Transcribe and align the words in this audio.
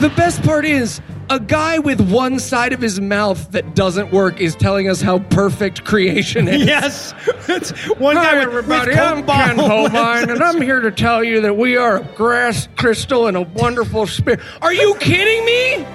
The 0.00 0.12
best 0.16 0.42
part 0.42 0.64
is 0.64 1.00
a 1.30 1.40
guy 1.40 1.78
with 1.78 2.00
one 2.10 2.38
side 2.38 2.72
of 2.72 2.80
his 2.80 3.00
mouth 3.00 3.50
that 3.52 3.74
doesn't 3.74 4.12
work 4.12 4.40
is 4.40 4.54
telling 4.54 4.88
us 4.88 5.00
how 5.00 5.20
perfect 5.20 5.84
creation 5.84 6.48
is. 6.48 6.64
Yes. 6.66 7.14
It's 7.48 7.70
one 7.98 8.16
guy 8.16 8.24
Hi, 8.24 8.34
with, 8.40 8.48
everybody. 8.48 8.90
with 8.90 8.98
I'm 8.98 9.24
Ken. 9.24 9.56
Hovind, 9.56 10.30
and 10.32 10.42
I'm 10.42 10.60
here 10.60 10.80
to 10.80 10.90
tell 10.90 11.22
you 11.24 11.40
that 11.42 11.56
we 11.56 11.76
are 11.76 11.98
a 11.98 12.02
grass 12.14 12.68
crystal 12.76 13.28
and 13.28 13.36
a 13.36 13.42
wonderful 13.42 14.06
spirit. 14.06 14.40
Are 14.60 14.72
you 14.74 14.96
kidding 14.96 15.44
me? 15.44 15.86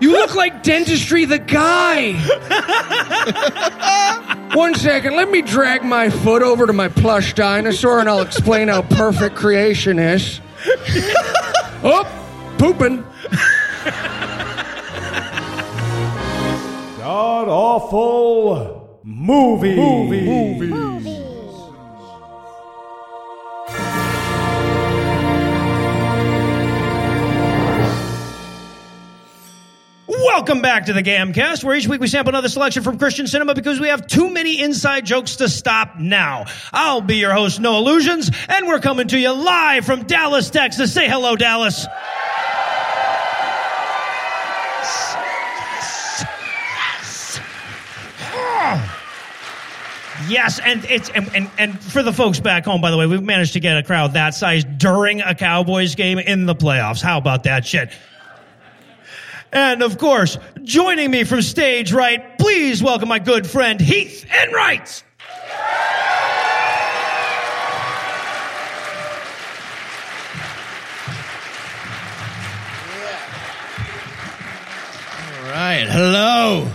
You 0.00 0.12
look 0.12 0.34
like 0.36 0.62
Dentistry 0.62 1.24
the 1.24 1.40
guy. 1.40 2.12
One 4.54 4.74
second, 4.76 5.16
let 5.16 5.30
me 5.30 5.42
drag 5.42 5.84
my 5.84 6.08
foot 6.08 6.42
over 6.42 6.66
to 6.66 6.72
my 6.72 6.88
plush 6.88 7.34
dinosaur 7.34 7.98
and 7.98 8.08
I'll 8.08 8.22
explain 8.22 8.68
how 8.68 8.82
perfect 8.82 9.34
creation 9.34 9.98
is. 9.98 10.40
oh, 11.82 12.04
pooping. 12.58 13.04
God 16.98 17.48
awful 17.48 19.00
movie. 19.02 19.74
Movie. 19.74 20.26
Movies. 20.26 21.08
Welcome 30.08 30.62
back 30.62 30.86
to 30.86 30.92
the 30.92 31.02
Gamcast, 31.02 31.64
where 31.64 31.76
each 31.76 31.86
week 31.86 32.00
we 32.00 32.06
sample 32.06 32.30
another 32.30 32.48
selection 32.48 32.82
from 32.82 32.98
Christian 32.98 33.26
cinema 33.26 33.54
because 33.54 33.80
we 33.80 33.88
have 33.88 34.06
too 34.06 34.30
many 34.30 34.60
inside 34.60 35.04
jokes 35.04 35.36
to 35.36 35.48
stop 35.48 35.98
now. 35.98 36.44
I'll 36.72 37.00
be 37.00 37.16
your 37.16 37.32
host, 37.32 37.60
Noah 37.60 37.80
Lugeons, 37.80 38.30
and 38.48 38.66
we're 38.66 38.80
coming 38.80 39.08
to 39.08 39.18
you 39.18 39.32
live 39.32 39.84
from 39.84 40.04
Dallas, 40.04 40.50
Texas. 40.50 40.92
Say 40.92 41.08
hello, 41.08 41.36
Dallas. 41.36 41.86
Yes, 50.28 50.60
and 50.62 50.84
it's 50.84 51.08
and, 51.10 51.34
and 51.34 51.50
and 51.58 51.80
for 51.80 52.02
the 52.02 52.12
folks 52.12 52.38
back 52.38 52.64
home, 52.64 52.80
by 52.80 52.90
the 52.90 52.96
way, 52.96 53.06
we've 53.06 53.22
managed 53.22 53.54
to 53.54 53.60
get 53.60 53.78
a 53.78 53.82
crowd 53.82 54.12
that 54.12 54.34
size 54.34 54.64
during 54.64 55.20
a 55.20 55.34
Cowboys 55.34 55.94
game 55.94 56.18
in 56.18 56.46
the 56.46 56.54
playoffs. 56.54 57.00
How 57.00 57.18
about 57.18 57.44
that 57.44 57.66
shit? 57.66 57.90
And 59.52 59.82
of 59.82 59.96
course, 59.96 60.36
joining 60.62 61.10
me 61.10 61.24
from 61.24 61.40
stage 61.40 61.92
right, 61.92 62.38
please 62.38 62.82
welcome 62.82 63.08
my 63.08 63.18
good 63.18 63.46
friend 63.46 63.80
Heath 63.80 64.26
Enright. 64.30 65.02
All 75.20 75.50
right. 75.50 75.86
Hello. 75.88 76.70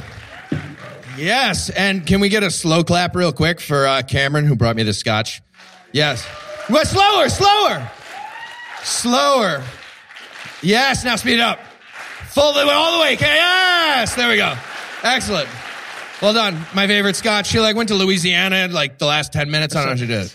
Yes. 1.18 1.70
And 1.70 2.06
can 2.06 2.20
we 2.20 2.30
get 2.30 2.44
a 2.44 2.52
slow 2.52 2.84
clap 2.84 3.16
real 3.16 3.32
quick 3.32 3.60
for 3.60 3.86
uh, 3.86 4.02
Cameron, 4.02 4.46
who 4.46 4.56
brought 4.56 4.76
me 4.76 4.84
the 4.84 4.94
scotch? 4.94 5.42
Yes. 5.92 6.26
Well, 6.70 6.86
slower, 6.86 7.30
slower. 7.30 7.92
Slower. 8.84 9.64
Yes. 10.62 11.04
Now 11.04 11.16
speed 11.16 11.40
up. 11.40 11.60
Full 12.30 12.44
all 12.44 12.98
the 12.98 13.02
way. 13.02 13.18
Yes. 13.20 14.16
There 14.16 14.30
we 14.30 14.38
go. 14.38 14.56
Excellent. 15.04 15.50
Well 16.22 16.34
done. 16.34 16.66
My 16.74 16.88
favorite 16.88 17.16
scotch. 17.16 17.48
She 17.48 17.60
like 17.60 17.76
went 17.76 17.90
to 17.90 17.96
Louisiana 17.96 18.68
like 18.70 18.98
the 18.98 19.06
last 19.06 19.34
10 19.34 19.52
minutes. 19.52 19.76
I 19.76 19.80
don't 19.80 19.88
know 19.88 19.92
how 19.92 19.98
she 19.98 20.08
did. 20.08 20.34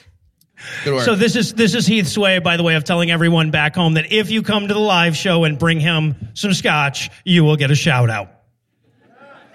Good 0.84 0.94
work. 0.94 1.04
So 1.04 1.14
this 1.14 1.36
is 1.36 1.54
this 1.54 1.74
is 1.74 1.86
Heath's 1.86 2.18
way, 2.18 2.40
by 2.40 2.56
the 2.56 2.62
way, 2.62 2.74
of 2.74 2.84
telling 2.84 3.10
everyone 3.10 3.50
back 3.50 3.74
home 3.74 3.94
that 3.94 4.12
if 4.12 4.30
you 4.30 4.42
come 4.42 4.68
to 4.68 4.74
the 4.74 4.80
live 4.80 5.16
show 5.16 5.44
and 5.44 5.58
bring 5.58 5.80
him 5.80 6.14
some 6.34 6.52
scotch, 6.52 7.10
you 7.24 7.44
will 7.44 7.56
get 7.56 7.70
a 7.70 7.74
shout 7.74 8.10
out. 8.10 8.30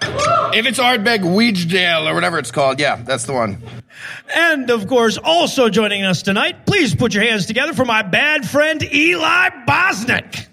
If 0.02 0.66
it's 0.66 0.78
Ardbeg 0.78 1.20
Weedsdale 1.20 2.10
or 2.10 2.14
whatever 2.14 2.38
it's 2.38 2.50
called, 2.50 2.80
yeah, 2.80 2.96
that's 2.96 3.24
the 3.24 3.32
one. 3.32 3.62
And 4.34 4.70
of 4.70 4.86
course, 4.86 5.18
also 5.18 5.68
joining 5.68 6.04
us 6.04 6.22
tonight, 6.22 6.66
please 6.66 6.94
put 6.94 7.14
your 7.14 7.24
hands 7.24 7.46
together 7.46 7.72
for 7.72 7.84
my 7.84 8.02
bad 8.02 8.48
friend 8.48 8.82
Eli 8.82 9.48
Bosnick. 9.66 10.46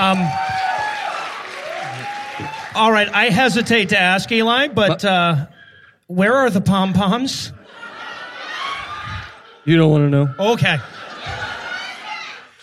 Um, 0.00 0.18
all 2.74 2.90
right, 2.90 3.08
I 3.12 3.28
hesitate 3.28 3.90
to 3.90 4.00
ask 4.00 4.32
Eli, 4.32 4.68
but 4.68 5.04
uh, 5.04 5.44
where 6.10 6.34
are 6.34 6.50
the 6.50 6.60
pom 6.60 6.92
poms? 6.92 7.52
You 9.64 9.76
don't 9.76 9.90
want 9.90 10.04
to 10.04 10.10
know. 10.10 10.52
Okay. 10.52 10.78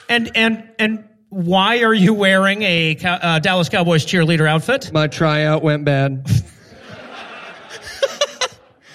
And 0.10 0.32
and 0.36 0.70
and 0.78 1.08
why 1.30 1.84
are 1.84 1.94
you 1.94 2.14
wearing 2.14 2.62
a 2.64 2.98
uh, 3.04 3.40
Dallas 3.40 3.70
Cowboys 3.70 4.06
cheerleader 4.06 4.48
outfit? 4.48 4.92
My 4.92 5.08
tryout 5.08 5.64
went 5.64 5.86
bad. 5.86 6.30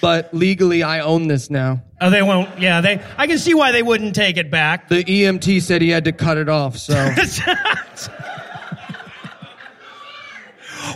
but 0.00 0.34
legally, 0.34 0.82
I 0.82 1.00
own 1.00 1.28
this 1.28 1.48
now. 1.48 1.82
Oh, 2.00 2.10
they 2.10 2.22
won't. 2.22 2.58
Yeah, 2.58 2.80
they. 2.80 3.02
I 3.16 3.26
can 3.26 3.38
see 3.38 3.54
why 3.54 3.72
they 3.72 3.82
wouldn't 3.82 4.14
take 4.14 4.36
it 4.36 4.50
back. 4.50 4.88
The 4.88 5.04
EMT 5.04 5.62
said 5.62 5.80
he 5.80 5.88
had 5.90 6.04
to 6.04 6.12
cut 6.12 6.36
it 6.36 6.48
off, 6.48 6.76
so. 6.76 6.94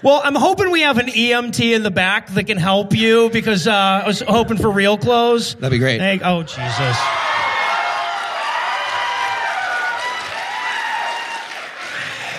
well, 0.02 0.20
I'm 0.24 0.34
hoping 0.34 0.70
we 0.70 0.82
have 0.82 0.98
an 0.98 1.06
EMT 1.06 1.74
in 1.74 1.82
the 1.82 1.90
back 1.90 2.28
that 2.34 2.44
can 2.44 2.58
help 2.58 2.94
you 2.94 3.30
because 3.30 3.66
uh, 3.66 4.02
I 4.04 4.06
was 4.06 4.20
hoping 4.20 4.58
for 4.58 4.70
real 4.70 4.98
clothes. 4.98 5.54
That'd 5.54 5.70
be 5.70 5.78
great. 5.78 6.00
Hey, 6.00 6.20
oh 6.22 6.42
Jesus. 6.42 6.96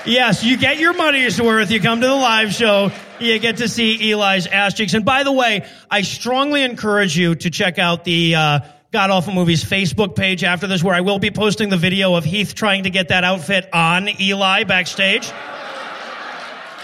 Yes, 0.07 0.41
you 0.41 0.55
get 0.55 0.79
your 0.79 0.93
money's 0.93 1.41
worth. 1.41 1.69
You 1.69 1.81
come 1.81 1.99
to 1.99 2.07
the 2.07 2.15
live 2.15 2.53
show, 2.53 2.91
you 3.19 3.37
get 3.39 3.57
to 3.57 3.67
see 3.67 4.11
Eli's 4.11 4.47
ass 4.47 4.73
cheeks. 4.73 4.93
And 4.93 5.03
by 5.03 5.23
the 5.23 5.33
way, 5.33 5.67
I 5.91 6.03
strongly 6.03 6.63
encourage 6.63 7.17
you 7.17 7.35
to 7.35 7.49
check 7.49 7.77
out 7.77 8.05
the 8.05 8.35
uh, 8.35 8.59
God 8.93 9.09
Awful 9.09 9.33
Movies 9.33 9.65
Facebook 9.65 10.15
page 10.15 10.45
after 10.45 10.65
this, 10.65 10.81
where 10.81 10.95
I 10.95 11.01
will 11.01 11.19
be 11.19 11.29
posting 11.29 11.67
the 11.67 11.77
video 11.77 12.15
of 12.15 12.23
Heath 12.23 12.55
trying 12.55 12.83
to 12.83 12.89
get 12.89 13.09
that 13.09 13.25
outfit 13.25 13.67
on 13.73 14.07
Eli 14.21 14.63
backstage. 14.63 15.29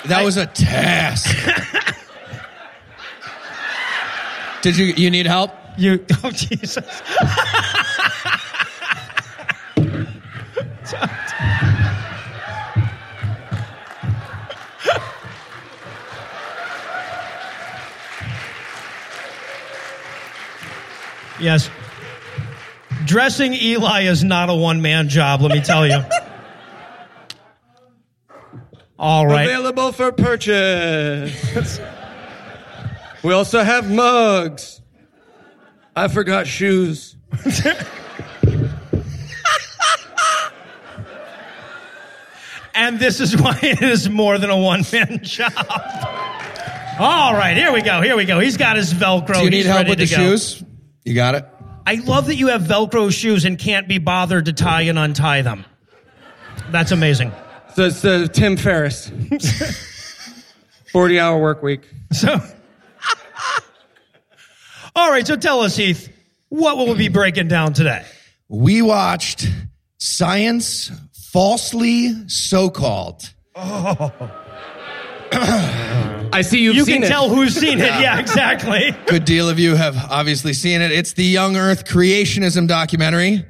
That 0.05 0.23
was 0.23 0.37
a 0.37 0.45
task. 0.45 1.35
Did 4.61 4.77
you 4.77 4.85
you 4.85 5.09
need 5.09 5.25
help? 5.25 5.51
You, 5.77 6.05
oh 6.23 6.31
Jesus. 6.31 6.77
Yes. 21.39 21.69
Dressing 23.05 23.53
Eli 23.53 24.03
is 24.03 24.23
not 24.23 24.49
a 24.49 24.55
one 24.55 24.81
man 24.81 25.09
job, 25.09 25.41
let 25.41 25.51
me 25.51 25.59
tell 25.59 25.85
you. 25.85 26.01
All 29.03 29.27
right. 29.27 29.43
Available 29.43 29.91
for 29.91 30.13
purchase. 30.13 31.77
we 33.21 33.33
also 33.33 33.61
have 33.61 33.91
mugs. 33.91 34.81
I 35.93 36.07
forgot 36.07 36.47
shoes. 36.47 37.17
And 42.75 42.97
this 42.97 43.19
is 43.19 43.35
why 43.35 43.59
it 43.61 43.81
is 43.81 44.09
more 44.09 44.37
than 44.37 44.49
a 44.49 44.57
one 44.57 44.83
man 44.93 45.19
job. 45.21 45.51
All 46.97 47.33
right, 47.33 47.57
here 47.57 47.73
we 47.73 47.81
go. 47.81 48.01
Here 48.01 48.15
we 48.15 48.23
go. 48.23 48.39
He's 48.39 48.55
got 48.55 48.77
his 48.77 48.93
Velcro. 48.93 49.33
Do 49.35 49.43
you 49.43 49.49
need 49.49 49.57
He's 49.57 49.65
help 49.65 49.89
with 49.89 49.99
the 49.99 50.07
go. 50.07 50.15
shoes? 50.15 50.63
You 51.03 51.13
got 51.13 51.35
it. 51.35 51.45
I 51.85 51.95
love 51.95 52.27
that 52.27 52.35
you 52.35 52.47
have 52.47 52.61
Velcro 52.61 53.11
shoes 53.11 53.43
and 53.43 53.59
can't 53.59 53.89
be 53.89 53.97
bothered 53.97 54.45
to 54.45 54.53
tie 54.53 54.83
and 54.83 54.97
untie 54.97 55.41
them. 55.41 55.65
That's 56.71 56.91
amazing. 56.91 57.33
So 57.75 57.83
it's 57.85 58.01
the 58.01 58.27
Tim 58.27 58.55
Ferriss. 58.57 59.09
40 60.91 61.19
hour 61.19 61.39
work 61.41 61.63
week. 61.63 61.89
So, 62.11 62.39
all 64.95 65.09
right. 65.09 65.25
So 65.25 65.35
tell 65.35 65.61
us, 65.61 65.75
Heath, 65.75 66.13
what 66.49 66.77
will 66.77 66.87
we 66.87 66.93
be 66.95 67.07
breaking 67.07 67.47
down 67.47 67.73
today? 67.73 68.05
We 68.47 68.83
watched 68.83 69.47
Science 69.97 70.91
Falsely 71.31 72.29
So 72.29 72.69
Called. 72.69 73.33
Oh. 73.55 74.11
I 76.31 76.41
see 76.43 76.59
you've 76.61 76.75
You 76.75 76.85
seen 76.85 76.95
can 76.97 77.03
it. 77.05 77.07
tell 77.07 77.27
who's 77.29 77.55
seen 77.55 77.79
it. 77.79 77.85
Yeah, 77.99 78.19
exactly. 78.19 78.91
Good 79.07 79.25
deal 79.25 79.49
of 79.49 79.57
you 79.59 79.75
have 79.75 79.95
obviously 80.11 80.53
seen 80.53 80.81
it. 80.81 80.91
It's 80.91 81.13
the 81.13 81.23
Young 81.23 81.57
Earth 81.57 81.85
creationism 81.85 82.67
documentary 82.67 83.43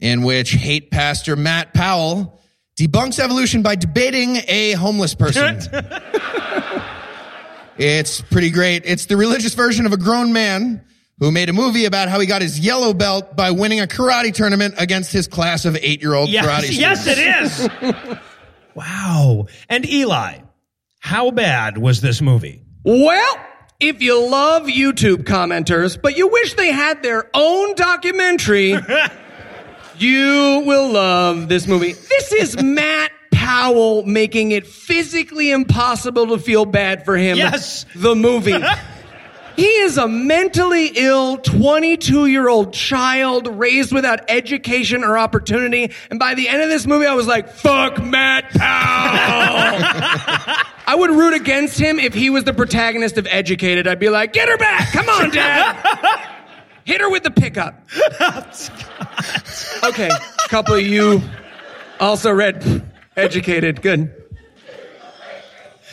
in 0.00 0.22
which 0.22 0.52
hate 0.52 0.92
pastor 0.92 1.34
Matt 1.34 1.74
Powell 1.74 2.40
debunks 2.78 3.18
evolution 3.18 3.62
by 3.62 3.74
debating 3.74 4.36
a 4.46 4.72
homeless 4.72 5.14
person. 5.14 5.58
It's 7.80 8.20
pretty 8.22 8.50
great. 8.50 8.82
It's 8.86 9.06
the 9.06 9.16
religious 9.16 9.54
version 9.54 9.86
of 9.86 9.92
a 9.92 9.96
grown 9.96 10.32
man 10.32 10.84
who 11.20 11.30
made 11.30 11.48
a 11.48 11.52
movie 11.52 11.84
about 11.84 12.08
how 12.08 12.18
he 12.18 12.26
got 12.26 12.42
his 12.42 12.58
yellow 12.58 12.92
belt 12.92 13.36
by 13.36 13.52
winning 13.52 13.78
a 13.80 13.86
karate 13.86 14.34
tournament 14.34 14.74
against 14.78 15.12
his 15.12 15.28
class 15.28 15.64
of 15.64 15.76
eight 15.76 16.02
year 16.02 16.12
old 16.12 16.28
karate 16.28 16.76
Yes, 16.76 17.02
students. 17.02 17.60
yes, 17.60 17.68
it 17.80 17.96
is. 18.10 18.18
wow. 18.74 19.46
And 19.68 19.88
Eli, 19.88 20.38
how 20.98 21.30
bad 21.30 21.78
was 21.78 22.00
this 22.00 22.20
movie? 22.20 22.64
Well, 22.82 23.36
if 23.78 24.02
you 24.02 24.28
love 24.28 24.64
YouTube 24.64 25.18
commenters, 25.22 26.00
but 26.02 26.16
you 26.16 26.26
wish 26.26 26.54
they 26.54 26.72
had 26.72 27.04
their 27.04 27.30
own 27.32 27.76
documentary, 27.76 28.72
you 30.00 30.62
will 30.64 30.92
love 30.92 31.48
this 31.48 31.66
movie. 31.66 31.92
This 31.92 32.32
is 32.32 32.56
Matt 32.62 33.12
Powell 33.32 34.04
making 34.04 34.52
it 34.52 34.66
physically 34.66 35.50
impossible 35.50 36.28
to 36.28 36.38
feel 36.38 36.64
bad 36.64 37.04
for 37.04 37.16
him. 37.16 37.36
Yes. 37.36 37.84
The 37.94 38.14
movie. 38.14 38.58
He 39.58 39.66
is 39.66 39.98
a 39.98 40.06
mentally 40.06 40.92
ill 40.94 41.38
22 41.38 42.26
year 42.26 42.48
old 42.48 42.72
child 42.72 43.48
raised 43.48 43.92
without 43.92 44.30
education 44.30 45.02
or 45.02 45.18
opportunity. 45.18 45.90
And 46.10 46.20
by 46.20 46.34
the 46.34 46.48
end 46.48 46.62
of 46.62 46.68
this 46.68 46.86
movie, 46.86 47.06
I 47.06 47.14
was 47.14 47.26
like, 47.26 47.50
fuck 47.50 48.00
Matt 48.00 48.50
Powell. 48.50 48.62
I 50.86 50.94
would 50.94 51.10
root 51.10 51.34
against 51.34 51.76
him 51.76 51.98
if 51.98 52.14
he 52.14 52.30
was 52.30 52.44
the 52.44 52.54
protagonist 52.54 53.18
of 53.18 53.26
Educated. 53.26 53.88
I'd 53.88 53.98
be 53.98 54.10
like, 54.10 54.32
get 54.32 54.48
her 54.48 54.58
back. 54.58 54.92
Come 54.92 55.08
on, 55.08 55.30
dad. 55.30 56.36
Hit 56.88 57.02
her 57.02 57.10
with 57.10 57.22
the 57.22 57.30
pickup. 57.30 57.86
okay, 59.84 60.08
a 60.08 60.48
couple 60.48 60.72
of 60.72 60.80
you 60.80 61.20
also 62.00 62.32
read 62.32 62.64
Educated. 63.14 63.82
Good. 63.82 64.10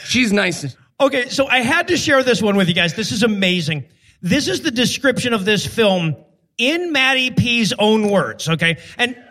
She's 0.06 0.32
nice. 0.32 0.74
Okay, 1.02 1.28
so 1.28 1.48
I 1.48 1.60
had 1.60 1.90
to 1.90 1.98
share 1.98 2.24
this 2.24 2.42
one 2.42 2.56
with 2.56 2.70
you 2.70 2.74
guys. 2.74 2.94
This 2.94 3.12
is 3.12 3.24
amazing. 3.24 3.84
This 4.22 4.48
is 4.48 4.62
the 4.62 4.72
description 4.72 5.34
of 5.34 5.44
this 5.44 5.66
film 5.68 6.16
in 6.58 6.94
Matty 6.94 7.32
P's 7.32 7.74
own 7.78 8.10
words, 8.10 8.48
okay? 8.48 8.78
And 8.98 9.22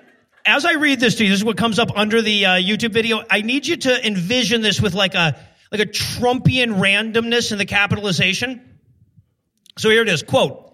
as 0.45 0.67
I 0.67 0.75
read 0.75 1.01
this 1.01 1.15
to 1.15 1.25
you, 1.25 1.31
this 1.31 1.39
is 1.39 1.47
what 1.47 1.57
comes 1.57 1.79
up 1.79 1.97
under 1.97 2.21
the 2.21 2.45
uh, 2.45 2.51
YouTube 2.57 2.93
video. 2.93 3.23
I 3.31 3.41
need 3.41 3.67
you 3.67 3.79
to 3.79 4.07
envision 4.07 4.61
this 4.61 4.83
with 4.83 4.93
like 4.93 5.15
a 5.15 5.35
like 5.73 5.81
a 5.81 5.87
Trumpian 5.87 6.79
randomness 6.79 7.53
in 7.53 7.57
the 7.57 7.65
capitalization. 7.65 8.61
So 9.79 9.89
here 9.89 10.03
it 10.03 10.11
is, 10.11 10.23
quote, 10.23 10.74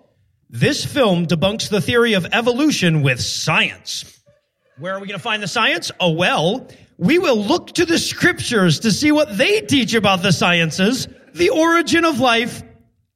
this 0.52 0.84
film 0.84 1.26
debunks 1.26 1.68
the 1.68 1.80
theory 1.80 2.14
of 2.14 2.26
evolution 2.32 3.02
with 3.02 3.20
science. 3.20 4.20
Where 4.78 4.94
are 4.94 5.00
we 5.00 5.06
going 5.06 5.18
to 5.18 5.22
find 5.22 5.40
the 5.42 5.48
science? 5.48 5.92
Oh, 6.00 6.10
well, 6.10 6.66
we 6.98 7.18
will 7.18 7.38
look 7.38 7.68
to 7.74 7.86
the 7.86 7.98
scriptures 7.98 8.80
to 8.80 8.90
see 8.90 9.12
what 9.12 9.36
they 9.38 9.60
teach 9.60 9.94
about 9.94 10.22
the 10.22 10.32
sciences, 10.32 11.06
the 11.34 11.50
origin 11.50 12.04
of 12.04 12.18
life, 12.18 12.64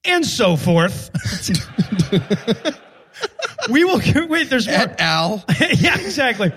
and 0.05 0.25
so 0.25 0.55
forth. 0.55 1.11
we 3.71 3.85
will, 3.85 4.01
wait, 4.29 4.49
there's 4.49 4.69
more. 4.69 4.77
Et 4.77 5.01
al. 5.01 5.45
yeah, 5.61 5.99
exactly. 5.99 6.53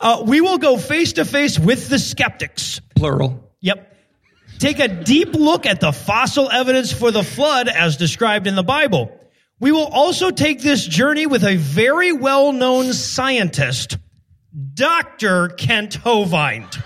Uh, 0.00 0.22
we 0.24 0.40
will 0.40 0.58
go 0.58 0.76
face 0.76 1.14
to 1.14 1.24
face 1.24 1.58
with 1.58 1.88
the 1.88 1.98
skeptics. 1.98 2.80
Plural. 2.94 3.50
Yep. 3.62 3.96
Take 4.60 4.78
a 4.78 4.88
deep 4.88 5.34
look 5.34 5.66
at 5.66 5.80
the 5.80 5.92
fossil 5.92 6.48
evidence 6.50 6.92
for 6.92 7.10
the 7.10 7.24
flood 7.24 7.66
as 7.66 7.96
described 7.96 8.46
in 8.46 8.54
the 8.54 8.62
Bible. 8.62 9.17
We 9.60 9.72
will 9.72 9.86
also 9.86 10.30
take 10.30 10.60
this 10.60 10.86
journey 10.86 11.26
with 11.26 11.44
a 11.44 11.56
very 11.56 12.12
well 12.12 12.52
known 12.52 12.92
scientist, 12.92 13.98
Dr. 14.74 15.48
Kent 15.48 15.98
Hovind. 15.98 16.82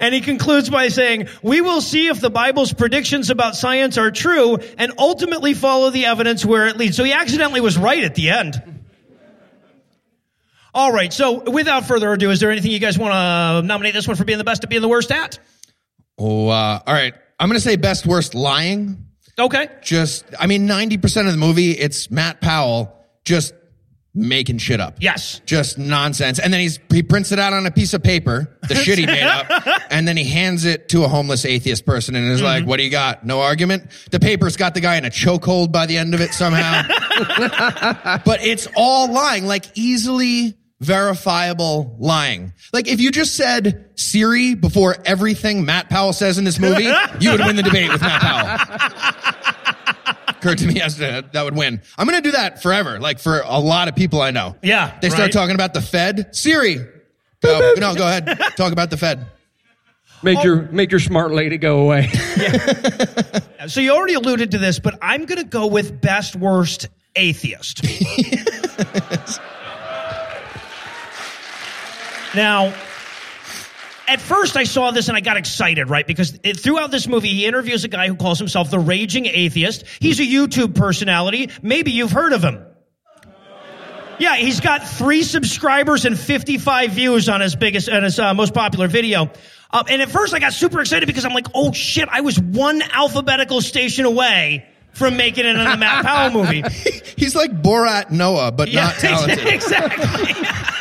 And 0.00 0.14
he 0.14 0.22
concludes 0.22 0.70
by 0.70 0.88
saying, 0.88 1.28
We 1.42 1.60
will 1.60 1.82
see 1.82 2.08
if 2.08 2.20
the 2.20 2.30
Bible's 2.30 2.72
predictions 2.72 3.28
about 3.28 3.54
science 3.54 3.98
are 3.98 4.10
true 4.10 4.56
and 4.78 4.94
ultimately 4.98 5.52
follow 5.52 5.90
the 5.90 6.06
evidence 6.06 6.44
where 6.44 6.66
it 6.66 6.78
leads. 6.78 6.96
So 6.96 7.04
he 7.04 7.12
accidentally 7.12 7.60
was 7.60 7.76
right 7.76 8.02
at 8.02 8.14
the 8.14 8.30
end. 8.30 8.80
All 10.72 10.92
right, 10.92 11.12
so 11.12 11.50
without 11.50 11.84
further 11.84 12.12
ado, 12.12 12.30
is 12.30 12.40
there 12.40 12.50
anything 12.50 12.70
you 12.70 12.78
guys 12.78 12.98
want 12.98 13.12
to 13.12 13.66
nominate 13.66 13.92
this 13.92 14.08
one 14.08 14.16
for 14.16 14.24
being 14.24 14.38
the 14.38 14.44
best 14.44 14.64
at 14.64 14.70
being 14.70 14.82
the 14.82 14.88
worst 14.88 15.12
at? 15.12 15.38
Oh, 16.16 16.48
uh, 16.48 16.80
all 16.86 16.94
right. 16.94 17.12
I'm 17.38 17.48
going 17.48 17.58
to 17.58 17.60
say 17.60 17.76
best 17.76 18.06
worst 18.06 18.34
lying. 18.34 19.09
Okay. 19.40 19.68
Just, 19.82 20.24
I 20.38 20.46
mean, 20.46 20.68
90% 20.68 21.26
of 21.26 21.32
the 21.32 21.38
movie, 21.38 21.72
it's 21.72 22.10
Matt 22.10 22.40
Powell 22.40 22.94
just 23.24 23.54
making 24.14 24.58
shit 24.58 24.80
up. 24.80 24.96
Yes. 24.98 25.40
Just 25.46 25.78
nonsense. 25.78 26.38
And 26.38 26.52
then 26.52 26.60
he's, 26.60 26.78
he 26.90 27.02
prints 27.02 27.32
it 27.32 27.38
out 27.38 27.52
on 27.52 27.64
a 27.64 27.70
piece 27.70 27.94
of 27.94 28.02
paper, 28.02 28.58
the 28.68 28.74
shit 28.74 28.98
he 28.98 29.06
made 29.06 29.22
up, 29.22 29.46
and 29.90 30.06
then 30.06 30.16
he 30.16 30.24
hands 30.24 30.64
it 30.64 30.88
to 30.90 31.04
a 31.04 31.08
homeless 31.08 31.44
atheist 31.44 31.86
person 31.86 32.16
and 32.16 32.28
is 32.28 32.42
like, 32.42 32.60
mm-hmm. 32.60 32.68
what 32.68 32.78
do 32.78 32.82
you 32.82 32.90
got? 32.90 33.24
No 33.24 33.40
argument? 33.40 33.90
The 34.10 34.20
paper's 34.20 34.56
got 34.56 34.74
the 34.74 34.80
guy 34.80 34.96
in 34.96 35.04
a 35.04 35.10
chokehold 35.10 35.72
by 35.72 35.86
the 35.86 35.96
end 35.96 36.14
of 36.14 36.20
it 36.20 36.32
somehow. 36.32 36.82
but 38.24 38.44
it's 38.44 38.68
all 38.74 39.12
lying, 39.12 39.46
like 39.46 39.66
easily 39.74 40.56
verifiable 40.80 41.94
lying. 41.98 42.52
Like 42.72 42.88
if 42.88 43.00
you 43.00 43.10
just 43.10 43.36
said 43.36 43.90
Siri 43.96 44.54
before 44.54 44.96
everything 45.04 45.64
Matt 45.64 45.88
Powell 45.90 46.12
says 46.12 46.38
in 46.38 46.44
this 46.44 46.58
movie, 46.58 46.84
you 47.20 47.30
would 47.30 47.40
win 47.40 47.56
the 47.56 47.62
debate 47.62 47.90
with 47.90 48.00
Matt 48.00 48.20
Powell. 48.22 48.56
Occurred 50.28 50.58
to 50.58 50.66
me 50.66 50.74
yesterday 50.74 51.22
that 51.32 51.42
would 51.44 51.54
win. 51.54 51.82
I'm 51.98 52.08
going 52.08 52.20
to 52.22 52.26
do 52.26 52.32
that 52.32 52.62
forever, 52.62 52.98
like 52.98 53.18
for 53.18 53.40
a 53.44 53.58
lot 53.58 53.88
of 53.88 53.94
people 53.94 54.22
I 54.22 54.30
know. 54.30 54.56
Yeah, 54.62 54.98
They 55.02 55.10
start 55.10 55.24
right. 55.24 55.32
talking 55.32 55.54
about 55.54 55.74
the 55.74 55.82
Fed. 55.82 56.34
Siri. 56.34 56.76
Go, 57.42 57.74
no, 57.78 57.94
go 57.94 58.06
ahead. 58.06 58.26
Talk 58.56 58.72
about 58.72 58.88
the 58.90 58.96
Fed. 58.96 59.26
Make 60.22 60.44
your 60.44 60.62
make 60.70 60.90
your 60.90 61.00
smart 61.00 61.32
lady 61.32 61.56
go 61.56 61.80
away. 61.80 62.10
yeah. 62.36 63.66
So 63.66 63.80
you 63.80 63.92
already 63.92 64.14
alluded 64.14 64.50
to 64.50 64.58
this, 64.58 64.78
but 64.78 64.98
I'm 65.00 65.24
going 65.24 65.38
to 65.38 65.46
go 65.48 65.66
with 65.66 66.00
best 66.02 66.36
worst 66.36 66.88
atheist. 67.16 67.82
now, 72.34 72.74
at 74.08 74.20
first 74.20 74.56
I 74.56 74.64
saw 74.64 74.90
this 74.90 75.08
and 75.08 75.16
I 75.16 75.20
got 75.20 75.36
excited, 75.36 75.88
right? 75.88 76.06
Because 76.06 76.38
it, 76.42 76.58
throughout 76.58 76.90
this 76.90 77.06
movie, 77.06 77.28
he 77.28 77.46
interviews 77.46 77.84
a 77.84 77.88
guy 77.88 78.08
who 78.08 78.16
calls 78.16 78.38
himself 78.38 78.70
the 78.70 78.78
Raging 78.78 79.26
Atheist. 79.26 79.84
He's 80.00 80.18
a 80.20 80.24
YouTube 80.24 80.74
personality. 80.74 81.50
Maybe 81.62 81.92
you've 81.92 82.12
heard 82.12 82.32
of 82.32 82.42
him. 82.42 82.64
Yeah, 84.18 84.36
he's 84.36 84.60
got 84.60 84.86
three 84.86 85.22
subscribers 85.22 86.04
and 86.04 86.18
55 86.18 86.90
views 86.90 87.28
on 87.30 87.40
his 87.40 87.56
biggest, 87.56 87.88
and 87.88 88.04
his 88.04 88.18
uh, 88.18 88.34
most 88.34 88.52
popular 88.52 88.86
video. 88.86 89.30
Uh, 89.70 89.84
and 89.88 90.02
at 90.02 90.10
first 90.10 90.34
I 90.34 90.40
got 90.40 90.52
super 90.52 90.80
excited 90.80 91.06
because 91.06 91.24
I'm 91.24 91.32
like, 91.32 91.46
oh 91.54 91.72
shit, 91.72 92.08
I 92.10 92.20
was 92.20 92.38
one 92.38 92.82
alphabetical 92.82 93.62
station 93.62 94.04
away 94.04 94.66
from 94.92 95.16
making 95.16 95.46
it 95.46 95.56
in 95.56 95.66
a 95.66 95.76
Matt 95.76 96.04
Powell 96.04 96.30
movie. 96.30 96.62
He's 97.16 97.34
like 97.34 97.62
Borat 97.62 98.10
Noah, 98.10 98.52
but 98.52 98.70
not 98.72 98.94
talented. 98.98 99.46
exactly. 99.46 100.34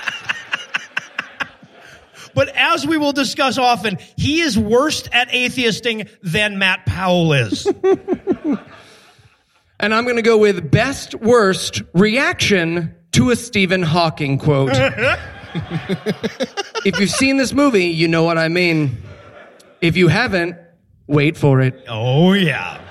but 2.34 2.50
as 2.56 2.86
we 2.86 2.98
will 2.98 3.12
discuss 3.12 3.58
often, 3.58 3.98
he 4.18 4.42
is 4.42 4.58
worse 4.58 5.08
at 5.12 5.34
atheisting 5.34 6.08
than 6.22 6.58
Matt 6.58 6.86
Powell 6.86 7.34
is. 7.34 7.66
and 9.80 9.94
I'm 9.94 10.04
going 10.04 10.16
to 10.18 10.22
go 10.22 10.38
with 10.38 10.70
best 10.72 11.16
worst 11.16 11.82
reaction 11.94 12.96
to 13.14 13.32
a 13.32 13.36
Stephen 13.36 13.84
Hawking 13.84 14.38
quote. 14.38 14.72
if 16.86 17.00
you've 17.00 17.10
seen 17.10 17.38
this 17.38 17.54
movie, 17.54 17.86
you 17.86 18.08
know 18.08 18.24
what 18.24 18.38
I 18.38 18.48
mean. 18.48 19.02
If 19.82 19.98
you 19.98 20.08
haven't, 20.08 20.58
wait 21.08 21.38
for 21.38 21.62
it. 21.62 21.84
Oh, 21.88 22.34
yeah. 22.34 22.89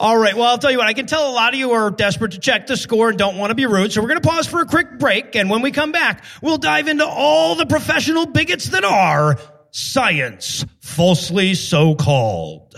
All 0.00 0.18
right. 0.18 0.34
Well, 0.34 0.44
I'll 0.44 0.58
tell 0.58 0.72
you 0.72 0.78
what, 0.78 0.88
I 0.88 0.92
can 0.92 1.06
tell 1.06 1.30
a 1.30 1.32
lot 1.32 1.54
of 1.54 1.58
you 1.60 1.70
are 1.72 1.90
desperate 1.90 2.32
to 2.32 2.40
check 2.40 2.66
the 2.66 2.76
score 2.76 3.10
and 3.10 3.18
don't 3.18 3.38
want 3.38 3.50
to 3.50 3.54
be 3.54 3.66
rude. 3.66 3.92
So 3.92 4.02
we're 4.02 4.08
going 4.08 4.20
to 4.20 4.28
pause 4.28 4.46
for 4.46 4.60
a 4.60 4.66
quick 4.66 4.98
break. 4.98 5.36
And 5.36 5.48
when 5.48 5.62
we 5.62 5.70
come 5.70 5.92
back, 5.92 6.24
we'll 6.42 6.58
dive 6.58 6.88
into 6.88 7.06
all 7.06 7.54
the 7.54 7.64
professional 7.64 8.26
bigots 8.26 8.70
that 8.70 8.84
are 8.84 9.38
science, 9.70 10.64
falsely 10.80 11.54
so 11.54 11.94
called. 11.94 12.74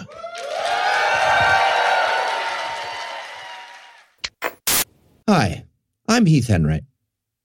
Hi, 5.26 5.64
I'm 6.08 6.26
Heath 6.26 6.50
Enright. 6.50 6.84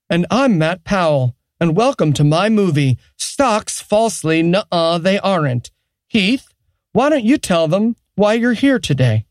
And 0.09 0.27
I'm 0.29 0.57
Matt 0.57 0.83
Powell, 0.83 1.37
and 1.61 1.75
welcome 1.77 2.11
to 2.13 2.23
my 2.25 2.49
movie, 2.49 2.99
Stocks 3.15 3.79
Falsely 3.79 4.43
Nuh-uh, 4.43 4.97
They 4.97 5.17
Aren't. 5.17 5.71
Heath, 6.07 6.49
why 6.91 7.09
don't 7.09 7.23
you 7.23 7.37
tell 7.37 7.69
them 7.69 7.95
why 8.15 8.33
you're 8.33 8.51
here 8.51 8.77
today? 8.77 9.25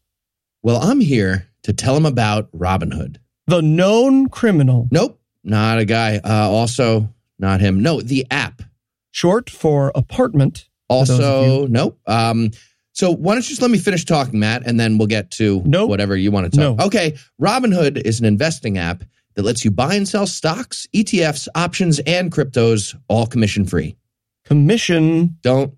Well, 0.62 0.78
I'm 0.82 1.00
here 1.00 1.46
to 1.62 1.72
tell 1.72 1.96
him 1.96 2.06
about 2.06 2.48
Robin 2.52 2.90
Hood. 2.90 3.18
The 3.46 3.62
known 3.62 4.28
criminal, 4.28 4.88
Nope, 4.90 5.20
not 5.42 5.78
a 5.78 5.84
guy. 5.84 6.18
Uh, 6.22 6.48
also, 6.48 7.08
not 7.38 7.60
him. 7.60 7.82
No, 7.82 8.00
the 8.00 8.26
app. 8.30 8.62
short 9.12 9.50
for 9.50 9.90
apartment. 9.94 10.66
for 10.88 10.94
Also, 10.96 11.62
you- 11.62 11.68
nope. 11.68 11.98
Um, 12.06 12.50
so 12.92 13.10
why 13.12 13.34
don't 13.34 13.42
you 13.44 13.48
just 13.48 13.62
let 13.62 13.70
me 13.70 13.78
finish 13.78 14.04
talking, 14.04 14.38
Matt, 14.38 14.62
and 14.66 14.78
then 14.78 14.98
we'll 14.98 15.06
get 15.08 15.30
to 15.32 15.62
Nope. 15.64 15.88
whatever 15.88 16.16
you 16.16 16.30
want 16.30 16.52
to 16.52 16.56
talk. 16.56 16.78
No. 16.78 16.84
Okay, 16.86 17.16
Robinhood 17.40 17.96
is 18.02 18.20
an 18.20 18.26
investing 18.26 18.78
app 18.78 19.02
that 19.34 19.42
lets 19.44 19.64
you 19.64 19.70
buy 19.70 19.94
and 19.94 20.06
sell 20.06 20.26
stocks, 20.26 20.86
ETFs, 20.94 21.48
options, 21.54 21.98
and 22.00 22.30
cryptos, 22.30 22.94
all 23.08 23.26
commission 23.26 23.64
free. 23.64 23.96
Commission 24.44 25.36
Don't 25.42 25.72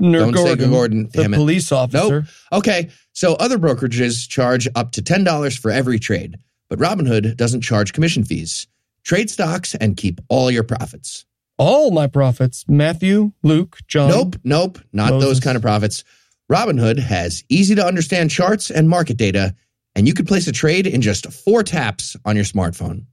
Gordon, 0.00 0.12
Don't 0.32 0.58
say 0.58 0.68
Gordon, 0.68 1.08
the 1.12 1.22
it. 1.22 1.32
police 1.32 1.70
officer. 1.72 2.20
Nope. 2.22 2.24
Okay. 2.52 2.90
So 3.12 3.34
other 3.34 3.58
brokerages 3.58 4.28
charge 4.28 4.68
up 4.74 4.92
to 4.92 5.02
$10 5.02 5.58
for 5.58 5.70
every 5.70 5.98
trade, 5.98 6.38
but 6.68 6.78
Robinhood 6.78 7.36
doesn't 7.36 7.62
charge 7.62 7.92
commission 7.92 8.24
fees. 8.24 8.66
Trade 9.04 9.30
stocks 9.30 9.74
and 9.74 9.96
keep 9.96 10.20
all 10.28 10.50
your 10.50 10.64
profits. 10.64 11.24
All 11.58 11.90
my 11.90 12.06
prophets, 12.08 12.64
Matthew, 12.68 13.32
Luke, 13.42 13.78
John. 13.88 14.10
Nope, 14.10 14.36
nope, 14.44 14.78
not 14.92 15.10
Moses. 15.12 15.28
those 15.28 15.40
kind 15.40 15.56
of 15.56 15.62
profits. 15.62 16.04
Robinhood 16.52 16.98
has 16.98 17.42
easy 17.48 17.74
to 17.76 17.86
understand 17.86 18.30
charts 18.30 18.70
and 18.70 18.88
market 18.88 19.16
data, 19.16 19.54
and 19.94 20.06
you 20.06 20.12
can 20.12 20.26
place 20.26 20.46
a 20.48 20.52
trade 20.52 20.86
in 20.86 21.00
just 21.00 21.32
four 21.32 21.62
taps 21.62 22.16
on 22.24 22.36
your 22.36 22.44
smartphone. 22.44 23.06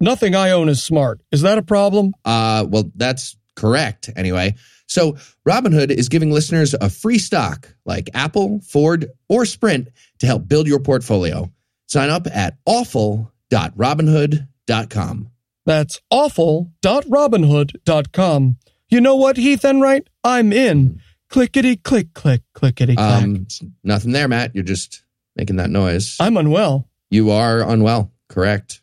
Nothing 0.00 0.36
I 0.36 0.50
own 0.50 0.68
is 0.68 0.82
smart. 0.82 1.20
Is 1.32 1.42
that 1.42 1.58
a 1.58 1.62
problem? 1.62 2.12
Uh, 2.24 2.64
well, 2.68 2.90
that's 2.94 3.36
correct 3.58 4.08
anyway. 4.16 4.54
So 4.86 5.18
Robinhood 5.46 5.90
is 5.90 6.08
giving 6.08 6.30
listeners 6.30 6.74
a 6.80 6.88
free 6.88 7.18
stock 7.18 7.68
like 7.84 8.08
Apple, 8.14 8.60
Ford, 8.60 9.10
or 9.28 9.44
Sprint 9.44 9.88
to 10.20 10.26
help 10.26 10.48
build 10.48 10.66
your 10.66 10.80
portfolio. 10.80 11.52
Sign 11.86 12.08
up 12.10 12.26
at 12.28 12.56
awful.robinhood.com. 12.64 15.30
That's 15.66 16.00
awful.robinhood.com. 16.10 18.56
You 18.90 19.02
know 19.02 19.16
what, 19.16 19.36
Heath 19.36 19.66
Enright? 19.66 20.08
I'm 20.24 20.50
in. 20.52 21.02
Clickety 21.28 21.76
click 21.76 22.14
click 22.14 22.40
clickety 22.54 22.96
clack. 22.96 23.22
Um, 23.22 23.46
nothing 23.84 24.12
there, 24.12 24.28
Matt. 24.28 24.54
You're 24.54 24.64
just 24.64 25.02
making 25.36 25.56
that 25.56 25.68
noise. 25.68 26.16
I'm 26.18 26.38
unwell. 26.38 26.88
you 27.10 27.30
are 27.32 27.60
unwell. 27.60 28.10
Correct. 28.30 28.80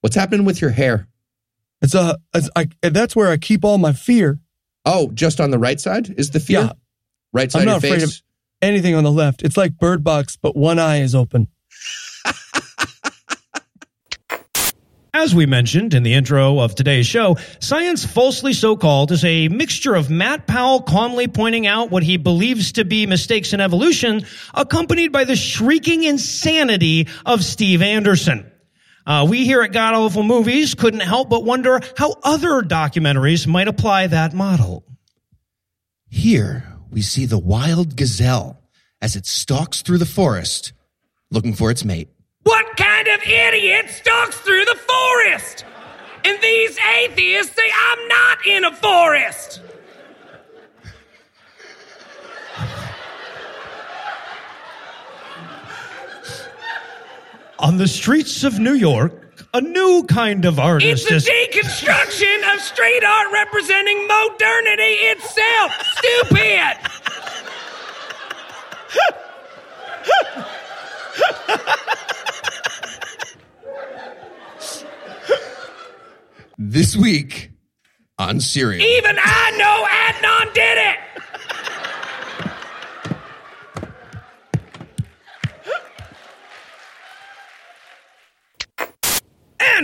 What's 0.00 0.16
happening 0.16 0.46
with 0.46 0.62
your 0.62 0.70
hair? 0.70 1.06
It's 1.82 1.94
a. 1.94 2.18
It's, 2.34 2.50
I, 2.56 2.68
that's 2.82 3.16
where 3.16 3.30
I 3.30 3.36
keep 3.36 3.64
all 3.64 3.78
my 3.78 3.92
fear. 3.92 4.38
Oh, 4.84 5.10
just 5.12 5.40
on 5.40 5.50
the 5.50 5.58
right 5.58 5.80
side 5.80 6.14
is 6.18 6.30
the 6.30 6.40
fear. 6.40 6.60
Yeah. 6.60 6.72
Right 7.32 7.50
side 7.50 7.62
I'm 7.62 7.68
of 7.68 7.74
not 7.74 7.82
your 7.82 7.94
afraid 7.94 8.06
face. 8.06 8.18
of 8.18 8.22
anything 8.62 8.94
on 8.94 9.04
the 9.04 9.12
left. 9.12 9.42
It's 9.42 9.56
like 9.56 9.78
Bird 9.78 10.02
Box, 10.04 10.36
but 10.36 10.56
one 10.56 10.78
eye 10.78 11.00
is 11.00 11.14
open. 11.14 11.48
As 15.12 15.34
we 15.34 15.44
mentioned 15.44 15.92
in 15.92 16.04
the 16.04 16.14
intro 16.14 16.60
of 16.60 16.76
today's 16.76 17.06
show, 17.06 17.36
Science 17.58 18.04
Falsely 18.04 18.52
So 18.52 18.76
Called 18.76 19.10
is 19.10 19.24
a 19.24 19.48
mixture 19.48 19.96
of 19.96 20.08
Matt 20.08 20.46
Powell 20.46 20.82
calmly 20.82 21.26
pointing 21.26 21.66
out 21.66 21.90
what 21.90 22.04
he 22.04 22.16
believes 22.16 22.72
to 22.72 22.84
be 22.84 23.06
mistakes 23.06 23.52
in 23.52 23.60
evolution, 23.60 24.24
accompanied 24.54 25.10
by 25.10 25.24
the 25.24 25.34
shrieking 25.34 26.04
insanity 26.04 27.08
of 27.26 27.44
Steve 27.44 27.82
Anderson. 27.82 28.49
Uh, 29.06 29.26
we 29.28 29.44
here 29.44 29.62
at 29.62 29.72
God 29.72 29.94
Awful 29.94 30.22
Movies 30.22 30.74
couldn't 30.74 31.00
help 31.00 31.30
but 31.30 31.44
wonder 31.44 31.80
how 31.96 32.16
other 32.22 32.62
documentaries 32.62 33.46
might 33.46 33.68
apply 33.68 34.08
that 34.08 34.32
model. 34.32 34.84
Here 36.08 36.64
we 36.90 37.02
see 37.02 37.26
the 37.26 37.38
wild 37.38 37.96
gazelle 37.96 38.60
as 39.00 39.16
it 39.16 39.26
stalks 39.26 39.82
through 39.82 39.98
the 39.98 40.06
forest 40.06 40.72
looking 41.30 41.54
for 41.54 41.70
its 41.70 41.84
mate. 41.84 42.08
What 42.42 42.76
kind 42.76 43.06
of 43.08 43.22
idiot 43.22 43.90
stalks 43.90 44.36
through 44.40 44.64
the 44.64 44.78
forest? 44.78 45.64
And 46.24 46.38
these 46.42 46.78
atheists 46.98 47.54
say 47.54 47.70
I'm 47.74 48.08
not 48.08 48.46
in 48.46 48.64
a 48.64 48.72
forest. 48.74 49.60
On 57.60 57.76
the 57.76 57.86
streets 57.88 58.42
of 58.42 58.58
New 58.58 58.72
York, 58.72 59.12
a 59.52 59.60
new 59.60 60.04
kind 60.08 60.44
of 60.46 60.58
artist 60.58 61.10
It's 61.10 61.10
a 61.10 61.16
is. 61.16 61.28
deconstruction 61.28 62.54
of 62.54 62.60
street 62.60 63.04
art 63.04 63.32
representing 63.32 64.06
modernity 64.06 64.96
itself. 65.12 65.72
Stupid. 65.98 66.76
This 76.58 76.94
week 76.96 77.50
on 78.18 78.40
Serial. 78.40 78.84
Even 78.86 79.16
I 79.18 79.50
know 79.56 79.86
Adnan 79.88 80.54
did 80.54 80.78
it. 80.78 80.96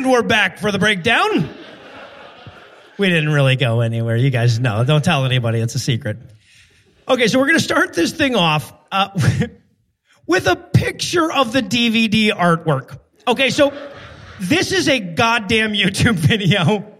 We're 0.06 0.22
back 0.22 0.58
for 0.58 0.70
the 0.70 0.78
breakdown. 0.78 1.48
We 2.96 3.08
didn't 3.08 3.30
really 3.32 3.56
go 3.56 3.80
anywhere. 3.80 4.16
You 4.16 4.30
guys 4.30 4.60
know. 4.60 4.84
Don't 4.84 5.04
tell 5.04 5.24
anybody. 5.24 5.58
It's 5.58 5.74
a 5.74 5.80
secret. 5.80 6.18
Okay, 7.08 7.26
so 7.26 7.38
we're 7.40 7.46
going 7.46 7.58
to 7.58 7.64
start 7.64 7.92
this 7.92 8.12
thing 8.12 8.36
off 8.36 8.72
uh, 8.92 9.08
with 10.26 10.46
a 10.46 10.54
picture 10.54 11.30
of 11.30 11.52
the 11.52 11.60
DVD 11.60 12.30
artwork. 12.30 12.98
Okay, 13.26 13.50
so 13.50 13.72
this 14.40 14.70
is 14.70 14.88
a 14.88 15.00
goddamn 15.00 15.72
YouTube 15.72 16.14
video. 16.14 16.92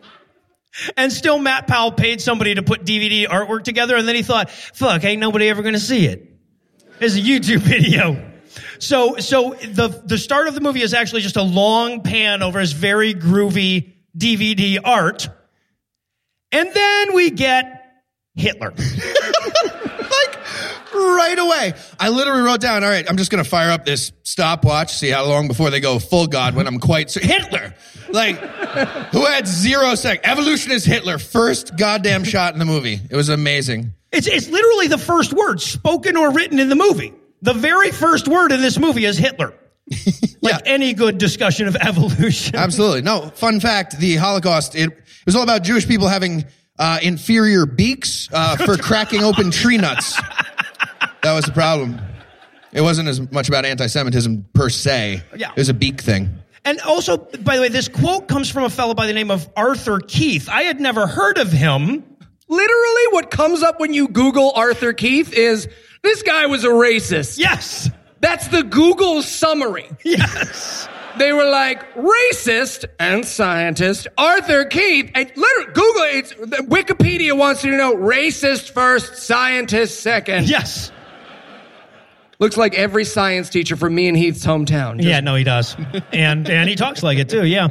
And 0.97 1.13
still, 1.13 1.39
Matt 1.39 1.69
Powell 1.69 1.93
paid 1.93 2.21
somebody 2.21 2.57
to 2.57 2.63
put 2.63 2.85
DVD 2.85 3.27
artwork 3.27 3.63
together, 3.63 3.97
and 3.97 4.07
then 4.07 4.17
he 4.17 4.23
thought, 4.23 4.51
fuck, 4.51 5.05
ain't 5.05 5.21
nobody 5.21 5.49
ever 5.49 5.63
going 5.63 5.75
to 5.75 5.81
see 5.81 6.07
it. 6.07 6.29
It's 7.01 7.15
a 7.15 7.21
YouTube 7.21 7.61
video. 7.61 8.33
So, 8.79 9.17
so 9.17 9.55
the 9.55 9.89
the 10.05 10.19
start 10.19 10.49
of 10.49 10.55
the 10.55 10.61
movie 10.61 10.83
is 10.83 10.95
actually 10.95 11.23
just 11.23 11.37
a 11.37 11.43
long 11.43 12.03
pan 12.03 12.43
over 12.43 12.61
his 12.61 12.73
very 12.73 13.15
groovy 13.15 13.93
DVD 14.17 14.79
art, 14.83 15.29
and 16.53 16.73
then 16.73 17.15
we 17.15 17.31
get 17.31 17.77
Hitler. 18.35 18.71
like 18.77 20.37
right 20.95 21.39
away. 21.39 21.75
I 21.99 22.09
literally 22.09 22.43
wrote 22.43 22.61
down, 22.61 22.85
all 22.85 22.91
right, 22.91 23.09
I'm 23.09 23.17
just 23.17 23.31
going 23.31 23.43
to 23.43 23.49
fire 23.49 23.71
up 23.71 23.85
this 23.85 24.13
stopwatch, 24.23 24.95
see 24.95 25.11
how 25.11 25.25
long 25.25 25.49
before 25.49 25.71
they 25.71 25.81
go 25.81 25.99
full 25.99 26.27
God 26.27 26.55
when 26.55 26.67
I'm 26.67 26.79
quite 26.79 27.13
Hitler. 27.13 27.75
Like, 28.09 28.37
who 28.37 29.25
had 29.25 29.47
zero 29.47 29.95
sec? 29.95 30.21
Evolution 30.25 30.73
is 30.73 30.85
Hitler. 30.85 31.19
First 31.19 31.77
goddamn 31.77 32.25
shot 32.25 32.53
in 32.53 32.59
the 32.59 32.65
movie. 32.65 33.01
It 33.11 33.17
was 33.17 33.29
amazing. 33.29 33.93
It's 34.13 34.27
it's 34.27 34.49
literally 34.49 34.87
the 34.87 34.99
first 34.99 35.33
word 35.33 35.61
spoken 35.61 36.17
or 36.17 36.31
written 36.31 36.61
in 36.61 36.69
the 36.69 36.77
movie. 36.77 37.13
The 37.43 37.53
very 37.55 37.91
first 37.91 38.29
word 38.29 38.53
in 38.53 38.61
this 38.61 38.79
movie 38.79 39.05
is 39.05 39.19
Hitler. 39.19 39.55
Like 40.43 40.63
any 40.67 40.93
good 40.95 41.19
discussion 41.19 41.67
of 41.67 41.75
evolution. 41.81 42.55
Absolutely. 42.55 43.03
No, 43.03 43.31
fun 43.35 43.59
fact 43.59 43.99
the 43.99 44.15
Holocaust, 44.15 44.77
it, 44.77 44.91
it 44.93 45.27
was 45.27 45.35
all 45.35 45.43
about 45.43 45.65
Jewish 45.65 45.89
people 45.89 46.07
having 46.07 46.45
uh, 46.79 47.01
inferior 47.03 47.67
beaks 47.67 48.29
uh, 48.33 48.57
for 48.65 48.77
cracking 48.77 49.25
open 49.25 49.51
tree 49.51 49.77
nuts. 49.77 50.15
That 51.23 51.33
was 51.35 51.47
the 51.47 51.53
problem. 51.53 51.99
It 52.73 52.81
wasn't 52.81 53.09
as 53.09 53.21
much 53.33 53.49
about 53.49 53.65
anti 53.65 53.89
Semitism 53.89 54.47
per 54.53 54.69
se, 54.69 55.23
Yeah. 55.35 55.51
it 55.51 55.57
was 55.57 55.69
a 55.69 55.75
beak 55.75 56.01
thing. 56.01 56.29
And 56.65 56.81
also, 56.83 57.17
by 57.17 57.57
the 57.57 57.63
way, 57.63 57.69
this 57.69 57.89
quote 57.89 58.29
comes 58.29 58.49
from 58.49 58.63
a 58.65 58.71
fellow 58.71 58.95
by 58.95 59.09
the 59.09 59.15
name 59.15 59.33
of 59.33 59.49
Arthur 59.57 59.99
Keith. 59.99 60.49
I 60.49 60.63
had 60.63 60.81
never 60.81 61.09
heard 61.09 61.39
of 61.39 61.51
him. 61.51 62.05
Literally, 62.49 63.03
what 63.11 63.33
comes 63.33 63.65
up 63.65 63.81
when 63.81 63.93
you 63.93 64.07
Google 64.07 64.53
Arthur 64.55 64.93
Keith 64.93 65.33
is 65.33 65.67
this 66.07 66.23
guy 66.23 66.47
was 66.47 66.65
a 66.65 66.69
racist. 66.69 67.39
Yes. 67.39 67.91
That's 68.21 68.49
the 68.49 68.63
Google 68.63 69.23
summary. 69.23 69.89
Yes. 70.05 70.89
They 71.19 71.33
were 71.33 71.49
like 71.49 71.95
racist 71.95 72.85
and 72.99 73.25
scientist 73.25 74.07
Arthur 74.19 74.65
Keith. 74.67 75.11
And 75.15 75.31
literally, 75.35 75.73
Google 75.73 76.03
it's 76.13 76.33
Wikipedia 76.69 77.37
wants 77.37 77.65
you 77.65 77.71
to 77.73 77.77
know 77.79 77.95
racist 77.95 78.71
first, 78.73 79.17
scientist 79.17 80.01
second. 80.01 80.49
Yes. 80.49 80.93
Looks 82.39 82.59
like 82.59 82.75
every 82.75 83.05
science 83.07 83.49
teacher 83.49 83.77
from 83.77 83.95
me 83.95 84.09
and 84.09 84.17
Heath's 84.17 84.45
hometown. 84.45 84.97
Just- 84.97 85.09
Yeah, 85.09 85.21
no, 85.21 85.35
he 85.37 85.45
does. 85.45 85.75
And 86.13 86.49
and 86.51 86.69
he 86.69 86.75
talks 86.77 87.03
like 87.03 87.17
it 87.19 87.31
too, 87.31 87.47
yeah. 87.47 87.69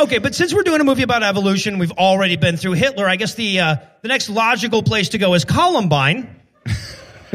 Okay, 0.00 0.18
but 0.18 0.34
since 0.34 0.52
we're 0.52 0.64
doing 0.64 0.80
a 0.80 0.84
movie 0.84 1.04
about 1.04 1.22
evolution, 1.22 1.78
we've 1.78 1.92
already 1.92 2.34
been 2.36 2.56
through 2.56 2.72
Hitler. 2.72 3.08
I 3.08 3.14
guess 3.14 3.34
the 3.34 3.60
uh, 3.60 3.76
the 4.02 4.08
next 4.08 4.28
logical 4.28 4.82
place 4.82 5.10
to 5.10 5.18
go 5.18 5.34
is 5.34 5.44
Columbine. 5.44 6.40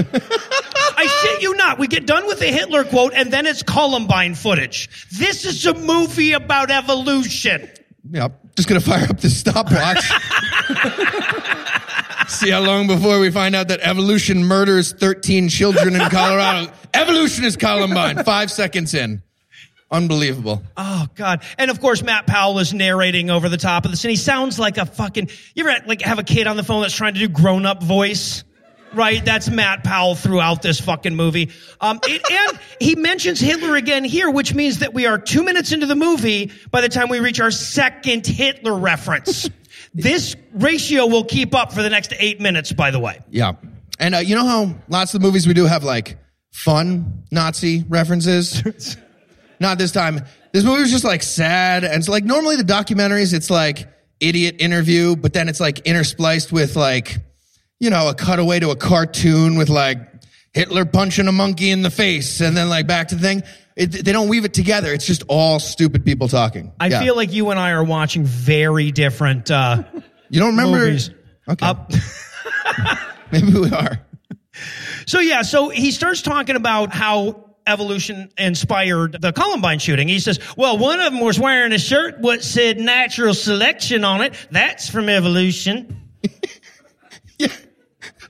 I 0.01 1.07
shit 1.21 1.41
you 1.41 1.55
not. 1.55 1.79
We 1.79 1.87
get 1.87 2.05
done 2.05 2.27
with 2.27 2.39
the 2.39 2.47
Hitler 2.47 2.83
quote, 2.83 3.13
and 3.13 3.31
then 3.31 3.45
it's 3.45 3.63
Columbine 3.63 4.35
footage. 4.35 5.07
This 5.11 5.45
is 5.45 5.65
a 5.65 5.73
movie 5.73 6.33
about 6.33 6.71
evolution. 6.71 7.69
Yep. 8.11 8.55
Just 8.55 8.67
gonna 8.67 8.81
fire 8.81 9.07
up 9.09 9.19
the 9.19 9.29
stopwatch. 9.29 10.03
See 12.29 12.49
how 12.49 12.61
long 12.61 12.87
before 12.87 13.19
we 13.19 13.31
find 13.31 13.55
out 13.55 13.69
that 13.69 13.79
evolution 13.81 14.43
murders 14.43 14.93
13 14.93 15.49
children 15.49 15.95
in 15.95 16.09
Colorado. 16.09 16.71
evolution 16.93 17.45
is 17.45 17.57
Columbine. 17.57 18.23
Five 18.23 18.51
seconds 18.51 18.93
in. 18.93 19.23
Unbelievable. 19.91 20.61
Oh 20.77 21.07
God! 21.15 21.41
And 21.57 21.71
of 21.71 21.81
course, 21.81 22.03
Matt 22.03 22.27
Powell 22.27 22.59
is 22.59 22.73
narrating 22.73 23.31
over 23.31 23.49
the 23.49 23.57
top 23.57 23.85
of 23.85 23.91
this, 23.91 24.03
and 24.03 24.11
he 24.11 24.17
sounds 24.17 24.59
like 24.59 24.77
a 24.77 24.85
fucking. 24.85 25.29
You 25.55 25.67
ever 25.67 25.83
like 25.87 26.01
have 26.01 26.19
a 26.19 26.23
kid 26.23 26.45
on 26.45 26.57
the 26.57 26.63
phone 26.63 26.83
that's 26.83 26.93
trying 26.93 27.15
to 27.15 27.19
do 27.19 27.27
grown 27.27 27.65
up 27.65 27.81
voice? 27.81 28.43
Right, 28.93 29.23
that's 29.23 29.49
Matt 29.49 29.83
Powell 29.83 30.15
throughout 30.15 30.61
this 30.61 30.79
fucking 30.79 31.15
movie. 31.15 31.51
Um, 31.79 31.99
it, 32.03 32.21
and 32.31 32.59
he 32.79 32.95
mentions 32.95 33.39
Hitler 33.39 33.75
again 33.75 34.03
here, 34.03 34.29
which 34.29 34.53
means 34.53 34.79
that 34.79 34.93
we 34.93 35.05
are 35.05 35.17
two 35.17 35.43
minutes 35.43 35.71
into 35.71 35.85
the 35.85 35.95
movie 35.95 36.51
by 36.71 36.81
the 36.81 36.89
time 36.89 37.09
we 37.09 37.19
reach 37.19 37.39
our 37.39 37.51
second 37.51 38.25
Hitler 38.25 38.75
reference. 38.75 39.49
This 39.93 40.35
ratio 40.53 41.07
will 41.07 41.23
keep 41.23 41.55
up 41.55 41.73
for 41.73 41.81
the 41.81 41.89
next 41.89 42.13
eight 42.19 42.39
minutes, 42.39 42.71
by 42.71 42.91
the 42.91 42.99
way. 42.99 43.19
Yeah. 43.31 43.53
And 43.99 44.13
uh, 44.13 44.19
you 44.19 44.35
know 44.35 44.45
how 44.45 44.75
lots 44.87 45.15
of 45.15 45.21
the 45.21 45.25
movies 45.25 45.47
we 45.47 45.55
do 45.55 45.65
have 45.65 45.83
like 45.83 46.17
fun 46.51 47.23
Nazi 47.31 47.83
references? 47.89 48.97
Not 49.59 49.79
this 49.79 49.91
time. 49.91 50.21
This 50.53 50.63
movie 50.63 50.81
was 50.81 50.91
just 50.91 51.03
like 51.03 51.23
sad. 51.23 51.83
And 51.83 52.05
so 52.05 52.11
like 52.11 52.23
normally 52.23 52.55
the 52.55 52.63
documentaries, 52.63 53.33
it's 53.33 53.49
like 53.49 53.87
idiot 54.19 54.57
interview, 54.59 55.15
but 55.15 55.33
then 55.33 55.49
it's 55.49 55.59
like 55.59 55.83
interspliced 55.85 56.51
with 56.51 56.75
like, 56.75 57.17
you 57.79 57.89
know, 57.89 58.09
a 58.09 58.13
cutaway 58.13 58.59
to 58.59 58.69
a 58.71 58.75
cartoon 58.75 59.57
with 59.57 59.69
like 59.69 59.97
Hitler 60.53 60.85
punching 60.85 61.27
a 61.27 61.31
monkey 61.31 61.69
in 61.71 61.81
the 61.81 61.89
face 61.91 62.41
and 62.41 62.55
then 62.57 62.69
like 62.69 62.87
back 62.87 63.09
to 63.09 63.15
the 63.15 63.21
thing. 63.21 63.43
It, 63.75 63.87
they 64.03 64.11
don't 64.11 64.27
weave 64.27 64.43
it 64.45 64.53
together. 64.53 64.91
It's 64.93 65.05
just 65.05 65.23
all 65.29 65.59
stupid 65.59 66.03
people 66.03 66.27
talking. 66.27 66.73
I 66.79 66.87
Yeah. 66.87 66.99
feel 67.01 67.15
like 67.15 67.31
you 67.31 67.49
and 67.51 67.59
I 67.59 67.71
are 67.71 67.83
watching 67.83 68.25
very 68.25 68.91
different 68.91 69.49
uh, 69.49 69.83
you 70.29 70.39
don't 70.39 70.49
remember. 70.57 70.79
movies. 70.79 71.11
Okay. 71.47 71.65
Uh, 71.65 71.75
Maybe 73.31 73.53
we 73.53 73.69
are. 73.71 73.99
So 75.05 75.19
yeah, 75.19 75.43
so 75.43 75.69
he 75.69 75.91
starts 75.91 76.21
talking 76.21 76.55
about 76.57 76.93
how 76.93 77.45
evolution 77.65 78.29
inspired 78.37 79.15
the 79.21 79.31
Columbine 79.31 79.79
shooting. 79.79 80.07
He 80.07 80.19
says, 80.19 80.39
well, 80.57 80.77
one 80.77 80.99
of 80.99 81.13
them 81.13 81.21
was 81.21 81.39
wearing 81.39 81.71
a 81.71 81.77
shirt 81.79 82.19
what 82.19 82.43
said 82.43 82.79
natural 82.79 83.33
selection 83.33 84.03
on 84.03 84.21
it. 84.21 84.33
That's 84.51 84.89
from 84.89 85.07
evolution. 85.07 86.08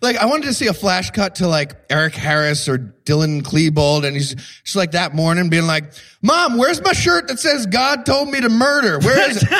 Like 0.01 0.15
I 0.15 0.25
wanted 0.25 0.46
to 0.46 0.53
see 0.53 0.68
a 0.68 0.74
flash 0.74 1.12
cut 1.12 1.36
to 1.36 1.48
like 1.48 1.75
Eric 1.89 2.15
Harris 2.15 2.70
or 2.70 2.77
Dylan 2.77 3.41
Klebold, 3.41 4.06
and 4.06 4.15
he's 4.15 4.34
just 4.63 4.75
like 4.75 4.91
that 4.91 5.13
morning 5.13 5.50
being 5.50 5.68
like, 5.68 5.91
"Mom, 6.22 6.58
where's 6.58 6.82
my 6.82 6.94
shirt 6.94 7.27
that 7.27 7.39
says 7.39 7.65
God 7.65 8.06
told 8.06 8.29
me 8.29 8.39
to 8.39 8.50
murder? 8.50 9.00
Where 9.00 9.29
is 9.29 9.44
it, 9.44 9.50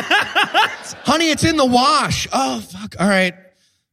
honey? 1.04 1.30
It's 1.30 1.44
in 1.44 1.58
the 1.58 1.66
wash. 1.66 2.28
Oh 2.32 2.62
fuck. 2.62 2.96
All 3.00 3.08
right, 3.08 3.34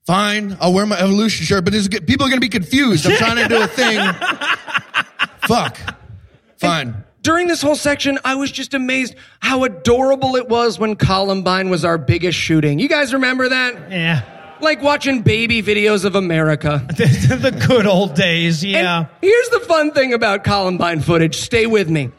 fine. 0.07 0.57
I'll 0.61 0.73
wear 0.73 0.87
my 0.87 0.99
evolution 0.99 1.45
shirt, 1.47 1.65
but 1.65 1.73
this, 1.73 1.89
people 1.89 2.27
are 2.27 2.29
gonna 2.31 2.41
be 2.41 2.49
confused. 2.49 3.07
I'm 3.07 3.17
trying 3.17 3.37
to 3.37 3.49
do 3.49 3.63
a 3.63 3.67
thing. 3.67 3.99
fuck. 5.49 5.79
Fine. 6.59 7.03
During 7.23 7.49
this 7.49 7.61
whole 7.61 7.75
section, 7.75 8.21
I 8.25 8.37
was 8.37 8.53
just 8.53 8.73
amazed 8.73 9.17
how 9.41 9.65
adorable 9.65 10.37
it 10.37 10.49
was 10.49 10.79
when 10.79 10.95
Columbine 10.95 11.71
was 11.71 11.85
our 11.85 11.99
biggest 11.99 12.39
shooting. 12.39 12.79
You 12.79 12.89
guys 12.89 13.13
remember 13.13 13.49
that? 13.49 13.91
Yeah. 13.91 14.36
Like 14.61 14.83
watching 14.83 15.23
baby 15.23 15.63
videos 15.63 16.05
of 16.05 16.15
America. 16.15 16.83
The, 16.97 17.65
good 17.69 17.87
old 17.87 18.15
days. 18.15 18.63
And 18.63 18.73
Yeah. 18.73 19.07
here's 19.21 19.49
the 19.51 19.61
fun 19.61 19.91
thing 19.93 20.13
about 20.15 20.45
Columbine 20.45 21.01
footage. 21.01 21.37
Stay 21.37 21.67
with 21.67 21.89
me. 21.91 22.11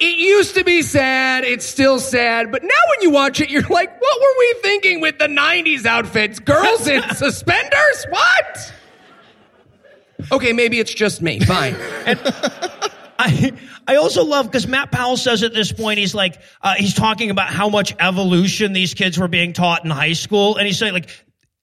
it 0.00 0.18
used 0.18 0.54
to 0.54 0.64
be 0.64 0.80
sad. 0.82 1.44
It's 1.44 1.66
still 1.66 1.98
sad. 1.98 2.50
But 2.50 2.62
now 2.62 2.68
when 2.88 3.02
you 3.02 3.10
watch 3.10 3.40
it, 3.40 3.50
you're 3.50 3.62
like, 3.62 4.00
what 4.00 4.20
were 4.20 4.38
we 4.38 4.54
thinking 4.62 5.00
with 5.00 5.18
the 5.18 5.26
90s 5.26 5.84
outfits? 5.84 6.38
Girls 6.38 6.86
in 6.88 7.02
suspenders? 7.14 8.06
What? 8.08 8.72
Okay, 10.32 10.52
maybe 10.52 10.78
it's 10.80 10.92
just 10.94 11.20
me. 11.22 11.40
Fine. 11.40 11.76
I, 13.22 13.52
I 13.86 13.96
also 13.96 14.24
love 14.24 14.46
because 14.46 14.66
Matt 14.66 14.90
Powell 14.92 15.16
says 15.16 15.42
at 15.42 15.52
this 15.54 15.72
point 15.72 15.98
he's 15.98 16.14
like 16.14 16.40
uh, 16.62 16.74
he's 16.76 16.94
talking 16.94 17.30
about 17.30 17.48
how 17.48 17.68
much 17.68 17.94
evolution 17.98 18.72
these 18.72 18.94
kids 18.94 19.18
were 19.18 19.28
being 19.28 19.52
taught 19.52 19.84
in 19.84 19.90
high 19.90 20.14
school, 20.14 20.56
and 20.56 20.66
he's 20.66 20.78
saying 20.78 20.92
like, 20.94 21.10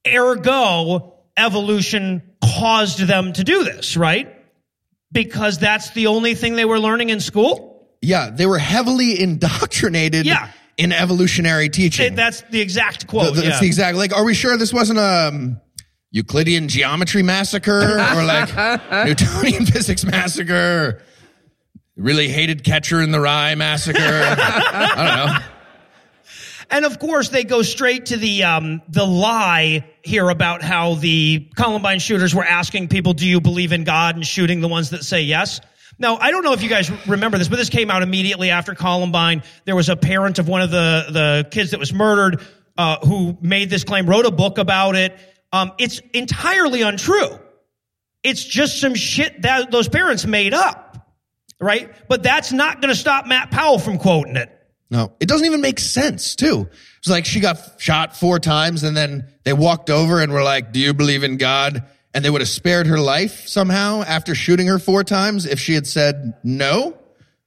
ergo, 0.08 1.14
evolution 1.36 2.22
caused 2.44 3.00
them 3.00 3.34
to 3.34 3.44
do 3.44 3.64
this, 3.64 3.98
right? 3.98 4.34
Because 5.12 5.58
that's 5.58 5.92
the 5.92 6.08
only 6.08 6.36
thing 6.36 6.56
they 6.56 6.66
were 6.66 6.80
learning 6.80 7.10
in 7.10 7.20
school. 7.20 7.90
Yeah, 8.02 8.30
they 8.30 8.46
were 8.46 8.60
heavily 8.60 9.20
indoctrinated. 9.20 10.26
Yeah. 10.26 10.52
In 10.78 10.92
evolutionary 10.92 11.70
teaching. 11.70 12.06
It- 12.08 12.16
that's 12.16 12.42
the 12.52 12.62
exact 12.62 13.08
quote. 13.08 13.34
th- 13.34 13.38
yeah. 13.44 13.50
That's 13.50 13.62
the 13.62 13.66
exact. 13.66 13.98
Like, 13.98 14.16
are 14.16 14.24
we 14.24 14.36
sure 14.36 14.58
this 14.58 14.72
wasn't 14.72 15.00
a 15.00 15.30
um, 15.30 15.60
Euclidean 16.12 16.68
geometry 16.68 17.24
massacre 17.24 17.98
or 17.98 18.24
like 18.24 18.54
Newtonian 19.08 19.66
physics 19.66 20.06
massacre? 20.06 21.02
Really 21.98 22.28
hated 22.28 22.64
Catcher 22.64 23.02
in 23.02 23.12
the 23.12 23.20
Rye 23.20 23.56
massacre. 23.56 24.00
I 24.02 24.94
don't 24.96 25.06
know. 25.06 25.48
And 26.70 26.86
of 26.86 27.00
course, 27.00 27.30
they 27.30 27.44
go 27.44 27.62
straight 27.62 28.08
to 28.08 28.18
the 28.18 28.44
um, 28.44 28.82
the 28.88 29.06
lie 29.06 29.86
here 30.04 30.30
about 30.30 30.62
how 30.62 30.96
the 30.96 31.50
Columbine 31.56 32.00
shooters 32.00 32.36
were 32.36 32.44
asking 32.44 32.90
people, 32.90 33.14
"Do 33.14 33.26
you 33.26 33.42
believe 33.42 33.72
in 33.72 33.84
God?" 33.84 34.16
and 34.16 34.26
shooting 34.26 34.62
the 34.62 34.68
ones 34.68 34.92
that 34.92 35.04
say 35.04 35.22
yes. 35.22 35.60
Now, 35.98 36.18
I 36.18 36.30
don't 36.30 36.44
know 36.44 36.54
if 36.54 36.62
you 36.62 36.70
guys 36.70 36.92
remember 37.08 37.38
this, 37.38 37.48
but 37.48 37.56
this 37.56 37.70
came 37.70 37.90
out 37.90 38.04
immediately 38.04 38.52
after 38.52 38.76
Columbine. 38.76 39.42
There 39.66 39.76
was 39.76 39.90
a 39.90 39.96
parent 39.96 40.40
of 40.40 40.48
one 40.48 40.62
of 40.62 40.70
the 40.70 41.06
the 41.10 41.48
kids 41.50 41.72
that 41.72 41.80
was 41.80 41.94
murdered 41.94 42.42
uh, 42.78 43.00
who 43.06 43.38
made 43.42 43.70
this 43.70 43.84
claim, 43.84 44.06
wrote 44.08 44.26
a 44.26 44.32
book 44.32 44.58
about 44.58 44.96
it. 44.96 45.18
Um, 45.52 45.72
it's 45.80 46.00
entirely 46.14 46.82
untrue. 46.82 47.40
It's 48.24 48.44
just 48.44 48.82
some 48.82 48.96
shit 48.96 49.44
that 49.44 49.72
those 49.72 49.88
parents 49.88 50.26
made 50.26 50.54
up, 50.54 50.87
right? 51.60 51.92
But 52.08 52.24
that's 52.24 52.52
not 52.52 52.82
going 52.82 52.94
to 52.94 53.00
stop 53.00 53.26
Matt 53.28 53.52
Powell 53.52 53.80
from 53.80 53.98
quoting 53.98 54.36
it. 54.36 54.52
No, 54.90 55.14
it 55.20 55.28
doesn't 55.28 55.46
even 55.46 55.60
make 55.62 55.80
sense, 55.80 56.36
too. 56.36 56.70
It's 57.00 57.10
like 57.10 57.26
she 57.26 57.40
got 57.42 57.60
shot 57.78 58.16
four 58.16 58.40
times 58.40 58.84
and 58.84 58.96
then 58.96 59.28
they 59.44 59.52
walked 59.54 59.90
over 59.90 60.22
and 60.22 60.32
were 60.32 60.44
like, 60.44 60.72
Do 60.72 60.80
you 60.80 60.94
believe 60.94 61.24
in 61.24 61.38
God? 61.38 61.84
And 62.14 62.24
they 62.24 62.30
would 62.30 62.42
have 62.42 62.48
spared 62.48 62.88
her 62.88 62.98
life 62.98 63.48
somehow 63.48 64.02
after 64.04 64.34
shooting 64.34 64.68
her 64.68 64.80
four 64.80 65.04
times 65.04 65.46
if 65.46 65.60
she 65.60 65.74
had 65.74 65.86
said 65.86 66.36
no. 66.44 66.98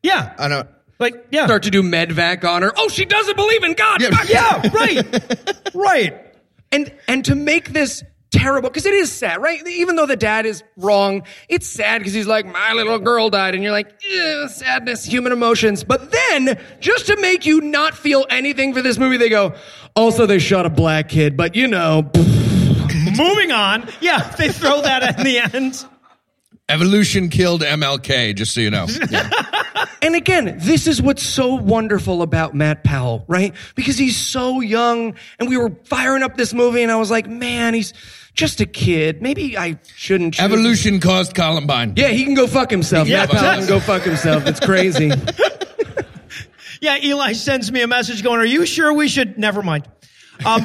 Yeah, 0.03 0.35
I 0.38 0.49
don't. 0.49 0.68
like 0.99 1.27
yeah. 1.31 1.46
Start 1.46 1.62
to 1.64 1.70
do 1.70 1.83
medevac 1.83 2.44
on 2.44 2.62
her. 2.62 2.73
Oh, 2.77 2.88
she 2.88 3.05
doesn't 3.07 3.37
believe 3.37 3.64
in 3.64 3.73
God. 3.73 4.01
Yeah. 4.03 4.11
Yeah, 4.29 4.70
right. 4.73 5.70
right. 5.75 6.27
And 6.70 6.92
and 7.09 7.25
to 7.25 7.35
make 7.35 7.70
this 7.70 8.05
terrible 8.31 8.69
because 8.69 8.87
it 8.87 8.95
is 8.95 9.11
sad, 9.11 9.40
right? 9.43 9.66
Even 9.66 9.97
though 9.97 10.07
the 10.07 10.16
dad 10.16 10.47
is 10.47 10.62
wrong, 10.77 11.23
it's 11.49 11.66
sad 11.66 11.99
because 11.99 12.12
he's 12.12 12.27
like, 12.27 12.47
my 12.47 12.73
little 12.73 12.99
girl 12.99 13.31
died, 13.31 13.55
and 13.55 13.62
you're 13.62 13.73
like, 13.73 14.01
sadness, 14.49 15.05
human 15.05 15.33
emotions. 15.33 15.85
But 15.85 16.11
then, 16.11 16.59
just 16.81 17.07
to 17.07 17.16
make 17.21 17.47
you 17.47 17.61
not 17.61 17.95
feel 17.95 18.27
anything 18.31 18.75
for 18.75 18.83
this 18.83 18.99
movie, 18.99 19.16
they 19.16 19.29
go, 19.29 19.55
also 19.95 20.27
they 20.27 20.38
shot 20.38 20.66
a 20.66 20.71
black 20.71 21.09
kid, 21.09 21.37
but 21.37 21.55
you 21.55 21.66
know, 21.66 22.11
Moving 23.16 23.53
on. 23.53 23.88
Yeah, 24.01 24.31
they 24.37 24.51
throw 24.51 24.83
that 24.83 25.19
in 25.19 25.25
the 25.25 25.38
end. 25.38 25.85
Evolution 26.69 27.29
killed 27.29 27.62
MLK, 27.62 28.35
just 28.37 28.55
so 28.55 28.61
you 28.61 28.71
know. 28.71 28.87
Yeah. 29.11 29.29
And 30.03 30.15
again, 30.15 30.57
this 30.61 30.87
is 30.87 31.03
what's 31.03 31.23
so 31.23 31.55
wonderful 31.55 32.23
about 32.23 32.55
Matt 32.55 32.85
Powell, 32.85 33.25
right? 33.29 33.55
Because 33.75 33.99
he's 33.99 34.17
so 34.17 34.61
young 34.61 35.15
and 35.39 35.49
we 35.49 35.57
were 35.59 35.71
firing 35.85 36.23
up 36.23 36.37
this 36.37 36.55
movie 36.55 36.83
and 36.83 36.91
I 36.91 36.97
was 36.97 37.11
like, 37.11 37.27
man, 37.29 37.75
he's 37.75 37.93
just 38.33 38.61
a 38.61 38.67
kid. 38.67 39.21
Maybe 39.21 39.59
I 39.59 39.79
shouldn't 39.95 40.35
choose- 40.35 40.45
Evolution 40.45 41.01
caused 41.01 41.35
Columbine. 41.35 41.95
Yeah, 41.97 42.09
he 42.09 42.25
can 42.25 42.35
go 42.35 42.47
fuck 42.47 42.71
himself. 42.71 43.09
Yeah, 43.09 43.27
Matt 43.27 43.31
Powell 43.31 43.59
can 43.59 43.69
go 43.69 43.81
fuck 43.81 44.03
himself. 44.03 44.47
It's 44.47 44.61
crazy. 44.61 45.11
Yeah, 46.81 46.97
Eli 47.03 47.35
sends 47.35 47.71
me 47.71 47.83
a 47.83 47.87
message 47.87 48.23
going, 48.23 48.41
"Are 48.41 48.45
you 48.45 48.65
sure 48.65 48.91
we 48.95 49.07
should?" 49.09 49.39
Never 49.39 49.63
mind. 49.63 49.87
Um, 50.47 50.65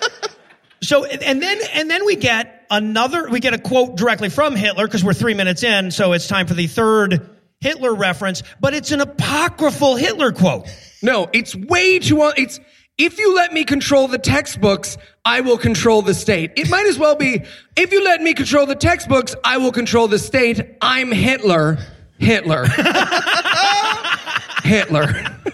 so 0.82 1.06
and 1.06 1.40
then 1.40 1.58
and 1.72 1.90
then 1.90 2.04
we 2.04 2.16
get 2.16 2.66
another. 2.70 3.26
We 3.26 3.40
get 3.40 3.54
a 3.54 3.58
quote 3.58 3.96
directly 3.96 4.28
from 4.28 4.54
Hitler 4.54 4.86
because 4.86 5.02
we're 5.02 5.14
three 5.14 5.32
minutes 5.32 5.62
in, 5.62 5.92
so 5.92 6.12
it's 6.12 6.28
time 6.28 6.46
for 6.46 6.52
the 6.52 6.66
third 6.66 7.39
Hitler 7.60 7.94
reference. 7.94 8.42
But 8.60 8.74
it's 8.74 8.90
an 8.90 9.00
apocryphal 9.00 9.96
Hitler 9.96 10.32
quote. 10.32 10.66
no, 11.02 11.28
it's 11.32 11.54
way 11.54 11.98
too, 11.98 12.32
it's, 12.36 12.60
if 12.98 13.18
you 13.18 13.34
let 13.34 13.52
me 13.52 13.64
control 13.64 14.08
the 14.08 14.18
textbooks, 14.18 14.96
I 15.24 15.40
will 15.40 15.58
control 15.58 16.02
the 16.02 16.14
state. 16.14 16.52
It 16.56 16.68
might 16.68 16.86
as 16.86 16.98
well 16.98 17.16
be, 17.16 17.44
if 17.76 17.92
you 17.92 18.04
let 18.04 18.20
me 18.22 18.34
control 18.34 18.66
the 18.66 18.74
textbooks, 18.74 19.34
I 19.44 19.56
will 19.58 19.72
control 19.72 20.08
the 20.08 20.18
state. 20.18 20.76
I'm 20.82 21.10
Hitler. 21.12 21.78
Hitler. 22.18 22.66
Hitler. 24.64 25.36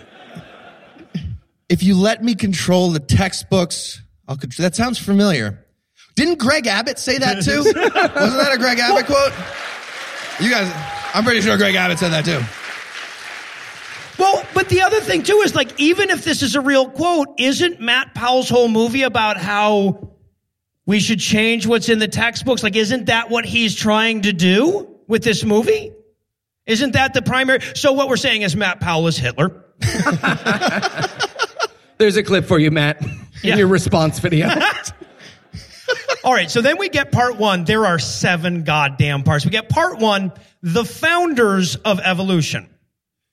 If 1.68 1.82
you 1.82 1.96
let 1.96 2.22
me 2.22 2.36
control 2.36 2.92
the 2.92 3.00
textbooks, 3.00 4.00
I'll 4.28 4.36
control. 4.36 4.64
That 4.64 4.76
sounds 4.76 5.00
familiar. 5.00 5.66
Didn't 6.14 6.38
Greg 6.38 6.68
Abbott 6.68 6.96
say 6.96 7.18
that 7.18 7.42
too? 7.42 7.58
Wasn't 7.64 7.74
that 7.74 8.52
a 8.54 8.56
Greg 8.56 8.78
Abbott 8.78 9.06
quote? 9.06 9.32
You 10.38 10.48
guys, 10.48 10.70
I'm 11.16 11.24
pretty 11.24 11.40
sure 11.40 11.56
Greg 11.56 11.74
Abbott 11.74 11.98
said 11.98 12.10
that 12.10 12.24
too. 12.26 12.40
Well, 14.22 14.44
but 14.54 14.68
the 14.68 14.82
other 14.82 15.00
thing 15.00 15.22
too 15.22 15.40
is 15.44 15.54
like, 15.54 15.78
even 15.80 16.10
if 16.10 16.24
this 16.24 16.42
is 16.42 16.54
a 16.54 16.60
real 16.60 16.88
quote, 16.90 17.28
isn't 17.38 17.80
Matt 17.80 18.14
Powell's 18.14 18.48
whole 18.48 18.68
movie 18.68 19.02
about 19.02 19.36
how 19.38 20.10
we 20.86 21.00
should 21.00 21.18
change 21.20 21.66
what's 21.66 21.88
in 21.88 21.98
the 21.98 22.08
textbooks? 22.08 22.62
Like, 22.62 22.76
isn't 22.76 23.06
that 23.06 23.30
what 23.30 23.44
he's 23.46 23.74
trying 23.74 24.22
to 24.22 24.32
do 24.32 24.88
with 25.08 25.24
this 25.24 25.42
movie? 25.44 25.92
Isn't 26.66 26.92
that 26.92 27.14
the 27.14 27.22
primary? 27.22 27.60
So 27.74 27.92
what 27.92 28.08
we're 28.08 28.16
saying 28.16 28.42
is 28.42 28.54
Matt 28.56 28.80
Powell 28.80 29.06
is 29.06 29.16
Hitler. 29.16 29.64
There's 31.98 32.16
a 32.16 32.22
clip 32.22 32.44
for 32.44 32.58
you, 32.58 32.70
Matt, 32.70 33.00
in 33.02 33.10
Yeah. 33.42 33.56
your 33.56 33.68
response 33.68 34.18
video. 34.18 34.48
All 36.24 36.32
right, 36.32 36.50
so 36.50 36.60
then 36.60 36.78
we 36.78 36.88
get 36.88 37.12
part 37.12 37.36
one. 37.36 37.64
There 37.64 37.86
are 37.86 37.98
seven 37.98 38.64
goddamn 38.64 39.22
parts. 39.22 39.44
We 39.44 39.50
get 39.50 39.68
part 39.68 39.98
one, 39.98 40.32
the 40.62 40.84
founders 40.84 41.76
of 41.76 42.00
evolution. 42.00 42.68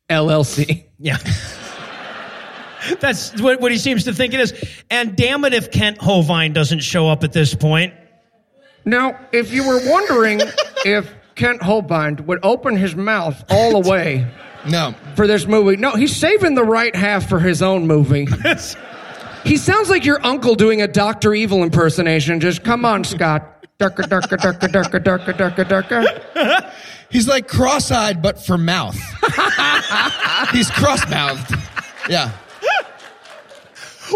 LLC. 0.10 0.86
Yeah. 1.00 1.18
That's 3.00 3.40
what, 3.42 3.62
what 3.62 3.72
he 3.72 3.78
seems 3.78 4.04
to 4.06 4.14
think 4.14 4.34
it 4.34 4.42
is. 4.42 4.54
And 4.92 5.16
damn 5.16 5.46
it 5.46 5.54
if 5.54 5.72
Kent 5.72 6.00
Hovind 6.00 6.54
doesn't 6.54 6.80
show 6.82 7.08
up 7.08 7.24
at 7.24 7.32
this 7.32 7.56
point. 7.56 7.94
Now, 8.86 9.18
if 9.32 9.54
you 9.54 9.66
were 9.66 9.80
wondering 9.90 10.42
if 10.86 11.10
Kent 11.36 11.62
Hovind 11.62 12.22
would 12.26 12.40
open 12.44 12.76
his 12.76 12.96
mouth 12.96 13.42
all 13.50 13.82
the 13.82 13.90
way 13.90 14.28
No. 14.68 14.94
for 15.16 15.26
this 15.28 15.48
movie, 15.48 15.78
no, 15.78 15.92
he's 15.96 16.14
saving 16.16 16.56
the 16.56 16.64
right 16.66 16.94
half 16.94 17.30
for 17.30 17.40
his 17.40 17.62
own 17.62 17.88
movie. 17.88 18.28
He 19.44 19.58
sounds 19.58 19.90
like 19.90 20.06
your 20.06 20.26
uncle 20.26 20.56
doing 20.56 20.82
a 20.82 20.88
Dr. 20.88 21.34
Evil 21.34 21.64
impersonation. 21.64 22.40
Just 22.40 22.64
come 22.64 22.86
on, 22.86 23.04
Scott. 23.04 23.66
Durka, 23.80 24.04
durka, 24.04 24.38
durka, 24.38 24.68
durka, 24.70 25.00
durka, 25.04 25.34
durka, 25.34 25.66
durka. 25.66 26.72
He's 27.10 27.28
like 27.28 27.48
cross-eyed, 27.48 28.22
but 28.22 28.44
for 28.44 28.58
mouth. 28.58 28.96
He's 30.52 30.72
cross-mouthed. 30.72 31.56
Yeah. 32.10 32.32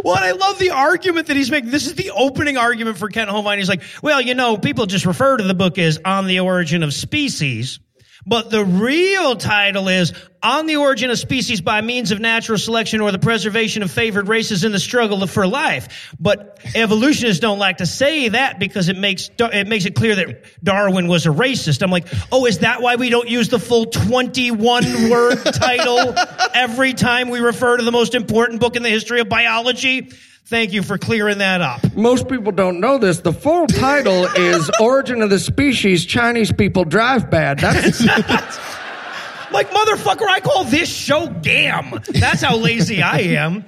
Well, 0.03 0.15
I 0.17 0.31
love 0.31 0.59
the 0.59 0.71
argument 0.71 1.27
that 1.27 1.35
he's 1.35 1.49
making. 1.49 1.71
This 1.71 1.87
is 1.87 1.95
the 1.95 2.11
opening 2.11 2.57
argument 2.57 2.97
for 2.97 3.09
Kent 3.09 3.29
Hovind. 3.29 3.57
He's 3.57 3.69
like, 3.69 3.83
well, 4.01 4.21
you 4.21 4.35
know, 4.35 4.57
people 4.57 4.85
just 4.85 5.05
refer 5.05 5.37
to 5.37 5.43
the 5.43 5.53
book 5.53 5.77
as 5.77 5.99
On 6.05 6.27
the 6.27 6.39
Origin 6.39 6.83
of 6.83 6.93
Species. 6.93 7.79
But 8.27 8.49
the 8.49 8.65
real 8.65 9.37
title 9.37 9.87
is 9.87 10.11
On 10.43 10.65
the 10.65 10.75
Origin 10.75 11.09
of 11.09 11.17
Species 11.17 11.61
by 11.61 11.79
Means 11.79 12.11
of 12.11 12.19
Natural 12.19 12.57
Selection 12.57 12.99
or 12.99 13.13
the 13.13 13.19
Preservation 13.19 13.83
of 13.83 13.89
Favored 13.89 14.27
Races 14.27 14.65
in 14.65 14.73
the 14.73 14.79
Struggle 14.79 15.25
for 15.27 15.47
Life. 15.47 16.13
But 16.19 16.59
evolutionists 16.75 17.39
don't 17.39 17.57
like 17.57 17.77
to 17.77 17.85
say 17.85 18.27
that 18.27 18.59
because 18.59 18.89
it 18.89 18.97
makes, 18.97 19.29
it 19.39 19.67
makes 19.69 19.85
it 19.85 19.95
clear 19.95 20.15
that 20.15 20.43
Darwin 20.61 21.07
was 21.07 21.25
a 21.25 21.29
racist. 21.29 21.81
I'm 21.81 21.89
like, 21.89 22.07
oh, 22.29 22.45
is 22.45 22.59
that 22.59 22.81
why 22.81 22.97
we 22.97 23.09
don't 23.09 23.29
use 23.29 23.47
the 23.47 23.59
full 23.59 23.85
21 23.85 25.09
word 25.09 25.37
title 25.37 26.13
every 26.53 26.93
time 26.93 27.29
we 27.29 27.39
refer 27.39 27.77
to 27.77 27.83
the 27.83 27.93
most 27.93 28.13
important 28.13 28.59
book 28.59 28.75
in 28.75 28.83
the 28.83 28.89
history 28.89 29.21
of 29.21 29.29
biology? 29.29 30.11
Thank 30.47 30.71
you 30.71 30.81
for 30.81 30.97
clearing 30.97 31.39
that 31.39 31.59
up. 31.59 31.93
Most 31.93 32.29
people 32.29 32.53
don't 32.53 32.79
know 32.79 32.97
this. 32.97 33.19
The 33.19 33.33
full 33.33 33.67
title 33.67 34.23
is 34.27 34.71
Origin 34.79 35.21
of 35.21 35.29
the 35.29 35.39
Species 35.39 36.05
Chinese 36.05 36.53
People 36.53 36.85
Drive 36.85 37.29
Bad. 37.29 37.59
That's 37.59 37.99
Like, 39.51 39.69
motherfucker, 39.71 40.25
I 40.25 40.39
call 40.39 40.63
this 40.63 40.87
show 40.87 41.27
GAM. 41.27 42.01
That's 42.07 42.41
how 42.41 42.55
lazy 42.55 43.01
I 43.01 43.19
am. 43.19 43.65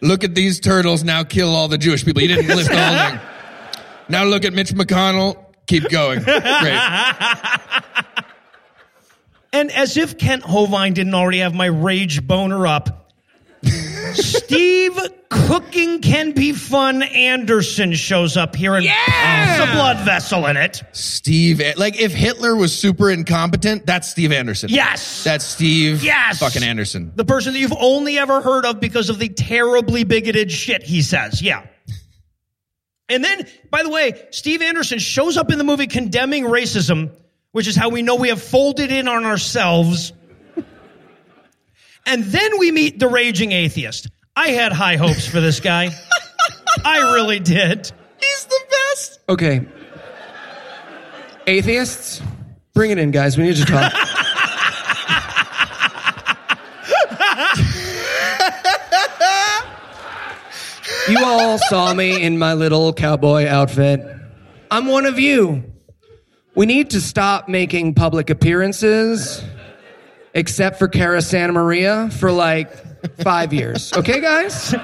Look 0.00 0.24
at 0.24 0.34
these 0.34 0.60
turtles 0.60 1.04
now 1.04 1.24
kill 1.24 1.54
all 1.54 1.68
the 1.68 1.78
Jewish 1.78 2.04
people. 2.06 2.22
You 2.22 2.28
didn't 2.28 2.56
list 2.56 2.70
the 2.70 2.76
whole 2.82 3.10
thing. 3.10 3.20
Now 4.08 4.24
look 4.24 4.46
at 4.46 4.54
Mitch 4.54 4.72
McConnell. 4.72 5.44
Keep 5.66 5.90
going. 5.90 6.22
Great. 6.22 6.80
And 9.52 9.70
as 9.72 9.96
if 9.96 10.18
Kent 10.18 10.42
Hovind 10.42 10.94
didn't 10.94 11.14
already 11.14 11.38
have 11.38 11.54
my 11.54 11.66
rage 11.66 12.26
boner 12.26 12.66
up, 12.66 13.03
Steve 14.14 14.98
Cooking 15.28 16.00
Can 16.00 16.32
Be 16.32 16.52
Fun 16.52 17.02
Anderson 17.02 17.92
shows 17.94 18.36
up 18.36 18.54
here 18.54 18.74
and 18.74 18.84
uh, 18.86 18.88
Yeah! 18.88 19.70
a 19.70 19.74
blood 19.74 20.04
vessel 20.04 20.46
in 20.46 20.56
it. 20.56 20.82
Steve, 20.92 21.60
like 21.76 22.00
if 22.00 22.12
Hitler 22.12 22.54
was 22.56 22.76
super 22.76 23.10
incompetent, 23.10 23.86
that's 23.86 24.08
Steve 24.08 24.32
Anderson. 24.32 24.70
Yes. 24.70 25.24
That's 25.24 25.44
Steve 25.44 26.02
Yes. 26.04 26.38
fucking 26.38 26.62
Anderson. 26.62 27.12
The 27.16 27.24
person 27.24 27.52
that 27.52 27.58
you've 27.58 27.72
only 27.78 28.18
ever 28.18 28.40
heard 28.40 28.64
of 28.64 28.80
because 28.80 29.10
of 29.10 29.18
the 29.18 29.28
terribly 29.28 30.04
bigoted 30.04 30.50
shit 30.52 30.82
he 30.82 31.02
says. 31.02 31.42
Yeah. 31.42 31.66
And 33.08 33.22
then, 33.22 33.46
by 33.70 33.82
the 33.82 33.90
way, 33.90 34.12
Steve 34.30 34.62
Anderson 34.62 34.98
shows 34.98 35.36
up 35.36 35.50
in 35.52 35.58
the 35.58 35.64
movie 35.64 35.86
condemning 35.86 36.44
racism, 36.44 37.10
which 37.52 37.66
is 37.68 37.76
how 37.76 37.90
we 37.90 38.00
know 38.02 38.14
we 38.16 38.28
have 38.30 38.40
folded 38.42 38.90
in 38.90 39.08
on 39.08 39.24
ourselves. 39.24 40.12
And 42.06 42.24
then 42.24 42.58
we 42.58 42.70
meet 42.70 42.98
the 42.98 43.08
raging 43.08 43.52
atheist. 43.52 44.08
I 44.36 44.48
had 44.48 44.72
high 44.72 44.96
hopes 44.96 45.26
for 45.26 45.40
this 45.40 45.60
guy. 45.60 45.90
I 46.84 47.14
really 47.14 47.40
did. 47.40 47.90
He's 48.20 48.44
the 48.46 48.60
best. 48.70 49.20
okay. 49.28 49.66
Atheists, 51.46 52.22
bring 52.72 52.90
it 52.90 52.98
in, 52.98 53.10
guys. 53.10 53.36
We 53.36 53.44
need 53.44 53.56
to 53.56 53.64
talk. 53.64 53.92
you 61.08 61.18
all 61.22 61.58
saw 61.68 61.92
me 61.92 62.22
in 62.22 62.38
my 62.38 62.54
little 62.54 62.92
cowboy 62.92 63.46
outfit. 63.46 64.00
I'm 64.70 64.86
one 64.86 65.06
of 65.06 65.18
you. 65.18 65.64
We 66.54 66.66
need 66.66 66.90
to 66.90 67.00
stop 67.00 67.48
making 67.48 67.94
public 67.94 68.30
appearances, 68.30 69.42
except 70.34 70.78
for 70.78 70.88
Cara 70.88 71.22
Santa 71.22 71.52
Maria, 71.52 72.10
for 72.10 72.30
like 72.30 72.70
five 73.22 73.52
years. 73.52 73.92
Okay, 73.92 74.20
guys? 74.20 74.74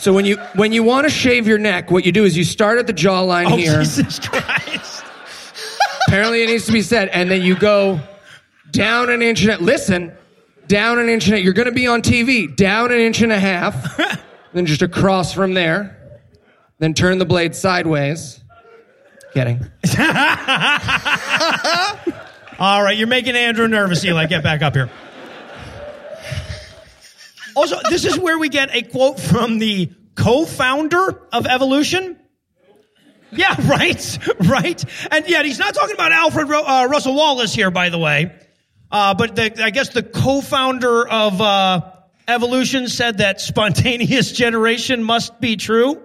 So 0.00 0.12
when 0.12 0.24
you 0.26 0.36
when 0.54 0.72
you 0.72 0.82
want 0.82 1.06
to 1.06 1.10
shave 1.10 1.46
your 1.46 1.58
neck, 1.58 1.90
what 1.90 2.04
you 2.04 2.12
do 2.12 2.24
is 2.24 2.36
you 2.36 2.44
start 2.44 2.78
at 2.78 2.86
the 2.86 2.92
jawline 2.92 3.50
Oh, 3.52 3.56
here. 3.56 3.78
Jesus 3.78 4.18
Christ. 4.18 5.04
Apparently, 6.08 6.42
it 6.42 6.46
needs 6.48 6.66
to 6.66 6.72
be 6.72 6.82
said, 6.82 7.08
and 7.08 7.30
then 7.30 7.40
you 7.42 7.56
go 7.56 8.00
down 8.70 9.08
an 9.08 9.22
inch 9.22 9.42
and 9.42 9.52
a, 9.52 9.58
listen, 9.58 10.12
down 10.66 10.98
an 10.98 11.08
inch 11.08 11.26
and 11.26 11.36
a, 11.36 11.40
you're 11.40 11.54
going 11.54 11.66
to 11.68 11.72
be 11.72 11.86
on 11.86 12.02
TV, 12.02 12.54
down 12.54 12.92
an 12.92 12.98
inch 12.98 13.22
and 13.22 13.32
a 13.32 13.38
half, 13.38 13.96
then 14.52 14.66
just 14.66 14.82
across 14.82 15.32
from 15.32 15.54
there, 15.54 16.20
then 16.80 16.92
turn 16.92 17.16
the 17.18 17.24
blade 17.24 17.54
sideways. 17.54 18.43
Kidding. 19.34 19.66
All 22.60 22.80
right, 22.80 22.96
you're 22.96 23.08
making 23.08 23.34
Andrew 23.34 23.66
nervous, 23.66 24.04
Eli. 24.04 24.26
Get 24.26 24.44
back 24.44 24.62
up 24.62 24.74
here. 24.74 24.88
Also, 27.56 27.76
this 27.90 28.04
is 28.04 28.16
where 28.16 28.38
we 28.38 28.48
get 28.48 28.72
a 28.72 28.82
quote 28.82 29.18
from 29.18 29.58
the 29.58 29.90
co-founder 30.14 31.20
of 31.32 31.46
evolution. 31.46 32.16
Yeah, 33.32 33.56
right, 33.68 34.18
right. 34.48 34.84
And 35.10 35.28
yet 35.28 35.44
he's 35.44 35.58
not 35.58 35.74
talking 35.74 35.94
about 35.94 36.12
Alfred 36.12 36.48
uh, 36.48 36.86
Russel 36.88 37.16
Wallace 37.16 37.52
here, 37.52 37.72
by 37.72 37.88
the 37.88 37.98
way. 37.98 38.32
Uh, 38.88 39.14
but 39.14 39.34
the, 39.34 39.64
I 39.64 39.70
guess 39.70 39.88
the 39.88 40.04
co-founder 40.04 41.08
of 41.08 41.40
uh, 41.40 41.90
evolution 42.28 42.86
said 42.86 43.18
that 43.18 43.40
spontaneous 43.40 44.30
generation 44.30 45.02
must 45.02 45.40
be 45.40 45.56
true. 45.56 46.03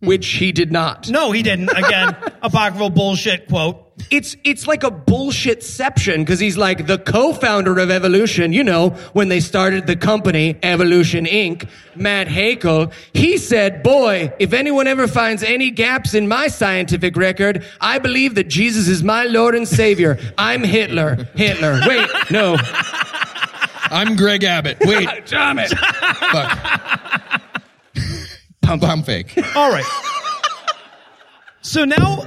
Hmm. 0.00 0.06
Which 0.08 0.26
he 0.26 0.52
did 0.52 0.72
not. 0.72 1.08
No, 1.08 1.30
he 1.32 1.42
didn't. 1.42 1.70
Again, 1.70 2.16
apocryphal 2.42 2.90
bullshit 2.90 3.48
quote. 3.48 3.80
It's 4.10 4.36
it's 4.42 4.66
like 4.66 4.82
a 4.82 4.90
bullshitception 4.90 6.16
because 6.18 6.40
he's 6.40 6.56
like 6.56 6.88
the 6.88 6.98
co-founder 6.98 7.78
of 7.78 7.92
Evolution. 7.92 8.52
You 8.52 8.64
know, 8.64 8.90
when 9.12 9.28
they 9.28 9.38
started 9.38 9.86
the 9.86 9.94
company 9.94 10.58
Evolution 10.64 11.26
Inc., 11.26 11.68
Matt 11.94 12.26
Hakel, 12.26 12.92
he 13.12 13.38
said, 13.38 13.84
"Boy, 13.84 14.32
if 14.40 14.52
anyone 14.52 14.88
ever 14.88 15.06
finds 15.06 15.44
any 15.44 15.70
gaps 15.70 16.12
in 16.12 16.26
my 16.26 16.48
scientific 16.48 17.16
record, 17.16 17.64
I 17.80 18.00
believe 18.00 18.34
that 18.34 18.48
Jesus 18.48 18.88
is 18.88 19.04
my 19.04 19.24
Lord 19.26 19.54
and 19.54 19.66
Savior. 19.66 20.18
I'm 20.36 20.64
Hitler. 20.64 21.28
Hitler. 21.36 21.80
Wait, 21.86 22.08
no, 22.32 22.56
I'm 23.90 24.16
Greg 24.16 24.42
Abbott. 24.42 24.78
Wait, 24.80 25.08
damn 25.26 25.60
it. 25.60 25.68
fuck. 25.70 27.13
Pump, 28.64 28.82
I'm 28.82 29.02
fake. 29.02 29.36
All 29.56 29.70
right. 29.70 29.84
So 31.60 31.84
now, 31.84 32.26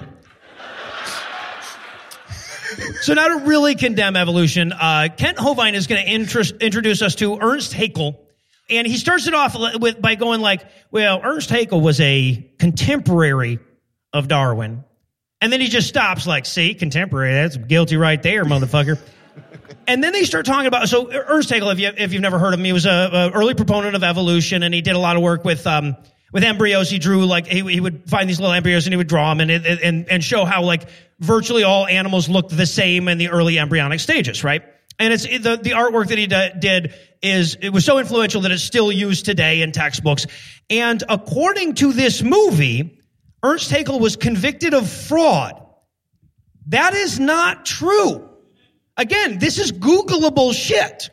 so 3.02 3.14
now 3.14 3.28
to 3.28 3.46
really 3.46 3.74
condemn 3.76 4.16
evolution, 4.16 4.72
uh, 4.72 5.10
Kent 5.18 5.38
Hovind 5.38 5.74
is 5.74 5.88
going 5.88 6.06
to 6.06 6.64
introduce 6.64 7.02
us 7.02 7.16
to 7.16 7.40
Ernst 7.40 7.74
Haeckel. 7.74 8.20
And 8.70 8.86
he 8.86 8.98
starts 8.98 9.28
it 9.28 9.34
off 9.34 9.56
with, 9.80 10.02
by 10.02 10.16
going 10.16 10.42
like, 10.42 10.66
well, 10.92 11.22
Ernst 11.24 11.50
Haeckel 11.50 11.82
was 11.82 12.00
a 12.02 12.48
contemporary 12.60 13.60
of 14.14 14.28
Darwin. 14.28 14.84
And 15.42 15.52
then 15.52 15.62
he 15.62 15.68
just 15.68 15.88
stops 15.88 16.28
like, 16.28 16.46
see, 16.46 16.74
contemporary, 16.76 17.34
that's 17.34 17.58
guilty 17.58 17.98
right 17.98 18.22
there, 18.22 18.44
motherfucker. 18.44 19.00
And 19.88 20.04
then 20.04 20.14
they 20.14 20.24
start 20.24 20.46
talking 20.46 20.68
about 20.68 20.90
so 20.90 21.12
Ernst 21.12 21.50
Haeckel, 21.50 21.72
if 21.72 21.80
you 21.80 21.92
if 21.98 22.12
you've 22.14 22.22
never 22.22 22.38
heard 22.38 22.54
of 22.54 22.60
him, 22.60 22.66
he 22.66 22.74
was 22.74 22.86
a, 22.86 22.90
a 22.90 23.32
early 23.32 23.54
proponent 23.54 23.96
of 23.96 24.04
evolution, 24.04 24.64
and 24.64 24.74
he 24.74 24.82
did 24.82 24.96
a 24.96 25.00
lot 25.00 25.16
of 25.16 25.22
work 25.22 25.46
with 25.46 25.66
um 25.66 25.96
with 26.32 26.44
embryos. 26.44 26.90
He 26.90 27.00
drew 27.00 27.26
like 27.26 27.48
he, 27.48 27.62
he 27.62 27.80
would 27.80 28.10
find 28.10 28.30
these 28.30 28.40
little 28.40 28.54
embryos 28.54 28.86
and 28.86 28.94
he 28.94 28.98
would 28.98 29.08
draw 29.08 29.34
them 29.34 29.50
and 29.50 29.66
and 29.66 30.10
and 30.10 30.24
show 30.24 30.46
how 30.46 30.64
like 30.64 30.90
virtually 31.20 31.64
all 31.64 31.88
animals 31.88 32.30
looked 32.30 32.56
the 32.56 32.66
same 32.66 33.08
in 33.08 33.18
the 33.18 33.30
early 33.30 33.60
embryonic 33.60 34.00
stages, 34.00 34.44
right? 34.44 34.64
And 35.00 35.14
it's 35.14 35.24
the 35.24 35.60
the 35.62 35.72
artwork 35.72 36.08
that 36.08 36.18
he 36.18 36.28
d- 36.28 36.50
did 36.60 36.94
is 37.22 37.58
it 37.62 37.70
was 37.70 37.86
so 37.86 38.00
influential 38.00 38.42
that 38.42 38.52
it's 38.52 38.64
still 38.64 38.92
used 38.92 39.26
today 39.26 39.62
in 39.62 39.72
textbooks. 39.72 40.26
And 40.70 41.04
according 41.08 41.76
to 41.76 41.94
this 41.94 42.22
movie, 42.22 43.00
Ernst 43.44 43.72
Haeckel 43.72 44.00
was 44.00 44.16
convicted 44.16 44.74
of 44.74 44.90
fraud. 44.90 45.64
That 46.68 46.94
is 46.94 47.20
not 47.20 47.66
true. 47.66 48.30
Again, 48.98 49.38
this 49.38 49.60
is 49.60 49.72
Googleable 49.72 50.54
shit, 50.54 51.10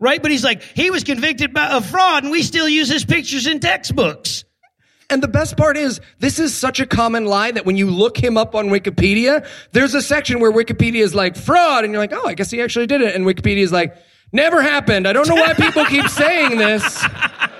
right? 0.00 0.20
But 0.20 0.30
he's 0.30 0.44
like, 0.44 0.62
he 0.62 0.90
was 0.90 1.04
convicted 1.04 1.56
of 1.56 1.86
fraud 1.86 2.24
and 2.24 2.32
we 2.32 2.42
still 2.42 2.68
use 2.68 2.88
his 2.88 3.04
pictures 3.04 3.46
in 3.46 3.60
textbooks. 3.60 4.44
And 5.10 5.22
the 5.22 5.28
best 5.28 5.56
part 5.56 5.76
is, 5.78 6.00
this 6.18 6.38
is 6.38 6.54
such 6.54 6.80
a 6.80 6.86
common 6.86 7.24
lie 7.24 7.50
that 7.50 7.64
when 7.64 7.78
you 7.78 7.90
look 7.90 8.18
him 8.18 8.36
up 8.36 8.54
on 8.54 8.68
Wikipedia, 8.68 9.46
there's 9.72 9.94
a 9.94 10.02
section 10.02 10.38
where 10.38 10.52
Wikipedia 10.52 11.00
is 11.00 11.14
like 11.14 11.34
fraud, 11.34 11.84
and 11.84 11.92
you're 11.92 12.02
like, 12.02 12.12
oh, 12.12 12.26
I 12.26 12.34
guess 12.34 12.50
he 12.50 12.60
actually 12.60 12.86
did 12.86 13.00
it. 13.00 13.14
And 13.14 13.24
Wikipedia 13.24 13.62
is 13.62 13.72
like, 13.72 13.96
Never 14.32 14.60
happened. 14.60 15.08
I 15.08 15.12
don't 15.14 15.26
know 15.26 15.36
why 15.36 15.54
people 15.54 15.84
keep 15.86 16.06
saying 16.08 16.58
this. 16.58 17.02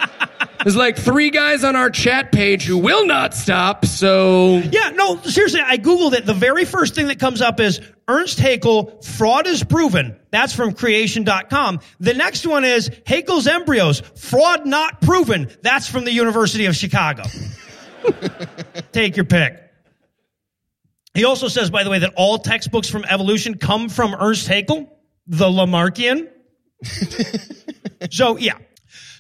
There's 0.69 0.77
like 0.77 0.99
three 0.99 1.31
guys 1.31 1.65
on 1.65 1.77
our 1.77 1.89
chat 1.89 2.31
page 2.31 2.67
who 2.67 2.77
will 2.77 3.07
not 3.07 3.33
stop, 3.33 3.87
so 3.87 4.59
Yeah, 4.71 4.91
no, 4.91 5.17
seriously, 5.23 5.63
I 5.65 5.79
Googled 5.79 6.13
it. 6.13 6.27
The 6.27 6.35
very 6.35 6.67
first 6.67 6.95
thing 6.95 7.07
that 7.07 7.19
comes 7.19 7.41
up 7.41 7.59
is 7.59 7.81
Ernst 8.07 8.39
Haeckel, 8.39 9.03
fraud 9.03 9.47
is 9.47 9.65
proven. 9.65 10.21
That's 10.31 10.55
from 10.55 10.75
creation.com. 10.75 11.81
The 12.01 12.13
next 12.13 12.47
one 12.47 12.67
is 12.67 12.91
Haeckel's 13.07 13.47
embryos, 13.47 14.03
fraud 14.17 14.67
not 14.67 15.01
proven. 15.01 15.49
That's 15.63 15.89
from 15.89 16.05
the 16.05 16.13
University 16.13 16.67
of 16.67 16.77
Chicago. 16.77 17.23
Take 18.93 19.17
your 19.17 19.25
pick. 19.25 19.59
He 21.15 21.25
also 21.25 21.49
says, 21.49 21.71
by 21.71 21.83
the 21.83 21.89
way, 21.89 22.01
that 22.01 22.13
all 22.15 22.41
textbooks 22.41 22.91
from 22.91 23.07
evolution 23.07 23.57
come 23.57 23.89
from 23.89 24.15
Ernst 24.15 24.47
Haeckel, 24.47 24.87
the 25.29 25.47
Lamarckian. 25.47 26.29
so, 28.11 28.37
yeah. 28.37 28.59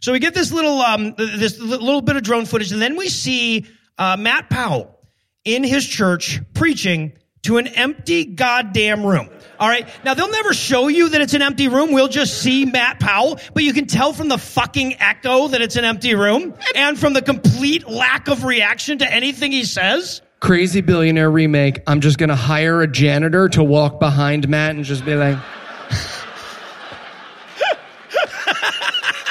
So 0.00 0.12
we 0.12 0.18
get 0.18 0.34
this 0.34 0.52
little, 0.52 0.80
um, 0.80 1.14
this 1.16 1.58
little 1.58 2.00
bit 2.02 2.16
of 2.16 2.22
drone 2.22 2.46
footage, 2.46 2.72
and 2.72 2.80
then 2.80 2.96
we 2.96 3.08
see 3.08 3.66
uh, 3.98 4.16
Matt 4.18 4.48
Powell 4.50 4.98
in 5.44 5.64
his 5.64 5.86
church 5.86 6.40
preaching 6.54 7.12
to 7.42 7.56
an 7.56 7.66
empty 7.68 8.24
goddamn 8.24 9.04
room. 9.06 9.28
All 9.58 9.68
right. 9.68 9.88
Now 10.04 10.14
they'll 10.14 10.30
never 10.30 10.52
show 10.52 10.88
you 10.88 11.08
that 11.10 11.20
it's 11.20 11.34
an 11.34 11.42
empty 11.42 11.68
room. 11.68 11.92
We'll 11.92 12.08
just 12.08 12.42
see 12.42 12.64
Matt 12.64 13.00
Powell, 13.00 13.38
but 13.54 13.62
you 13.62 13.72
can 13.72 13.86
tell 13.86 14.12
from 14.12 14.28
the 14.28 14.38
fucking 14.38 15.00
echo 15.00 15.48
that 15.48 15.60
it's 15.62 15.76
an 15.76 15.84
empty 15.84 16.14
room 16.14 16.54
and 16.74 16.98
from 16.98 17.12
the 17.12 17.22
complete 17.22 17.88
lack 17.88 18.28
of 18.28 18.44
reaction 18.44 18.98
to 18.98 19.10
anything 19.12 19.52
he 19.52 19.64
says. 19.64 20.20
crazy 20.40 20.80
billionaire 20.80 21.30
remake. 21.30 21.80
I'm 21.86 22.00
just 22.00 22.18
gonna 22.18 22.36
hire 22.36 22.82
a 22.82 22.86
janitor 22.86 23.48
to 23.50 23.64
walk 23.64 23.98
behind 23.98 24.48
Matt 24.48 24.76
and 24.76 24.84
just 24.84 25.04
be 25.04 25.14
like, 25.14 25.38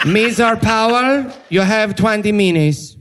Mr. 0.04 0.62
Powell, 0.62 1.32
you 1.50 1.62
have 1.62 1.96
20 1.96 2.32
minis. 2.32 2.96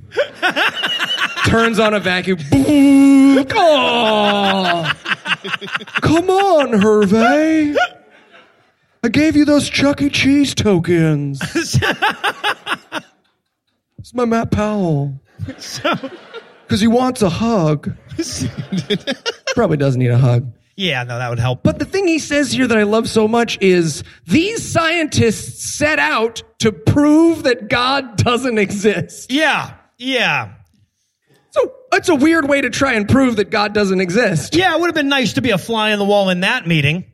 Turns 1.46 1.78
on 1.78 1.94
a 1.94 2.00
vacuum. 2.00 2.38
Boom. 2.50 3.46
Oh. 3.54 4.92
Come 6.00 6.30
on, 6.30 6.72
Hervey. 6.80 7.76
I 9.04 9.08
gave 9.08 9.36
you 9.36 9.44
those 9.44 9.68
Chuck 9.68 10.00
E. 10.02 10.08
Cheese 10.08 10.54
tokens. 10.54 11.40
it's 13.98 14.14
my 14.14 14.24
Matt 14.24 14.50
Powell. 14.50 15.20
Because 15.46 16.80
he 16.80 16.88
wants 16.88 17.22
a 17.22 17.28
hug. 17.28 17.94
Probably 19.54 19.76
doesn't 19.76 20.00
need 20.00 20.10
a 20.10 20.18
hug. 20.18 20.50
Yeah, 20.76 21.04
no, 21.04 21.18
that 21.18 21.30
would 21.30 21.38
help. 21.38 21.62
But 21.62 21.78
the 21.78 21.86
thing 21.86 22.06
he 22.06 22.18
says 22.18 22.52
here 22.52 22.66
that 22.66 22.76
I 22.76 22.82
love 22.82 23.08
so 23.08 23.26
much 23.26 23.56
is 23.62 24.04
these 24.26 24.62
scientists 24.62 25.64
set 25.64 25.98
out 25.98 26.42
to 26.58 26.70
prove 26.70 27.44
that 27.44 27.68
God 27.68 28.18
doesn't 28.18 28.58
exist. 28.58 29.32
yeah, 29.32 29.74
yeah. 29.96 30.52
So 31.50 31.72
it's 31.94 32.10
a 32.10 32.14
weird 32.14 32.46
way 32.46 32.60
to 32.60 32.68
try 32.68 32.92
and 32.92 33.08
prove 33.08 33.36
that 33.36 33.48
God 33.48 33.72
doesn't 33.72 34.02
exist. 34.02 34.54
Yeah, 34.54 34.74
it 34.74 34.80
would 34.80 34.88
have 34.88 34.94
been 34.94 35.08
nice 35.08 35.32
to 35.34 35.40
be 35.40 35.50
a 35.50 35.58
fly 35.58 35.92
on 35.92 35.98
the 35.98 36.04
wall 36.04 36.28
in 36.28 36.40
that 36.40 36.66
meeting. 36.66 37.06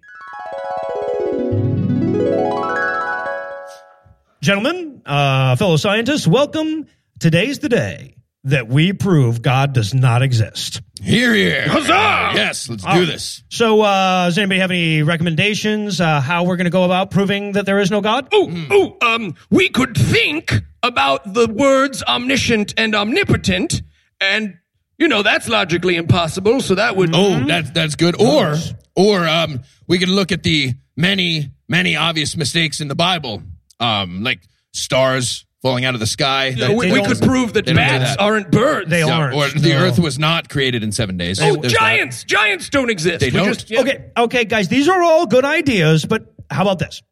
Gentlemen, 4.40 5.02
uh, 5.06 5.54
fellow 5.54 5.76
scientists, 5.76 6.26
welcome. 6.26 6.86
Today's 7.20 7.60
the 7.60 7.68
day 7.68 8.16
that 8.44 8.68
we 8.68 8.92
prove 8.92 9.40
God 9.40 9.72
does 9.72 9.94
not 9.94 10.22
exist. 10.22 10.80
Here, 11.00 11.32
here. 11.34 11.68
Huzzah! 11.68 12.32
Yes, 12.34 12.68
let's 12.68 12.84
do 12.84 13.06
this. 13.06 13.42
So, 13.48 13.82
uh, 13.82 14.26
does 14.26 14.38
anybody 14.38 14.60
have 14.60 14.70
any 14.70 15.02
recommendations 15.02 16.00
uh, 16.00 16.20
how 16.20 16.44
we're 16.44 16.56
going 16.56 16.64
to 16.64 16.70
go 16.70 16.84
about 16.84 17.10
proving 17.10 17.52
that 17.52 17.66
there 17.66 17.78
is 17.78 17.90
no 17.90 18.00
God? 18.00 18.28
Oh, 18.32 18.50
oh, 18.70 18.96
um, 19.06 19.34
we 19.50 19.68
could 19.68 19.96
think 19.96 20.54
about 20.82 21.34
the 21.34 21.46
words 21.48 22.02
omniscient 22.04 22.74
and 22.76 22.94
omnipotent, 22.94 23.82
and 24.20 24.58
you 24.98 25.08
know 25.08 25.22
that's 25.22 25.48
logically 25.48 25.96
impossible. 25.96 26.60
So 26.60 26.74
that 26.76 26.96
would 26.96 27.10
Oh, 27.14 27.44
that's 27.46 27.70
that's 27.70 27.96
good. 27.96 28.20
Or 28.20 28.56
or 28.96 29.26
um, 29.28 29.62
we 29.86 29.98
could 29.98 30.08
look 30.08 30.32
at 30.32 30.42
the 30.42 30.74
many 30.96 31.50
many 31.68 31.96
obvious 31.96 32.36
mistakes 32.36 32.80
in 32.80 32.88
the 32.88 32.94
Bible, 32.94 33.42
um, 33.80 34.22
like 34.22 34.40
stars 34.72 35.46
falling 35.62 35.84
out 35.84 35.94
of 35.94 36.00
the 36.00 36.06
sky. 36.06 36.50
That- 36.52 36.70
we, 36.74 36.92
we 36.92 37.02
could 37.04 37.20
prove 37.20 37.52
that 37.54 37.64
they 37.66 37.72
don't 37.72 37.82
do 37.84 37.98
bats 37.98 38.16
that. 38.16 38.20
aren't 38.22 38.50
birds. 38.50 38.90
They 38.90 39.00
Yeah, 39.00 39.16
aren't. 39.16 39.34
or 39.36 39.48
the 39.48 39.68
No. 39.70 39.76
Earth 39.78 39.98
was 39.98 40.18
not 40.18 40.48
created 40.48 40.82
in 40.82 40.92
seven 40.92 41.16
days. 41.16 41.40
Oh, 41.40 41.56
There's 41.56 41.72
that. 41.72 41.78
giants! 41.80 42.24
Giants 42.24 42.68
don't 42.68 42.90
exist. 42.90 43.20
They 43.20 43.26
We 43.26 43.32
don't? 43.32 43.46
just- 43.54 43.70
yeah. 43.70 43.80
Okay, 43.80 44.04
okay, 44.16 44.44
guys, 44.44 44.68
these 44.68 44.88
are 44.88 45.02
all 45.02 45.26
good 45.26 45.44
ideas, 45.44 46.04
but 46.04 46.34
how 46.50 46.62
about 46.62 46.78
this? 46.80 47.02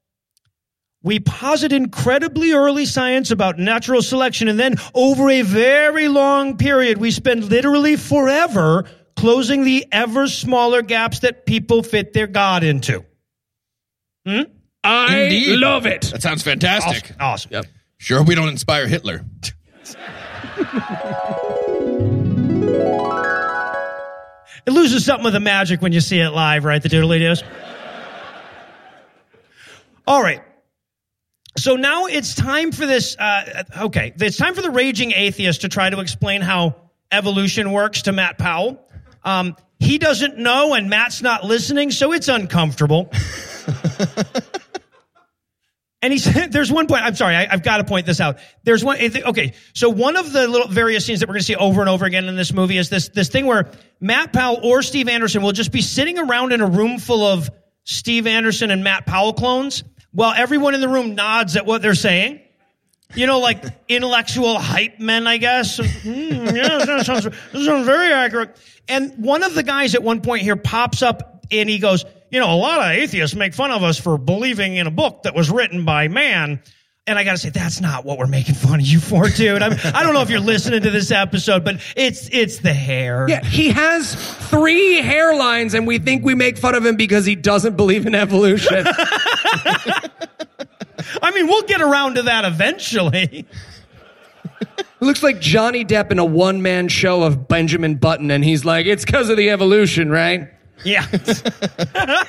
We 1.03 1.19
posit 1.21 1.73
incredibly 1.73 2.53
early 2.53 2.85
science 2.85 3.31
about 3.31 3.59
natural 3.59 4.03
selection, 4.03 4.49
and 4.49 4.59
then 4.61 4.75
over 4.95 5.31
a 5.31 5.41
very 5.43 6.09
long 6.09 6.59
period, 6.59 6.99
we 6.99 7.11
spend 7.11 7.45
literally 7.45 7.97
forever 7.97 8.85
closing 9.17 9.65
the 9.65 9.87
ever 9.93 10.27
smaller 10.27 10.83
gaps 10.83 11.21
that 11.21 11.47
people 11.47 11.83
fit 11.83 12.13
their 12.13 12.27
God 12.27 12.65
into. 12.65 13.05
Hmm? 14.27 14.43
I 14.85 15.21
Indeed. 15.23 15.59
love 15.59 15.87
it. 15.87 16.03
That 16.13 16.21
sounds 16.23 16.43
fantastic. 16.43 17.13
Awesome. 17.19 17.51
awesome. 17.55 17.71
Sure, 18.01 18.23
we 18.23 18.35
don't 18.35 18.49
inspire 18.49 18.89
Hitler. 18.89 19.27
It 24.67 24.71
loses 24.73 25.05
something 25.05 25.27
of 25.27 25.35
the 25.35 25.41
magic 25.41 25.83
when 25.83 25.93
you 25.93 26.01
see 26.01 26.19
it 26.19 26.31
live, 26.31 26.65
right? 26.65 26.83
The 26.83 26.89
doodly 26.89 27.19
doos. 27.19 27.45
All 30.07 30.23
right. 30.23 30.43
So 31.59 31.77
now 31.77 32.07
it's 32.07 32.35
time 32.35 32.73
for 32.73 32.87
this. 32.87 33.17
Uh, 33.19 33.65
okay, 33.83 34.15
it's 34.19 34.39
time 34.39 34.55
for 34.55 34.63
the 34.63 34.71
raging 34.71 35.13
atheist 35.13 35.61
to 35.61 35.69
try 35.69 35.91
to 35.91 36.01
explain 36.01 36.41
how 36.41 36.77
evolution 37.13 37.71
works 37.71 38.01
to 38.03 38.13
Matt 38.13 38.39
Powell. 38.39 38.83
Um, 39.25 39.57
he 39.79 39.99
doesn't 39.99 40.39
know, 40.39 40.73
and 40.73 40.89
Matt's 40.89 41.21
not 41.21 41.45
listening, 41.45 41.91
so 41.91 42.13
it's 42.15 42.29
uncomfortable. 42.29 43.13
And 46.03 46.13
he 46.13 46.19
said, 46.19 46.53
there's 46.53 46.73
one 46.73 46.87
point, 46.87 47.03
I'm 47.03 47.15
sorry, 47.15 47.37
I, 47.37 47.49
I've 47.51 47.63
got 47.63 47.79
to 47.79 47.85
point 47.85 48.07
this 48.07 48.21
out. 48.21 48.39
There's 48.65 48.85
one, 48.85 48.99
okay, 49.01 49.53
so 49.75 49.91
one 49.91 50.17
of 50.17 50.33
the 50.33 50.49
little 50.49 50.69
various 50.69 51.05
scenes 51.07 51.21
that 51.21 51.29
we're 51.29 51.35
going 51.35 51.41
to 51.41 51.47
see 51.47 51.57
over 51.57 51.81
and 51.81 51.91
over 51.91 52.05
again 52.07 52.27
in 52.27 52.37
this 52.37 52.53
movie 52.53 52.79
is 52.79 52.89
this, 52.89 53.09
this 53.09 53.29
thing 53.29 53.47
where 53.47 53.71
Matt 54.01 54.33
Powell 54.33 54.61
or 54.63 54.83
Steve 54.83 55.09
Anderson 55.09 55.43
will 55.43 55.53
just 55.53 55.73
be 55.73 55.83
sitting 55.83 56.19
around 56.19 56.53
in 56.53 56.61
a 56.61 56.67
room 56.67 56.99
full 56.99 57.27
of 57.27 57.51
Steve 57.85 58.27
Anderson 58.27 58.71
and 58.71 58.85
Matt 58.85 59.07
Powell 59.07 59.33
clones 59.33 59.85
while 60.13 60.35
everyone 60.37 60.75
in 60.75 60.81
the 60.81 60.89
room 60.89 61.15
nods 61.15 61.57
at 61.57 61.67
what 61.67 61.83
they're 61.83 61.95
saying. 61.95 62.41
You 63.15 63.27
know, 63.27 63.41
like 63.41 63.65
intellectual 63.89 64.59
hype 64.59 65.01
men, 65.01 65.27
I 65.27 65.37
guess. 65.39 65.81
Mm, 66.01 66.57
yeah, 66.57 66.85
that 66.85 67.05
sounds, 67.05 67.25
that 67.25 67.65
sounds 67.65 67.85
very 67.85 68.11
accurate. 68.13 68.57
And 68.89 69.13
one 69.19 69.43
of 69.43 69.55
the 69.55 69.63
guys 69.63 69.95
at 69.95 70.03
one 70.03 70.23
point 70.23 70.43
here 70.43 70.57
pops 70.57 71.03
up 71.03 71.45
and 71.51 71.69
he 71.69 71.79
goes, 71.79 72.05
you 72.31 72.41
know, 72.41 72.53
a 72.53 72.57
lot 72.57 72.81
of 72.81 72.87
atheists 72.87 73.37
make 73.37 73.55
fun 73.55 73.71
of 73.71 73.83
us 73.83 73.99
for 73.99 74.17
believing 74.19 74.77
in 74.77 74.87
a 74.87 74.91
book 74.91 75.25
that 75.25 75.35
was 75.35 75.51
written 75.51 75.85
by 75.85 76.09
man. 76.09 76.63
And 77.07 77.19
I 77.19 77.25
got 77.25 77.33
to 77.33 77.39
say, 77.39 77.51
that's 77.51 77.81
not 77.81 78.05
what 78.05 78.19
we're 78.19 78.27
making 78.29 78.55
fun 78.55 78.79
of 78.79 78.87
you 78.87 79.01
for, 79.01 79.29
dude. 79.29 79.63
I, 79.63 79.71
mean, 79.71 79.79
I 79.83 80.05
don't 80.05 80.15
know 80.15 80.21
if 80.23 80.31
you're 80.31 80.39
listening 80.39 80.83
to 80.83 80.91
this 80.91 81.11
episode, 81.11 81.65
but 81.65 81.81
it's 81.97 82.29
it's 82.31 82.59
the 82.59 82.73
hair. 82.73 83.27
Yeah, 83.29 83.45
he 83.45 83.71
has 83.71 84.15
three 84.49 85.01
hairlines, 85.01 85.75
and 85.75 85.89
we 85.89 85.99
think 85.99 86.25
we 86.25 86.37
make 86.37 86.57
fun 86.57 86.77
of 86.77 86.87
him 86.87 86.97
because 86.97 87.25
he 87.27 87.35
doesn't 87.35 87.77
believe 87.77 88.07
in 88.07 88.15
evolution. 88.15 88.87
I 91.23 91.33
mean, 91.35 91.49
we'll 91.49 91.63
get 91.63 91.81
around 91.81 92.15
to 92.15 92.23
that 92.25 92.45
eventually. 92.45 93.47
It 94.61 95.07
looks 95.07 95.23
like 95.23 95.41
Johnny 95.41 95.85
Depp 95.85 96.11
in 96.13 96.19
a 96.19 96.25
one 96.25 96.61
man 96.63 96.89
show 96.89 97.23
of 97.23 97.49
Benjamin 97.49 97.97
Button, 97.97 98.31
and 98.31 98.45
he's 98.45 98.65
like, 98.65 98.87
it's 98.87 99.05
because 99.05 99.31
of 99.31 99.37
the 99.37 99.51
evolution, 99.51 100.11
right? 100.11 100.51
Yeah. 100.85 101.07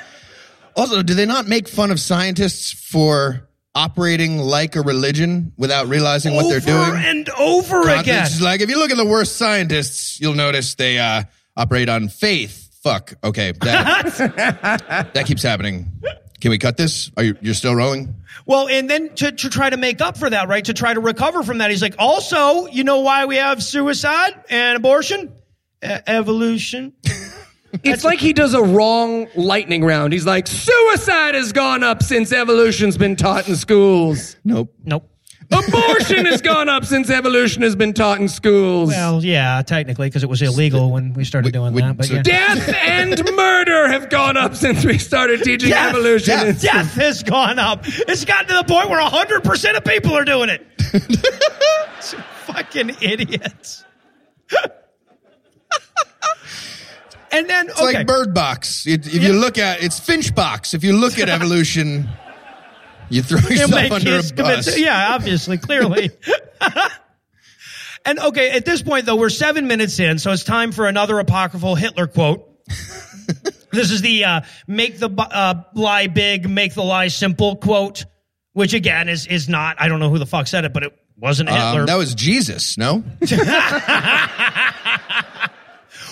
Also, 0.76 1.04
do 1.04 1.14
they 1.14 1.26
not 1.26 1.48
make 1.48 1.68
fun 1.68 1.92
of 1.92 2.00
scientists 2.00 2.72
for 2.72 3.50
operating 3.76 4.38
like 4.38 4.76
a 4.76 4.82
religion 4.82 5.52
without 5.58 5.88
realizing 5.88 6.34
what 6.34 6.50
they're 6.50 6.60
doing? 6.62 6.78
over 6.78 6.96
and 6.96 7.30
over 7.32 7.82
again. 7.90 8.26
It's 8.26 8.42
like 8.42 8.62
if 8.62 8.70
you 8.70 8.80
look 8.80 8.92
at 8.92 8.98
the 8.98 9.06
worst 9.06 9.36
scientists, 9.36 10.20
you'll 10.22 10.34
notice 10.34 10.76
they 10.76 10.98
uh, 10.98 11.24
operate 11.58 11.90
on 11.90 12.08
faith. 12.08 12.70
Fuck. 12.84 13.14
Okay, 13.24 13.52
that, 13.62 15.12
that 15.14 15.26
keeps 15.26 15.44
happening. 15.44 15.92
Can 16.40 16.50
we 16.52 16.58
cut 16.58 16.78
this? 16.78 17.12
Are 17.18 17.24
you 17.24 17.36
you're 17.42 17.54
still 17.54 17.76
rolling? 17.76 18.16
Well, 18.46 18.68
and 18.68 18.90
then 18.90 19.14
to, 19.16 19.32
to 19.32 19.50
try 19.50 19.70
to 19.70 19.78
make 19.78 20.02
up 20.02 20.18
for 20.18 20.30
that, 20.30 20.48
right? 20.48 20.66
To 20.66 20.74
try 20.74 20.94
to 20.94 21.00
recover 21.00 21.44
from 21.44 21.60
that, 21.60 21.70
he's 21.70 21.82
like, 21.82 21.96
also, 22.00 22.66
you 22.68 22.84
know 22.84 23.00
why 23.02 23.26
we 23.26 23.36
have 23.36 23.62
suicide 23.62 24.42
and 24.50 24.78
abortion? 24.78 25.34
E- 25.84 25.90
evolution. 26.08 26.94
It's 27.84 28.04
like 28.04 28.20
he 28.20 28.34
does 28.34 28.54
a 28.54 28.62
wrong 28.62 29.28
lightning 29.36 29.84
round. 29.84 30.14
He's 30.14 30.26
like, 30.26 30.48
suicide 30.48 31.36
has 31.36 31.52
gone 31.54 31.84
up 31.84 32.04
since 32.04 32.32
evolution's 32.32 32.98
been 32.98 33.16
taught 33.16 33.48
in 33.48 33.56
schools. 33.56 34.36
Nope. 34.44 34.74
Nope. 34.84 35.08
Abortion 35.54 36.26
has 36.28 36.42
gone 36.42 36.70
up 36.70 36.86
since 36.86 37.10
evolution 37.10 37.62
has 37.62 37.76
been 37.76 37.92
taught 37.94 38.22
in 38.22 38.30
schools. 38.30 38.88
Well, 38.90 39.22
yeah, 39.22 39.62
technically, 39.66 40.08
because 40.08 40.24
it 40.24 40.30
was 40.30 40.42
illegal 40.42 40.92
when 40.92 41.12
we 41.14 41.26
started 41.26 41.52
doing 41.52 41.74
would- 41.74 41.84
that. 41.84 41.98
But 41.98 42.06
so 42.06 42.14
yeah. 42.16 42.22
Death 42.24 42.74
and 42.74 43.22
murder 43.36 43.90
have 43.90 44.10
gone 44.10 44.38
up 44.38 44.56
since 44.56 44.86
we 44.86 44.98
started 44.98 45.44
teaching 45.44 45.70
Death, 45.72 45.90
evolution. 45.90 46.40
in 46.40 46.46
death, 46.54 46.62
death 46.62 46.94
has 46.96 47.24
gone 47.24 47.60
up. 47.60 47.82
It's 47.86 48.24
gotten 48.24 48.48
to 48.48 48.54
the 48.54 48.64
point 48.64 48.90
where 48.90 49.02
100% 49.02 49.76
of 49.78 49.84
people 49.84 50.14
are 50.14 50.24
doing 50.24 50.50
it. 50.50 50.66
Fucking 52.46 52.96
idiots. 53.02 53.84
and 57.32 57.50
then, 57.50 57.70
It's 57.70 57.80
okay. 57.82 57.94
like 58.00 58.08
Bird 58.08 58.34
Box. 58.34 58.86
It, 58.88 59.08
if 59.08 59.24
you 59.24 59.34
look 59.34 59.58
at 59.58 59.82
it's 59.84 60.00
Finch 60.00 60.34
Box. 60.36 60.74
If 60.74 60.84
you 60.84 60.94
look 60.98 61.18
at 61.20 61.30
evolution, 61.38 62.10
you 63.10 63.24
throw 63.24 63.40
yourself 63.40 63.92
under 63.92 64.18
a 64.20 64.22
bus. 64.34 64.66
su- 64.74 64.82
Yeah, 64.82 65.14
obviously, 65.16 65.58
clearly. 65.58 66.12
and 68.06 68.20
okay, 68.20 68.52
at 68.52 68.66
this 68.66 68.82
point 68.82 69.06
though, 69.06 69.16
we're 69.16 69.30
seven 69.30 69.68
minutes 69.68 70.00
in, 70.00 70.18
so 70.20 70.32
it's 70.32 70.44
time 70.44 70.72
for 70.72 70.88
another 70.88 71.20
apocryphal 71.20 71.76
Hitler 71.76 72.08
quote. 72.08 72.48
this 73.72 73.92
is 73.92 74.02
the 74.02 74.24
uh, 74.26 74.42
"make 74.68 75.00
the 75.00 75.10
uh, 75.10 75.64
lie 75.74 76.08
big, 76.08 76.50
make 76.50 76.74
the 76.74 76.84
lie 76.84 77.08
simple" 77.10 77.56
quote, 77.58 78.06
which 78.54 78.74
again 78.74 79.10
is 79.10 79.28
is 79.28 79.50
not. 79.50 79.76
I 79.80 79.88
don't 79.88 80.00
know 80.00 80.10
who 80.10 80.20
the 80.20 80.26
fuck 80.26 80.48
said 80.48 80.64
it, 80.66 80.74
but 80.74 80.84
it 80.84 80.94
wasn't 81.18 81.50
Hitler. 81.50 81.82
Um, 81.82 81.86
that 81.88 81.96
was 81.98 82.16
Jesus, 82.16 82.78
no? 82.78 83.04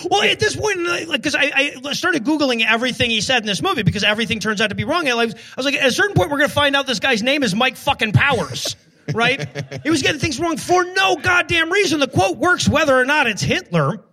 Well, 0.08 0.22
at 0.22 0.38
this 0.38 0.56
point, 0.56 0.78
like, 0.86 1.08
because 1.08 1.34
I, 1.34 1.74
I 1.84 1.92
started 1.92 2.24
Googling 2.24 2.64
everything 2.64 3.10
he 3.10 3.20
said 3.20 3.42
in 3.42 3.46
this 3.46 3.62
movie 3.62 3.82
because 3.82 4.04
everything 4.04 4.40
turns 4.40 4.60
out 4.60 4.68
to 4.70 4.76
be 4.76 4.84
wrong. 4.84 5.08
I 5.08 5.14
was, 5.14 5.34
I 5.34 5.38
was 5.56 5.66
like, 5.66 5.74
at 5.74 5.86
a 5.86 5.92
certain 5.92 6.14
point, 6.14 6.30
we're 6.30 6.38
going 6.38 6.48
to 6.48 6.54
find 6.54 6.76
out 6.76 6.86
this 6.86 7.00
guy's 7.00 7.22
name 7.22 7.42
is 7.42 7.54
Mike 7.54 7.76
fucking 7.76 8.12
Powers, 8.12 8.76
right? 9.14 9.46
he 9.82 9.90
was 9.90 10.02
getting 10.02 10.20
things 10.20 10.38
wrong 10.38 10.56
for 10.56 10.84
no 10.84 11.16
goddamn 11.16 11.70
reason. 11.70 12.00
The 12.00 12.08
quote 12.08 12.38
works 12.38 12.68
whether 12.68 12.96
or 12.98 13.04
not 13.04 13.26
it's 13.26 13.42
Hitler. 13.42 14.04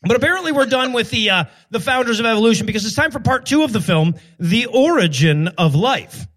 But 0.00 0.16
apparently, 0.16 0.52
we're 0.52 0.66
done 0.66 0.92
with 0.92 1.10
the 1.10 1.30
uh, 1.30 1.44
the 1.70 1.80
founders 1.80 2.20
of 2.20 2.26
evolution 2.26 2.66
because 2.66 2.86
it's 2.86 2.94
time 2.94 3.10
for 3.10 3.18
part 3.18 3.46
two 3.46 3.64
of 3.64 3.72
the 3.72 3.80
film, 3.80 4.14
"The 4.38 4.66
Origin 4.66 5.48
of 5.58 5.74
Life." 5.74 6.28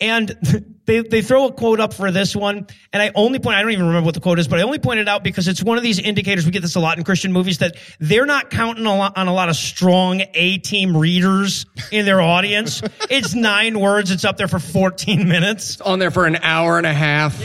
And 0.00 0.73
they, 0.86 1.00
they 1.00 1.22
throw 1.22 1.46
a 1.46 1.52
quote 1.52 1.80
up 1.80 1.94
for 1.94 2.10
this 2.10 2.36
one. 2.36 2.66
And 2.92 3.02
I 3.02 3.10
only 3.14 3.38
point, 3.38 3.56
I 3.56 3.62
don't 3.62 3.72
even 3.72 3.86
remember 3.86 4.06
what 4.06 4.14
the 4.14 4.20
quote 4.20 4.38
is, 4.38 4.48
but 4.48 4.58
I 4.58 4.62
only 4.62 4.78
point 4.78 5.00
it 5.00 5.08
out 5.08 5.24
because 5.24 5.48
it's 5.48 5.62
one 5.62 5.78
of 5.78 5.82
these 5.82 5.98
indicators. 5.98 6.44
We 6.44 6.52
get 6.52 6.62
this 6.62 6.74
a 6.74 6.80
lot 6.80 6.98
in 6.98 7.04
Christian 7.04 7.32
movies 7.32 7.58
that 7.58 7.76
they're 7.98 8.26
not 8.26 8.50
counting 8.50 8.86
a 8.86 8.96
lot, 8.96 9.16
on 9.16 9.28
a 9.28 9.32
lot 9.32 9.48
of 9.48 9.56
strong 9.56 10.22
A 10.34 10.58
team 10.58 10.96
readers 10.96 11.66
in 11.90 12.04
their 12.04 12.20
audience. 12.20 12.82
it's 13.10 13.34
nine 13.34 13.80
words. 13.80 14.10
It's 14.10 14.24
up 14.24 14.36
there 14.36 14.48
for 14.48 14.58
14 14.58 15.26
minutes. 15.28 15.80
on 15.80 15.98
there 15.98 16.10
for 16.10 16.26
an 16.26 16.36
hour 16.36 16.76
and 16.76 16.86
a 16.86 16.94
half. 16.94 17.40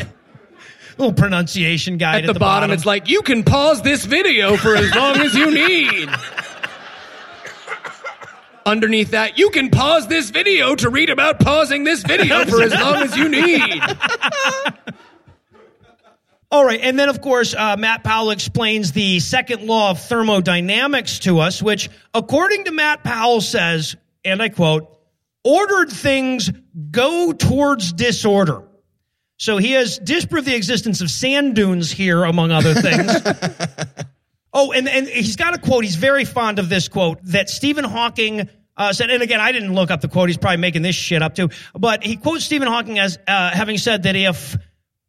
Little 0.98 1.14
pronunciation 1.14 1.98
guide 1.98 2.26
At 2.26 2.34
the, 2.34 2.40
bottom, 2.40 2.72
it's 2.72 2.86
like, 2.86 3.08
you 3.08 3.22
can 3.22 3.44
pause 3.44 3.82
this 3.82 4.04
video 4.04 4.58
for 4.58 4.76
as 4.76 4.94
long 4.94 5.16
as 5.18 5.34
you 5.34 5.50
need. 5.50 6.10
Underneath 8.66 9.12
that, 9.12 9.38
you 9.38 9.50
can 9.50 9.70
pause 9.70 10.08
this 10.08 10.30
video 10.30 10.76
to 10.76 10.90
read 10.90 11.10
about 11.10 11.40
pausing 11.40 11.84
this 11.84 12.04
video 12.04 12.46
for 12.46 12.62
as 12.62 12.74
long 12.74 12.96
as 12.96 13.16
you 13.16 13.30
need. 13.30 13.82
All 16.52 16.66
right, 16.66 16.80
and 16.82 16.98
then 16.98 17.10
of 17.10 17.22
course 17.22 17.54
uh, 17.54 17.78
Matt 17.78 18.04
Powell 18.04 18.32
explains 18.32 18.92
the 18.92 19.20
second 19.20 19.68
law 19.68 19.92
of 19.92 20.02
thermodynamics 20.02 21.20
to 21.20 21.40
us, 21.40 21.62
which, 21.62 21.90
according 22.14 22.64
to 22.66 22.72
Matt 22.72 23.04
Powell, 23.04 23.40
says, 23.42 23.96
and 24.26 24.42
I 24.42 24.50
quote, 24.50 24.90
"Ordered 25.44 25.92
things 25.92 26.52
go 26.90 27.34
towards 27.34 27.94
disorder." 27.94 28.64
So 29.38 29.58
he 29.58 29.72
has 29.74 30.00
disproved 30.00 30.48
the 30.48 30.56
existence 30.56 31.02
of 31.02 31.12
sand 31.12 31.56
dunes 31.56 31.92
here, 31.92 32.24
among 32.24 32.52
other 32.52 32.74
things. 32.74 33.12
oh, 34.54 34.72
and 34.72 34.88
and 34.88 35.08
he's 35.08 35.36
got 35.36 35.56
a 35.56 35.60
quote. 35.60 35.84
He's 35.84 35.96
very 35.96 36.26
fond 36.26 36.60
of 36.60 36.70
this 36.70 36.88
quote 36.88 37.20
that 37.26 37.50
Stephen 37.50 37.86
Hawking. 37.86 38.50
Uh, 38.78 38.94
said, 38.94 39.10
and 39.10 39.22
again, 39.22 39.42
I 39.42 39.52
didn't 39.52 39.74
look 39.74 39.92
up 39.92 40.00
the 40.00 40.08
quote. 40.08 40.30
He's 40.30 40.38
probably 40.38 40.56
making 40.56 40.84
this 40.84 40.96
shit 40.96 41.22
up 41.22 41.36
too. 41.36 41.50
But 41.78 42.02
he 42.02 42.16
quotes 42.16 42.46
Stephen 42.46 42.70
Hawking 42.70 42.98
as 42.98 43.20
uh, 43.28 43.50
having 43.50 43.78
said 43.78 44.04
that 44.04 44.16
if 44.16 44.56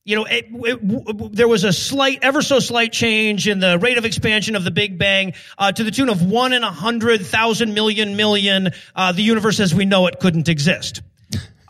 you 0.04 0.16
know, 0.16 0.24
it, 0.24 0.46
it, 0.50 0.88
w- 0.88 1.28
there 1.30 1.46
was 1.46 1.64
a 1.64 1.72
slight, 1.72 2.18
ever 2.22 2.42
so 2.42 2.58
slight 2.58 2.92
change 2.92 3.46
in 3.46 3.60
the 3.60 3.78
rate 3.78 3.96
of 3.96 4.04
expansion 4.04 4.56
of 4.56 4.64
the 4.64 4.70
Big 4.70 4.98
Bang 4.98 5.34
uh, 5.58 5.70
to 5.70 5.84
the 5.84 5.90
tune 5.90 6.08
of 6.08 6.22
one 6.22 6.52
in 6.52 6.64
a 6.64 6.70
hundred 6.72 7.24
thousand 7.24 7.74
million 7.74 8.16
million. 8.16 8.70
Uh, 8.96 9.12
the 9.12 9.22
universe 9.22 9.60
as 9.60 9.74
we 9.74 9.84
know 9.84 10.06
it 10.06 10.18
couldn't 10.18 10.48
exist. 10.48 11.02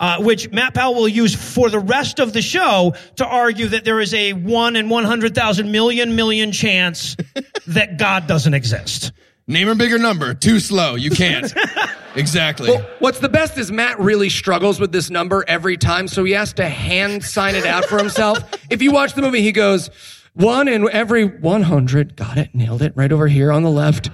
Uh, 0.00 0.16
which 0.22 0.50
Matt 0.50 0.72
Powell 0.72 0.94
will 0.94 1.08
use 1.08 1.34
for 1.34 1.68
the 1.68 1.78
rest 1.78 2.20
of 2.20 2.32
the 2.32 2.40
show 2.40 2.94
to 3.16 3.26
argue 3.26 3.68
that 3.68 3.84
there 3.84 4.00
is 4.00 4.14
a 4.14 4.32
one 4.32 4.74
in 4.74 4.88
100,000 4.88 5.70
million 5.70 6.16
million 6.16 6.52
chance 6.52 7.16
that 7.66 7.98
God 7.98 8.26
doesn't 8.26 8.54
exist. 8.54 9.12
Name 9.50 9.68
a 9.68 9.74
bigger 9.74 9.98
number. 9.98 10.32
Too 10.32 10.60
slow. 10.60 10.94
You 10.94 11.10
can't. 11.10 11.52
exactly. 12.14 12.70
Well, 12.70 12.88
what's 13.00 13.18
the 13.18 13.28
best 13.28 13.58
is 13.58 13.72
Matt 13.72 13.98
really 13.98 14.28
struggles 14.28 14.78
with 14.78 14.92
this 14.92 15.10
number 15.10 15.44
every 15.48 15.76
time, 15.76 16.06
so 16.06 16.22
he 16.22 16.32
has 16.32 16.52
to 16.54 16.68
hand 16.68 17.24
sign 17.24 17.56
it 17.56 17.66
out 17.66 17.84
for 17.84 17.98
himself. 17.98 18.38
if 18.70 18.80
you 18.80 18.92
watch 18.92 19.14
the 19.14 19.22
movie, 19.22 19.42
he 19.42 19.50
goes, 19.50 19.90
one 20.34 20.68
in 20.68 20.88
every 20.90 21.24
100, 21.24 22.14
got 22.14 22.38
it, 22.38 22.54
nailed 22.54 22.80
it, 22.80 22.92
right 22.94 23.10
over 23.10 23.26
here 23.26 23.50
on 23.50 23.64
the 23.64 23.70
left. 23.70 24.06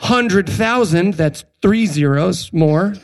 100,000, 0.00 1.14
that's 1.14 1.44
three 1.62 1.86
zeros 1.86 2.52
more. 2.52 2.94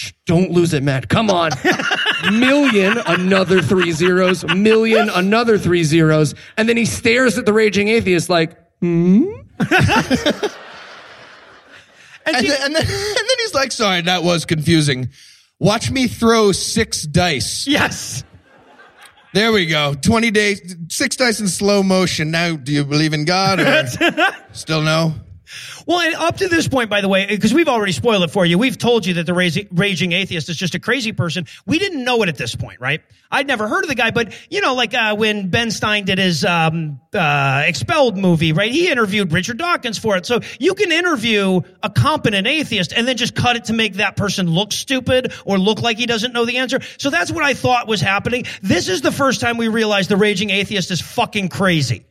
Shh, 0.00 0.12
don't 0.24 0.50
lose 0.50 0.72
it, 0.72 0.82
Matt. 0.82 1.10
Come 1.10 1.28
on. 1.28 1.50
Million, 2.32 2.96
another 3.06 3.60
three 3.60 3.92
zeros. 3.92 4.46
Million, 4.46 5.10
another 5.10 5.58
three 5.58 5.84
zeros. 5.84 6.34
And 6.56 6.66
then 6.66 6.78
he 6.78 6.86
stares 6.86 7.36
at 7.36 7.44
the 7.44 7.52
raging 7.52 7.88
atheist 7.88 8.30
like, 8.30 8.56
hmm? 8.80 9.24
And, 12.26 12.36
and, 12.36 12.46
see- 12.46 12.48
then, 12.48 12.62
and, 12.66 12.74
then, 12.76 12.82
and 12.86 12.88
then 12.88 13.36
he's 13.42 13.54
like, 13.54 13.72
sorry, 13.72 14.00
that 14.02 14.22
was 14.22 14.44
confusing. 14.46 15.10
Watch 15.58 15.90
me 15.90 16.06
throw 16.06 16.52
six 16.52 17.02
dice. 17.02 17.66
yes. 17.66 18.24
There 19.34 19.52
we 19.52 19.66
go. 19.66 19.94
20 19.94 20.30
days, 20.30 20.76
six 20.88 21.16
dice 21.16 21.40
in 21.40 21.48
slow 21.48 21.82
motion. 21.82 22.30
Now, 22.30 22.56
do 22.56 22.72
you 22.72 22.84
believe 22.84 23.12
in 23.12 23.24
God 23.26 23.60
or 23.60 23.86
still 24.52 24.82
no? 24.82 25.14
Well, 25.86 26.00
and 26.00 26.14
up 26.14 26.38
to 26.38 26.48
this 26.48 26.68
point, 26.68 26.90
by 26.90 27.00
the 27.00 27.08
way, 27.08 27.26
because 27.26 27.54
we've 27.54 27.68
already 27.68 27.92
spoiled 27.92 28.22
it 28.22 28.30
for 28.30 28.44
you, 28.44 28.58
we've 28.58 28.78
told 28.78 29.06
you 29.06 29.14
that 29.14 29.26
the 29.26 29.34
raging, 29.34 30.12
atheist 30.12 30.48
is 30.48 30.56
just 30.56 30.74
a 30.74 30.78
crazy 30.80 31.12
person. 31.12 31.46
We 31.66 31.78
didn't 31.78 32.04
know 32.04 32.22
it 32.22 32.28
at 32.28 32.36
this 32.36 32.54
point, 32.54 32.80
right? 32.80 33.00
I'd 33.30 33.46
never 33.46 33.68
heard 33.68 33.84
of 33.84 33.88
the 33.88 33.94
guy, 33.94 34.10
but 34.10 34.34
you 34.50 34.60
know, 34.60 34.74
like 34.74 34.92
uh, 34.94 35.14
when 35.16 35.50
Ben 35.50 35.70
Stein 35.70 36.04
did 36.04 36.18
his 36.18 36.44
um, 36.44 37.00
uh, 37.12 37.62
Expelled 37.66 38.16
movie, 38.16 38.52
right? 38.52 38.70
He 38.70 38.90
interviewed 38.90 39.32
Richard 39.32 39.58
Dawkins 39.58 39.98
for 39.98 40.16
it. 40.16 40.26
So 40.26 40.40
you 40.58 40.74
can 40.74 40.90
interview 40.92 41.60
a 41.82 41.90
competent 41.90 42.46
atheist 42.46 42.92
and 42.92 43.06
then 43.06 43.16
just 43.16 43.34
cut 43.34 43.56
it 43.56 43.66
to 43.66 43.72
make 43.72 43.94
that 43.94 44.16
person 44.16 44.50
look 44.50 44.72
stupid 44.72 45.32
or 45.44 45.58
look 45.58 45.80
like 45.80 45.98
he 45.98 46.06
doesn't 46.06 46.32
know 46.32 46.44
the 46.44 46.58
answer. 46.58 46.80
So 46.98 47.10
that's 47.10 47.30
what 47.30 47.44
I 47.44 47.54
thought 47.54 47.86
was 47.86 48.00
happening. 48.00 48.44
This 48.62 48.88
is 48.88 49.02
the 49.02 49.12
first 49.12 49.40
time 49.40 49.56
we 49.56 49.68
realized 49.68 50.10
the 50.10 50.16
raging 50.16 50.50
atheist 50.50 50.90
is 50.90 51.00
fucking 51.00 51.48
crazy. 51.48 52.04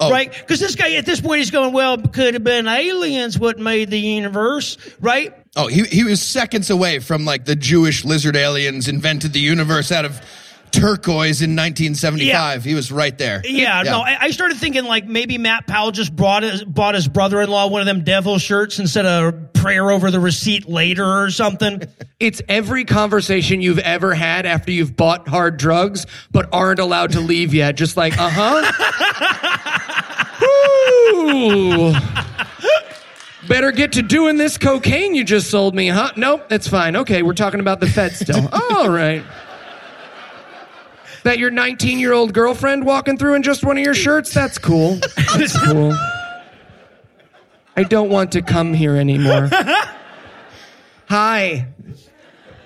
Oh. 0.00 0.10
Right? 0.10 0.32
Because 0.32 0.60
this 0.60 0.74
guy 0.74 0.92
at 0.92 1.06
this 1.06 1.20
point 1.20 1.38
he's 1.38 1.50
going, 1.50 1.72
well, 1.72 1.98
could 1.98 2.34
have 2.34 2.44
been 2.44 2.68
aliens 2.68 3.38
what 3.38 3.58
made 3.58 3.90
the 3.90 3.98
universe, 3.98 4.78
right? 5.00 5.34
Oh, 5.56 5.66
he, 5.66 5.82
he 5.84 6.04
was 6.04 6.22
seconds 6.22 6.70
away 6.70 7.00
from 7.00 7.24
like 7.24 7.44
the 7.44 7.56
Jewish 7.56 8.04
lizard 8.04 8.36
aliens 8.36 8.86
invented 8.86 9.32
the 9.32 9.40
universe 9.40 9.90
out 9.90 10.04
of 10.04 10.20
turquoise 10.72 11.42
in 11.42 11.50
1975. 11.56 12.64
He 12.64 12.74
was 12.74 12.90
right 12.92 13.16
there. 13.16 13.42
Yeah, 13.44 13.82
no, 13.82 14.00
I, 14.00 14.16
I 14.20 14.30
started 14.30 14.58
thinking 14.58 14.84
like 14.84 15.06
maybe 15.06 15.38
Matt 15.38 15.66
Powell 15.66 15.90
just 15.90 16.14
brought 16.14 16.42
his, 16.42 16.64
bought 16.64 16.94
his 16.94 17.08
brother-in-law 17.08 17.68
one 17.68 17.80
of 17.80 17.86
them 17.86 18.04
devil 18.04 18.38
shirts 18.38 18.78
instead 18.78 19.06
of 19.06 19.52
prayer 19.52 19.90
over 19.90 20.10
the 20.10 20.20
receipt 20.20 20.68
later 20.68 21.04
or 21.04 21.30
something. 21.30 21.82
It's 22.20 22.42
every 22.48 22.84
conversation 22.84 23.60
you've 23.60 23.78
ever 23.78 24.12
had 24.12 24.44
after 24.44 24.72
you've 24.72 24.96
bought 24.96 25.28
hard 25.28 25.56
drugs 25.56 26.04
but 26.32 26.48
aren't 26.52 26.80
allowed 26.80 27.12
to 27.12 27.20
leave 27.20 27.54
yet. 27.54 27.76
Just 27.76 27.96
like, 27.96 28.14
uh 28.18 28.28
huh. 28.28 28.72
Better 33.46 33.70
get 33.70 33.92
to 33.92 34.02
doing 34.02 34.36
this 34.36 34.58
cocaine 34.58 35.14
you 35.14 35.24
just 35.24 35.48
sold 35.50 35.74
me, 35.74 35.88
huh? 35.88 36.12
Nope, 36.16 36.48
that's 36.48 36.68
fine. 36.68 36.96
Okay, 36.96 37.22
we're 37.22 37.34
talking 37.34 37.60
about 37.60 37.80
the 37.80 37.86
Fed 37.86 38.12
still. 38.12 38.48
All 38.52 38.90
right. 38.90 39.22
That 41.24 41.38
your 41.38 41.50
19 41.50 41.98
year 41.98 42.12
old 42.12 42.32
girlfriend 42.32 42.84
walking 42.84 43.18
through 43.18 43.34
in 43.34 43.42
just 43.42 43.64
one 43.64 43.76
of 43.76 43.84
your 43.84 43.94
shirts? 43.94 44.32
That's 44.32 44.58
cool. 44.58 44.98
That's 45.36 45.58
cool. 45.64 45.96
I 47.76 47.84
don't 47.84 48.10
want 48.10 48.32
to 48.32 48.42
come 48.42 48.74
here 48.74 48.96
anymore. 48.96 49.50
Hi. 51.08 51.68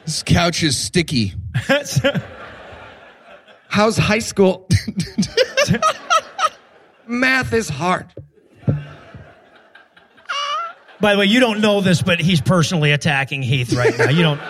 This 0.04 0.22
couch 0.22 0.62
is 0.62 0.76
sticky. 0.76 1.34
How's 3.68 3.96
high 3.96 4.18
school? 4.18 4.68
Math 7.06 7.52
is 7.52 7.68
hard. 7.68 8.12
By 11.00 11.12
the 11.14 11.18
way, 11.18 11.26
you 11.26 11.40
don't 11.40 11.60
know 11.60 11.80
this, 11.80 12.00
but 12.00 12.20
he's 12.20 12.40
personally 12.40 12.92
attacking 12.92 13.42
Heath 13.42 13.72
right 13.72 13.96
now. 13.98 14.08
You 14.08 14.22
don't. 14.22 14.40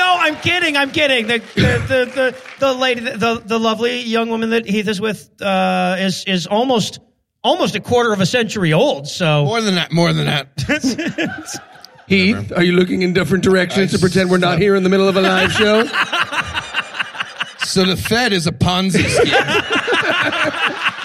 No, 0.00 0.16
I'm 0.18 0.36
kidding. 0.36 0.76
I'm 0.76 0.90
kidding. 0.90 1.26
The 1.26 1.38
the 1.38 1.78
the 1.88 2.04
the, 2.14 2.42
the 2.58 2.72
lady, 2.72 3.00
the 3.00 3.42
the 3.44 3.58
lovely 3.58 4.00
young 4.00 4.30
woman 4.30 4.50
that 4.50 4.66
Heath 4.66 4.88
is 4.88 5.00
with, 5.00 5.30
uh, 5.42 5.96
is 5.98 6.24
is 6.24 6.46
almost 6.46 7.00
almost 7.42 7.74
a 7.74 7.80
quarter 7.80 8.12
of 8.12 8.20
a 8.20 8.26
century 8.26 8.72
old. 8.72 9.08
So 9.08 9.44
More 9.44 9.60
than 9.60 9.74
that. 9.74 9.92
More 9.92 10.12
than 10.12 10.26
that. 10.26 11.60
Heath, 12.06 12.52
are 12.56 12.62
you 12.62 12.72
looking 12.72 13.02
in 13.02 13.12
different 13.12 13.44
directions 13.44 13.92
to 13.92 13.98
pretend 13.98 14.30
we're 14.30 14.38
not 14.38 14.58
here 14.58 14.74
in 14.74 14.82
the 14.82 14.88
middle 14.88 15.08
of 15.08 15.16
a 15.16 15.20
live 15.20 15.52
show? 15.52 15.84
so 17.58 17.84
the 17.84 17.96
Fed 17.96 18.32
is 18.32 18.46
a 18.46 18.52
Ponzi 18.52 19.04
scheme. 19.06 20.86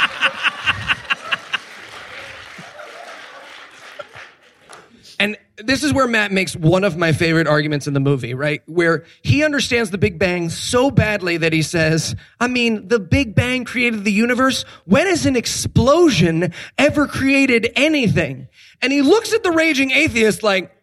And 5.18 5.38
this 5.58 5.84
is 5.84 5.94
where 5.94 6.08
Matt 6.08 6.32
makes 6.32 6.56
one 6.56 6.84
of 6.84 6.98
my 6.98 7.14
favorite 7.14 7.48
arguments 7.48 7.88
in 7.88 7.94
the 7.94 8.00
movie, 8.00 8.34
right? 8.34 8.62
Where 8.68 9.06
he 9.22 9.44
understands 9.44 9.90
the 9.90 9.98
Big 9.98 10.20
Bang 10.20 10.50
so 10.50 10.92
badly 10.92 11.38
that 11.38 11.54
he 11.54 11.62
says, 11.62 12.16
I 12.40 12.48
mean, 12.48 12.88
the 12.88 13.00
Big 13.00 13.36
Bang 13.36 13.64
created 13.64 14.04
the 14.04 14.12
universe. 14.12 14.66
When 14.86 15.08
has 15.08 15.26
an 15.26 15.36
explosion 15.36 16.54
ever 16.78 17.08
created 17.08 17.72
anything? 17.76 18.50
And 18.82 18.92
he 18.92 19.02
looks 19.02 19.34
at 19.34 19.44
the 19.44 19.52
raging 19.52 19.92
atheist 19.92 20.44
like, 20.44 20.76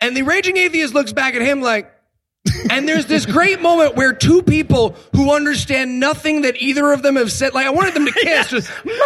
and 0.00 0.16
the 0.16 0.22
raging 0.22 0.56
atheist 0.56 0.94
looks 0.94 1.12
back 1.12 1.34
at 1.34 1.42
him 1.42 1.60
like, 1.60 1.90
and 2.70 2.86
there's 2.86 3.06
this 3.06 3.24
great 3.24 3.62
moment 3.62 3.96
where 3.96 4.12
two 4.12 4.42
people 4.42 4.96
who 5.14 5.34
understand 5.34 5.98
nothing 5.98 6.42
that 6.42 6.60
either 6.60 6.92
of 6.92 7.02
them 7.02 7.16
have 7.16 7.32
said, 7.32 7.54
like 7.54 7.66
I 7.66 7.70
wanted 7.70 7.94
them 7.94 8.04
to 8.06 8.12
kiss, 8.22 8.48
just 8.48 8.70
moment 8.84 9.00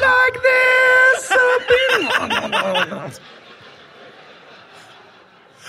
like 0.00 0.42
this. 3.10 3.20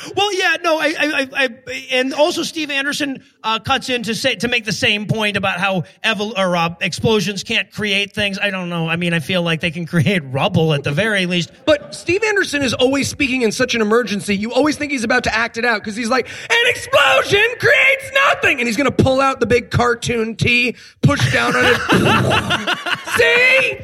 something- 0.06 0.14
Well, 0.16 0.34
yeah, 0.34 0.58
no, 0.64 0.78
I, 0.80 0.86
I, 0.86 1.30
I, 1.34 1.50
I 1.66 1.88
and 1.92 2.14
also 2.14 2.44
Steve 2.44 2.72
Anderson 2.72 3.24
uh, 3.44 3.60
cuts 3.60 3.90
in 3.90 4.04
to 4.04 4.16
say 4.16 4.36
to 4.36 4.48
make 4.48 4.66
the 4.66 4.72
same 4.72 5.06
point 5.08 5.38
about 5.38 5.60
how 5.60 5.84
evol- 6.04 6.38
or 6.38 6.56
uh, 6.56 6.76
explosions 6.82 7.44
can't 7.44 7.72
create 7.72 8.14
things. 8.14 8.40
I 8.40 8.50
don't 8.50 8.70
know. 8.70 8.88
I 8.88 8.96
mean, 8.96 9.14
I 9.14 9.20
feel 9.20 9.42
like 9.42 9.62
they 9.62 9.72
can 9.72 9.86
create 9.88 10.22
rubble 10.26 10.74
at 10.74 10.84
the 10.84 10.92
very 10.92 11.26
least. 11.26 11.52
But 11.66 11.94
Steve 11.96 12.24
Anderson 12.24 12.62
is 12.62 12.74
always 12.74 13.08
speaking 13.08 13.42
in 13.42 13.52
such 13.52 13.76
an 13.76 13.82
emergency. 13.82 14.36
You 14.36 14.54
always 14.54 14.78
think 14.78 14.92
he's 14.92 15.04
about 15.04 15.24
to 15.26 15.36
act 15.36 15.58
it 15.58 15.66
out 15.66 15.82
because 15.82 15.96
he's 15.96 16.10
like, 16.10 16.28
an 16.28 16.68
explosion 16.68 17.46
creates 17.60 18.12
nothing. 18.14 18.60
And 18.60 18.68
he's 18.68 18.78
going 18.78 18.90
to 18.94 19.04
pull 19.04 19.22
out 19.22 19.40
the 19.40 19.46
big 19.46 19.72
cartoon 19.72 20.36
T, 20.36 20.76
push 21.02 21.32
down 21.34 21.56
on 21.56 21.64
it. 21.66 21.76
See? 23.18 23.80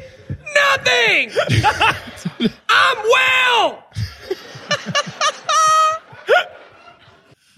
Nothing. 0.54 2.50
I'm 2.68 2.96
well. 2.98 3.84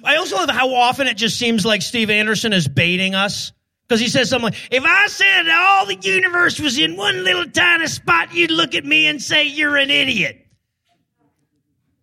I 0.04 0.16
also 0.16 0.36
love 0.36 0.50
how 0.50 0.74
often 0.74 1.06
it 1.06 1.16
just 1.16 1.38
seems 1.38 1.64
like 1.64 1.82
Steve 1.82 2.10
Anderson 2.10 2.52
is 2.52 2.68
baiting 2.68 3.14
us. 3.14 3.52
Because 3.86 4.00
he 4.00 4.08
says 4.08 4.30
something 4.30 4.50
like, 4.50 4.68
if 4.70 4.82
I 4.82 5.06
said 5.08 5.46
all 5.50 5.84
the 5.84 5.96
universe 5.96 6.58
was 6.58 6.78
in 6.78 6.96
one 6.96 7.22
little 7.22 7.44
tiny 7.50 7.86
spot, 7.86 8.32
you'd 8.32 8.50
look 8.50 8.74
at 8.74 8.84
me 8.84 9.06
and 9.06 9.20
say 9.20 9.44
you're 9.44 9.76
an 9.76 9.90
idiot. 9.90 10.46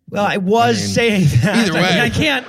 Well, 0.08 0.24
I 0.24 0.36
was 0.36 0.76
I 0.76 0.80
mean, 0.80 0.94
saying 0.94 1.24
that. 1.42 1.68
either 1.68 1.78
I, 1.78 1.90
mean. 1.90 2.00
I 2.00 2.10
can't 2.10 2.46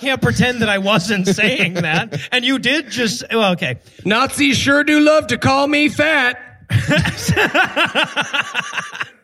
can't 0.00 0.20
pretend 0.20 0.62
that 0.62 0.68
I 0.68 0.78
wasn't 0.78 1.26
saying 1.26 1.74
that. 1.74 2.20
And 2.32 2.44
you 2.44 2.58
did 2.58 2.90
just 2.90 3.24
well, 3.30 3.52
okay. 3.52 3.78
Nazis 4.04 4.58
sure 4.58 4.84
do 4.84 5.00
love 5.00 5.28
to 5.28 5.38
call 5.38 5.66
me 5.66 5.88
fat. 5.88 6.38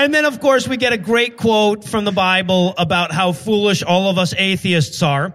And 0.00 0.14
then 0.14 0.24
of 0.24 0.40
course 0.40 0.66
we 0.66 0.78
get 0.78 0.94
a 0.94 0.96
great 0.96 1.36
quote 1.36 1.84
from 1.84 2.06
the 2.06 2.10
Bible 2.10 2.72
about 2.78 3.12
how 3.12 3.32
foolish 3.32 3.82
all 3.82 4.08
of 4.08 4.16
us 4.16 4.32
atheists 4.32 5.02
are. 5.02 5.34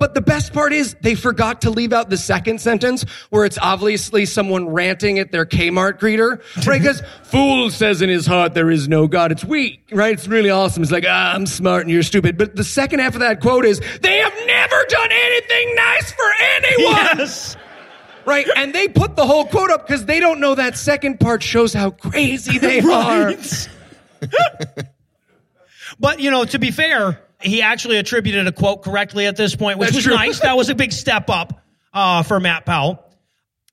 But 0.00 0.14
the 0.14 0.20
best 0.20 0.52
part 0.52 0.72
is 0.72 0.96
they 1.02 1.14
forgot 1.14 1.60
to 1.60 1.70
leave 1.70 1.92
out 1.92 2.10
the 2.10 2.16
second 2.16 2.60
sentence 2.60 3.04
where 3.30 3.44
it's 3.44 3.58
obviously 3.62 4.26
someone 4.26 4.68
ranting 4.70 5.20
at 5.20 5.30
their 5.30 5.46
Kmart 5.46 6.00
greeter, 6.00 6.42
right? 6.66 6.80
Because 6.80 7.00
fool 7.22 7.70
says 7.70 8.02
in 8.02 8.08
his 8.08 8.26
heart 8.26 8.54
there 8.54 8.72
is 8.72 8.88
no 8.88 9.06
God. 9.06 9.30
It's 9.30 9.44
weak, 9.44 9.88
right? 9.92 10.12
It's 10.14 10.26
really 10.26 10.50
awesome. 10.50 10.82
It's 10.82 10.90
like, 10.90 11.04
ah, 11.06 11.34
I'm 11.34 11.46
smart 11.46 11.82
and 11.82 11.90
you're 11.92 12.02
stupid. 12.02 12.36
But 12.36 12.56
the 12.56 12.64
second 12.64 12.98
half 12.98 13.14
of 13.14 13.20
that 13.20 13.40
quote 13.40 13.64
is, 13.64 13.78
they 14.00 14.18
have 14.18 14.34
never 14.48 14.84
done 14.88 15.10
anything 15.12 15.74
nice 15.76 16.10
for 16.10 16.32
anyone. 16.56 16.92
Yes. 17.18 17.56
Right? 18.24 18.46
And 18.54 18.72
they 18.72 18.86
put 18.86 19.16
the 19.16 19.26
whole 19.26 19.44
quote 19.46 19.70
up 19.70 19.84
because 19.84 20.04
they 20.04 20.20
don't 20.20 20.38
know 20.38 20.54
that 20.54 20.76
second 20.76 21.18
part 21.18 21.42
shows 21.42 21.74
how 21.74 21.90
crazy 21.90 22.58
they 22.58 22.78
are. 22.88 23.34
But 25.98 26.20
you 26.20 26.30
know, 26.30 26.44
to 26.44 26.58
be 26.58 26.70
fair, 26.70 27.22
he 27.40 27.62
actually 27.62 27.98
attributed 27.98 28.46
a 28.46 28.52
quote 28.52 28.82
correctly 28.82 29.26
at 29.26 29.36
this 29.36 29.54
point, 29.54 29.78
which 29.78 29.88
That's 29.88 29.96
was 29.96 30.04
true. 30.04 30.14
nice. 30.14 30.40
That 30.40 30.56
was 30.56 30.68
a 30.70 30.74
big 30.74 30.92
step 30.92 31.28
up 31.28 31.62
uh, 31.92 32.22
for 32.22 32.40
Matt 32.40 32.64
Powell. 32.64 33.04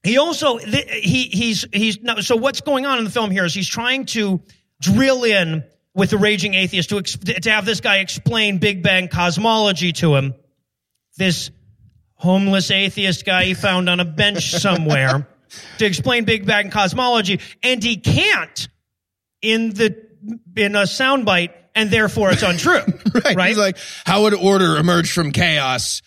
He 0.04 0.18
also 0.18 0.58
th- 0.60 1.04
he 1.04 1.24
he's 1.24 1.66
he's 1.74 2.02
no, 2.02 2.20
so 2.22 2.36
what's 2.36 2.62
going 2.62 2.86
on 2.86 2.97
in 3.00 3.04
the 3.04 3.10
film 3.10 3.32
here 3.32 3.45
is 3.45 3.54
he's 3.54 3.68
trying 3.68 4.06
to 4.08 4.41
drill 4.82 5.24
in 5.24 5.64
with 5.93 6.10
the 6.10 6.18
raging 6.18 6.54
atheist 6.54 6.89
to 6.89 7.00
ex- 7.00 7.18
to 7.18 7.52
have 7.52 7.66
this 7.66 7.82
guy 7.82 7.97
explain 7.97 8.60
Big 8.60 8.82
Bang 8.84 9.08
cosmology 9.08 9.91
to 9.93 10.16
him. 10.16 10.34
This 11.18 11.52
homeless 12.14 12.72
atheist 12.72 13.26
guy 13.26 13.45
he 13.45 13.54
found 13.54 13.89
on 13.89 14.00
a 14.00 14.06
bench 14.06 14.52
somewhere 14.60 15.28
to 15.80 15.86
explain 15.86 16.26
Big 16.26 16.45
Bang 16.45 16.70
cosmology, 16.70 17.39
and 17.64 17.84
he 17.84 17.97
can't 17.97 18.70
in 19.41 19.70
the 19.70 20.09
in 20.56 20.76
a 20.76 20.84
soundbite, 20.84 21.54
and 21.76 21.90
therefore 21.92 22.32
it's 22.32 22.44
untrue. 22.44 22.74
right. 23.14 23.36
right? 23.36 23.48
He's 23.50 23.58
like, 23.58 23.78
how 24.06 24.24
would 24.24 24.34
order 24.34 24.78
emerge 24.78 25.12
from 25.12 25.32
chaos? 25.32 26.02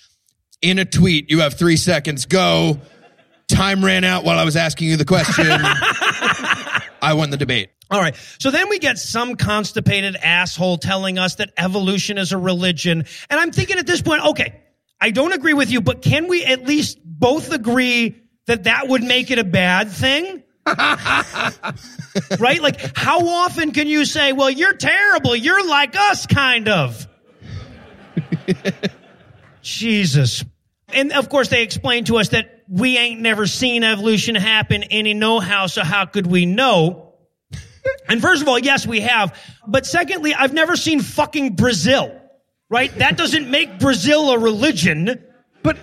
In 0.61 0.79
a 0.79 0.85
tweet, 0.85 1.31
you 1.31 1.41
have 1.41 1.55
three 1.55 1.77
seconds. 1.77 2.27
Go. 2.27 2.79
Time 3.49 3.85
ran 3.85 4.05
out 4.05 4.25
while 4.25 4.39
I 4.39 4.45
was 4.45 4.57
asking 4.57 4.89
you 4.89 4.97
the 4.97 5.05
question. 5.05 5.47
I 7.03 7.15
won 7.15 7.31
the 7.31 7.37
debate. 7.37 7.71
All 7.91 8.01
right. 8.01 8.17
So 8.39 8.51
then 8.51 8.69
we 8.71 8.79
get 8.79 8.99
some 8.99 9.35
constipated 9.35 10.17
asshole 10.17 10.79
telling 10.79 11.19
us 11.19 11.35
that 11.35 11.51
evolution 11.59 12.17
is 12.17 12.33
a 12.33 12.39
religion. 12.39 13.05
And 13.29 13.41
I'm 13.41 13.53
thinking 13.53 13.77
at 13.77 13.87
this 13.87 14.01
point, 14.01 14.25
okay, 14.25 14.63
I 15.01 15.11
don't 15.11 15.33
agree 15.33 15.53
with 15.53 15.71
you, 15.71 15.81
but 15.81 16.01
can 16.01 16.29
we 16.29 16.45
at 16.45 16.65
least 16.65 16.99
both 17.05 17.53
agree 17.53 18.17
that 18.47 18.65
that 18.65 18.89
would 18.89 19.03
make 19.03 19.31
it 19.31 19.39
a 19.39 19.45
bad 19.45 19.91
thing? 19.91 20.43
right? 22.39 22.63
Like, 22.63 22.97
how 22.97 23.27
often 23.27 23.73
can 23.73 23.89
you 23.89 24.05
say, 24.05 24.33
well, 24.33 24.51
you're 24.51 24.75
terrible. 24.75 25.35
You're 25.35 25.67
like 25.67 25.97
us, 25.97 26.27
kind 26.27 26.69
of? 26.69 27.09
Jesus. 29.63 30.45
And 30.89 31.13
of 31.13 31.29
course, 31.29 31.49
they 31.49 31.63
explain 31.63 32.05
to 32.05 32.19
us 32.19 32.29
that 32.29 32.63
we 32.69 32.97
ain't 32.97 33.21
never 33.21 33.47
seen 33.47 33.83
evolution 33.85 34.35
happen 34.35 34.83
any 34.85 35.15
no 35.15 35.41
how, 35.41 35.67
so 35.67 35.83
how 35.83 36.07
could 36.07 36.27
we 36.27 36.47
know? 36.47 37.15
And 38.09 38.21
first 38.21 38.43
of 38.43 38.49
all, 38.49 38.59
yes, 38.59 38.87
we 38.87 39.01
have. 39.01 39.39
But 39.67 39.87
secondly, 39.87 40.35
I've 40.35 40.53
never 40.53 40.77
seen 40.77 41.01
fucking 41.01 41.57
Brazil, 41.57 42.19
right? 42.69 42.95
That 42.99 43.17
doesn't 43.17 43.51
make 43.51 43.79
Brazil 43.79 44.31
a 44.31 44.39
religion. 44.39 45.25
But 45.63 45.77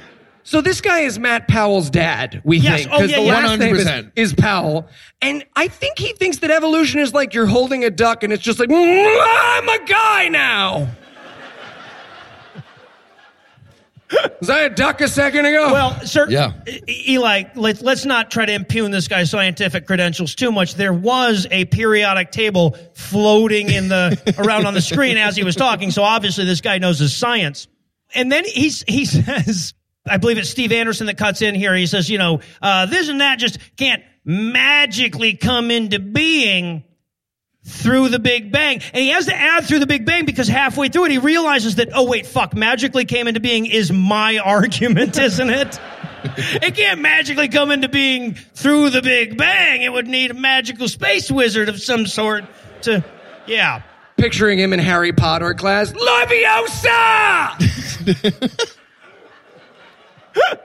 so 0.50 0.62
this 0.62 0.82
guy 0.82 1.02
is 1.02 1.20
Matt 1.20 1.48
Powell's 1.48 1.92
dad, 1.92 2.42
we 2.44 2.58
Yes. 2.58 2.80
think. 2.82 2.92
Oh, 2.92 3.02
yeah, 3.04 3.18
the 3.18 3.24
yeah. 3.24 3.34
last 3.34 3.62
is, 3.62 3.86
100%. 3.86 4.12
is 4.16 4.34
Powell. 4.34 4.88
And 5.22 5.46
I 5.56 5.68
think 5.68 6.00
he 6.00 6.14
thinks 6.14 6.40
that 6.40 6.50
evolution 6.50 7.00
is 7.00 7.14
like 7.14 7.36
you're 7.36 7.46
holding 7.46 7.84
a 7.86 7.92
duck 7.92 8.24
and 8.24 8.34
it's 8.34 8.42
just 8.42 8.58
like, 8.60 8.68
"Mm, 8.70 9.26
I'm 9.30 9.70
a 9.70 9.86
guy 9.86 10.28
now. 10.30 10.88
Was 14.42 14.50
I 14.50 14.62
a 14.62 14.70
duck 14.72 15.02
a 15.02 15.08
second 15.08 15.46
ago? 15.46 15.72
Well, 15.72 16.02
sir, 16.04 16.28
Yeah. 16.30 16.54
Eli, 17.08 17.44
let, 17.54 17.84
let's 17.84 18.06
not 18.06 18.32
try 18.32 18.44
to 18.48 18.52
impugn 18.54 18.90
this 18.90 19.08
guy's 19.08 19.30
scientific 19.30 19.86
credentials 19.86 20.34
too 20.34 20.52
much. 20.52 20.74
There 20.74 20.94
was 20.94 21.46
a 21.52 21.66
periodic 21.66 22.32
table 22.32 22.76
floating 22.96 23.70
in 23.70 23.88
the 23.88 24.20
around 24.40 24.66
on 24.66 24.74
the 24.74 24.82
screen 24.82 25.18
as 25.18 25.36
he 25.36 25.44
was 25.44 25.56
talking, 25.56 25.92
so 25.92 26.02
obviously 26.02 26.46
this 26.46 26.60
guy 26.62 26.80
knows 26.80 26.98
his 26.98 27.16
science. 27.16 27.68
And 28.16 28.32
then 28.32 28.46
he's 28.46 28.84
he 28.88 29.06
says, 29.06 29.76
I 30.10 30.18
believe 30.18 30.38
it's 30.38 30.50
Steve 30.50 30.72
Anderson 30.72 31.08
that 31.08 31.18
cuts 31.18 31.42
in 31.42 31.56
here. 31.56 31.76
He 31.76 31.86
says, 31.86 32.10
you 32.10 32.18
know, 32.18 32.42
uh, 32.62 32.86
this 32.86 33.10
and 33.10 33.22
that 33.22 33.40
just 33.40 33.60
can't 33.78 34.04
magically 34.26 35.36
come 35.36 35.72
into 35.72 36.00
being 36.00 36.84
through 37.64 38.10
the 38.10 38.20
Big 38.20 38.52
Bang. 38.52 38.82
And 38.94 39.04
he 39.04 39.10
has 39.10 39.26
to 39.28 39.36
add 39.36 39.66
through 39.66 39.80
the 39.80 39.88
Big 39.88 40.06
Bang 40.06 40.26
because 40.26 40.48
halfway 40.48 40.90
through 40.90 41.06
it, 41.06 41.12
he 41.12 41.18
realizes 41.18 41.76
that, 41.76 41.90
oh, 41.94 42.08
wait, 42.08 42.26
fuck, 42.26 42.56
magically 42.56 43.06
came 43.06 43.28
into 43.28 43.40
being 43.40 43.66
is 43.66 43.92
my 43.92 44.38
argument, 44.44 45.18
isn't 45.18 45.50
it? 45.50 45.80
it 46.24 46.76
can't 46.76 47.00
magically 47.00 47.48
come 47.48 47.72
into 47.72 47.88
being 47.88 48.34
through 48.34 48.90
the 48.90 49.02
Big 49.02 49.38
Bang. 49.38 49.82
It 49.82 49.92
would 49.92 50.08
need 50.08 50.32
a 50.32 50.36
magical 50.36 50.88
space 50.88 51.32
wizard 51.32 51.70
of 51.70 51.80
some 51.82 52.06
sort 52.06 52.46
to, 52.82 53.04
yeah. 53.48 53.84
Picturing 54.18 54.60
him 54.60 54.74
in 54.74 54.80
Harry 54.80 55.14
Potter 55.14 55.54
class, 55.54 55.94
Leviosa! 55.94 57.56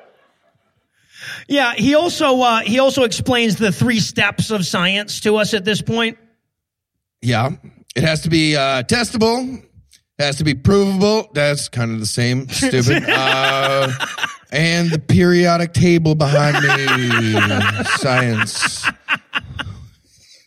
Yeah, 1.46 1.74
he 1.74 1.94
also, 1.94 2.40
uh, 2.40 2.60
he 2.60 2.78
also 2.78 3.02
explains 3.02 3.56
the 3.56 3.70
three 3.72 4.00
steps 4.00 4.50
of 4.50 4.64
science 4.64 5.20
to 5.20 5.36
us 5.36 5.52
at 5.54 5.64
this 5.64 5.82
point. 5.82 6.16
Yeah. 7.20 7.50
It 7.94 8.02
has 8.02 8.22
to 8.22 8.30
be 8.30 8.56
uh, 8.56 8.82
testable, 8.82 9.62
Has 10.18 10.36
to 10.36 10.44
be 10.44 10.54
provable. 10.54 11.30
That's 11.34 11.68
kind 11.68 11.92
of 11.92 12.00
the 12.00 12.06
same. 12.06 12.48
Stupid. 12.50 13.04
uh, 13.08 13.92
and 14.52 14.90
the 14.90 14.98
periodic 14.98 15.72
table 15.74 16.14
behind 16.14 16.56
me. 16.64 17.84
Science. 17.96 18.86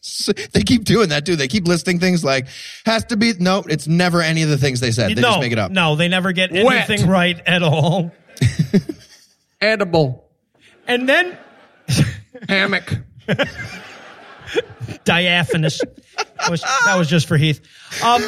So 0.01 0.34
They 0.53 0.61
keep 0.61 0.84
doing 0.84 1.09
that 1.09 1.26
too. 1.26 1.36
They 1.36 1.47
keep 1.47 1.68
listing 1.68 1.99
things 1.99 2.24
like 2.24 2.47
has 2.86 3.05
to 3.05 3.18
be. 3.18 3.34
No, 3.39 3.63
it's 3.70 3.88
never 3.88 4.22
any 4.22 4.43
of 4.43 4.49
the 4.49 4.57
things 4.57 4.80
they 4.80 4.91
said. 4.91 5.11
They 5.11 5.22
no, 5.22 5.30
just 5.30 5.39
make 5.41 5.51
it 5.51 5.59
up. 5.59 5.72
No, 5.72 5.95
they 5.95 6.07
never 6.07 6.32
get 6.32 6.51
Wet. 6.51 6.89
anything 6.89 7.09
right 7.09 7.39
at 7.45 7.61
all. 7.63 8.11
Edible. 9.61 10.29
And 10.87 11.07
then 11.07 11.37
Hammock. 12.47 12.93
diaphanous. 15.03 15.81
That 16.17 16.49
was, 16.49 16.61
that 16.61 16.95
was 16.97 17.09
just 17.09 17.27
for 17.27 17.37
Heath. 17.37 17.61
Um, 18.03 18.21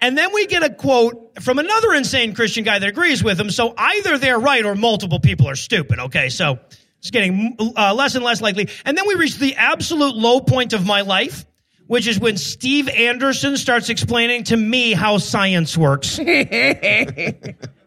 and 0.00 0.16
then 0.16 0.32
we 0.32 0.46
get 0.46 0.62
a 0.62 0.70
quote 0.70 1.42
from 1.42 1.58
another 1.58 1.92
insane 1.94 2.34
Christian 2.34 2.64
guy 2.64 2.78
that 2.78 2.88
agrees 2.88 3.22
with 3.22 3.38
him. 3.38 3.50
So 3.50 3.74
either 3.76 4.18
they're 4.18 4.38
right 4.38 4.64
or 4.64 4.74
multiple 4.74 5.20
people 5.20 5.48
are 5.48 5.56
stupid. 5.56 5.98
Okay, 5.98 6.28
so 6.28 6.58
it's 6.98 7.10
getting 7.10 7.56
uh, 7.76 7.94
less 7.94 8.14
and 8.14 8.24
less 8.24 8.40
likely. 8.40 8.68
And 8.84 8.96
then 8.96 9.06
we 9.06 9.14
reach 9.14 9.36
the 9.36 9.56
absolute 9.56 10.16
low 10.16 10.40
point 10.40 10.72
of 10.72 10.86
my 10.86 11.02
life, 11.02 11.44
which 11.86 12.06
is 12.06 12.18
when 12.18 12.36
Steve 12.36 12.88
Anderson 12.88 13.56
starts 13.56 13.88
explaining 13.88 14.44
to 14.44 14.56
me 14.56 14.92
how 14.92 15.18
science 15.18 15.76
works. 15.76 16.18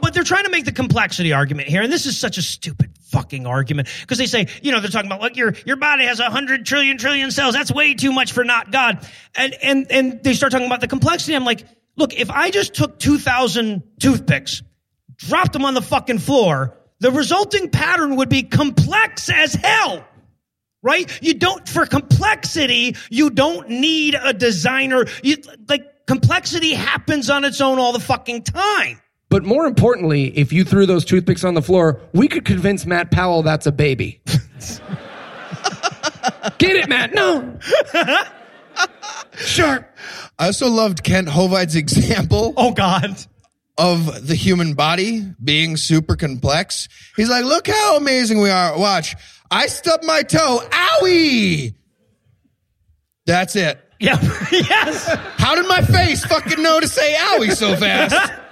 But 0.00 0.14
they're 0.14 0.24
trying 0.24 0.44
to 0.44 0.50
make 0.50 0.64
the 0.64 0.72
complexity 0.72 1.32
argument 1.32 1.68
here, 1.68 1.82
and 1.82 1.92
this 1.92 2.06
is 2.06 2.18
such 2.18 2.38
a 2.38 2.42
stupid 2.42 2.90
fucking 3.10 3.46
argument 3.46 3.88
because 4.00 4.18
they 4.18 4.26
say, 4.26 4.48
you 4.62 4.72
know, 4.72 4.80
they're 4.80 4.90
talking 4.90 5.10
about 5.10 5.20
look, 5.20 5.36
your 5.36 5.54
your 5.64 5.76
body 5.76 6.04
has 6.04 6.20
a 6.20 6.30
hundred 6.30 6.66
trillion 6.66 6.98
trillion 6.98 7.30
cells. 7.30 7.54
That's 7.54 7.72
way 7.72 7.94
too 7.94 8.12
much 8.12 8.32
for 8.32 8.44
not 8.44 8.70
God, 8.70 9.06
and 9.36 9.54
and 9.62 9.86
and 9.90 10.22
they 10.22 10.34
start 10.34 10.52
talking 10.52 10.66
about 10.66 10.80
the 10.80 10.88
complexity. 10.88 11.34
I'm 11.34 11.44
like, 11.44 11.64
look, 11.96 12.14
if 12.14 12.30
I 12.30 12.50
just 12.50 12.74
took 12.74 12.98
two 12.98 13.18
thousand 13.18 13.82
toothpicks, 14.00 14.62
dropped 15.16 15.52
them 15.52 15.64
on 15.64 15.74
the 15.74 15.82
fucking 15.82 16.18
floor, 16.18 16.76
the 17.00 17.10
resulting 17.10 17.70
pattern 17.70 18.16
would 18.16 18.28
be 18.28 18.42
complex 18.42 19.30
as 19.30 19.54
hell. 19.54 20.04
Right? 20.82 21.10
You 21.22 21.32
don't, 21.32 21.66
for 21.66 21.86
complexity, 21.86 22.94
you 23.08 23.30
don't 23.30 23.70
need 23.70 24.14
a 24.22 24.34
designer. 24.34 25.06
You, 25.22 25.38
like, 25.66 26.06
complexity 26.06 26.74
happens 26.74 27.30
on 27.30 27.46
its 27.46 27.62
own 27.62 27.78
all 27.78 27.94
the 27.94 28.00
fucking 28.00 28.42
time. 28.42 29.00
But 29.34 29.42
more 29.44 29.66
importantly, 29.66 30.26
if 30.38 30.52
you 30.52 30.62
threw 30.62 30.86
those 30.86 31.04
toothpicks 31.04 31.42
on 31.42 31.54
the 31.54 31.60
floor, 31.60 32.00
we 32.12 32.28
could 32.28 32.44
convince 32.44 32.86
Matt 32.86 33.10
Powell 33.10 33.42
that's 33.42 33.66
a 33.66 33.72
baby. 33.72 34.20
Get 36.58 36.76
it, 36.76 36.88
Matt? 36.88 37.12
No. 37.14 37.58
Sharp. 39.34 39.90
I 40.38 40.46
also 40.46 40.68
loved 40.68 41.02
Kent 41.02 41.26
Hovind's 41.26 41.74
example 41.74 42.54
Oh 42.56 42.70
God. 42.74 43.16
of 43.76 44.24
the 44.24 44.36
human 44.36 44.74
body 44.74 45.24
being 45.42 45.76
super 45.78 46.14
complex. 46.14 46.88
He's 47.16 47.28
like, 47.28 47.44
look 47.44 47.66
how 47.66 47.96
amazing 47.96 48.40
we 48.40 48.50
are. 48.50 48.78
Watch. 48.78 49.16
I 49.50 49.66
stubbed 49.66 50.04
my 50.04 50.22
toe. 50.22 50.60
Owie. 50.70 51.74
That's 53.26 53.56
it. 53.56 53.80
Yeah. 53.98 54.16
yes. 54.52 55.08
How 55.38 55.56
did 55.56 55.66
my 55.66 55.80
face 55.80 56.24
fucking 56.24 56.62
know 56.62 56.78
to 56.78 56.86
say 56.86 57.16
owie 57.16 57.52
so 57.52 57.74
fast? 57.74 58.14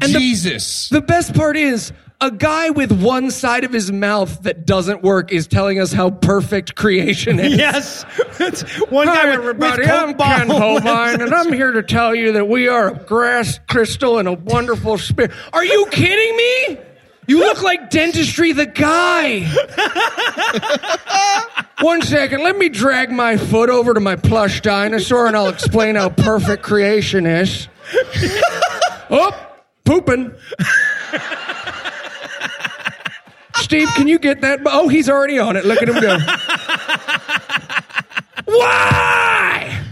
Jesus. 0.00 0.88
The 0.88 1.00
best 1.00 1.34
part 1.34 1.56
is 1.56 1.92
a 2.20 2.30
guy 2.30 2.70
with 2.70 2.90
one 2.92 3.30
side 3.30 3.64
of 3.64 3.72
his 3.72 3.90
mouth 3.92 4.42
that 4.44 4.64
doesn't 4.66 5.02
work 5.02 5.32
is 5.32 5.46
telling 5.46 5.78
us 5.80 5.92
how 5.92 6.10
perfect 6.10 6.74
creation 6.74 7.38
is. 7.38 7.54
Yes. 7.56 8.04
It's 8.40 8.62
one 8.90 9.06
guy 9.08 9.26
with- 9.26 9.34
everybody. 9.34 9.82
with 9.82 9.90
I'm 9.90 10.14
Ken 10.14 10.48
Holbein, 10.48 11.20
and 11.20 11.34
I'm 11.34 11.52
here 11.52 11.72
to 11.72 11.82
tell 11.82 12.14
you 12.14 12.32
that 12.32 12.48
we 12.48 12.68
are 12.68 12.88
a 12.88 12.94
grass 12.94 13.58
crystal 13.68 14.18
and 14.18 14.28
a 14.28 14.32
wonderful 14.32 14.96
spirit. 14.98 15.32
Are 15.52 15.64
you 15.64 15.86
kidding 15.90 16.36
me? 16.36 16.78
You 17.26 17.38
look 17.38 17.62
like 17.62 17.88
Dentistry 17.90 18.52
the 18.52 18.66
guy. 18.66 19.50
One 21.80 22.02
second, 22.02 22.42
let 22.42 22.56
me 22.56 22.68
drag 22.68 23.10
my 23.10 23.36
foot 23.38 23.70
over 23.70 23.94
to 23.94 24.00
my 24.00 24.16
plush 24.16 24.60
dinosaur 24.60 25.26
and 25.26 25.34
I'll 25.36 25.48
explain 25.48 25.96
how 25.96 26.10
perfect 26.10 26.62
creation 26.62 27.26
is. 27.26 27.68
Oh, 29.10 29.43
pooping. 29.84 30.32
Steve, 33.56 33.88
can 33.96 34.08
you 34.08 34.18
get 34.18 34.40
that? 34.42 34.60
Oh, 34.66 34.88
he's 34.88 35.08
already 35.08 35.38
on 35.38 35.56
it. 35.56 35.64
Look 35.64 35.80
at 35.82 35.88
him 35.88 36.00
go. 36.00 36.18
Why? 38.44 39.84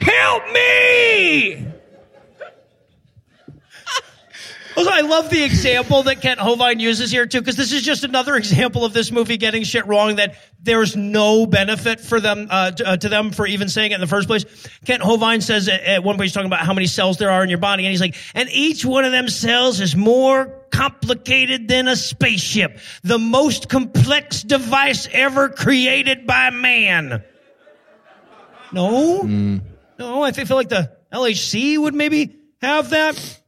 Help 0.00 0.42
me! 0.52 1.69
Also, 4.80 4.92
I 4.92 5.02
love 5.02 5.28
the 5.28 5.44
example 5.44 6.04
that 6.04 6.22
Kent 6.22 6.40
Hovind 6.40 6.80
uses 6.80 7.10
here 7.10 7.26
too, 7.26 7.42
because 7.42 7.54
this 7.54 7.70
is 7.70 7.82
just 7.82 8.02
another 8.02 8.34
example 8.34 8.82
of 8.82 8.94
this 8.94 9.12
movie 9.12 9.36
getting 9.36 9.62
shit 9.62 9.86
wrong. 9.86 10.16
That 10.16 10.36
there's 10.58 10.96
no 10.96 11.44
benefit 11.44 12.00
for 12.00 12.18
them 12.18 12.46
uh, 12.48 12.70
to, 12.70 12.88
uh, 12.88 12.96
to 12.96 13.10
them 13.10 13.30
for 13.30 13.46
even 13.46 13.68
saying 13.68 13.92
it 13.92 13.96
in 13.96 14.00
the 14.00 14.06
first 14.06 14.26
place. 14.26 14.46
Kent 14.86 15.02
Hovind 15.02 15.42
says 15.42 15.68
at, 15.68 15.82
at 15.82 16.02
one 16.02 16.16
point 16.16 16.28
he's 16.28 16.32
talking 16.32 16.46
about 16.46 16.60
how 16.60 16.72
many 16.72 16.86
cells 16.86 17.18
there 17.18 17.30
are 17.30 17.44
in 17.44 17.50
your 17.50 17.58
body, 17.58 17.84
and 17.84 17.90
he's 17.90 18.00
like, 18.00 18.16
and 18.32 18.48
each 18.48 18.82
one 18.82 19.04
of 19.04 19.12
them 19.12 19.28
cells 19.28 19.80
is 19.80 19.94
more 19.94 20.46
complicated 20.70 21.68
than 21.68 21.86
a 21.86 21.94
spaceship, 21.94 22.78
the 23.02 23.18
most 23.18 23.68
complex 23.68 24.42
device 24.42 25.06
ever 25.12 25.50
created 25.50 26.26
by 26.26 26.48
man. 26.48 27.22
No, 28.72 29.20
no, 29.98 30.22
I 30.22 30.32
feel 30.32 30.56
like 30.56 30.70
the 30.70 30.96
LHC 31.12 31.76
would 31.76 31.94
maybe 31.94 32.38
have 32.62 32.88
that. 32.88 33.39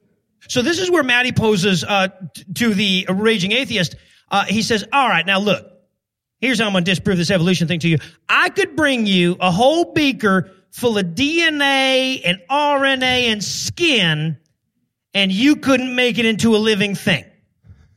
So 0.53 0.61
this 0.61 0.79
is 0.79 0.91
where 0.91 1.03
Maddie 1.03 1.33
poses 1.33 1.83
uh, 1.83 2.09
t- 2.35 2.45
to 2.57 2.75
the 2.75 3.07
raging 3.09 3.53
atheist. 3.53 3.97
Uh, 4.31 4.45
he 4.45 4.61
says, 4.61 4.85
"All 4.93 5.09
right, 5.09 5.25
now 5.25 5.39
look. 5.39 5.67
Here's 6.43 6.61
how 6.61 6.67
I'm 6.67 6.73
going 6.73 6.85
to 6.85 6.91
disprove 6.91 7.17
this 7.17 7.31
evolution 7.31 7.69
thing 7.69 7.81
to 7.81 7.89
you. 7.89 7.97
I 8.29 8.51
could 8.51 8.77
bring 8.77 9.07
you 9.07 9.39
a 9.41 9.51
whole 9.51 9.95
beaker 9.95 10.51
full 10.71 10.99
of 10.99 11.07
DNA 11.07 12.21
and 12.23 12.39
RNA 12.51 13.33
and 13.33 13.43
skin, 13.43 14.37
and 15.15 15.33
you 15.33 15.57
couldn't 15.57 15.95
make 15.95 16.19
it 16.19 16.27
into 16.27 16.55
a 16.55 16.59
living 16.59 16.97
thing. 16.97 17.25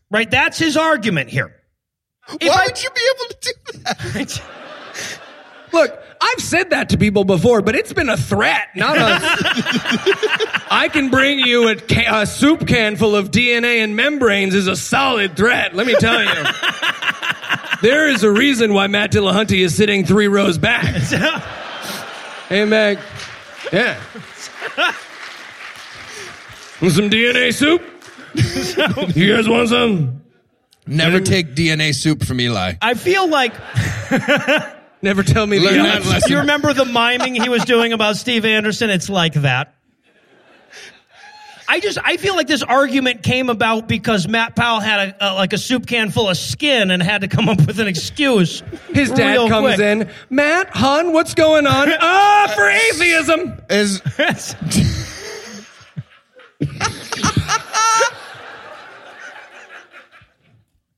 Right? 0.10 0.32
That's 0.32 0.58
his 0.58 0.78
argument 0.78 1.32
here. 1.32 1.53
If 2.39 2.47
Why 2.47 2.62
I- 2.62 2.66
would 2.68 2.82
you 2.82 2.89
be 2.95 3.01
able 3.16 3.34
to 3.34 3.38
do 3.41 3.80
that? 3.80 4.41
Look, 5.74 6.01
I've 6.26 6.41
said 6.41 6.71
that 6.71 6.89
to 6.89 6.97
people 6.97 7.23
before, 7.23 7.61
but 7.61 7.76
it's 7.76 7.93
been 7.93 8.09
a 8.09 8.17
threat, 8.17 8.69
not 8.76 8.97
a. 8.97 9.01
I 10.71 10.89
can 10.91 11.09
bring 11.09 11.39
you 11.39 11.67
a, 11.67 11.76
ca- 11.76 12.21
a 12.21 12.26
soup 12.26 12.67
can 12.67 12.95
full 12.95 13.15
of 13.15 13.30
DNA 13.30 13.84
and 13.84 13.95
membranes 13.95 14.55
is 14.55 14.67
a 14.67 14.76
solid 14.76 15.38
threat. 15.38 15.76
Let 15.76 15.86
me 15.86 15.95
tell 15.99 16.23
you. 16.23 16.43
there 17.82 18.09
is 18.09 18.23
a 18.23 18.32
reason 18.32 18.73
why 18.73 18.88
Matt 18.88 19.11
Dillahunty 19.11 19.59
is 19.59 19.76
sitting 19.76 20.03
three 20.05 20.28
rows 20.28 20.57
back. 20.57 20.86
hey, 22.49 22.65
Meg. 22.65 22.99
Yeah. 23.71 24.01
Want 26.82 26.93
some 26.93 27.09
DNA 27.09 27.53
soup? 27.53 27.82
you 29.15 29.36
guys 29.36 29.47
want 29.47 29.69
some? 29.69 30.21
Never 30.88 31.19
take 31.19 31.55
DNA 31.55 31.93
soup 31.93 32.23
from 32.23 32.39
Eli. 32.41 32.73
I 32.82 32.95
feel 32.95 33.28
like 33.28 33.53
Never 35.06 35.22
tell 35.22 35.45
me 35.45 35.60
the 35.60 35.66
Learn 35.66 35.84
that 35.84 36.03
lesson. 36.03 36.32
you 36.32 36.39
remember 36.39 36.74
the 36.74 36.84
miming 36.84 37.36
he 37.36 37.47
was 37.47 37.64
doing 37.64 37.93
about 37.93 38.16
Steve 38.18 38.43
Anderson. 38.43 38.89
It's 38.89 39.08
like 39.08 39.34
that. 39.36 39.76
I 41.68 41.80
just 41.80 41.99
I 42.03 42.18
feel 42.18 42.36
like 42.36 42.47
this 42.47 42.64
argument 42.64 43.22
came 43.22 43.51
about 43.51 43.88
because 43.88 44.28
Matt 44.28 44.56
Powell 44.56 44.80
had 44.80 45.10
a, 45.22 45.34
a 45.34 45.34
like 45.36 45.53
a 45.53 45.60
soup 45.60 45.86
can 45.86 46.10
full 46.10 46.28
of 46.28 46.38
skin 46.38 46.89
and 46.89 47.03
had 47.03 47.22
to 47.22 47.28
come 47.28 47.47
up 47.47 47.60
with 47.68 47.80
an 47.80 47.88
excuse. 47.88 48.64
His 48.93 49.12
dad 49.12 49.34
real 49.34 49.47
comes 49.47 49.76
quick. 49.76 49.80
in. 49.80 50.10
Matt, 50.32 50.70
hun, 50.76 51.14
what's 51.14 51.36
going 51.36 51.68
on? 51.68 51.88
Ah, 52.01 52.51
for 52.56 52.68
atheism. 52.68 53.62
Is 53.70 54.01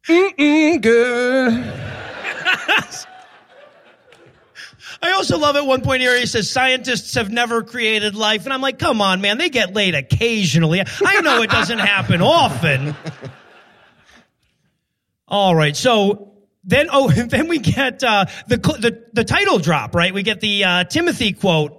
Mm, 0.10 0.82
good. 0.82 1.74
I 5.02 5.12
also 5.14 5.38
love 5.38 5.56
at 5.56 5.66
one 5.66 5.82
point 5.82 6.02
here 6.02 6.18
he 6.18 6.26
says 6.26 6.50
scientists 6.50 7.16
have 7.16 7.32
never 7.32 7.64
created 7.64 8.16
life, 8.16 8.46
and 8.46 8.54
I'm 8.54 8.62
like, 8.62 8.80
come 8.80 9.02
on, 9.02 9.22
man, 9.22 9.38
they 9.38 9.50
get 9.50 9.74
laid 9.74 9.96
occasionally. 9.96 10.82
I 10.82 11.22
know 11.22 11.42
it 11.42 11.50
doesn't 11.50 11.80
happen 11.80 12.22
often. 12.22 12.96
All 15.28 15.56
right, 15.56 15.76
so 15.76 16.34
then 16.64 16.90
oh, 16.92 17.10
then 17.28 17.48
we 17.48 17.60
get 17.60 18.04
uh, 18.04 18.26
the 18.48 18.58
the 18.58 19.04
the 19.14 19.24
title 19.24 19.60
drop, 19.60 19.96
right? 19.96 20.14
We 20.14 20.24
get 20.24 20.42
the 20.42 20.64
uh, 20.64 20.84
Timothy 20.86 21.34
quote 21.34 21.74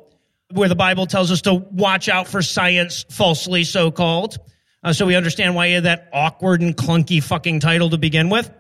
where 0.51 0.69
the 0.69 0.77
Bible 0.77 1.07
tells 1.07 1.31
us 1.31 1.43
to 1.43 1.55
watch 1.55 2.09
out 2.09 2.27
for 2.27 2.43
science, 2.43 3.05
falsely 3.11 3.65
so 3.65 3.91
called. 3.91 4.39
Uh, 4.83 4.93
so 4.93 5.07
we 5.07 5.15
understand 5.15 5.55
why 5.55 5.69
he 5.69 5.75
had 5.75 5.85
that 5.85 6.09
awkward 6.13 6.63
and 6.63 6.77
clunky 6.77 7.23
fucking 7.23 7.61
title 7.61 7.91
to 7.91 7.99
begin 7.99 8.31
with. 8.31 8.51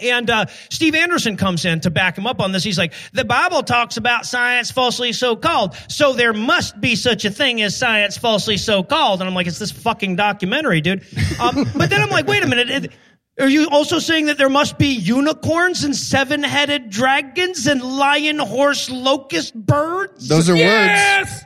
And 0.00 0.28
uh, 0.28 0.46
Steve 0.70 0.94
Anderson 0.96 1.36
comes 1.36 1.64
in 1.64 1.80
to 1.80 1.90
back 1.90 2.18
him 2.18 2.26
up 2.26 2.40
on 2.40 2.50
this. 2.50 2.64
He's 2.64 2.78
like, 2.78 2.92
the 3.12 3.24
Bible 3.24 3.62
talks 3.62 3.96
about 3.96 4.26
science 4.26 4.70
falsely 4.72 5.12
so 5.12 5.36
called, 5.36 5.76
so 5.88 6.12
there 6.14 6.32
must 6.32 6.80
be 6.80 6.96
such 6.96 7.24
a 7.24 7.30
thing 7.30 7.62
as 7.62 7.76
science 7.76 8.18
falsely 8.18 8.56
so 8.56 8.82
called. 8.82 9.20
And 9.20 9.28
I'm 9.28 9.34
like, 9.34 9.46
it's 9.46 9.60
this 9.60 9.70
fucking 9.70 10.16
documentary, 10.16 10.80
dude. 10.80 11.04
Um, 11.40 11.64
but 11.76 11.90
then 11.90 12.02
I'm 12.02 12.10
like, 12.10 12.26
wait 12.26 12.42
a 12.42 12.46
minute. 12.48 12.70
it- 12.70 12.92
are 13.36 13.48
you 13.48 13.68
also 13.68 13.98
saying 13.98 14.26
that 14.26 14.38
there 14.38 14.48
must 14.48 14.78
be 14.78 14.94
unicorns 14.94 15.82
and 15.82 15.94
seven 15.96 16.44
headed 16.44 16.88
dragons 16.88 17.66
and 17.66 17.82
lion, 17.82 18.38
horse, 18.38 18.88
locust 18.88 19.54
birds? 19.56 20.28
Those 20.28 20.48
are 20.48 20.52
words. 20.52 20.60
Yes! 20.60 21.44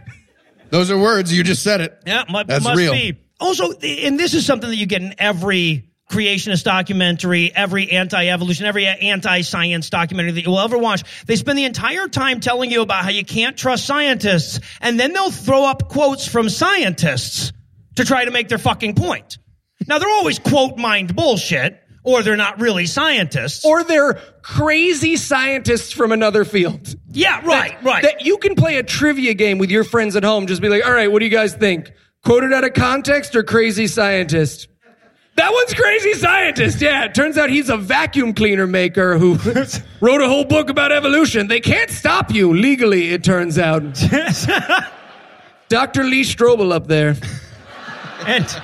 Those 0.68 0.90
are 0.90 0.98
words. 0.98 1.32
You 1.32 1.42
just 1.42 1.62
said 1.62 1.80
it. 1.80 1.98
Yeah, 2.04 2.24
mu- 2.28 2.44
That's 2.44 2.62
must 2.62 2.76
real. 2.76 2.92
be. 2.92 3.16
Also, 3.40 3.72
and 3.72 4.18
this 4.20 4.34
is 4.34 4.44
something 4.44 4.68
that 4.68 4.76
you 4.76 4.84
get 4.84 5.00
in 5.00 5.14
every 5.16 5.88
creationist 6.08 6.64
documentary, 6.64 7.52
every 7.54 7.90
anti-evolution, 7.90 8.66
every 8.66 8.86
anti-science 8.86 9.90
documentary 9.90 10.32
that 10.32 10.44
you'll 10.44 10.58
ever 10.58 10.78
watch. 10.78 11.02
They 11.26 11.36
spend 11.36 11.58
the 11.58 11.64
entire 11.64 12.08
time 12.08 12.40
telling 12.40 12.70
you 12.70 12.82
about 12.82 13.04
how 13.04 13.10
you 13.10 13.24
can't 13.24 13.56
trust 13.56 13.86
scientists, 13.86 14.60
and 14.80 14.98
then 14.98 15.12
they'll 15.12 15.30
throw 15.30 15.64
up 15.64 15.88
quotes 15.88 16.26
from 16.26 16.48
scientists 16.48 17.52
to 17.96 18.04
try 18.04 18.24
to 18.24 18.30
make 18.30 18.48
their 18.48 18.58
fucking 18.58 18.94
point. 18.94 19.38
Now, 19.86 19.98
they're 19.98 20.08
always 20.08 20.38
quote 20.38 20.78
mined 20.78 21.14
bullshit, 21.14 21.80
or 22.04 22.22
they're 22.22 22.36
not 22.36 22.60
really 22.60 22.86
scientists. 22.86 23.64
Or 23.64 23.84
they're 23.84 24.14
crazy 24.42 25.16
scientists 25.16 25.92
from 25.92 26.12
another 26.12 26.44
field. 26.44 26.94
yeah, 27.10 27.44
right, 27.44 27.82
right. 27.84 28.02
That 28.02 28.24
you 28.24 28.38
can 28.38 28.54
play 28.54 28.78
a 28.78 28.82
trivia 28.82 29.34
game 29.34 29.58
with 29.58 29.70
your 29.70 29.84
friends 29.84 30.16
at 30.16 30.24
home. 30.24 30.46
Just 30.46 30.62
be 30.62 30.68
like, 30.68 30.86
all 30.86 30.92
right, 30.92 31.12
what 31.12 31.18
do 31.18 31.26
you 31.26 31.30
guys 31.30 31.54
think? 31.54 31.92
Quoted 32.24 32.52
out 32.52 32.64
of 32.64 32.72
context 32.72 33.36
or 33.36 33.42
crazy 33.42 33.86
scientist? 33.86 34.68
That 35.38 35.52
one's 35.52 35.72
crazy 35.72 36.14
scientist. 36.14 36.80
Yeah, 36.80 37.04
it 37.04 37.14
turns 37.14 37.38
out 37.38 37.48
he's 37.48 37.68
a 37.68 37.76
vacuum 37.76 38.34
cleaner 38.34 38.66
maker 38.66 39.18
who 39.18 39.34
wrote 40.00 40.20
a 40.20 40.26
whole 40.26 40.44
book 40.44 40.68
about 40.68 40.90
evolution. 40.90 41.46
They 41.46 41.60
can't 41.60 41.90
stop 41.90 42.32
you 42.32 42.52
legally, 42.52 43.12
it 43.12 43.22
turns 43.22 43.56
out. 43.56 43.82
Dr. 45.68 46.02
Lee 46.02 46.22
Strobel 46.22 46.72
up 46.72 46.88
there. 46.88 47.14
And, 48.26 48.62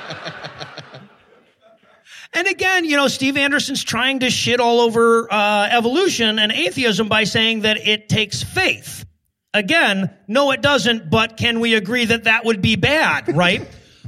and 2.33 2.49
again, 2.49 2.85
you 2.85 2.97
know, 2.97 3.07
Steve 3.07 3.37
Anderson's 3.37 3.85
trying 3.85 4.19
to 4.19 4.31
shit 4.31 4.59
all 4.59 4.81
over 4.81 5.33
uh, 5.33 5.69
evolution 5.71 6.41
and 6.41 6.51
atheism 6.51 7.07
by 7.07 7.23
saying 7.23 7.61
that 7.61 7.87
it 7.87 8.09
takes 8.09 8.43
faith. 8.43 9.07
Again, 9.53 10.13
no, 10.27 10.51
it 10.51 10.61
doesn't, 10.61 11.09
but 11.09 11.37
can 11.37 11.61
we 11.61 11.77
agree 11.77 12.07
that 12.07 12.25
that 12.25 12.45
would 12.45 12.61
be 12.61 12.75
bad, 12.75 13.37
right? 13.37 13.65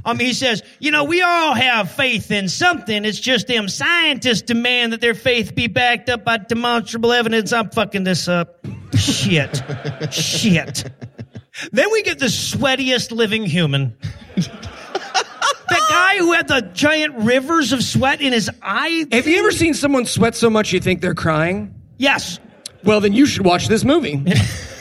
Um, 0.07 0.19
he 0.19 0.31
says, 0.31 0.63
you 0.79 0.91
know, 0.91 1.03
we 1.03 1.21
all 1.21 1.53
have 1.53 1.91
faith 1.91 2.31
in 2.31 2.47
something. 2.47 3.03
It's 3.03 3.19
just 3.19 3.47
them 3.47 3.67
scientists 3.67 4.41
demand 4.41 4.93
that 4.93 5.01
their 5.01 5.13
faith 5.13 5.53
be 5.53 5.67
backed 5.67 6.07
up 6.07 6.23
by 6.23 6.37
demonstrable 6.37 7.11
evidence. 7.11 7.51
I'm 7.51 7.69
fucking 7.69 8.05
this 8.05 8.29
up. 8.29 8.65
Shit. 8.97 9.61
Shit. 10.09 10.89
Then 11.73 11.91
we 11.91 12.03
get 12.03 12.19
the 12.19 12.27
sweatiest 12.27 13.11
living 13.11 13.43
human. 13.43 13.97
the 14.35 15.85
guy 15.89 16.17
who 16.19 16.31
had 16.31 16.47
the 16.47 16.61
giant 16.73 17.15
rivers 17.17 17.73
of 17.73 17.83
sweat 17.83 18.21
in 18.21 18.31
his 18.31 18.49
eye. 18.61 19.05
Have 19.11 19.27
you 19.27 19.39
ever 19.39 19.51
seen 19.51 19.73
someone 19.73 20.05
sweat 20.05 20.35
so 20.35 20.49
much 20.49 20.71
you 20.71 20.79
think 20.79 21.01
they're 21.01 21.15
crying? 21.15 21.75
Yes. 21.97 22.39
Well, 22.85 23.01
then 23.01 23.11
you 23.11 23.25
should 23.25 23.45
watch 23.45 23.67
this 23.67 23.83
movie. 23.83 24.23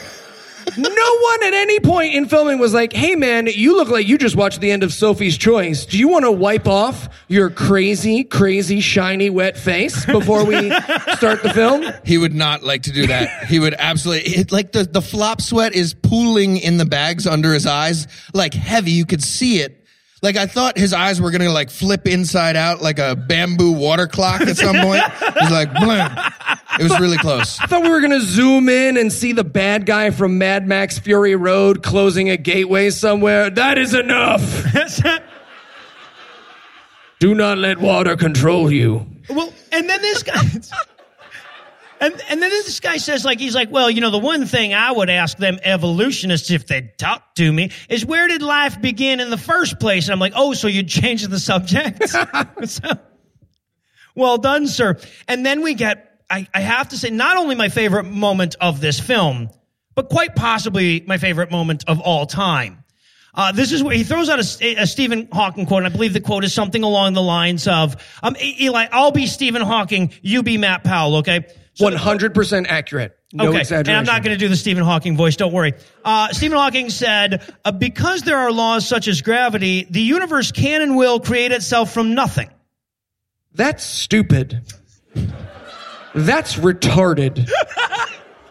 no 0.76 1.18
one 1.20 1.44
at 1.44 1.54
any 1.54 1.80
point 1.80 2.14
in 2.14 2.28
filming 2.28 2.58
was 2.58 2.74
like, 2.74 2.92
hey 2.92 3.14
man, 3.14 3.46
you 3.46 3.76
look 3.76 3.88
like 3.88 4.06
you 4.06 4.18
just 4.18 4.36
watched 4.36 4.60
the 4.60 4.70
end 4.70 4.82
of 4.82 4.92
Sophie's 4.92 5.38
Choice. 5.38 5.86
Do 5.86 5.98
you 5.98 6.08
want 6.08 6.24
to 6.24 6.32
wipe 6.32 6.66
off 6.66 7.08
your 7.28 7.50
crazy, 7.50 8.24
crazy, 8.24 8.80
shiny, 8.80 9.30
wet 9.30 9.56
face 9.56 10.04
before 10.06 10.44
we 10.44 10.70
start 11.16 11.42
the 11.42 11.52
film? 11.54 11.84
He 12.04 12.18
would 12.18 12.34
not 12.34 12.62
like 12.62 12.82
to 12.82 12.92
do 12.92 13.06
that. 13.06 13.46
He 13.46 13.58
would 13.58 13.74
absolutely 13.78 14.32
it, 14.32 14.52
like 14.52 14.72
the 14.72 14.84
the 14.84 15.02
flop 15.02 15.40
sweat 15.40 15.74
is 15.74 15.94
pooling 15.94 16.56
in 16.56 16.76
the 16.78 16.84
bags 16.84 17.26
under 17.26 17.52
his 17.52 17.66
eyes, 17.66 18.08
like 18.34 18.54
heavy. 18.54 18.92
You 18.92 19.06
could 19.06 19.22
see 19.22 19.60
it. 19.60 19.86
Like 20.22 20.36
I 20.36 20.46
thought 20.46 20.78
his 20.78 20.92
eyes 20.92 21.20
were 21.20 21.30
gonna 21.30 21.52
like 21.52 21.70
flip 21.70 22.06
inside 22.06 22.56
out 22.56 22.80
like 22.82 22.98
a 22.98 23.14
bamboo 23.14 23.72
water 23.72 24.06
clock 24.06 24.40
at 24.40 24.56
some 24.56 24.76
point. 24.80 25.02
He's 25.40 25.50
like, 25.50 25.72
blam. 25.74 26.16
It 26.78 26.82
was 26.82 26.98
really 27.00 27.16
close. 27.18 27.58
I 27.60 27.66
thought 27.66 27.82
we 27.82 27.88
were 27.88 28.00
going 28.00 28.12
to 28.12 28.20
zoom 28.20 28.68
in 28.68 28.98
and 28.98 29.10
see 29.10 29.32
the 29.32 29.44
bad 29.44 29.86
guy 29.86 30.10
from 30.10 30.36
Mad 30.36 30.66
Max 30.68 30.98
Fury 30.98 31.34
Road 31.34 31.82
closing 31.82 32.28
a 32.28 32.36
gateway 32.36 32.90
somewhere. 32.90 33.48
That 33.48 33.78
is 33.78 33.94
enough. 33.94 34.42
Do 37.18 37.34
not 37.34 37.56
let 37.56 37.78
water 37.78 38.14
control 38.16 38.70
you. 38.70 39.06
well, 39.30 39.52
and 39.72 39.88
then 39.88 40.02
this 40.02 40.22
guy. 40.22 40.42
And, 42.01 42.12
and 42.28 42.42
then 42.42 42.51
this 42.51 42.80
guy 42.80 42.99
says, 42.99 43.24
like, 43.24 43.40
he's 43.40 43.55
like, 43.55 43.70
well, 43.70 43.90
you 43.90 44.01
know, 44.01 44.11
the 44.11 44.18
one 44.18 44.47
thing 44.47 44.74
I 44.74 44.92
would 44.92 45.09
ask 45.09 45.38
them 45.38 45.59
evolutionists 45.62 46.51
if 46.51 46.66
they'd 46.66 46.97
talk 46.99 47.34
to 47.36 47.53
me 47.53 47.70
is 47.88 48.05
where 48.05 48.28
did 48.28 48.42
life 48.42 48.80
begin 48.80 49.20
in 49.20 49.30
the 49.30 49.38
first 49.38 49.80
place? 49.80 50.07
And 50.07 50.12
I'm 50.12 50.20
like, 50.20 50.34
oh, 50.36 50.53
so 50.53 50.68
you 50.68 50.82
changed 50.82 51.30
the 51.30 51.38
subject? 51.38 52.03
So- 52.66 52.99
well 54.14 54.38
done, 54.38 54.66
sir. 54.66 54.97
And 55.28 55.44
then 55.44 55.61
we 55.61 55.74
get, 55.74 56.22
I, 56.30 56.49
I 56.53 56.61
have 56.61 56.88
to 56.88 56.99
say, 56.99 57.11
not 57.11 57.36
only 57.36 57.55
my 57.55 57.68
favorite 57.68 58.05
moment 58.05 58.57
of 58.61 58.80
this 58.80 58.99
film, 58.99 59.51
but 59.94 60.09
quite 60.09 60.34
possibly 60.34 61.05
my 61.07 61.18
favorite 61.18 61.51
moment 61.51 61.84
of 61.86 62.01
all 62.01 62.26
time. 62.26 62.82
Uh, 63.34 63.53
this 63.53 63.70
is 63.70 63.82
where 63.82 63.94
he 63.94 64.03
throws 64.03 64.30
out 64.30 64.38
a, 64.38 64.76
a 64.76 64.86
Stephen 64.86 65.28
Hawking 65.30 65.66
quote, 65.66 65.84
and 65.84 65.86
I 65.86 65.94
believe 65.94 66.14
the 66.14 66.22
quote 66.22 66.44
is 66.44 66.55
something 66.55 66.82
along 66.82 67.12
the 67.12 67.22
lines 67.22 67.68
of, 67.68 67.97
um, 68.22 68.34
Eli, 68.40 68.86
I'll 68.90 69.12
be 69.12 69.26
Stephen 69.26 69.61
Hawking, 69.61 70.12
you 70.22 70.42
be 70.42 70.57
Matt 70.57 70.84
Powell, 70.84 71.16
okay? 71.16 71.47
So- 71.77 71.89
100% 71.91 72.66
accurate. 72.68 73.16
No 73.33 73.49
okay, 73.49 73.61
exaggeration. 73.61 73.91
and 73.91 73.99
I'm 73.99 74.05
not 74.05 74.22
going 74.22 74.35
to 74.35 74.39
do 74.39 74.49
the 74.49 74.57
Stephen 74.57 74.83
Hawking 74.83 75.16
voice. 75.16 75.37
Don't 75.37 75.53
worry. 75.53 75.74
Uh, 76.05 76.29
Stephen 76.33 76.57
Hawking 76.57 76.91
said, 76.91 77.43
uh, 77.64 77.72
"Because 77.72 78.22
there 78.22 78.39
are 78.39 78.53
laws 78.53 78.87
such 78.87 79.09
as 79.09 79.20
gravity, 79.20 79.87
the 79.91 80.01
universe 80.01 80.53
can 80.53 80.81
and 80.81 80.97
will 80.97 81.20
create 81.20 81.53
itself 81.53 81.93
from 81.93 82.14
nothing." 82.14 82.49
That's 83.53 83.85
stupid. 83.85 84.62
That's 86.14 86.55
retarded. 86.57 87.51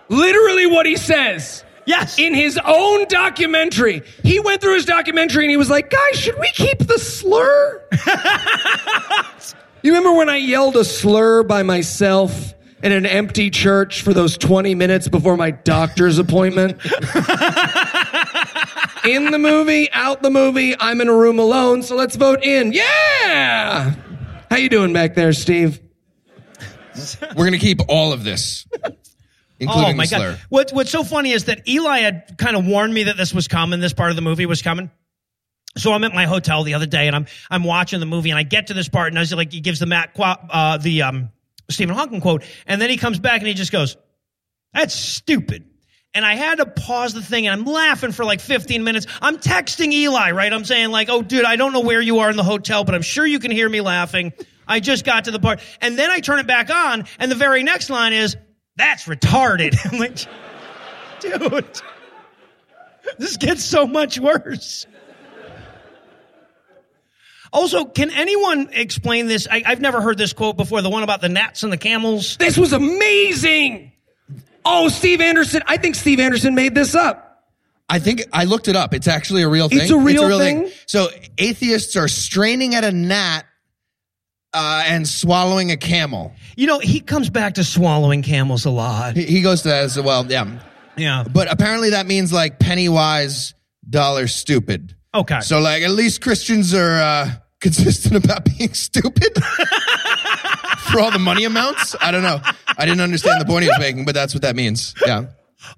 Literally 0.09 0.67
what 0.67 0.85
he 0.85 0.97
says. 0.97 1.63
Yes. 1.85 2.17
In 2.17 2.33
his 2.33 2.59
own 2.63 3.07
documentary. 3.07 4.01
He 4.23 4.39
went 4.39 4.61
through 4.61 4.75
his 4.75 4.85
documentary 4.85 5.45
and 5.45 5.51
he 5.51 5.57
was 5.57 5.69
like, 5.69 5.91
guys, 5.91 6.19
should 6.19 6.37
we 6.39 6.49
keep 6.53 6.79
the 6.79 6.97
slur? 6.97 7.83
you 9.83 9.91
remember 9.91 10.13
when 10.13 10.29
I 10.29 10.37
yelled 10.37 10.75
a 10.75 10.83
slur 10.83 11.43
by 11.43 11.61
myself 11.61 12.54
in 12.83 12.91
an 12.91 13.05
empty 13.05 13.49
church 13.49 14.01
for 14.01 14.13
those 14.13 14.37
20 14.37 14.75
minutes 14.75 15.07
before 15.07 15.37
my 15.37 15.51
doctor's 15.51 16.19
appointment? 16.19 16.73
in 19.05 19.31
the 19.31 19.39
movie, 19.39 19.91
out 19.91 20.21
the 20.21 20.29
movie, 20.29 20.75
I'm 20.79 21.01
in 21.01 21.07
a 21.07 21.13
room 21.15 21.39
alone, 21.39 21.83
so 21.83 21.95
let's 21.95 22.15
vote 22.15 22.43
in. 22.43 22.73
Yeah! 22.73 23.95
How 24.49 24.57
you 24.57 24.69
doing 24.69 24.93
back 24.93 25.15
there, 25.15 25.33
Steve? 25.33 25.81
We're 27.35 27.45
gonna 27.45 27.57
keep 27.57 27.81
all 27.89 28.13
of 28.13 28.23
this, 28.23 28.65
including 29.59 29.93
oh 29.93 29.97
my 29.97 30.03
the 30.03 30.07
slur. 30.07 30.31
god! 30.31 30.41
What, 30.49 30.71
what's 30.71 30.91
so 30.91 31.03
funny 31.03 31.31
is 31.31 31.45
that 31.45 31.67
Eli 31.67 31.99
had 31.99 32.37
kind 32.37 32.55
of 32.55 32.65
warned 32.65 32.93
me 32.93 33.03
that 33.03 33.17
this 33.17 33.33
was 33.33 33.47
coming. 33.49 33.81
This 33.81 33.93
part 33.93 34.11
of 34.11 34.15
the 34.15 34.21
movie 34.21 34.45
was 34.45 34.61
coming. 34.61 34.89
So 35.77 35.91
I'm 35.91 36.05
at 36.05 36.13
my 36.13 36.25
hotel 36.25 36.63
the 36.63 36.73
other 36.75 36.85
day 36.85 37.07
and 37.07 37.15
I'm 37.15 37.25
I'm 37.49 37.63
watching 37.65 37.99
the 37.99 38.05
movie 38.05 38.29
and 38.29 38.39
I 38.39 38.43
get 38.43 38.67
to 38.67 38.73
this 38.73 38.87
part 38.87 39.09
and 39.09 39.17
I 39.17 39.21
was 39.21 39.33
like 39.33 39.51
he 39.51 39.59
gives 39.59 39.79
the 39.79 39.85
Matt 39.85 40.13
Qua- 40.13 40.37
uh, 40.49 40.77
the 40.77 41.01
um, 41.01 41.31
Stephen 41.69 41.95
Hawking 41.95 42.21
quote 42.21 42.43
and 42.67 42.81
then 42.81 42.89
he 42.89 42.97
comes 42.97 43.19
back 43.19 43.39
and 43.39 43.47
he 43.47 43.53
just 43.53 43.71
goes, 43.71 43.97
"That's 44.73 44.93
stupid." 44.93 45.65
And 46.13 46.25
I 46.25 46.35
had 46.35 46.59
to 46.59 46.65
pause 46.65 47.13
the 47.13 47.21
thing 47.21 47.47
and 47.47 47.59
I'm 47.59 47.65
laughing 47.65 48.13
for 48.13 48.23
like 48.23 48.39
15 48.39 48.83
minutes. 48.83 49.05
I'm 49.21 49.37
texting 49.37 49.91
Eli, 49.91 50.31
right? 50.31 50.51
I'm 50.51 50.65
saying 50.65 50.91
like, 50.91 51.09
"Oh, 51.09 51.21
dude, 51.21 51.45
I 51.45 51.55
don't 51.55 51.73
know 51.73 51.81
where 51.81 52.01
you 52.01 52.19
are 52.19 52.29
in 52.29 52.37
the 52.37 52.43
hotel, 52.43 52.83
but 52.83 52.95
I'm 52.95 53.01
sure 53.01 53.25
you 53.25 53.39
can 53.39 53.51
hear 53.51 53.67
me 53.67 53.81
laughing." 53.81 54.33
I 54.67 54.79
just 54.79 55.05
got 55.05 55.25
to 55.25 55.31
the 55.31 55.39
part 55.39 55.59
and 55.81 55.97
then 55.97 56.09
I 56.09 56.19
turn 56.19 56.39
it 56.39 56.47
back 56.47 56.69
on 56.69 57.05
and 57.19 57.29
the 57.29 57.35
very 57.35 57.63
next 57.63 57.89
line 57.89 58.13
is, 58.13 58.35
"That's 58.75 59.05
retarded." 59.05 59.77
I'm 59.91 59.99
like, 59.99 60.25
dude, 61.19 61.81
this 63.17 63.37
gets 63.37 63.63
so 63.63 63.85
much 63.85 64.19
worse. 64.19 64.85
Also, 67.55 67.85
can 67.85 68.11
anyone 68.11 68.69
explain 68.73 69.27
this? 69.27 69.47
I, 69.49 69.63
I've 69.65 69.79
never 69.79 70.01
heard 70.01 70.17
this 70.17 70.33
quote 70.33 70.57
before. 70.57 70.81
The 70.81 70.89
one 70.89 71.03
about 71.03 71.21
the 71.21 71.29
gnats 71.29 71.63
and 71.63 71.71
the 71.71 71.77
camels. 71.77 72.35
This 72.35 72.57
was 72.57 72.73
amazing. 72.73 73.93
Oh, 74.65 74.89
Steve 74.89 75.21
Anderson. 75.21 75.61
I 75.65 75.77
think 75.77 75.95
Steve 75.95 76.19
Anderson 76.19 76.53
made 76.53 76.75
this 76.75 76.95
up. 76.95 77.21
I 77.87 77.99
think 77.99 78.23
I 78.33 78.43
looked 78.43 78.67
it 78.67 78.75
up. 78.75 78.93
It's 78.93 79.07
actually 79.07 79.43
a 79.43 79.47
real 79.47 79.69
thing. 79.69 79.79
It's 79.79 79.91
a 79.91 79.97
real 79.97 80.37
thing? 80.37 80.69
So 80.85 81.07
atheists 81.37 81.95
are 81.95 82.07
straining 82.09 82.75
at 82.75 82.83
a 82.83 82.91
gnat 82.91 83.45
uh, 84.53 84.83
and 84.87 85.07
swallowing 85.07 85.71
a 85.71 85.77
camel. 85.77 86.33
You 86.57 86.67
know, 86.67 86.79
he 86.79 86.99
comes 86.99 87.29
back 87.29 87.53
to 87.53 87.63
swallowing 87.63 88.21
camels 88.21 88.65
a 88.65 88.69
lot. 88.71 89.15
He, 89.15 89.23
he 89.23 89.41
goes 89.41 89.61
to 89.61 89.69
that 89.69 89.83
as 89.83 90.01
well. 90.01 90.25
Yeah, 90.29 90.59
Yeah. 90.97 91.23
but 91.31 91.49
apparently 91.49 91.91
that 91.91 92.05
means 92.05 92.33
like 92.33 92.59
penny 92.59 92.89
wise, 92.89 93.53
dollar 93.89 94.27
stupid. 94.27 94.95
Okay. 95.13 95.39
So 95.39 95.59
like 95.59 95.83
at 95.83 95.91
least 95.91 96.21
Christians 96.21 96.73
are 96.73 96.99
uh, 97.01 97.31
consistent 97.61 98.23
about 98.23 98.45
being 98.57 98.73
stupid. 98.73 99.37
for 100.91 100.99
all 100.99 101.11
the 101.11 101.19
money 101.19 101.43
amounts. 101.43 101.95
I 101.99 102.11
don't 102.11 102.23
know. 102.23 102.39
I 102.77 102.85
didn't 102.85 103.01
understand 103.01 103.41
the 103.41 103.45
point 103.45 103.63
he 103.63 103.69
was 103.69 103.79
making, 103.79 104.05
but 104.05 104.15
that's 104.15 104.33
what 104.33 104.43
that 104.43 104.55
means. 104.55 104.93
Yeah. 105.05 105.25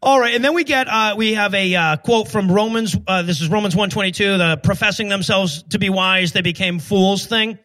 All 0.01 0.19
right, 0.19 0.35
and 0.35 0.43
then 0.43 0.53
we 0.53 0.65
get 0.65 0.87
uh, 0.87 1.15
we 1.17 1.33
have 1.33 1.53
a 1.53 1.73
uh, 1.73 1.97
quote 1.97 2.27
from 2.27 2.51
Romans. 2.51 2.95
Uh, 3.07 3.21
this 3.21 3.39
is 3.39 3.47
Romans 3.47 3.73
one 3.75 3.89
twenty 3.89 4.11
two. 4.11 4.37
The 4.37 4.59
professing 4.61 5.07
themselves 5.07 5.63
to 5.69 5.79
be 5.79 5.89
wise, 5.89 6.33
they 6.33 6.41
became 6.41 6.79
fools 6.79 7.25
thing, 7.25 7.57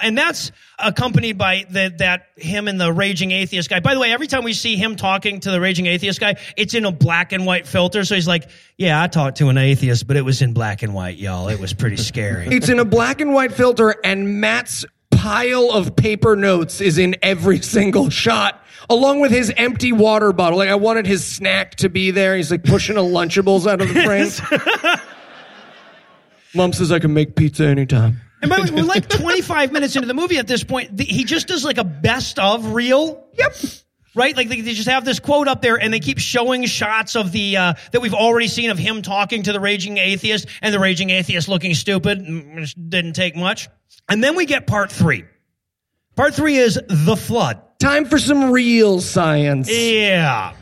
and 0.00 0.16
that's 0.16 0.52
accompanied 0.78 1.38
by 1.38 1.66
the, 1.68 1.92
that 1.98 2.28
him 2.36 2.68
and 2.68 2.80
the 2.80 2.92
raging 2.92 3.32
atheist 3.32 3.68
guy. 3.68 3.80
By 3.80 3.94
the 3.94 4.00
way, 4.00 4.12
every 4.12 4.26
time 4.26 4.44
we 4.44 4.52
see 4.52 4.76
him 4.76 4.96
talking 4.96 5.40
to 5.40 5.50
the 5.50 5.60
raging 5.60 5.86
atheist 5.86 6.20
guy, 6.20 6.36
it's 6.56 6.74
in 6.74 6.84
a 6.84 6.92
black 6.92 7.32
and 7.32 7.44
white 7.46 7.66
filter. 7.66 8.04
So 8.04 8.14
he's 8.14 8.28
like, 8.28 8.48
"Yeah, 8.76 9.02
I 9.02 9.06
talked 9.08 9.38
to 9.38 9.48
an 9.48 9.58
atheist, 9.58 10.06
but 10.06 10.16
it 10.16 10.22
was 10.22 10.42
in 10.42 10.52
black 10.52 10.82
and 10.82 10.94
white, 10.94 11.16
y'all. 11.18 11.48
It 11.48 11.58
was 11.58 11.72
pretty 11.72 11.96
scary." 11.96 12.48
It's 12.58 12.68
in 12.68 12.78
a 12.78 12.84
black 12.84 13.20
and 13.20 13.32
white 13.32 13.52
filter, 13.52 13.94
and 14.02 14.40
Matt's 14.40 14.84
pile 15.10 15.70
of 15.70 15.94
paper 15.96 16.36
notes 16.36 16.80
is 16.80 16.98
in 16.98 17.16
every 17.22 17.58
single 17.62 18.10
shot, 18.10 18.62
along 18.90 19.20
with 19.20 19.30
his 19.30 19.52
empty 19.56 19.92
water 19.92 20.32
bottle. 20.32 20.58
Like 20.58 20.68
I 20.70 20.74
wanted 20.74 21.06
his 21.06 21.24
snack 21.24 21.76
to 21.76 21.88
be 21.88 22.10
there. 22.10 22.36
He's 22.36 22.50
like 22.50 22.64
pushing 22.64 22.96
a 22.96 23.00
Lunchables 23.00 23.66
out 23.70 23.80
of 23.80 23.88
the 23.92 24.02
frame. 24.90 25.00
Mom 26.54 26.72
says 26.72 26.90
I 26.90 26.98
can 26.98 27.12
make 27.12 27.36
pizza 27.36 27.66
anytime. 27.66 28.20
And 28.40 28.48
by 28.50 28.56
the 28.60 28.72
way, 28.72 28.82
we're 28.82 28.86
like 28.88 29.08
25 29.08 29.72
minutes 29.72 29.96
into 29.96 30.06
the 30.08 30.14
movie 30.14 30.38
at 30.38 30.46
this 30.46 30.62
point. 30.64 30.96
The- 30.96 31.04
He 31.04 31.24
just 31.24 31.48
does 31.48 31.64
like 31.64 31.78
a 31.78 31.84
best 31.84 32.38
of 32.38 32.72
reel. 32.72 33.26
Yep. 33.34 33.54
Right? 34.14 34.36
Like 34.36 34.48
they, 34.48 34.60
they 34.62 34.74
just 34.74 34.88
have 34.88 35.04
this 35.04 35.20
quote 35.20 35.48
up 35.48 35.62
there 35.62 35.76
and 35.76 35.92
they 35.92 36.00
keep 36.00 36.18
showing 36.18 36.64
shots 36.66 37.14
of 37.14 37.30
the, 37.30 37.56
uh, 37.56 37.74
that 37.92 38.00
we've 38.00 38.14
already 38.14 38.48
seen 38.48 38.70
of 38.70 38.78
him 38.78 39.02
talking 39.02 39.44
to 39.44 39.52
the 39.52 39.60
raging 39.60 39.98
atheist 39.98 40.46
and 40.62 40.74
the 40.74 40.78
raging 40.80 41.10
atheist 41.10 41.48
looking 41.48 41.74
stupid. 41.74 42.20
Mm, 42.20 42.56
which 42.56 42.74
Didn't 42.74 43.12
take 43.12 43.36
much. 43.36 43.68
And 44.08 44.22
then 44.24 44.34
we 44.34 44.46
get 44.46 44.66
part 44.66 44.90
three. 44.90 45.24
Part 46.16 46.34
three 46.34 46.56
is 46.56 46.80
the 46.88 47.16
flood. 47.16 47.60
Time 47.78 48.06
for 48.06 48.18
some 48.18 48.50
real 48.50 49.00
science. 49.00 49.70
Yeah. 49.70 50.52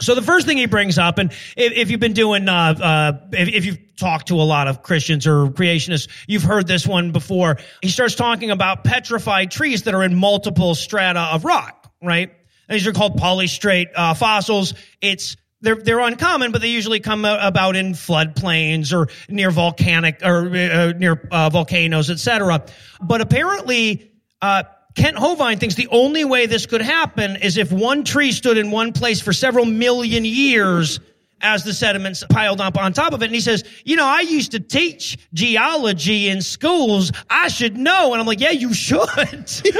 So 0.00 0.14
the 0.14 0.22
first 0.22 0.46
thing 0.46 0.56
he 0.56 0.66
brings 0.66 0.98
up, 0.98 1.18
and 1.18 1.32
if, 1.56 1.72
if 1.72 1.90
you've 1.90 2.00
been 2.00 2.14
doing, 2.14 2.48
uh, 2.48 2.52
uh, 2.52 3.12
if, 3.32 3.48
if 3.48 3.66
you've 3.66 3.96
talked 3.96 4.28
to 4.28 4.34
a 4.34 4.42
lot 4.42 4.66
of 4.66 4.82
Christians 4.82 5.26
or 5.26 5.48
creationists, 5.48 6.08
you've 6.26 6.42
heard 6.42 6.66
this 6.66 6.86
one 6.86 7.12
before. 7.12 7.58
He 7.82 7.88
starts 7.88 8.14
talking 8.14 8.50
about 8.50 8.84
petrified 8.84 9.50
trees 9.50 9.82
that 9.84 9.94
are 9.94 10.02
in 10.02 10.14
multiple 10.14 10.74
strata 10.74 11.20
of 11.20 11.44
rock, 11.44 11.92
right? 12.02 12.32
And 12.68 12.78
these 12.78 12.86
are 12.86 12.92
called 12.92 13.18
polystrate 13.18 13.88
uh, 13.94 14.14
fossils. 14.14 14.74
It's 15.00 15.36
they're 15.60 15.76
they're 15.76 16.00
uncommon, 16.00 16.52
but 16.52 16.62
they 16.62 16.68
usually 16.68 17.00
come 17.00 17.24
about 17.24 17.76
in 17.76 17.92
floodplains 17.92 18.96
or 18.96 19.08
near 19.28 19.50
volcanic 19.50 20.20
or 20.24 20.48
uh, 20.48 20.92
near 20.96 21.28
uh, 21.30 21.50
volcanoes, 21.50 22.08
etc. 22.08 22.64
But 23.02 23.20
apparently, 23.20 24.12
uh, 24.40 24.62
Kent 24.94 25.16
Hovind 25.16 25.60
thinks 25.60 25.74
the 25.74 25.88
only 25.88 26.24
way 26.24 26.46
this 26.46 26.66
could 26.66 26.82
happen 26.82 27.36
is 27.36 27.56
if 27.56 27.70
one 27.70 28.04
tree 28.04 28.32
stood 28.32 28.58
in 28.58 28.70
one 28.70 28.92
place 28.92 29.20
for 29.20 29.32
several 29.32 29.64
million 29.64 30.24
years 30.24 31.00
as 31.42 31.64
the 31.64 31.72
sediments 31.72 32.24
piled 32.28 32.60
up 32.60 32.76
on 32.76 32.92
top 32.92 33.12
of 33.12 33.22
it. 33.22 33.26
And 33.26 33.34
he 33.34 33.40
says, 33.40 33.64
you 33.84 33.96
know, 33.96 34.06
I 34.06 34.20
used 34.20 34.52
to 34.52 34.60
teach 34.60 35.18
geology 35.32 36.28
in 36.28 36.42
schools. 36.42 37.12
I 37.30 37.48
should 37.48 37.76
know. 37.76 38.12
And 38.12 38.20
I'm 38.20 38.26
like, 38.26 38.40
yeah, 38.40 38.50
you 38.50 38.74
should. 38.74 39.08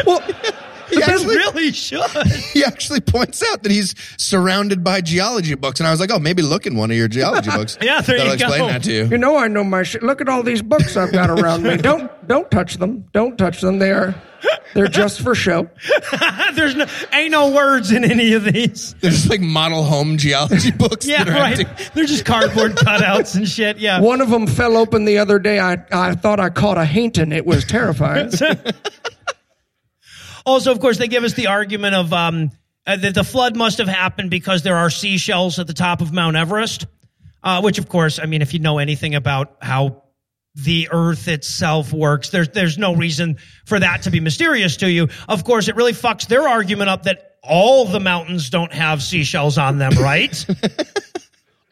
Well, 0.07 0.23
he 0.91 0.97
you 0.97 1.03
actually, 1.03 1.37
really 1.37 1.73
should. 1.73 2.03
he 2.53 2.65
actually 2.65 3.01
points 3.01 3.43
out 3.51 3.63
that 3.63 3.73
he's 3.73 3.95
surrounded 4.19 4.85
by 4.85 5.01
geology 5.01 5.55
books, 5.55 5.81
and 5.81 5.87
I 5.87 5.91
was 5.91 6.01
like, 6.01 6.11
oh, 6.11 6.19
maybe 6.19 6.43
look 6.43 6.67
in 6.67 6.77
one 6.77 6.91
of 6.91 6.97
your 6.97 7.09
geology 7.09 7.51
books. 7.51 7.79
Yeah, 7.91 8.03
there 8.03 8.19
That'll 8.19 8.33
you 8.35 8.39
go. 8.39 8.47
explain 8.47 8.69
that 8.69 8.83
to 8.85 8.93
you. 8.93 9.07
You 9.07 9.19
know 9.19 9.37
I 9.37 9.49
know 9.49 9.65
my 9.65 9.83
shit. 9.83 10.03
Look 10.03 10.21
at 10.21 10.29
all 10.29 10.43
these 10.43 10.61
books 10.61 10.97
I've 10.97 11.13
got 11.13 11.31
around 11.31 11.63
me. 11.63 11.77
Don't 11.77 12.11
don't 12.29 12.51
touch 12.51 12.77
them. 12.77 13.09
Don't 13.13 13.39
touch 13.39 13.61
them. 13.63 13.79
They 13.79 13.91
are 13.91 14.15
they're 14.75 14.89
just 14.89 15.21
for 15.21 15.35
show. 15.35 15.69
There's 16.55 16.75
no, 16.75 16.87
ain't 17.13 17.33
no 17.33 17.51
words 17.51 17.91
in 17.91 18.05
any 18.05 18.33
of 18.35 18.45
these. 18.45 18.95
There's 19.01 19.29
like 19.29 19.41
model 19.41 19.83
home 19.83 20.17
geology 20.17 20.71
books. 20.71 21.07
Yeah, 21.07 21.25
that 21.25 21.29
are 21.29 21.41
right. 21.41 21.59
empty. 21.59 21.85
They're 21.95 22.05
just 22.05 22.25
cardboard 22.25 22.77
cutouts 22.77 23.35
and 23.37 23.49
shit. 23.49 23.79
Yeah. 23.79 24.01
One 24.01 24.21
of 24.21 24.31
them 24.31 24.47
fell 24.47 24.77
open 24.77 25.05
the 25.05 25.19
other 25.19 25.39
day. 25.39 25.59
I 25.59 25.79
I 25.91 26.15
thought 26.15 26.41
I 26.41 26.51
caught 26.51 26.79
a 26.79 26.85
Hainton. 26.85 27.33
It 27.33 27.47
was 27.47 27.65
terrifying. 27.65 28.31
Also, 30.45 30.73
of 30.73 30.81
course, 30.81 30.99
they 30.99 31.09
give 31.09 31.25
us 31.25 31.35
the 31.35 31.49
argument 31.49 31.95
of 31.95 32.13
um, 32.13 32.51
uh, 32.87 32.97
that 32.97 33.15
the 33.15 33.25
flood 33.25 33.57
must 33.57 33.79
have 33.79 33.89
happened 33.89 34.31
because 34.31 34.63
there 34.63 34.77
are 34.77 34.91
seashells 34.91 35.59
at 35.59 35.67
the 35.67 35.75
top 35.75 36.01
of 36.01 36.13
Mount 36.13 36.37
Everest, 36.37 36.87
uh, 37.43 37.61
which, 37.61 37.79
of 37.79 37.89
course, 37.89 38.19
I 38.19 38.27
mean, 38.27 38.43
if 38.43 38.53
you 38.53 38.61
know 38.61 38.79
anything 38.79 39.15
about 39.15 39.57
how 39.61 40.05
the 40.55 40.89
earth 40.91 41.29
itself 41.29 41.93
works, 41.93 42.31
there's 42.31 42.49
there's 42.49 42.79
no 42.79 42.95
reason 42.95 43.37
for 43.67 43.79
that 43.79 44.03
to 44.03 44.11
be 44.11 44.21
mysterious 44.21 44.77
to 44.79 44.91
you. 44.91 45.09
Of 45.29 45.45
course, 45.45 45.69
it 45.69 45.77
really 45.77 45.93
fucks 45.93 46.27
their 46.27 46.49
argument 46.49 46.91
up 46.91 47.05
that 47.05 47.37
all 47.43 47.85
the 47.85 48.01
mountains 48.01 48.51
don't 48.51 48.73
have 48.73 49.03
seashells 49.03 49.57
on 49.59 49.79
them, 49.79 49.93
right? 49.93 50.45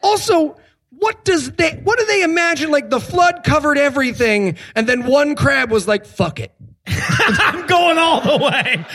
Also, 0.01 0.57
what 0.91 1.25
does 1.25 1.51
they 1.51 1.71
what 1.83 1.99
do 1.99 2.05
they 2.05 2.23
imagine? 2.23 2.71
Like 2.71 2.89
the 2.89 2.99
flood 2.99 3.41
covered 3.43 3.77
everything, 3.77 4.57
and 4.75 4.87
then 4.87 5.05
one 5.05 5.35
crab 5.35 5.71
was 5.71 5.87
like, 5.87 6.05
fuck 6.05 6.39
it. 6.39 6.53
I'm 7.39 7.65
going 7.67 7.97
all 7.97 8.21
the 8.21 8.37
way 8.37 8.85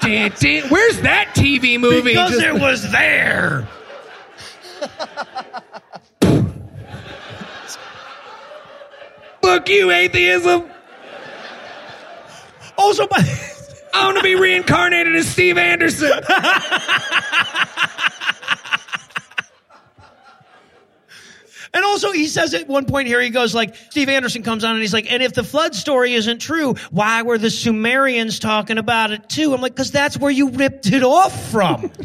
Dun, 0.00 0.30
dun. 0.38 0.70
Where's 0.70 1.00
that 1.02 1.32
TV 1.34 1.78
movie? 1.80 2.10
because 2.12 2.30
Just- 2.32 2.42
it 2.44 2.54
was 2.54 2.90
there. 2.92 3.66
Fuck 9.42 9.68
you, 9.68 9.90
atheism. 9.90 10.64
Also, 12.76 13.06
by 13.06 13.18
I 13.94 14.04
want 14.04 14.18
to 14.18 14.22
be 14.22 14.34
reincarnated 14.34 15.14
as 15.16 15.26
Steve 15.28 15.56
Anderson. 15.56 16.10
And 21.76 21.84
also, 21.84 22.10
he 22.10 22.26
says 22.26 22.54
at 22.54 22.68
one 22.68 22.86
point 22.86 23.06
here, 23.06 23.20
he 23.20 23.28
goes 23.28 23.54
like, 23.54 23.76
Steve 23.90 24.08
Anderson 24.08 24.42
comes 24.42 24.64
on 24.64 24.72
and 24.72 24.80
he's 24.80 24.94
like, 24.94 25.12
and 25.12 25.22
if 25.22 25.34
the 25.34 25.44
flood 25.44 25.74
story 25.74 26.14
isn't 26.14 26.38
true, 26.40 26.74
why 26.90 27.20
were 27.20 27.36
the 27.36 27.50
Sumerians 27.50 28.38
talking 28.38 28.78
about 28.78 29.10
it 29.12 29.28
too? 29.28 29.52
I'm 29.52 29.60
like, 29.60 29.74
because 29.74 29.90
that's 29.90 30.16
where 30.16 30.30
you 30.30 30.48
ripped 30.48 30.86
it 30.86 31.02
off 31.02 31.50
from. 31.50 31.90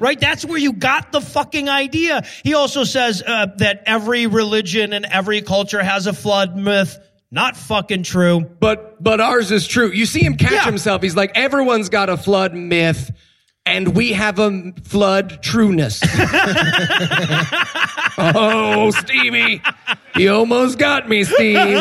Right? 0.00 0.20
That's 0.20 0.44
where 0.44 0.58
you 0.58 0.74
got 0.74 1.10
the 1.10 1.20
fucking 1.20 1.68
idea. 1.68 2.22
He 2.44 2.54
also 2.54 2.84
says 2.84 3.20
uh, 3.20 3.46
that 3.56 3.82
every 3.84 4.28
religion 4.28 4.92
and 4.92 5.04
every 5.04 5.42
culture 5.42 5.82
has 5.82 6.06
a 6.06 6.12
flood 6.12 6.56
myth. 6.56 6.96
Not 7.32 7.56
fucking 7.56 8.04
true. 8.04 8.42
But 8.42 9.02
but 9.02 9.20
ours 9.20 9.50
is 9.50 9.66
true. 9.66 9.90
You 9.90 10.06
see 10.06 10.22
him 10.24 10.36
catch 10.36 10.52
Yeah. 10.52 10.64
himself. 10.66 11.02
He's 11.02 11.16
like, 11.16 11.32
everyone's 11.34 11.88
got 11.88 12.10
a 12.10 12.16
flood 12.16 12.54
myth, 12.54 13.10
and 13.68 13.94
we 13.94 14.12
have 14.12 14.38
a 14.38 14.72
flood 14.84 15.42
trueness. 15.42 16.00
oh, 18.18 18.90
Stevie, 18.90 19.62
you 20.16 20.32
almost 20.32 20.78
got 20.78 21.08
me, 21.08 21.24
Steve. 21.24 21.78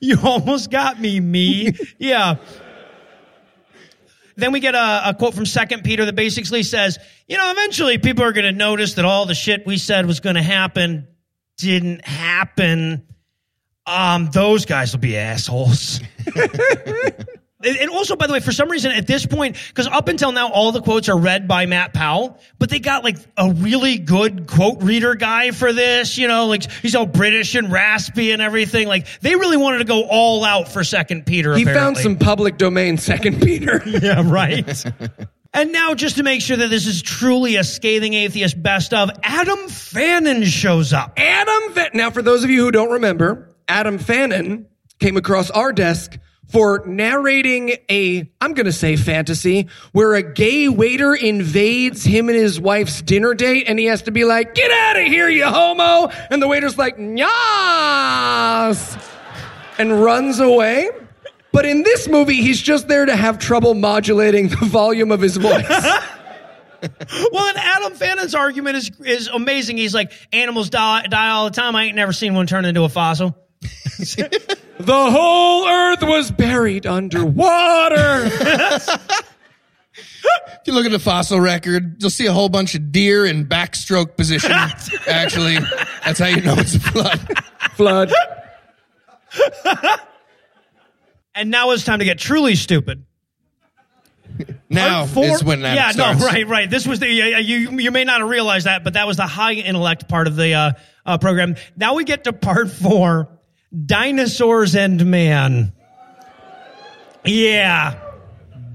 You 0.00 0.16
almost 0.22 0.70
got 0.70 1.00
me, 1.00 1.20
me. 1.20 1.76
yeah. 1.98 2.36
Then 4.36 4.52
we 4.52 4.60
get 4.60 4.74
a, 4.74 5.10
a 5.10 5.14
quote 5.14 5.34
from 5.34 5.44
Second 5.44 5.82
Peter 5.82 6.04
that 6.04 6.14
basically 6.14 6.62
says, 6.62 6.98
you 7.26 7.36
know, 7.36 7.50
eventually 7.50 7.98
people 7.98 8.24
are 8.24 8.32
going 8.32 8.46
to 8.46 8.52
notice 8.52 8.94
that 8.94 9.04
all 9.04 9.26
the 9.26 9.34
shit 9.34 9.66
we 9.66 9.76
said 9.76 10.06
was 10.06 10.20
going 10.20 10.36
to 10.36 10.42
happen 10.42 11.08
didn't 11.56 12.06
happen. 12.06 13.04
Um, 13.84 14.30
those 14.32 14.64
guys 14.64 14.92
will 14.92 15.00
be 15.00 15.16
assholes. 15.16 16.00
And 17.60 17.90
also, 17.90 18.14
by 18.14 18.28
the 18.28 18.32
way, 18.32 18.38
for 18.38 18.52
some 18.52 18.70
reason 18.70 18.92
at 18.92 19.08
this 19.08 19.26
point, 19.26 19.56
because 19.68 19.88
up 19.88 20.06
until 20.06 20.30
now, 20.30 20.52
all 20.52 20.70
the 20.70 20.80
quotes 20.80 21.08
are 21.08 21.18
read 21.18 21.48
by 21.48 21.66
Matt 21.66 21.92
Powell, 21.92 22.38
but 22.60 22.70
they 22.70 22.78
got 22.78 23.02
like 23.02 23.16
a 23.36 23.50
really 23.50 23.98
good 23.98 24.46
quote 24.46 24.80
reader 24.80 25.16
guy 25.16 25.50
for 25.50 25.72
this, 25.72 26.16
you 26.18 26.28
know, 26.28 26.46
like 26.46 26.70
he's 26.70 26.94
all 26.94 27.06
British 27.06 27.56
and 27.56 27.72
raspy 27.72 28.30
and 28.30 28.40
everything. 28.40 28.86
Like 28.86 29.08
they 29.22 29.34
really 29.34 29.56
wanted 29.56 29.78
to 29.78 29.84
go 29.86 30.04
all 30.04 30.44
out 30.44 30.68
for 30.68 30.84
Second 30.84 31.26
Peter. 31.26 31.52
He 31.56 31.62
apparently. 31.62 31.82
found 31.82 31.96
some 31.96 32.16
public 32.16 32.58
domain 32.58 32.96
second 32.96 33.42
Peter. 33.42 33.82
Yeah, 33.98 34.22
right. 34.24 34.84
and 35.52 35.72
now, 35.72 35.94
just 35.94 36.18
to 36.18 36.22
make 36.22 36.40
sure 36.40 36.56
that 36.56 36.68
this 36.68 36.86
is 36.86 37.02
truly 37.02 37.56
a 37.56 37.64
scathing 37.64 38.14
atheist 38.14 38.62
best 38.62 38.94
of, 38.94 39.10
Adam 39.24 39.66
Fannin 39.68 40.44
shows 40.44 40.92
up. 40.92 41.14
Adam 41.16 41.72
Fannin. 41.72 41.90
Now, 41.94 42.10
for 42.10 42.22
those 42.22 42.44
of 42.44 42.50
you 42.50 42.62
who 42.64 42.70
don't 42.70 42.92
remember, 42.92 43.56
Adam 43.66 43.98
Fannin 43.98 44.66
came 45.00 45.16
across 45.16 45.50
our 45.50 45.72
desk 45.72 46.16
for 46.48 46.82
narrating 46.86 47.76
a, 47.90 48.30
I'm 48.40 48.54
going 48.54 48.66
to 48.66 48.72
say 48.72 48.96
fantasy, 48.96 49.68
where 49.92 50.14
a 50.14 50.22
gay 50.22 50.68
waiter 50.68 51.14
invades 51.14 52.04
him 52.04 52.28
and 52.28 52.36
his 52.36 52.60
wife's 52.60 53.00
dinner 53.02 53.34
date 53.34 53.64
and 53.68 53.78
he 53.78 53.84
has 53.86 54.02
to 54.02 54.10
be 54.10 54.24
like, 54.24 54.54
get 54.54 54.70
out 54.70 54.98
of 54.98 55.06
here, 55.06 55.28
you 55.28 55.44
homo. 55.44 56.10
And 56.30 56.42
the 56.42 56.48
waiter's 56.48 56.78
like, 56.78 56.96
yas, 56.98 58.98
and 59.78 60.02
runs 60.02 60.40
away. 60.40 60.90
But 61.52 61.66
in 61.66 61.82
this 61.82 62.08
movie, 62.08 62.42
he's 62.42 62.60
just 62.60 62.88
there 62.88 63.06
to 63.06 63.16
have 63.16 63.38
trouble 63.38 63.74
modulating 63.74 64.48
the 64.48 64.56
volume 64.56 65.12
of 65.12 65.20
his 65.20 65.36
voice. 65.36 65.66
Well, 66.80 67.48
and 67.48 67.58
Adam 67.58 67.92
Fannin's 67.94 68.36
argument 68.36 68.76
is 68.76 68.92
is 69.00 69.26
amazing. 69.26 69.78
He's 69.78 69.92
like, 69.92 70.12
animals 70.32 70.70
die, 70.70 71.08
die 71.08 71.30
all 71.30 71.46
the 71.46 71.50
time. 71.50 71.74
I 71.74 71.86
ain't 71.86 71.96
never 71.96 72.12
seen 72.12 72.34
one 72.34 72.46
turn 72.46 72.64
into 72.64 72.84
a 72.84 72.88
fossil. 72.88 73.36
The 74.80 75.10
whole 75.10 75.66
earth 75.66 76.02
was 76.02 76.30
buried 76.30 76.86
underwater. 76.86 78.28
If 78.30 78.86
you 80.66 80.72
look 80.72 80.86
at 80.86 80.92
the 80.92 81.00
fossil 81.00 81.40
record, 81.40 81.96
you'll 82.00 82.10
see 82.10 82.26
a 82.26 82.32
whole 82.32 82.48
bunch 82.48 82.76
of 82.76 82.92
deer 82.92 83.26
in 83.26 83.46
backstroke 83.46 84.16
position. 84.16 84.52
Actually, 85.08 85.58
that's 86.04 86.20
how 86.20 86.26
you 86.26 86.42
know 86.42 86.54
it's 86.58 86.76
a 86.76 86.80
flood. 86.80 87.38
Flood. 87.74 88.12
And 91.34 91.50
now 91.50 91.70
it's 91.72 91.84
time 91.84 91.98
to 92.00 92.04
get 92.04 92.18
truly 92.18 92.54
stupid. 92.54 93.04
Now 94.68 95.00
Part 95.00 95.10
four- 95.10 95.24
is 95.24 95.44
when 95.44 95.62
that 95.62 95.74
yeah, 95.74 95.90
starts. 95.90 96.20
no, 96.20 96.26
right, 96.26 96.46
right. 96.46 96.70
This 96.70 96.86
was 96.86 97.00
the 97.00 97.34
uh, 97.34 97.38
you. 97.38 97.70
You 97.78 97.90
may 97.90 98.04
not 98.04 98.20
have 98.20 98.30
realized 98.30 98.66
that, 98.66 98.84
but 98.84 98.94
that 98.94 99.06
was 99.06 99.16
the 99.16 99.26
high 99.26 99.54
intellect 99.54 100.08
part 100.08 100.26
of 100.28 100.36
the 100.36 100.54
uh, 100.54 100.72
uh, 101.04 101.18
program. 101.18 101.56
Now 101.76 101.94
we 101.94 102.04
get 102.04 102.24
to 102.24 102.32
part 102.32 102.70
four: 102.70 103.28
dinosaurs 103.72 104.74
and 104.74 105.04
man. 105.06 105.72
Yeah. 107.24 108.04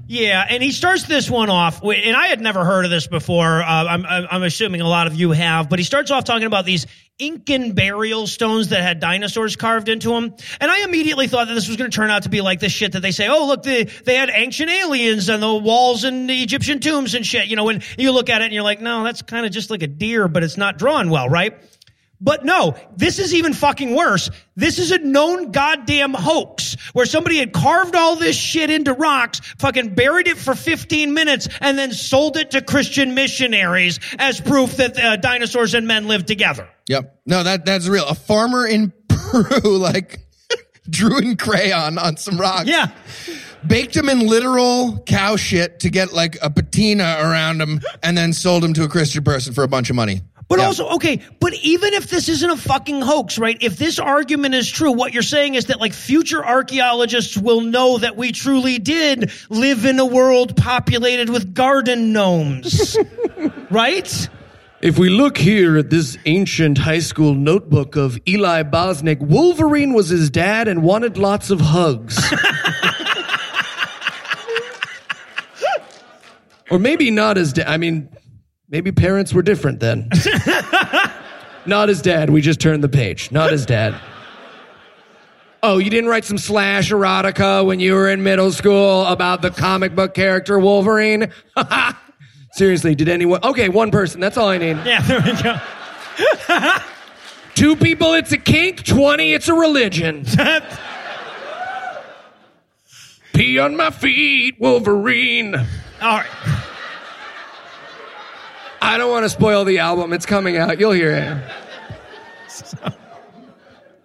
Yeah, 0.06 0.44
and 0.48 0.62
he 0.62 0.70
starts 0.70 1.04
this 1.04 1.30
one 1.30 1.48
off, 1.48 1.82
and 1.82 2.14
I 2.14 2.26
had 2.26 2.40
never 2.40 2.62
heard 2.62 2.84
of 2.84 2.90
this 2.90 3.06
before. 3.06 3.62
Uh, 3.62 3.66
I'm, 3.66 4.04
I'm 4.06 4.42
assuming 4.42 4.82
a 4.82 4.88
lot 4.88 5.06
of 5.06 5.14
you 5.14 5.30
have, 5.30 5.70
but 5.70 5.78
he 5.78 5.84
starts 5.84 6.10
off 6.10 6.24
talking 6.24 6.46
about 6.46 6.66
these 6.66 6.86
Incan 7.18 7.72
burial 7.72 8.26
stones 8.26 8.68
that 8.68 8.82
had 8.82 9.00
dinosaurs 9.00 9.56
carved 9.56 9.88
into 9.88 10.10
them, 10.10 10.34
and 10.60 10.70
I 10.70 10.84
immediately 10.84 11.26
thought 11.26 11.48
that 11.48 11.54
this 11.54 11.68
was 11.68 11.78
going 11.78 11.90
to 11.90 11.94
turn 11.94 12.10
out 12.10 12.24
to 12.24 12.28
be 12.28 12.42
like 12.42 12.60
this 12.60 12.72
shit 12.72 12.92
that 12.92 13.00
they 13.00 13.12
say, 13.12 13.28
oh 13.28 13.46
look, 13.46 13.62
they 13.62 13.84
they 13.84 14.14
had 14.16 14.30
ancient 14.30 14.68
aliens 14.68 15.30
on 15.30 15.40
the 15.40 15.54
walls 15.54 16.04
and 16.04 16.28
the 16.28 16.42
Egyptian 16.42 16.80
tombs 16.80 17.14
and 17.14 17.24
shit. 17.24 17.46
You 17.46 17.56
know, 17.56 17.64
when 17.64 17.82
you 17.96 18.12
look 18.12 18.28
at 18.28 18.42
it 18.42 18.44
and 18.44 18.52
you're 18.52 18.62
like, 18.62 18.82
no, 18.82 19.04
that's 19.04 19.22
kind 19.22 19.46
of 19.46 19.52
just 19.52 19.70
like 19.70 19.82
a 19.82 19.86
deer, 19.86 20.28
but 20.28 20.42
it's 20.42 20.58
not 20.58 20.76
drawn 20.76 21.08
well, 21.08 21.30
right? 21.30 21.56
But 22.24 22.42
no, 22.42 22.74
this 22.96 23.18
is 23.18 23.34
even 23.34 23.52
fucking 23.52 23.94
worse. 23.94 24.30
This 24.56 24.78
is 24.78 24.90
a 24.90 24.98
known 24.98 25.52
goddamn 25.52 26.14
hoax 26.14 26.74
where 26.94 27.04
somebody 27.04 27.36
had 27.36 27.52
carved 27.52 27.94
all 27.94 28.16
this 28.16 28.34
shit 28.34 28.70
into 28.70 28.94
rocks, 28.94 29.40
fucking 29.58 29.94
buried 29.94 30.26
it 30.26 30.38
for 30.38 30.54
15 30.54 31.12
minutes, 31.12 31.50
and 31.60 31.76
then 31.76 31.92
sold 31.92 32.38
it 32.38 32.52
to 32.52 32.62
Christian 32.62 33.14
missionaries 33.14 34.00
as 34.18 34.40
proof 34.40 34.78
that 34.78 34.98
uh, 34.98 35.16
dinosaurs 35.16 35.74
and 35.74 35.86
men 35.86 36.08
lived 36.08 36.26
together. 36.26 36.66
Yep. 36.88 37.20
No, 37.26 37.42
that 37.42 37.66
that's 37.66 37.88
real. 37.88 38.06
A 38.06 38.14
farmer 38.14 38.66
in 38.66 38.94
Peru 39.08 39.76
like 39.76 40.20
drew 40.88 41.18
in 41.18 41.36
crayon 41.36 41.98
on 41.98 42.16
some 42.16 42.40
rocks. 42.40 42.68
Yeah. 42.68 42.90
Baked 43.66 43.94
them 43.94 44.08
in 44.08 44.20
literal 44.20 45.02
cow 45.06 45.36
shit 45.36 45.80
to 45.80 45.90
get 45.90 46.14
like 46.14 46.38
a 46.40 46.48
patina 46.48 47.18
around 47.20 47.58
them, 47.58 47.80
and 48.02 48.16
then 48.16 48.32
sold 48.32 48.62
them 48.62 48.72
to 48.74 48.84
a 48.84 48.88
Christian 48.88 49.24
person 49.24 49.52
for 49.52 49.62
a 49.62 49.68
bunch 49.68 49.90
of 49.90 49.96
money. 49.96 50.22
But 50.48 50.58
Yeah. 50.58 50.66
also, 50.66 50.88
okay, 50.90 51.20
but 51.40 51.54
even 51.62 51.94
if 51.94 52.10
this 52.10 52.28
isn't 52.28 52.50
a 52.50 52.56
fucking 52.56 53.00
hoax, 53.00 53.38
right? 53.38 53.56
If 53.60 53.78
this 53.78 53.98
argument 53.98 54.54
is 54.54 54.70
true, 54.70 54.92
what 54.92 55.12
you're 55.14 55.22
saying 55.22 55.54
is 55.54 55.66
that 55.66 55.80
like 55.80 55.94
future 55.94 56.44
archaeologists 56.44 57.36
will 57.36 57.62
know 57.62 57.98
that 57.98 58.16
we 58.16 58.30
truly 58.32 58.78
did 58.78 59.30
live 59.48 59.84
in 59.86 59.98
a 59.98 60.04
world 60.06 60.56
populated 60.56 61.30
with 61.30 61.54
garden 61.54 62.12
gnomes. 62.12 62.96
right? 63.70 64.28
If 64.82 64.98
we 64.98 65.08
look 65.08 65.38
here 65.38 65.78
at 65.78 65.88
this 65.88 66.18
ancient 66.26 66.76
high 66.76 66.98
school 66.98 67.34
notebook 67.34 67.96
of 67.96 68.18
Eli 68.28 68.64
Bosnick, 68.64 69.18
Wolverine 69.20 69.94
was 69.94 70.10
his 70.10 70.28
dad 70.28 70.68
and 70.68 70.82
wanted 70.82 71.16
lots 71.16 71.48
of 71.48 71.58
hugs. 71.62 72.18
or 76.70 76.78
maybe 76.78 77.10
not 77.10 77.38
his 77.38 77.54
dad. 77.54 77.66
I 77.66 77.78
mean, 77.78 78.10
maybe 78.74 78.90
parents 78.90 79.32
were 79.32 79.40
different 79.40 79.78
then. 79.78 80.10
not 81.66 81.88
his 81.88 82.02
dad. 82.02 82.28
We 82.28 82.40
just 82.40 82.58
turned 82.58 82.82
the 82.82 82.88
page. 82.88 83.30
Not 83.30 83.52
his 83.52 83.64
dad. 83.64 83.94
Oh, 85.62 85.78
you 85.78 85.90
didn't 85.90 86.10
write 86.10 86.24
some 86.24 86.38
slash 86.38 86.90
erotica 86.90 87.64
when 87.64 87.78
you 87.78 87.94
were 87.94 88.08
in 88.08 88.24
middle 88.24 88.50
school 88.50 89.06
about 89.06 89.42
the 89.42 89.50
comic 89.52 89.94
book 89.94 90.12
character 90.12 90.58
Wolverine? 90.58 91.32
Seriously, 92.50 92.96
did 92.96 93.08
anyone? 93.08 93.38
Okay, 93.44 93.68
one 93.68 93.92
person. 93.92 94.20
That's 94.20 94.36
all 94.36 94.48
I 94.48 94.58
need. 94.58 94.76
Yeah, 94.84 95.00
there 95.02 95.20
we 95.20 95.40
go. 95.40 95.56
Two 97.54 97.76
people, 97.76 98.14
it's 98.14 98.32
a 98.32 98.38
kink. 98.38 98.84
20, 98.84 99.34
it's 99.34 99.46
a 99.46 99.54
religion. 99.54 100.26
Pee 103.34 103.56
on 103.60 103.76
my 103.76 103.90
feet, 103.90 104.56
Wolverine. 104.58 105.54
All 105.54 105.64
right. 106.02 106.53
I 108.84 108.98
don't 108.98 109.10
want 109.10 109.24
to 109.24 109.30
spoil 109.30 109.64
the 109.64 109.78
album. 109.78 110.12
It's 110.12 110.26
coming 110.26 110.58
out. 110.58 110.78
You'll 110.78 110.92
hear 110.92 111.10
it. 111.10 112.94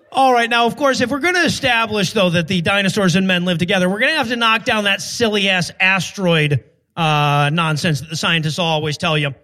All 0.10 0.32
right. 0.32 0.50
Now, 0.50 0.68
of 0.68 0.78
course, 0.78 1.02
if 1.02 1.12
we're 1.12 1.20
going 1.20 1.36
to 1.36 1.44
establish, 1.44 2.14
though, 2.14 2.30
that 2.30 2.48
the 2.48 2.62
dinosaurs 2.62 3.18
and 3.18 3.28
men 3.28 3.44
live 3.44 3.58
together, 3.58 3.90
we're 3.90 4.00
going 4.00 4.14
to 4.14 4.18
have 4.18 4.30
to 4.30 4.38
knock 4.38 4.64
down 4.64 4.86
that 4.86 5.02
silly 5.02 5.50
ass 5.50 5.70
asteroid 5.82 6.64
uh, 6.96 7.50
nonsense 7.52 8.00
that 8.00 8.10
the 8.10 8.16
scientists 8.16 8.58
always 8.58 8.98
tell 8.98 9.18
you. 9.18 9.36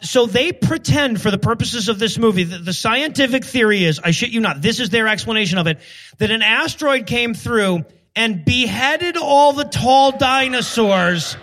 So 0.00 0.26
they 0.26 0.50
pretend, 0.50 1.22
for 1.22 1.30
the 1.30 1.38
purposes 1.38 1.88
of 1.88 2.00
this 2.00 2.18
movie, 2.18 2.42
that 2.44 2.64
the 2.64 2.72
scientific 2.72 3.44
theory 3.44 3.84
is, 3.84 4.00
I 4.00 4.10
shit 4.10 4.30
you 4.30 4.40
not, 4.40 4.62
this 4.62 4.80
is 4.80 4.90
their 4.90 5.06
explanation 5.06 5.58
of 5.58 5.68
it, 5.68 5.78
that 6.18 6.32
an 6.32 6.42
asteroid 6.42 7.06
came 7.06 7.34
through 7.34 7.84
and 8.16 8.44
beheaded 8.44 9.16
all 9.16 9.52
the 9.52 9.64
tall 9.64 10.18
dinosaurs 10.18 11.36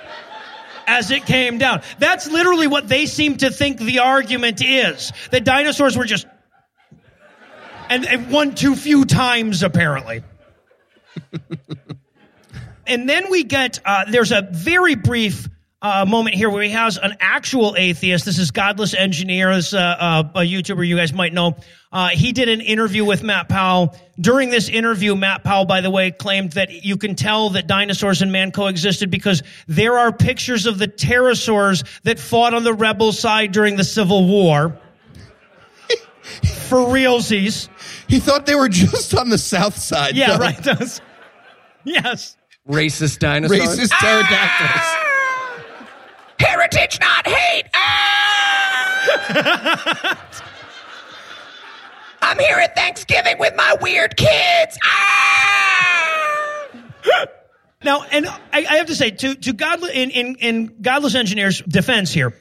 as 0.87 1.11
it 1.11 1.25
came 1.25 1.57
down. 1.57 1.81
That's 1.99 2.29
literally 2.29 2.67
what 2.67 2.87
they 2.87 3.05
seem 3.05 3.37
to 3.37 3.51
think 3.51 3.79
the 3.79 3.99
argument 3.99 4.63
is. 4.63 5.11
That 5.31 5.43
dinosaurs 5.43 5.97
were 5.97 6.05
just 6.05 6.27
and, 7.89 8.05
and 8.05 8.31
one 8.31 8.55
too 8.55 8.75
few 8.75 9.05
times 9.05 9.63
apparently. 9.63 10.23
and 12.87 13.07
then 13.07 13.29
we 13.29 13.43
get 13.43 13.79
uh, 13.85 14.05
there's 14.09 14.31
a 14.31 14.47
very 14.51 14.95
brief 14.95 15.47
uh, 15.83 16.05
moment 16.07 16.33
here 16.33 16.49
where 16.49 16.63
he 16.63 16.69
has 16.69 16.97
an 16.97 17.17
actual 17.19 17.75
atheist. 17.77 18.23
This 18.23 18.39
is 18.39 18.51
Godless 18.51 18.93
Engineer, 18.93 19.53
this 19.53 19.73
uh, 19.73 19.77
uh, 19.77 20.23
a 20.35 20.39
YouTuber 20.39 20.87
you 20.87 20.95
guys 20.95 21.11
might 21.11 21.33
know. 21.33 21.57
Uh, 21.91 22.07
he 22.07 22.31
did 22.31 22.47
an 22.47 22.61
interview 22.61 23.03
with 23.03 23.21
Matt 23.21 23.49
Powell. 23.49 23.95
During 24.19 24.49
this 24.49 24.69
interview, 24.69 25.15
Matt 25.15 25.43
Powell, 25.43 25.65
by 25.65 25.81
the 25.81 25.91
way, 25.91 26.09
claimed 26.11 26.53
that 26.53 26.85
you 26.85 26.95
can 26.95 27.15
tell 27.15 27.51
that 27.51 27.67
dinosaurs 27.67 28.21
and 28.21 28.31
man 28.31 28.51
coexisted 28.51 29.11
because 29.11 29.43
there 29.67 29.99
are 29.99 30.13
pictures 30.13 30.65
of 30.65 30.79
the 30.79 30.87
pterosaurs 30.87 31.83
that 32.03 32.17
fought 32.17 32.53
on 32.53 32.63
the 32.63 32.73
rebel 32.73 33.11
side 33.11 33.51
during 33.51 33.75
the 33.75 33.83
Civil 33.83 34.25
War. 34.25 34.79
For 36.23 36.77
realsies. 36.77 37.67
He 38.07 38.19
thought 38.19 38.45
they 38.45 38.55
were 38.55 38.69
just 38.69 39.13
on 39.13 39.29
the 39.29 39.37
south 39.37 39.77
side. 39.77 40.15
Yeah, 40.15 40.37
though. 40.37 40.45
right. 40.45 41.01
Yes. 41.85 42.37
Racist 42.65 43.19
dinosaurs. 43.19 43.59
Racist 43.59 43.91
pterodactyls. 43.99 45.02
Heritage, 46.43 46.99
not 46.99 47.27
hate. 47.27 47.63
Ah! 47.73 49.29
I'm 52.21 52.39
here 52.39 52.57
at 52.57 52.75
Thanksgiving 52.75 53.37
with 53.39 53.55
my 53.55 53.77
weird 53.81 54.17
kids. 54.17 54.77
Ah! 54.83 56.67
Now, 57.83 58.03
and 58.11 58.27
I, 58.27 58.37
I 58.53 58.77
have 58.77 58.87
to 58.87 58.95
say, 58.95 59.11
to 59.11 59.35
to 59.35 59.53
godless 59.53 59.91
in, 59.93 60.09
in 60.09 60.35
in 60.35 60.75
godless 60.81 61.15
engineers' 61.15 61.61
defense 61.61 62.11
here, 62.11 62.33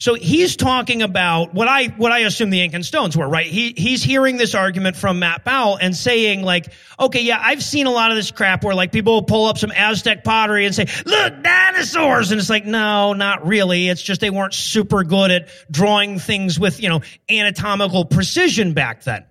so 0.00 0.14
he's 0.14 0.54
talking 0.54 1.02
about 1.02 1.54
what 1.54 1.66
I 1.66 1.86
what 1.88 2.12
I 2.12 2.20
assume 2.20 2.50
the 2.50 2.62
Incan 2.62 2.84
stones 2.84 3.16
were, 3.16 3.28
right? 3.28 3.46
He 3.46 3.74
he's 3.76 4.00
hearing 4.00 4.36
this 4.36 4.54
argument 4.54 4.94
from 4.94 5.18
Matt 5.18 5.44
Powell 5.44 5.76
and 5.76 5.94
saying 5.94 6.42
like, 6.42 6.72
okay, 7.00 7.22
yeah, 7.22 7.40
I've 7.42 7.64
seen 7.64 7.88
a 7.88 7.90
lot 7.90 8.12
of 8.12 8.16
this 8.16 8.30
crap 8.30 8.62
where 8.62 8.76
like 8.76 8.92
people 8.92 9.14
will 9.14 9.24
pull 9.24 9.46
up 9.46 9.58
some 9.58 9.72
Aztec 9.72 10.22
pottery 10.22 10.66
and 10.66 10.74
say, 10.74 10.86
look, 11.04 11.42
dinosaurs, 11.42 12.30
and 12.30 12.40
it's 12.40 12.48
like, 12.48 12.64
no, 12.64 13.12
not 13.12 13.44
really. 13.44 13.88
It's 13.88 14.00
just 14.00 14.20
they 14.20 14.30
weren't 14.30 14.54
super 14.54 15.02
good 15.02 15.32
at 15.32 15.48
drawing 15.68 16.20
things 16.20 16.60
with 16.60 16.80
you 16.80 16.88
know 16.88 17.00
anatomical 17.28 18.04
precision 18.04 18.74
back 18.74 19.02
then. 19.02 19.24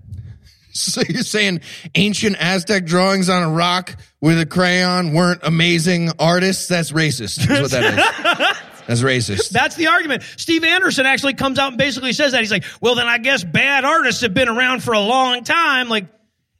So 0.73 1.01
you're 1.07 1.23
saying 1.23 1.61
ancient 1.95 2.35
Aztec 2.39 2.85
drawings 2.85 3.29
on 3.29 3.41
a 3.41 3.49
rock 3.49 3.95
with 4.21 4.39
a 4.39 4.45
crayon 4.45 5.13
weren't 5.13 5.39
amazing 5.43 6.11
artists? 6.19 6.67
That's 6.67 6.91
racist. 6.91 7.49
Is 7.49 7.61
what 7.61 7.71
that 7.71 8.39
is. 8.41 8.56
That's 8.87 9.01
racist. 9.01 9.49
That's 9.49 9.75
the 9.75 9.87
argument. 9.87 10.23
Steve 10.37 10.63
Anderson 10.63 11.05
actually 11.05 11.33
comes 11.33 11.59
out 11.59 11.69
and 11.69 11.77
basically 11.77 12.13
says 12.13 12.31
that. 12.31 12.39
He's 12.39 12.51
like, 12.51 12.63
well, 12.81 12.95
then 12.95 13.07
I 13.07 13.17
guess 13.17 13.43
bad 13.43 13.83
artists 13.83 14.21
have 14.21 14.33
been 14.33 14.47
around 14.47 14.81
for 14.81 14.93
a 14.93 14.99
long 14.99 15.43
time. 15.43 15.89
Like, 15.89 16.07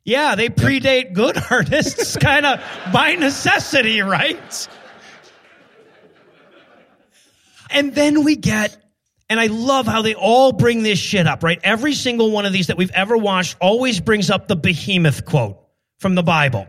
yeah, 0.04 0.36
they 0.36 0.50
predate 0.50 1.14
good 1.14 1.38
artists 1.50 2.18
kind 2.18 2.46
of 2.46 2.62
by 2.92 3.16
necessity, 3.16 4.02
right? 4.02 4.68
And 7.70 7.96
then 7.96 8.26
we 8.26 8.36
get, 8.36 8.78
and 9.30 9.40
I 9.40 9.48
love 9.48 9.88
how 9.88 10.02
they 10.02 10.14
all 10.14 10.52
bring 10.52 10.84
this 10.84 11.00
shit 11.00 11.28
up, 11.28 11.44
right? 11.44 11.60
Every 11.64 11.94
single 11.94 12.32
one 12.32 12.46
of 12.46 12.52
these 12.52 12.68
that 12.68 12.78
we've 12.78 12.92
ever 12.92 13.18
watched 13.18 13.56
always 13.62 14.02
brings 14.02 14.30
up 14.30 14.48
the 14.48 14.56
behemoth 14.58 15.24
quote 15.26 15.58
from 16.00 16.16
the 16.16 16.24
Bible 16.24 16.68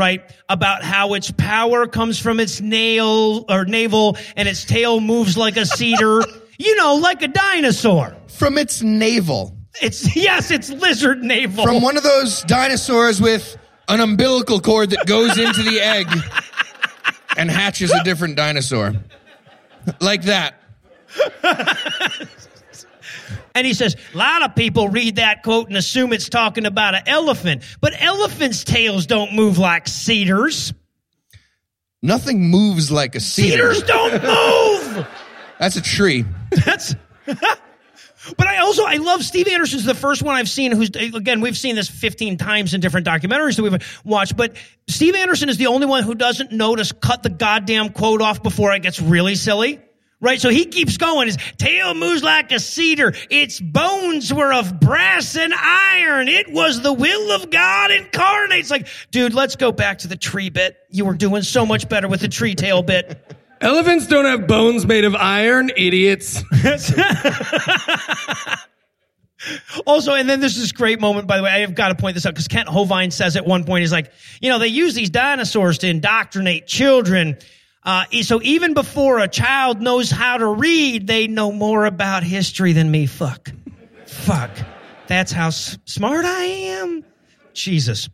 right? 0.00 0.22
About 0.48 0.82
how 0.82 1.12
its 1.12 1.30
power 1.30 1.86
comes 1.86 2.18
from 2.18 2.40
its 2.40 2.58
nail 2.62 3.44
or 3.50 3.66
navel 3.66 4.16
and 4.34 4.48
its 4.48 4.64
tail 4.64 4.98
moves 4.98 5.36
like 5.36 5.58
a 5.58 5.66
cedar, 5.66 6.22
you 6.58 6.74
know, 6.76 6.94
like 6.94 7.20
a 7.20 7.28
dinosaur. 7.28 8.16
From 8.28 8.56
its 8.56 8.80
navel. 8.80 9.54
It's 9.82 10.16
yes, 10.16 10.50
it's 10.50 10.70
lizard 10.70 11.22
navel. 11.22 11.64
From 11.64 11.82
one 11.82 11.98
of 11.98 12.02
those 12.02 12.42
dinosaurs 12.44 13.20
with 13.20 13.58
an 13.88 14.00
umbilical 14.00 14.58
cord 14.58 14.88
that 14.90 15.06
goes 15.06 15.38
into 15.38 15.62
the 15.62 15.80
egg 15.80 16.08
and 17.36 17.50
hatches 17.50 17.92
a 17.92 18.02
different 18.02 18.36
dinosaur. 18.36 18.94
Like 20.00 20.22
that. 20.22 20.54
And 23.54 23.66
he 23.66 23.74
says, 23.74 23.96
a 24.14 24.16
lot 24.16 24.42
of 24.42 24.54
people 24.54 24.88
read 24.88 25.16
that 25.16 25.42
quote 25.42 25.68
and 25.68 25.76
assume 25.76 26.12
it's 26.12 26.28
talking 26.28 26.66
about 26.66 26.94
an 26.94 27.02
elephant, 27.06 27.62
but 27.80 27.92
elephants' 28.00 28.64
tails 28.64 29.06
don't 29.06 29.34
move 29.34 29.58
like 29.58 29.88
cedars. 29.88 30.72
Nothing 32.02 32.48
moves 32.48 32.90
like 32.90 33.14
a 33.14 33.20
cedar. 33.20 33.74
Cedars 33.74 33.82
don't 33.82 34.22
move. 34.22 35.06
That's 35.58 35.76
a 35.76 35.82
tree. 35.82 36.24
That's. 36.64 36.94
But 38.36 38.46
I 38.46 38.58
also 38.58 38.84
I 38.84 38.96
love 38.96 39.24
Steve 39.24 39.48
Anderson's 39.48 39.84
the 39.84 39.94
first 39.94 40.22
one 40.22 40.34
I've 40.36 40.48
seen 40.48 40.72
who's 40.72 40.90
again 40.90 41.40
we've 41.40 41.56
seen 41.56 41.74
this 41.74 41.88
15 41.88 42.36
times 42.36 42.74
in 42.74 42.80
different 42.82 43.06
documentaries 43.06 43.56
that 43.56 43.62
we've 43.62 44.02
watched 44.04 44.36
but 44.36 44.56
Steve 44.88 45.14
Anderson 45.14 45.48
is 45.48 45.56
the 45.56 45.68
only 45.68 45.86
one 45.86 46.02
who 46.02 46.14
doesn't 46.14 46.52
notice 46.52 46.92
cut 46.92 47.22
the 47.22 47.30
goddamn 47.30 47.90
quote 47.90 48.20
off 48.20 48.42
before 48.42 48.74
it 48.74 48.82
gets 48.82 49.00
really 49.00 49.36
silly. 49.36 49.80
Right, 50.22 50.38
so 50.38 50.50
he 50.50 50.66
keeps 50.66 50.98
going. 50.98 51.28
His 51.28 51.38
tail 51.56 51.94
moves 51.94 52.22
like 52.22 52.52
a 52.52 52.60
cedar. 52.60 53.14
Its 53.30 53.58
bones 53.58 54.32
were 54.32 54.52
of 54.52 54.78
brass 54.78 55.34
and 55.34 55.54
iron. 55.54 56.28
It 56.28 56.52
was 56.52 56.82
the 56.82 56.92
will 56.92 57.32
of 57.32 57.48
God 57.50 57.90
incarnate. 57.90 58.58
It's 58.58 58.70
like, 58.70 58.86
dude, 59.10 59.32
let's 59.32 59.56
go 59.56 59.72
back 59.72 59.98
to 60.00 60.08
the 60.08 60.16
tree 60.16 60.50
bit. 60.50 60.76
You 60.90 61.06
were 61.06 61.14
doing 61.14 61.42
so 61.42 61.64
much 61.64 61.88
better 61.88 62.06
with 62.06 62.20
the 62.20 62.28
tree 62.28 62.54
tail 62.54 62.82
bit. 62.82 63.34
Elephants 63.62 64.06
don't 64.06 64.26
have 64.26 64.46
bones 64.46 64.86
made 64.86 65.04
of 65.04 65.14
iron, 65.14 65.70
idiots. 65.76 66.42
Also, 69.86 70.12
and 70.12 70.28
then 70.28 70.40
there's 70.40 70.56
this 70.56 70.72
great 70.72 71.00
moment, 71.00 71.26
by 71.26 71.38
the 71.38 71.42
way, 71.42 71.50
I 71.50 71.60
have 71.60 71.74
got 71.74 71.88
to 71.88 71.94
point 71.94 72.14
this 72.14 72.26
out 72.26 72.34
because 72.34 72.46
Kent 72.46 72.68
Hovind 72.68 73.12
says 73.12 73.36
at 73.36 73.46
one 73.46 73.64
point, 73.64 73.80
he's 73.80 73.92
like, 73.92 74.12
you 74.40 74.50
know, 74.50 74.58
they 74.58 74.68
use 74.68 74.94
these 74.94 75.08
dinosaurs 75.08 75.78
to 75.78 75.88
indoctrinate 75.88 76.66
children. 76.66 77.38
Uh, 77.82 78.04
so 78.22 78.40
even 78.42 78.74
before 78.74 79.20
a 79.20 79.28
child 79.28 79.80
knows 79.80 80.10
how 80.10 80.36
to 80.36 80.46
read, 80.46 81.06
they 81.06 81.26
know 81.26 81.50
more 81.50 81.86
about 81.86 82.22
history 82.22 82.72
than 82.72 82.90
me. 82.90 83.06
Fuck. 83.06 83.50
Fuck. 84.06 84.50
That's 85.06 85.32
how 85.32 85.48
s- 85.48 85.78
smart 85.86 86.24
I 86.24 86.44
am. 86.44 87.04
Jesus. 87.54 88.08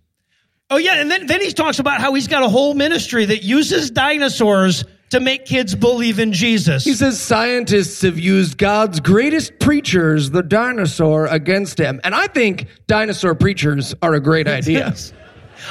Oh 0.71 0.77
yeah, 0.79 1.01
and 1.01 1.11
then, 1.11 1.27
then 1.27 1.41
he 1.41 1.53
talks 1.53 1.79
about 1.79 2.01
how 2.01 2.15
he's 2.15 2.29
got 2.29 2.43
a 2.43 2.49
whole 2.49 2.75
ministry 2.75 3.25
that 3.25 3.43
uses 3.43 3.91
dinosaurs 3.91 4.85
to 5.11 5.21
make 5.21 5.45
kids 5.47 5.75
believe 5.75 6.19
in 6.19 6.33
Jesus. 6.33 6.85
He 6.85 6.95
says 6.95 7.21
scientists 7.21 8.03
have 8.03 8.19
used 8.19 8.59
God's 8.59 8.99
greatest 8.99 9.59
preachers, 9.61 10.31
the 10.31 10.43
dinosaur, 10.43 11.27
against 11.27 11.79
him. 11.79 12.01
And 12.03 12.15
I 12.15 12.27
think 12.27 12.67
dinosaur 12.89 13.35
preachers 13.37 13.95
are 14.03 14.15
a 14.15 14.21
great 14.21 14.49
idea. 14.49 14.95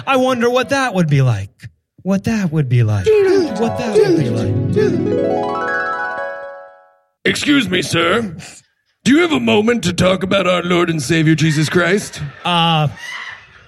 I 0.07 0.15
wonder 0.17 0.49
what 0.49 0.69
that 0.69 0.93
would 0.93 1.09
be 1.09 1.21
like. 1.21 1.69
What 2.05 2.25
that 2.25 2.51
would 2.51 2.69
be 2.69 2.83
like. 2.83 3.07
What 3.07 3.79
that 3.79 3.95
would 3.97 4.19
be 4.19 4.29
like. 4.29 4.53
Excuse 7.25 7.67
me, 7.67 7.81
sir. 7.81 8.37
Do 9.03 9.11
you 9.11 9.21
have 9.21 9.31
a 9.31 9.39
moment 9.39 9.83
to 9.85 9.93
talk 9.93 10.21
about 10.21 10.45
our 10.45 10.61
Lord 10.61 10.91
and 10.91 11.01
Savior 11.01 11.33
Jesus 11.33 11.67
Christ? 11.67 12.21
Uh, 12.43 12.89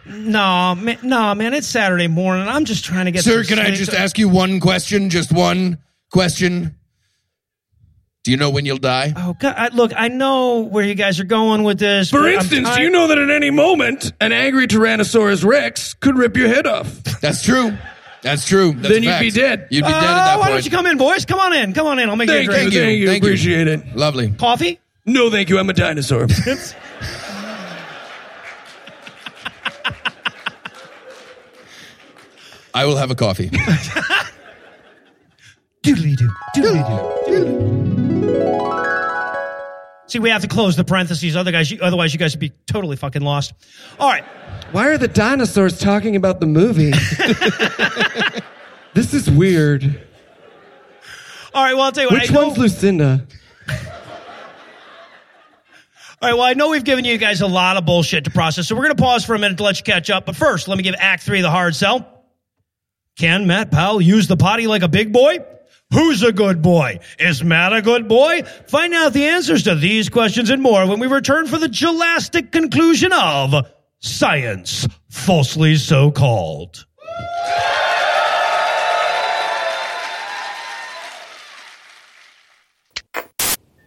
no, 0.06 0.76
man, 0.76 1.00
no, 1.02 1.34
man, 1.34 1.56
it's 1.56 1.66
Saturday 1.66 2.08
morning. 2.08 2.48
I'm 2.48 2.66
just 2.66 2.86
trying 2.86 3.06
to 3.06 3.12
get. 3.12 3.24
Sir, 3.24 3.42
some 3.42 3.58
can 3.58 3.66
I 3.66 3.70
sleep. 3.70 3.78
just 3.80 3.94
ask 3.96 4.20
you 4.20 4.30
one 4.30 4.60
question? 4.60 5.10
Just 5.10 5.32
one 5.32 5.80
question. 6.12 6.76
Do 8.24 8.30
you 8.30 8.38
know 8.38 8.52
when 8.52 8.68
you'll 8.68 8.78
die? 8.78 9.14
Oh 9.18 9.34
God! 9.40 9.56
I, 9.58 9.70
look, 9.70 9.94
I 9.96 10.10
know 10.10 10.60
where 10.60 10.84
you 10.84 10.94
guys 10.94 11.20
are 11.20 11.24
going 11.26 11.64
with 11.64 11.80
this. 11.80 12.12
For 12.12 12.28
instance, 12.28 12.70
do 12.76 12.84
you 12.84 12.92
know 12.92 13.08
that 13.08 13.18
at 13.18 13.32
any 13.32 13.50
moment, 13.50 14.14
an 14.22 14.32
angry 14.32 14.68
Tyrannosaurus 14.68 15.44
Rex 15.44 15.96
could 15.96 16.20
rip 16.20 16.38
your 16.38 16.50
head 16.50 16.68
off? 16.68 17.04
That's 17.20 17.42
true. 17.42 17.76
That's 18.22 18.46
true. 18.48 18.74
That's 18.74 18.90
Then 18.94 19.04
you'd 19.04 19.20
be 19.20 19.32
dead. 19.32 19.68
You'd 19.70 19.86
be 19.86 19.92
dead 19.92 20.04
at 20.04 20.10
ah, 20.10 20.16
that 20.26 20.40
why 20.40 20.46
point. 20.48 20.56
don't 20.56 20.66
you 20.66 20.72
come 20.72 20.86
in, 20.88 20.98
boys? 20.98 21.26
Come 21.26 21.40
on 21.40 21.54
in. 21.54 21.74
Come 21.74 21.88
on 21.88 22.00
in. 22.00 22.10
I'll 22.10 22.16
make 22.16 22.28
Thank 22.30 22.46
you 22.46 22.52
a 22.52 22.56
drink. 22.56 22.74
you, 22.74 22.80
thank 22.82 22.98
you, 23.00 23.08
Thank 23.08 23.24
you. 23.24 23.30
appreciate 23.30 23.68
it. 23.68 23.96
Lovely. 23.96 24.32
Coffee? 24.32 24.80
No, 25.06 25.30
thank 25.30 25.50
you, 25.50 25.60
I'm 25.60 25.70
a 25.70 25.74
dinosaur. 25.74 26.28
I 32.74 32.86
will 32.86 32.98
have 32.98 33.10
a 33.12 33.16
coffee. 33.16 33.50
Doodly 35.84 36.16
doo. 36.18 36.30
Doodly 36.56 37.26
doo. 37.28 38.87
See, 40.08 40.20
we 40.20 40.30
have 40.30 40.42
to 40.42 40.48
close 40.48 40.76
the 40.76 40.84
parentheses. 40.84 41.36
Other 41.36 41.52
guys, 41.52 41.70
you- 41.70 41.80
otherwise, 41.82 42.14
you 42.14 42.20
guys 42.20 42.34
would 42.34 42.40
be 42.40 42.54
totally 42.66 42.96
fucking 42.96 43.22
lost. 43.22 43.54
All 44.00 44.10
right. 44.10 44.24
Why 44.72 44.88
are 44.88 44.98
the 44.98 45.08
dinosaurs 45.08 45.80
talking 45.80 46.16
about 46.16 46.40
the 46.40 46.46
movie? 46.46 46.92
this 48.94 49.14
is 49.14 49.30
weird. 49.30 49.84
All 51.54 51.64
right. 51.64 51.74
Well, 51.74 51.84
I'll 51.84 51.92
tell 51.92 52.04
you 52.06 52.10
what. 52.10 52.22
Which 52.22 52.32
I 52.32 52.34
know, 52.34 52.48
one's 52.48 52.58
Lucinda? 52.58 53.28
All 56.20 56.28
right, 56.30 56.34
well, 56.36 56.48
I 56.48 56.54
know 56.54 56.70
we've 56.70 56.84
given 56.84 57.06
you 57.06 57.20
guys 57.20 57.42
a 57.42 57.48
lot 57.48 57.78
of 57.78 57.86
bullshit 57.86 58.24
to 58.24 58.32
process, 58.32 58.68
so 58.68 58.76
we're 58.76 58.86
going 58.86 58.96
to 58.96 59.04
pause 59.04 59.24
for 59.24 59.36
a 59.36 59.40
minute 59.40 59.58
to 59.58 59.64
let 59.64 59.78
you 59.78 59.84
catch 59.84 60.10
up. 60.10 60.26
But 60.26 60.36
first, 60.36 60.68
let 60.68 60.76
me 60.76 60.84
give 60.84 60.96
Act 60.98 61.22
Three 61.22 61.42
the 61.42 61.52
hard 61.52 61.76
sell. 61.76 62.24
Can 63.20 63.46
Matt 63.46 63.70
Powell 63.70 64.02
use 64.02 64.28
the 64.28 64.36
potty 64.36 64.66
like 64.66 64.82
a 64.82 64.88
big 64.88 65.14
boy? 65.14 65.38
Who's 65.94 66.22
a 66.22 66.34
good 66.34 66.62
boy? 66.62 67.00
Is 67.18 67.44
Matt 67.44 67.74
a 67.74 67.82
good 67.82 68.08
boy? 68.08 68.44
Find 68.68 68.94
out 68.94 69.14
the 69.14 69.26
answers 69.26 69.64
to 69.64 69.76
these 69.76 70.10
questions 70.10 70.50
and 70.50 70.62
more 70.62 70.86
when 70.86 71.00
we 71.00 71.08
return 71.08 71.48
for 71.48 71.58
the 71.58 71.70
gelastic 71.70 72.52
conclusion 72.52 73.14
of 73.14 73.54
Science, 74.00 74.88
falsely 75.10 75.76
so 75.76 76.12
called. 76.12 76.86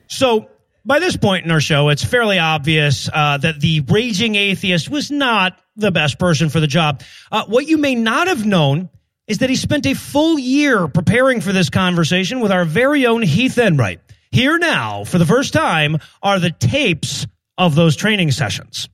So, 0.09 0.51
by 0.85 0.99
this 0.99 1.17
point 1.17 1.45
in 1.45 1.51
our 1.53 1.61
show, 1.61 1.91
it's 1.91 2.03
fairly 2.03 2.39
obvious 2.39 3.09
uh, 3.13 3.39
that 3.39 3.61
the 3.61 3.81
raging 3.83 4.35
atheist 4.35 4.91
was 4.91 5.11
not 5.11 5.61
the 5.77 5.93
best 5.93 6.19
person 6.19 6.49
for 6.49 6.59
the 6.59 6.67
job. 6.67 7.03
Uh, 7.31 7.45
what 7.47 7.69
you 7.69 7.79
may 7.79 7.95
not 7.95 8.27
have 8.27 8.45
known 8.45 8.91
is 9.31 9.39
that 9.39 9.49
he 9.49 9.55
spent 9.55 9.87
a 9.87 9.95
full 9.95 10.39
year 10.41 10.89
preparing 10.89 11.41
for 11.41 11.53
this 11.53 11.71
conversation 11.71 12.41
with 12.41 12.51
our 12.51 12.65
very 12.65 13.07
own 13.07 13.23
Heath 13.23 13.57
Enright. 13.59 14.01
Here 14.33 14.59
now, 14.59 15.05
for 15.05 15.19
the 15.19 15.25
first 15.27 15.53
time, 15.53 15.99
are 16.21 16.41
the 16.41 16.51
tapes 16.51 17.27
of 17.57 17.77
those 17.77 17.95
training 17.95 18.33
sessions. 18.33 18.89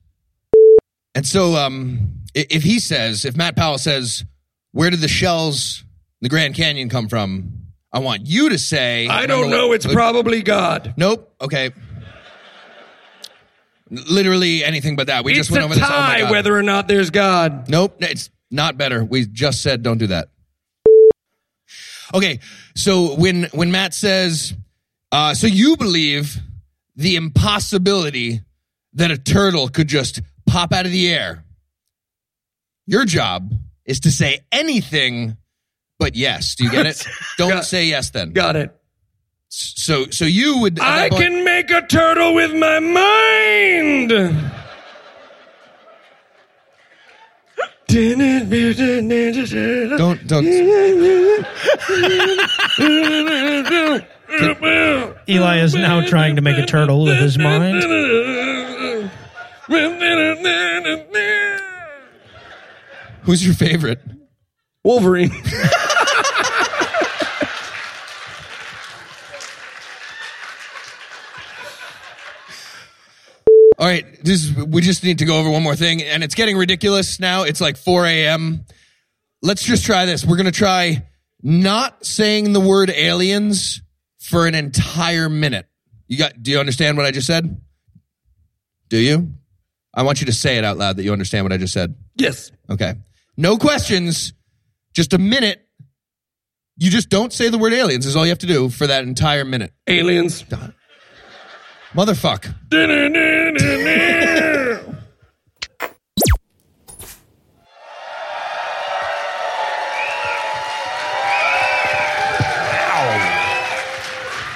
And 1.15 1.25
so, 1.25 1.55
um, 1.55 2.19
if 2.35 2.61
he 2.61 2.79
says, 2.79 3.25
if 3.25 3.35
Matt 3.35 3.55
Powell 3.55 3.79
says, 3.79 4.23
where 4.73 4.91
did 4.91 5.01
the 5.01 5.07
shells 5.07 5.81
in 5.81 6.25
the 6.25 6.29
Grand 6.29 6.53
Canyon 6.53 6.89
come 6.89 7.07
from? 7.07 7.53
I 7.91 7.97
want 7.99 8.27
you 8.27 8.49
to 8.49 8.59
say, 8.59 9.07
I 9.07 9.25
don't 9.25 9.45
remember 9.45 9.57
know. 9.57 9.67
what- 9.69 9.75
It's 9.85 9.91
probably 9.91 10.43
God. 10.43 10.93
Nope. 10.97 11.33
Okay. 11.41 11.71
Literally 13.89 14.63
anything 14.63 14.95
but 14.97 15.07
that. 15.07 15.23
We 15.23 15.31
It's 15.31 15.39
just 15.47 15.51
went 15.51 15.61
a 15.63 15.65
over 15.65 15.73
this. 15.75 15.83
Oh 15.83 15.87
my 15.89 15.95
tie 15.95 16.19
God. 16.21 16.31
whether 16.31 16.55
or 16.55 16.61
not 16.63 16.87
there's 16.87 17.09
God. 17.09 17.69
Nope, 17.69 17.95
it's 17.99 18.29
not 18.51 18.77
better. 18.77 19.03
We 19.03 19.25
just 19.25 19.61
said 19.61 19.83
don't 19.83 19.97
do 19.97 20.07
that. 20.07 20.29
Okay, 22.13 22.39
so 22.75 23.15
when 23.15 23.43
when 23.53 23.71
Matt 23.71 23.93
says, 23.93 24.53
uh, 25.11 25.33
so 25.33 25.47
you 25.47 25.75
believe 25.75 26.37
the 26.95 27.15
impossibility 27.17 28.41
that 28.93 29.11
a 29.11 29.17
turtle 29.17 29.67
could 29.67 29.87
just 29.87 30.21
pop 30.45 30.71
out 30.71 30.85
of 30.85 30.91
the 30.91 31.09
air. 31.13 31.43
Your 32.85 33.03
job 33.03 33.51
is 33.85 33.99
to 34.01 34.11
say 34.11 34.39
anything 34.51 35.35
but 35.99 36.15
yes. 36.15 36.55
Do 36.55 36.63
you 36.63 36.71
get 36.71 36.85
it? 36.85 37.05
Don't 37.37 37.49
Got- 37.49 37.65
say 37.65 37.85
yes 37.85 38.11
then. 38.11 38.31
Got 38.31 38.55
it. 38.55 38.73
So 39.49 40.05
so 40.09 40.25
you 40.25 40.59
would. 40.59 40.79
I 40.79 41.09
point- 41.09 41.21
can 41.23 41.43
make 41.43 41.69
a 41.71 41.81
turtle 41.85 42.33
with 42.33 42.53
my 42.53 42.79
mind. 42.79 44.11
Don't 49.97 50.27
don't. 50.27 50.45
Eli 55.29 55.59
is 55.59 55.73
now 55.73 56.01
trying 56.01 56.35
to 56.35 56.41
make 56.41 56.57
a 56.57 56.65
turtle 56.65 57.05
with 57.05 57.17
his 57.17 57.37
mind. 57.37 57.81
Who's 63.23 63.45
your 63.45 63.55
favorite? 63.55 64.01
Wolverine. 64.83 65.31
All 73.87 73.93
right, 73.93 74.21
this 74.21 74.53
we 74.53 74.81
just 74.81 75.01
need 75.05 75.19
to 75.19 75.25
go 75.25 75.39
over 75.39 75.49
one 75.49 75.63
more 75.63 75.77
thing, 75.77 76.03
and 76.03 76.21
it's 76.21 76.35
getting 76.35 76.57
ridiculous 76.57 77.21
now. 77.21 77.43
It's 77.43 77.61
like 77.61 77.77
4 77.77 78.05
a.m. 78.05 78.65
Let's 79.41 79.63
just 79.63 79.85
try 79.85 80.05
this. 80.05 80.25
We're 80.25 80.35
gonna 80.35 80.51
try 80.51 81.07
not 81.41 82.05
saying 82.05 82.51
the 82.51 82.59
word 82.59 82.89
aliens 82.89 83.81
for 84.19 84.45
an 84.45 84.55
entire 84.55 85.29
minute. 85.29 85.69
You 86.05 86.17
got? 86.17 86.43
Do 86.43 86.51
you 86.51 86.59
understand 86.59 86.97
what 86.97 87.05
I 87.05 87.11
just 87.11 87.27
said? 87.27 87.61
Do 88.89 88.97
you? 88.97 89.31
I 89.93 90.03
want 90.03 90.19
you 90.19 90.25
to 90.25 90.33
say 90.33 90.57
it 90.57 90.65
out 90.65 90.77
loud 90.77 90.97
that 90.97 91.03
you 91.03 91.13
understand 91.13 91.45
what 91.45 91.53
I 91.53 91.57
just 91.57 91.71
said. 91.71 91.95
Yes. 92.17 92.51
Okay. 92.69 92.93
No 93.37 93.57
questions. 93.57 94.33
Just 94.91 95.13
a 95.13 95.17
minute. 95.17 95.65
You 96.75 96.91
just 96.91 97.07
don't 97.07 97.31
say 97.31 97.47
the 97.47 97.57
word 97.57 97.71
aliens 97.71 98.05
is 98.05 98.17
all 98.17 98.25
you 98.25 98.31
have 98.31 98.39
to 98.39 98.47
do 98.47 98.67
for 98.67 98.85
that 98.85 99.05
entire 99.05 99.45
minute. 99.45 99.71
Aliens. 99.87 100.43
Motherfuck. 101.97 102.53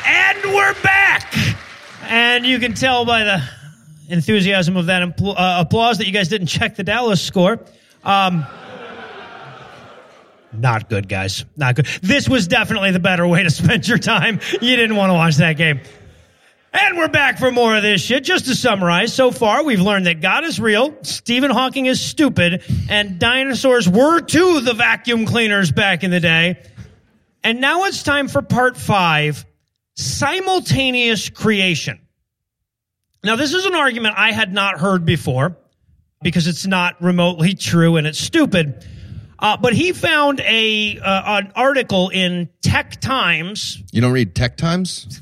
And 0.06 0.44
we're 0.54 0.76
back. 0.84 1.34
And 2.04 2.46
you 2.46 2.60
can 2.60 2.76
tell 2.76 3.06
by 3.06 3.24
the 3.24 3.42
enthusiasm 4.10 4.78
of 4.78 4.86
that 4.86 5.02
impl- 5.02 5.34
uh, 5.36 5.62
applause 5.62 5.98
that 5.98 6.06
you 6.06 6.14
guys 6.14 6.28
didn't 6.28 6.46
check 6.46 6.76
the 6.76 6.84
Dallas 6.84 7.24
score. 7.24 7.60
Um, 8.04 8.46
not 10.54 10.90
good, 10.90 11.10
guys. 11.10 11.44
Not 11.58 11.74
good. 11.74 11.88
This 12.04 12.30
was 12.30 12.48
definitely 12.48 12.92
the 12.92 13.00
better 13.00 13.28
way 13.28 13.42
to 13.42 13.50
spend 13.50 13.88
your 13.88 13.98
time. 13.98 14.42
You 14.62 14.76
didn't 14.76 14.96
want 14.96 15.10
to 15.10 15.16
watch 15.16 15.38
that 15.38 15.54
game. 15.58 15.80
And 16.74 16.98
we're 16.98 17.10
back 17.10 17.38
for 17.38 17.52
more 17.52 17.76
of 17.76 17.84
this 17.84 18.02
shit. 18.02 18.24
Just 18.24 18.46
to 18.46 18.56
summarize, 18.56 19.14
so 19.14 19.32
far 19.32 19.64
we've 19.64 19.82
learned 19.82 20.06
that 20.06 20.22
God 20.22 20.46
is 20.46 20.60
real, 20.60 20.96
Stephen 21.04 21.52
Hawking 21.52 21.86
is 21.86 22.00
stupid, 22.00 22.64
and 22.90 23.20
dinosaurs 23.20 23.90
were 23.90 24.22
too 24.22 24.62
the 24.62 24.74
vacuum 24.74 25.26
cleaners 25.26 25.72
back 25.72 26.06
in 26.06 26.12
the 26.12 26.22
day. 26.22 26.64
And 27.44 27.60
now 27.60 27.84
it's 27.86 28.04
time 28.04 28.30
for 28.30 28.42
part 28.42 28.78
five 28.78 29.46
simultaneous 29.96 31.30
creation. 31.30 32.00
Now, 33.24 33.36
this 33.36 33.54
is 33.54 33.66
an 33.66 33.76
argument 33.76 34.16
I 34.18 34.32
had 34.32 34.54
not 34.54 34.80
heard 34.80 35.06
before 35.06 35.58
because 36.24 36.48
it's 36.48 36.66
not 36.66 37.02
remotely 37.02 37.54
true 37.54 37.98
and 37.98 38.08
it's 38.08 38.20
stupid. 38.20 38.86
Uh, 39.38 39.58
but 39.58 39.74
he 39.74 39.92
found 39.92 40.40
a 40.40 40.98
uh, 41.00 41.40
an 41.40 41.52
article 41.56 42.10
in 42.10 42.48
Tech 42.62 43.02
Times. 43.02 43.82
You 43.92 44.00
don't 44.00 44.14
read 44.14 44.36
Tech 44.36 44.56
Times 44.56 45.20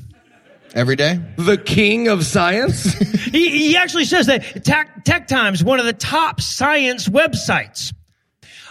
every 0.74 0.96
day? 0.96 1.20
The 1.36 1.56
king 1.56 2.08
of 2.08 2.24
science? 2.24 2.94
He, 3.30 3.50
he 3.50 3.76
actually 3.76 4.06
says 4.06 4.26
that 4.26 4.64
Tech, 4.64 5.04
Tech 5.04 5.28
Times, 5.28 5.62
one 5.62 5.78
of 5.78 5.86
the 5.86 5.92
top 5.92 6.40
science 6.40 7.08
websites. 7.08 7.92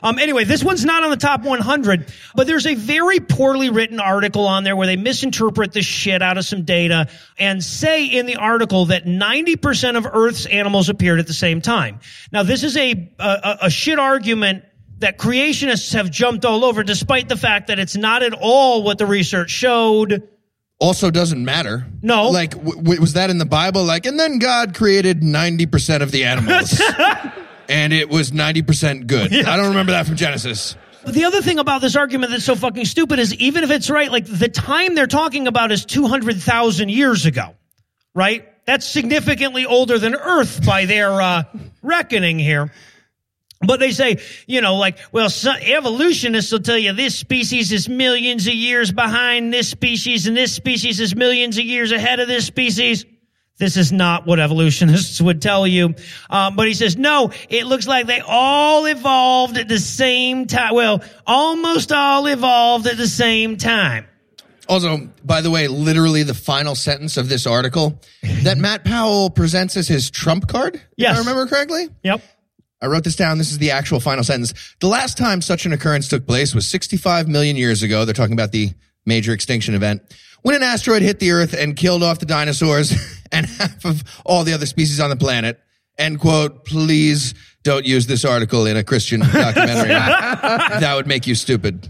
Um, 0.02 0.20
anyway, 0.20 0.44
this 0.44 0.64
one's 0.64 0.86
not 0.86 1.04
on 1.04 1.10
the 1.10 1.18
top 1.18 1.44
100, 1.44 2.14
but 2.36 2.48
there's 2.48 2.66
a 2.66 2.76
very 2.76 3.20
poorly 3.20 3.70
written 3.70 4.00
article 4.00 4.48
on 4.48 4.64
there 4.64 4.76
where 4.76 4.88
they 4.88 4.96
misinterpret 4.96 5.72
the 5.74 5.82
shit 5.82 6.22
out 6.22 6.38
of 6.38 6.46
some 6.46 6.64
data 6.64 7.08
and 7.38 7.64
say 7.64 8.06
in 8.06 8.26
the 8.26 8.38
article 8.38 8.88
that 8.88 9.06
90% 9.06 9.98
of 9.98 10.06
Earth's 10.06 10.46
animals 10.46 10.90
appeared 10.90 11.20
at 11.20 11.28
the 11.28 11.34
same 11.34 11.62
time. 11.62 12.00
Now, 12.32 12.44
this 12.44 12.64
is 12.64 12.78
a, 12.78 13.12
a, 13.20 13.58
a 13.64 13.70
shit 13.70 14.00
argument 14.00 14.64
that 15.00 15.18
creationists 15.18 15.94
have 15.94 16.12
jumped 16.12 16.46
all 16.46 16.66
over 16.66 16.84
despite 16.84 17.30
the 17.30 17.38
fact 17.38 17.68
that 17.68 17.80
it's 17.80 17.96
not 17.96 18.24
at 18.24 18.34
all 18.34 18.84
what 18.84 18.98
the 18.98 19.06
research 19.06 19.50
showed. 19.50 20.28
Also 20.80 21.12
doesn't 21.12 21.44
matter. 21.44 21.86
No. 22.02 22.30
Like, 22.30 22.52
w- 22.52 22.78
w- 22.78 23.02
was 23.02 23.14
that 23.14 23.30
in 23.30 23.38
the 23.38 23.46
Bible? 23.46 23.84
Like, 23.84 24.06
and 24.06 24.18
then 24.18 24.40
God 24.40 24.74
created 24.74 25.22
90% 25.22 26.02
of 26.02 26.12
the 26.12 26.24
animals. 26.24 26.82
and 27.70 27.92
it 27.92 28.10
was 28.10 28.32
90% 28.32 29.06
good. 29.08 29.34
I 29.34 29.58
don't 29.58 29.70
remember 29.70 29.92
that 29.92 30.06
from 30.06 30.16
Genesis. 30.16 30.78
The 31.06 31.26
other 31.26 31.42
thing 31.42 31.60
about 31.60 31.82
this 31.82 31.96
argument 31.96 32.32
that's 32.32 32.46
so 32.46 32.56
fucking 32.56 32.86
stupid 32.86 33.20
is 33.20 33.34
even 33.36 33.64
if 33.64 33.72
it's 33.72 33.90
right, 33.90 34.12
like 34.12 34.26
the 34.26 34.48
time 34.50 34.96
they're 34.96 35.08
talking 35.08 35.48
about 35.48 35.72
is 35.72 35.86
200,000 35.86 36.90
years 36.90 37.26
ago, 37.26 37.56
right? 38.14 38.46
That's 38.66 38.86
significantly 38.86 39.66
older 39.66 39.98
than 39.98 40.16
Earth 40.16 40.66
by 40.66 40.86
their 40.86 41.10
uh, 41.22 41.44
reckoning 41.82 42.38
here. 42.40 42.72
But 43.62 43.82
they 43.82 43.92
say, 43.92 44.20
you 44.48 44.62
know, 44.62 44.76
like, 44.76 45.00
well, 45.12 45.30
evolutionists 45.62 46.52
will 46.52 46.62
tell 46.62 46.78
you 46.78 46.94
this 46.94 47.18
species 47.18 47.72
is 47.74 47.90
millions 47.90 48.48
of 48.48 48.54
years 48.54 48.92
behind 48.92 49.54
this 49.54 49.70
species 49.70 50.28
and 50.28 50.38
this 50.38 50.54
species 50.54 51.00
is 51.02 51.14
millions 51.14 51.58
of 51.58 51.66
years 51.66 51.92
ahead 51.92 52.22
of 52.22 52.30
this 52.30 52.46
species. 52.46 53.06
This 53.58 53.76
is 53.76 53.92
not 53.92 54.26
what 54.26 54.40
evolutionists 54.40 55.20
would 55.22 55.42
tell 55.42 55.68
you. 55.68 55.94
Um, 56.30 56.56
but 56.56 56.68
he 56.68 56.74
says, 56.74 56.96
no, 56.96 57.32
it 57.50 57.66
looks 57.66 57.86
like 57.86 58.08
they 58.08 58.22
all 58.22 58.86
evolved 58.86 59.58
at 59.58 59.68
the 59.68 59.80
same 59.80 60.48
time. 60.48 60.74
Well, 60.74 61.04
almost 61.28 61.92
all 61.92 62.26
evolved 62.28 62.88
at 62.88 62.96
the 62.96 63.08
same 63.08 63.58
time. 63.58 64.06
Also, 64.70 65.10
by 65.26 65.42
the 65.42 65.52
way, 65.52 65.68
literally 65.68 66.24
the 66.24 66.34
final 66.34 66.76
sentence 66.76 67.18
of 67.18 67.28
this 67.28 67.46
article 67.46 68.00
that 68.44 68.58
Matt 68.60 68.86
Powell 68.86 69.30
presents 69.30 69.76
as 69.76 69.90
his 69.90 70.10
trump 70.10 70.48
card. 70.48 70.76
if 70.76 70.84
Yes. 70.96 71.18
I 71.18 71.20
remember 71.20 71.48
correctly. 71.48 71.90
Yep. 72.04 72.22
I 72.82 72.88
wrote 72.88 73.04
this 73.04 73.16
down. 73.16 73.38
This 73.38 73.52
is 73.52 73.58
the 73.58 73.72
actual 73.72 74.00
final 74.00 74.24
sentence. 74.24 74.54
The 74.80 74.88
last 74.88 75.18
time 75.18 75.42
such 75.42 75.66
an 75.66 75.74
occurrence 75.74 76.08
took 76.08 76.26
place 76.26 76.56
was 76.56 76.68
65 76.68 77.28
million 77.28 77.58
years 77.58 77.84
ago. 77.84 78.06
They're 78.06 78.14
talking 78.14 78.34
about 78.34 78.52
the 78.52 78.72
major 79.06 79.34
extinction 79.34 79.76
event 79.76 80.02
when 80.42 80.56
an 80.56 80.64
asteroid 80.64 81.02
hit 81.02 81.20
the 81.20 81.32
earth 81.32 81.54
and 81.54 81.76
killed 81.76 82.04
off 82.04 82.20
the 82.20 82.26
dinosaurs 82.26 82.94
and 83.32 83.46
half 83.46 83.86
of 83.86 84.04
all 84.26 84.44
the 84.44 84.54
other 84.54 84.66
species 84.66 85.00
on 85.00 85.10
the 85.10 85.16
planet. 85.16 85.60
End 85.98 86.20
quote. 86.20 86.66
Please 86.66 87.34
don't 87.64 87.86
use 87.86 88.08
this 88.08 88.24
article 88.24 88.66
in 88.66 88.78
a 88.78 88.84
Christian 88.84 89.20
documentary. 89.20 89.90
that 89.90 90.94
would 90.96 91.08
make 91.08 91.28
you 91.28 91.36
stupid. 91.36 91.90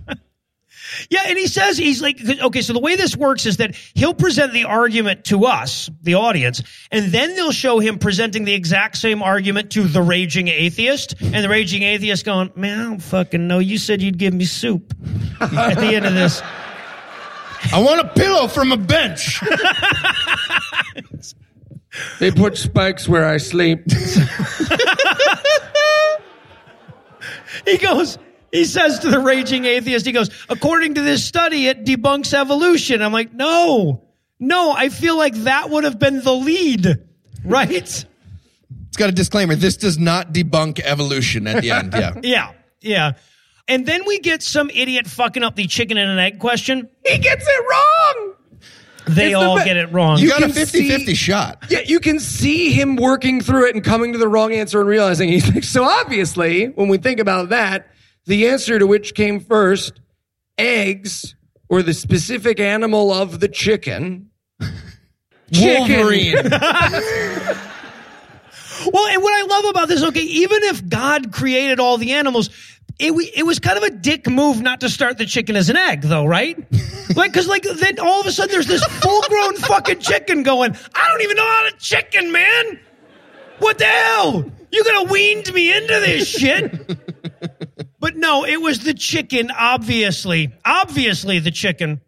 Yeah, 1.09 1.23
and 1.27 1.37
he 1.37 1.47
says 1.47 1.77
he's 1.77 2.01
like, 2.01 2.19
okay, 2.41 2.61
so 2.61 2.73
the 2.73 2.79
way 2.79 2.95
this 2.95 3.15
works 3.15 3.45
is 3.45 3.57
that 3.57 3.75
he'll 3.93 4.13
present 4.13 4.53
the 4.53 4.65
argument 4.65 5.25
to 5.25 5.45
us, 5.45 5.89
the 6.01 6.15
audience, 6.15 6.61
and 6.91 7.11
then 7.11 7.35
they'll 7.35 7.51
show 7.51 7.79
him 7.79 7.99
presenting 7.99 8.45
the 8.45 8.53
exact 8.53 8.97
same 8.97 9.21
argument 9.21 9.71
to 9.71 9.83
the 9.83 10.01
raging 10.01 10.47
atheist, 10.47 11.15
and 11.21 11.43
the 11.43 11.49
raging 11.49 11.83
atheist 11.83 12.25
going, 12.25 12.51
man, 12.55 12.79
I 12.79 12.83
don't 12.83 12.99
fucking 12.99 13.47
know. 13.47 13.59
You 13.59 13.77
said 13.77 14.01
you'd 14.01 14.17
give 14.17 14.33
me 14.33 14.45
soup 14.45 14.93
at 15.41 15.75
the 15.75 15.95
end 15.95 16.05
of 16.05 16.13
this. 16.13 16.41
I 17.73 17.81
want 17.81 17.99
a 17.99 18.07
pillow 18.07 18.47
from 18.47 18.71
a 18.71 18.77
bench. 18.77 19.41
they 22.19 22.31
put 22.31 22.57
spikes 22.57 23.07
where 23.07 23.25
I 23.25 23.37
sleep. 23.37 23.85
He 27.65 27.77
goes, 27.77 28.17
he 28.51 28.65
says 28.65 28.99
to 28.99 29.09
the 29.09 29.19
raging 29.19 29.65
atheist, 29.65 30.05
he 30.05 30.11
goes, 30.11 30.29
according 30.49 30.95
to 30.95 31.01
this 31.01 31.23
study, 31.25 31.67
it 31.67 31.85
debunks 31.85 32.33
evolution. 32.33 33.01
I'm 33.01 33.13
like, 33.13 33.33
no, 33.33 34.03
no, 34.39 34.71
I 34.71 34.89
feel 34.89 35.17
like 35.17 35.33
that 35.43 35.69
would 35.69 35.83
have 35.83 35.99
been 35.99 36.21
the 36.23 36.33
lead, 36.33 36.99
right? 37.43 37.69
It's 37.71 38.05
got 38.97 39.09
a 39.09 39.13
disclaimer. 39.13 39.55
This 39.55 39.77
does 39.77 39.97
not 39.97 40.33
debunk 40.33 40.79
evolution 40.79 41.47
at 41.47 41.61
the 41.61 41.71
end. 41.71 41.93
Yeah. 41.93 42.13
Yeah, 42.23 42.51
yeah. 42.81 43.11
And 43.67 43.85
then 43.85 44.01
we 44.07 44.19
get 44.19 44.41
some 44.41 44.69
idiot 44.71 45.05
fucking 45.07 45.43
up 45.43 45.55
the 45.55 45.67
chicken 45.67 45.97
and 45.97 46.09
an 46.09 46.17
egg 46.17 46.39
question. 46.39 46.89
he 47.05 47.17
gets 47.19 47.45
it 47.47 47.65
wrong. 47.69 48.33
They 49.05 49.31
It's 49.31 49.39
the 49.39 49.45
all 49.45 49.57
be- 49.57 49.63
get 49.63 49.77
it 49.77 49.91
wrong. 49.91 50.17
You, 50.17 50.25
You 50.25 50.29
got 50.29 50.41
a 50.41 50.45
can 50.45 50.53
50 50.53 50.89
50 50.89 51.13
shot. 51.13 51.65
Yeah, 51.69 51.79
you 51.79 51.99
can 51.99 52.19
see 52.19 52.71
him 52.71 52.95
working 52.95 53.41
through 53.41 53.67
it 53.69 53.75
and 53.75 53.83
coming 53.83 54.13
to 54.13 54.19
the 54.19 54.27
wrong 54.27 54.53
answer 54.53 54.79
and 54.79 54.89
realizing 54.89 55.29
he's 55.29 55.51
like, 55.53 55.63
so 55.75 55.83
obviously, 55.83 56.65
when 56.67 56.87
we 56.89 56.97
think 56.97 57.19
about 57.19 57.49
that, 57.49 57.87
the 58.29 58.47
answer 58.47 58.77
to 58.77 58.85
which 58.85 59.15
came 59.15 59.39
first, 59.39 59.99
eggs 60.55 61.35
or 61.67 61.81
the 61.81 61.95
specific 61.95 62.59
animal 62.59 63.11
of 63.11 63.39
the 63.39 63.47
chicken. 63.47 64.29
Chicken. 65.51 65.97
Wolverine. 65.97 66.35
Well, 68.93 69.07
and 69.07 69.21
what 69.21 69.33
I 69.33 69.45
love 69.45 69.65
about 69.65 69.89
this, 69.89 70.01
okay, 70.03 70.21
even 70.21 70.63
if 70.63 70.87
God 70.87 71.33
created 71.33 71.81
all 71.81 71.97
the 71.97 72.13
animals, 72.13 72.49
it, 72.97 73.11
it 73.35 73.45
was 73.45 73.59
kind 73.59 73.77
of 73.77 73.83
a 73.83 73.89
dick 73.89 74.29
move 74.29 74.61
not 74.61 74.79
to 74.79 74.89
start 74.89 75.17
the 75.17 75.25
chicken 75.25 75.57
as 75.57 75.69
an 75.69 75.75
egg, 75.75 76.03
though, 76.03 76.25
right? 76.25 76.57
like, 77.15 77.33
cause 77.33 77.45
like, 77.45 77.63
then 77.63 77.99
all 77.99 78.21
of 78.21 78.25
a 78.25 78.31
sudden 78.31 78.51
there's 78.51 78.67
this 78.67 78.81
full 78.85 79.21
grown 79.23 79.55
fucking 79.57 79.99
chicken 79.99 80.43
going, 80.43 80.77
I 80.95 81.07
don't 81.09 81.21
even 81.23 81.35
know 81.35 81.45
how 81.45 81.69
to 81.69 81.75
chicken, 81.77 82.31
man. 82.31 82.79
What 83.59 83.79
the 83.79 83.85
hell? 83.85 84.49
You 84.71 84.83
gonna 84.85 85.11
weaned 85.11 85.53
me 85.53 85.75
into 85.75 85.99
this 85.99 86.25
shit? 86.25 87.18
But 87.99 88.15
no, 88.15 88.45
it 88.45 88.61
was 88.61 88.79
the 88.79 88.93
chicken, 88.93 89.51
obviously. 89.51 90.53
Obviously 90.65 91.39
the 91.39 91.51
chicken. 91.51 92.01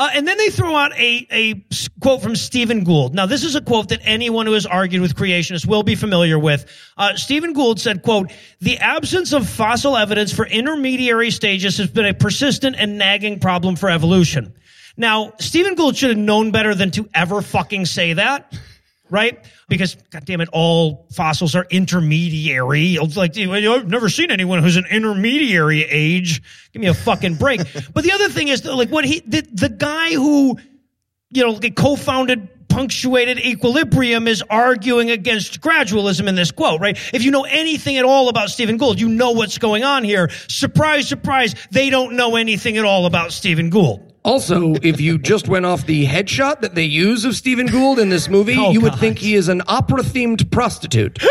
Uh, 0.00 0.10
and 0.14 0.28
then 0.28 0.38
they 0.38 0.48
throw 0.48 0.76
out 0.76 0.92
a, 0.92 1.26
a 1.32 1.54
quote 2.00 2.22
from 2.22 2.36
Stephen 2.36 2.84
Gould. 2.84 3.14
Now, 3.14 3.26
this 3.26 3.42
is 3.42 3.56
a 3.56 3.60
quote 3.60 3.88
that 3.88 4.00
anyone 4.04 4.46
who 4.46 4.52
has 4.52 4.64
argued 4.64 5.02
with 5.02 5.16
creationists 5.16 5.66
will 5.66 5.82
be 5.82 5.96
familiar 5.96 6.38
with. 6.38 6.66
Uh, 6.96 7.16
Stephen 7.16 7.52
Gould 7.52 7.80
said, 7.80 8.02
quote, 8.02 8.30
the 8.60 8.78
absence 8.78 9.32
of 9.32 9.48
fossil 9.48 9.96
evidence 9.96 10.32
for 10.32 10.46
intermediary 10.46 11.32
stages 11.32 11.78
has 11.78 11.90
been 11.90 12.06
a 12.06 12.14
persistent 12.14 12.76
and 12.78 12.96
nagging 12.96 13.40
problem 13.40 13.74
for 13.74 13.90
evolution. 13.90 14.54
Now, 14.96 15.32
Stephen 15.40 15.74
Gould 15.74 15.96
should 15.96 16.10
have 16.10 16.18
known 16.18 16.52
better 16.52 16.76
than 16.76 16.92
to 16.92 17.08
ever 17.12 17.42
fucking 17.42 17.86
say 17.86 18.12
that. 18.12 18.56
Right? 19.10 19.44
Because, 19.68 19.96
God 20.10 20.24
damn 20.24 20.40
it, 20.40 20.48
all 20.52 21.06
fossils 21.12 21.54
are 21.54 21.66
intermediary. 21.70 22.94
It's 22.94 23.16
like, 23.16 23.38
I've 23.38 23.88
never 23.88 24.08
seen 24.08 24.30
anyone 24.30 24.62
who's 24.62 24.76
an 24.76 24.86
intermediary 24.90 25.84
age. 25.84 26.42
Give 26.72 26.82
me 26.82 26.88
a 26.88 26.94
fucking 26.94 27.36
break. 27.36 27.60
but 27.94 28.04
the 28.04 28.12
other 28.12 28.28
thing 28.28 28.48
is, 28.48 28.64
like, 28.64 28.90
what 28.90 29.04
he, 29.04 29.20
the, 29.20 29.46
the 29.52 29.68
guy 29.68 30.12
who, 30.12 30.58
you 31.30 31.46
know, 31.46 31.52
like, 31.52 31.74
co-founded 31.74 32.48
punctuated 32.68 33.38
equilibrium 33.40 34.28
is 34.28 34.42
arguing 34.48 35.10
against 35.10 35.60
gradualism 35.60 36.28
in 36.28 36.34
this 36.34 36.52
quote, 36.52 36.80
right? 36.80 36.96
If 37.12 37.24
you 37.24 37.30
know 37.30 37.44
anything 37.44 37.96
at 37.96 38.04
all 38.04 38.28
about 38.28 38.50
Stephen 38.50 38.76
Gould, 38.76 39.00
you 39.00 39.08
know 39.08 39.32
what's 39.32 39.58
going 39.58 39.84
on 39.84 40.04
here. 40.04 40.28
Surprise, 40.48 41.08
surprise, 41.08 41.54
they 41.70 41.90
don't 41.90 42.14
know 42.14 42.36
anything 42.36 42.76
at 42.76 42.84
all 42.84 43.06
about 43.06 43.32
Stephen 43.32 43.70
Gould. 43.70 44.07
Also, 44.24 44.74
if 44.82 45.00
you 45.00 45.16
just 45.18 45.48
went 45.48 45.64
off 45.64 45.86
the 45.86 46.04
headshot 46.04 46.60
that 46.60 46.74
they 46.74 46.84
use 46.84 47.24
of 47.24 47.34
Stephen 47.34 47.66
Gould 47.66 47.98
in 47.98 48.08
this 48.10 48.28
movie, 48.28 48.56
Oh, 48.58 48.72
you 48.72 48.80
would 48.80 48.92
God. 48.92 49.00
think 49.00 49.18
he 49.18 49.34
is 49.34 49.48
an 49.48 49.62
opera 49.68 50.02
themed 50.02 50.50
prostitute. 50.50 51.18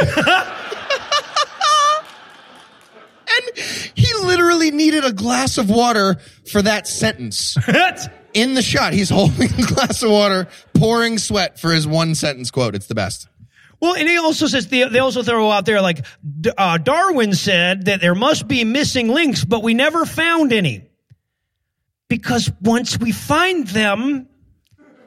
And 3.30 3.57
he 3.93 4.07
literally 4.23 4.72
needed 4.72 5.03
a 5.03 5.11
glass 5.11 5.57
of 5.57 5.69
water 5.69 6.15
for 6.49 6.61
that 6.61 6.88
sentence. 6.88 7.57
In 8.34 8.53
the 8.53 8.61
shot, 8.61 8.93
he's 8.93 9.09
holding 9.09 9.51
a 9.53 9.64
glass 9.65 10.01
of 10.01 10.11
water, 10.11 10.47
pouring 10.73 11.18
sweat 11.18 11.59
for 11.59 11.72
his 11.73 11.85
one 11.85 12.15
sentence 12.15 12.51
quote. 12.51 12.73
It's 12.73 12.88
the 12.88 12.95
best. 12.95 13.27
Well, 13.80 13.95
and 13.95 14.07
he 14.07 14.18
also 14.18 14.47
says 14.47 14.68
they, 14.68 14.88
they 14.88 14.99
also 14.99 15.23
throw 15.23 15.51
out 15.51 15.65
there 15.65 15.81
like 15.81 16.05
uh, 16.57 16.77
Darwin 16.77 17.34
said 17.34 17.85
that 17.85 17.99
there 18.01 18.15
must 18.15 18.47
be 18.47 18.64
missing 18.64 19.09
links, 19.09 19.43
but 19.43 19.61
we 19.61 19.73
never 19.73 20.05
found 20.05 20.53
any 20.53 20.86
because 22.09 22.51
once 22.61 22.99
we 22.99 23.11
find 23.11 23.67
them, 23.67 24.27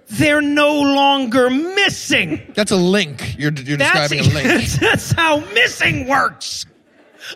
they're 0.08 0.42
no 0.42 0.80
longer 0.80 1.50
missing. 1.50 2.52
That's 2.54 2.72
a 2.72 2.76
link. 2.76 3.36
You're, 3.38 3.52
you're 3.52 3.76
That's, 3.78 4.08
describing 4.10 4.30
a 4.30 4.34
link. 4.48 4.70
that's 4.72 5.12
how 5.12 5.38
missing 5.54 6.08
works. 6.08 6.66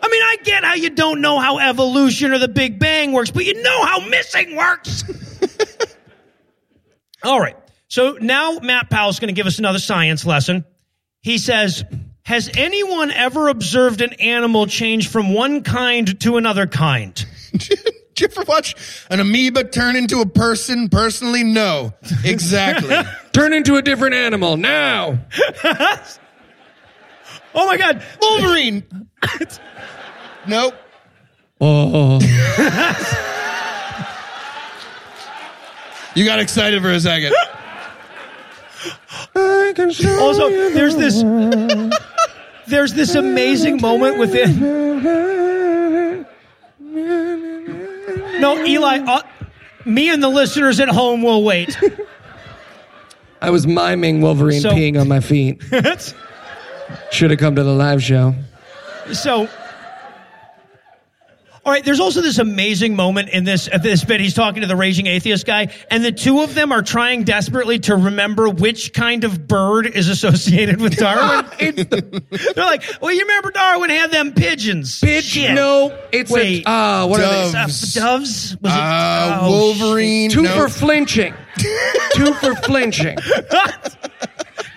I 0.01 0.09
mean, 0.09 0.21
I 0.21 0.37
get 0.43 0.63
how 0.63 0.73
you 0.73 0.89
don't 0.89 1.21
know 1.21 1.39
how 1.39 1.59
evolution 1.59 2.33
or 2.33 2.37
the 2.39 2.47
Big 2.49 2.79
Bang 2.79 3.13
works, 3.13 3.31
but 3.31 3.45
you 3.45 3.61
know 3.61 3.85
how 3.85 4.05
missing 4.09 4.55
works. 4.55 5.03
All 7.23 7.39
right. 7.39 7.55
So 7.87 8.17
now 8.19 8.59
Matt 8.61 8.89
Powell's 8.89 9.19
going 9.19 9.29
to 9.29 9.33
give 9.33 9.47
us 9.47 9.59
another 9.59 9.79
science 9.79 10.25
lesson. 10.25 10.65
He 11.21 11.37
says, 11.37 11.85
Has 12.23 12.49
anyone 12.57 13.09
ever 13.11 13.47
observed 13.47 14.01
an 14.01 14.13
animal 14.13 14.67
change 14.67 15.07
from 15.09 15.33
one 15.33 15.63
kind 15.63 16.19
to 16.21 16.37
another 16.37 16.67
kind? 16.67 17.25
Did 18.15 18.21
you 18.21 18.41
ever 18.41 18.45
watch 18.49 18.75
an 19.09 19.19
amoeba 19.19 19.65
turn 19.65 19.97
into 19.97 20.21
a 20.21 20.25
person? 20.25 20.87
Personally, 20.87 21.43
no. 21.43 21.93
Exactly. 22.23 22.95
Turn 23.33 23.51
into 23.51 23.75
a 23.75 23.81
different 23.81 24.15
animal 24.15 24.55
now. 24.57 25.19
Oh 27.53 27.65
my 27.67 27.77
God. 27.77 28.03
Wolverine. 28.21 28.83
nope. 30.47 30.73
Oh. 31.61 32.19
You 36.15 36.23
got 36.23 36.39
excited 36.39 36.81
for 36.81 36.91
a 36.91 36.99
second. 36.99 37.33
I 39.35 39.73
can 39.75 39.91
show 39.91 40.17
Also, 40.19 40.47
you 40.47 40.69
the 40.69 40.75
there's 40.75 40.95
this. 40.95 41.21
There's 42.67 42.93
this 42.93 43.15
amazing 43.15 43.81
moment 43.81 44.17
within. 44.17 45.05
No, 48.39 48.63
Eli, 48.65 48.99
uh, 48.99 49.21
me 49.85 50.09
and 50.09 50.21
the 50.21 50.29
listeners 50.29 50.79
at 50.79 50.89
home 50.89 51.21
will 51.21 51.43
wait. 51.43 51.77
I 53.41 53.49
was 53.49 53.65
miming 53.67 54.21
Wolverine 54.21 54.61
So- 54.61 54.71
peeing 54.71 54.99
on 54.99 55.07
my 55.07 55.19
feet. 55.19 55.61
Should 57.11 57.31
have 57.31 57.39
come 57.39 57.55
to 57.55 57.63
the 57.63 57.73
live 57.73 58.01
show. 58.03 58.35
so, 59.11 59.47
all 61.65 61.71
right. 61.73 61.83
There's 61.83 61.99
also 61.99 62.21
this 62.21 62.37
amazing 62.37 62.95
moment 62.95 63.29
in 63.29 63.43
this 63.43 63.67
at 63.67 63.81
this 63.81 64.03
bit. 64.03 64.19
He's 64.21 64.35
talking 64.35 64.61
to 64.61 64.67
the 64.67 64.75
raging 64.75 65.07
atheist 65.07 65.45
guy, 65.47 65.73
and 65.89 66.05
the 66.05 66.11
two 66.11 66.41
of 66.41 66.53
them 66.53 66.71
are 66.71 66.83
trying 66.83 67.23
desperately 67.23 67.79
to 67.79 67.95
remember 67.95 68.47
which 68.49 68.93
kind 68.93 69.23
of 69.23 69.47
bird 69.47 69.87
is 69.87 70.07
associated 70.07 70.79
with 70.79 70.95
Darwin. 70.95 71.49
They're 71.89 72.53
like, 72.55 72.83
"Well, 73.01 73.11
you 73.13 73.21
remember 73.21 73.49
Darwin 73.51 73.89
had 73.89 74.11
them 74.11 74.33
pigeons? 74.33 74.99
Shit. 74.99 75.53
No, 75.53 75.97
it's 76.11 76.29
Wait. 76.31 76.65
a 76.67 76.69
uh, 76.69 77.07
what 77.07 77.19
are 77.19 77.23
they? 77.45 77.51
Doves. 77.51 77.97
Uh, 77.97 77.99
doves? 77.99 78.57
Was 78.61 78.71
it 78.73 78.79
Uh, 78.79 79.39
oh, 79.41 79.49
Wolverine. 79.49 80.29
Two 80.29 80.43
no. 80.43 80.55
for 80.55 80.69
flinching. 80.69 81.33
Two 82.13 82.33
for 82.35 82.55
flinching. 82.55 83.17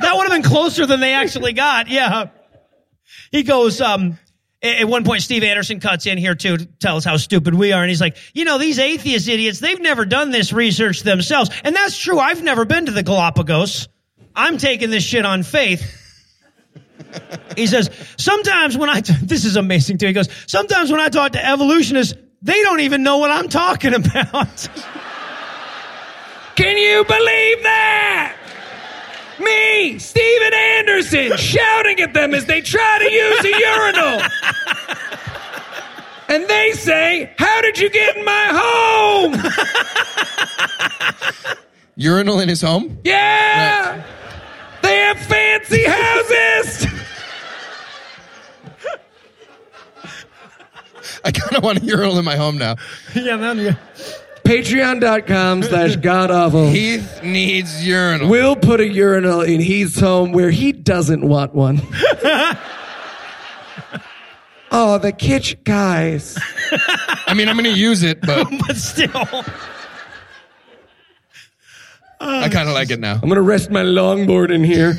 That 0.00 0.14
would 0.16 0.22
have 0.22 0.32
been 0.32 0.48
closer 0.48 0.86
than 0.86 1.00
they 1.00 1.12
actually 1.12 1.52
got. 1.52 1.88
Yeah. 1.88 2.26
He 3.32 3.42
goes, 3.42 3.80
um, 3.80 4.16
at 4.62 4.88
one 4.88 5.04
point, 5.04 5.22
Steve 5.22 5.44
Anderson 5.44 5.78
cuts 5.78 6.06
in 6.06 6.18
here 6.18 6.34
too 6.34 6.56
to 6.56 6.66
tell 6.66 6.96
us 6.96 7.04
how 7.04 7.16
stupid 7.16 7.54
we 7.54 7.72
are. 7.72 7.80
And 7.80 7.88
he's 7.88 8.00
like, 8.00 8.16
you 8.34 8.44
know, 8.44 8.58
these 8.58 8.78
atheist 8.78 9.28
idiots, 9.28 9.60
they've 9.60 9.80
never 9.80 10.04
done 10.04 10.30
this 10.30 10.52
research 10.52 11.02
themselves. 11.02 11.50
And 11.62 11.76
that's 11.76 11.96
true. 11.96 12.18
I've 12.18 12.42
never 12.42 12.64
been 12.64 12.86
to 12.86 12.92
the 12.92 13.04
Galapagos. 13.04 13.88
I'm 14.34 14.58
taking 14.58 14.90
this 14.90 15.04
shit 15.04 15.24
on 15.24 15.44
faith. 15.44 15.94
He 17.56 17.66
says, 17.66 17.90
sometimes 18.16 18.76
when 18.76 18.90
I, 18.90 19.00
t- 19.00 19.14
this 19.22 19.44
is 19.44 19.56
amazing 19.56 19.98
too. 19.98 20.08
He 20.08 20.12
goes, 20.12 20.28
sometimes 20.46 20.90
when 20.90 21.00
I 21.00 21.08
talk 21.08 21.32
to 21.32 21.44
evolutionists, 21.44 22.14
they 22.42 22.62
don't 22.62 22.80
even 22.80 23.02
know 23.02 23.18
what 23.18 23.30
I'm 23.30 23.48
talking 23.48 23.94
about. 23.94 24.68
Can 26.56 26.76
you 26.76 27.04
believe 27.04 27.62
that? 27.62 28.37
Me, 29.40 29.98
Steven 29.98 30.54
Anderson, 30.54 31.36
shouting 31.36 32.00
at 32.00 32.14
them 32.14 32.34
as 32.34 32.46
they 32.46 32.60
try 32.60 32.98
to 32.98 33.10
use 33.10 33.44
a 33.44 33.58
urinal. 33.58 34.20
And 36.28 36.46
they 36.46 36.72
say, 36.72 37.32
How 37.38 37.60
did 37.62 37.78
you 37.78 37.88
get 37.90 38.16
in 38.16 38.24
my 38.24 38.48
home? 38.52 39.34
Urinal 41.96 42.38
in 42.40 42.48
his 42.48 42.62
home? 42.62 42.98
Yeah! 43.02 44.04
They 44.82 44.98
have 44.98 45.18
fancy 45.18 45.84
houses! 45.84 46.86
I 51.24 51.32
kind 51.32 51.56
of 51.56 51.64
want 51.64 51.82
a 51.82 51.84
urinal 51.84 52.18
in 52.18 52.24
my 52.24 52.36
home 52.36 52.56
now. 52.58 52.76
yeah, 53.14 53.36
man. 53.36 53.58
Yeah. 53.58 53.74
Patreon.com 54.48 55.62
slash 55.62 55.96
god 55.96 56.30
awful. 56.30 56.70
Heath 56.70 57.22
needs 57.22 57.86
urinal. 57.86 58.30
We'll 58.30 58.56
put 58.56 58.80
a 58.80 58.88
urinal 58.88 59.42
in 59.42 59.60
Heath's 59.60 60.00
home 60.00 60.32
where 60.32 60.50
he 60.50 60.72
doesn't 60.72 61.20
want 61.20 61.54
one. 61.54 61.76
oh, 64.72 64.96
the 64.96 65.12
kitchen 65.12 65.60
guys. 65.64 66.38
I 67.26 67.34
mean, 67.34 67.50
I'm 67.50 67.58
going 67.58 67.70
to 67.70 67.78
use 67.78 68.02
it, 68.02 68.22
but 68.22 68.48
But 68.66 68.76
still. 68.78 69.10
I 72.18 72.48
kind 72.48 72.70
of 72.70 72.74
like 72.74 72.90
it 72.90 73.00
now. 73.00 73.20
I'm 73.22 73.28
gonna 73.28 73.42
rest 73.42 73.70
my 73.70 73.82
longboard 73.82 74.50
in 74.50 74.64
here. 74.64 74.94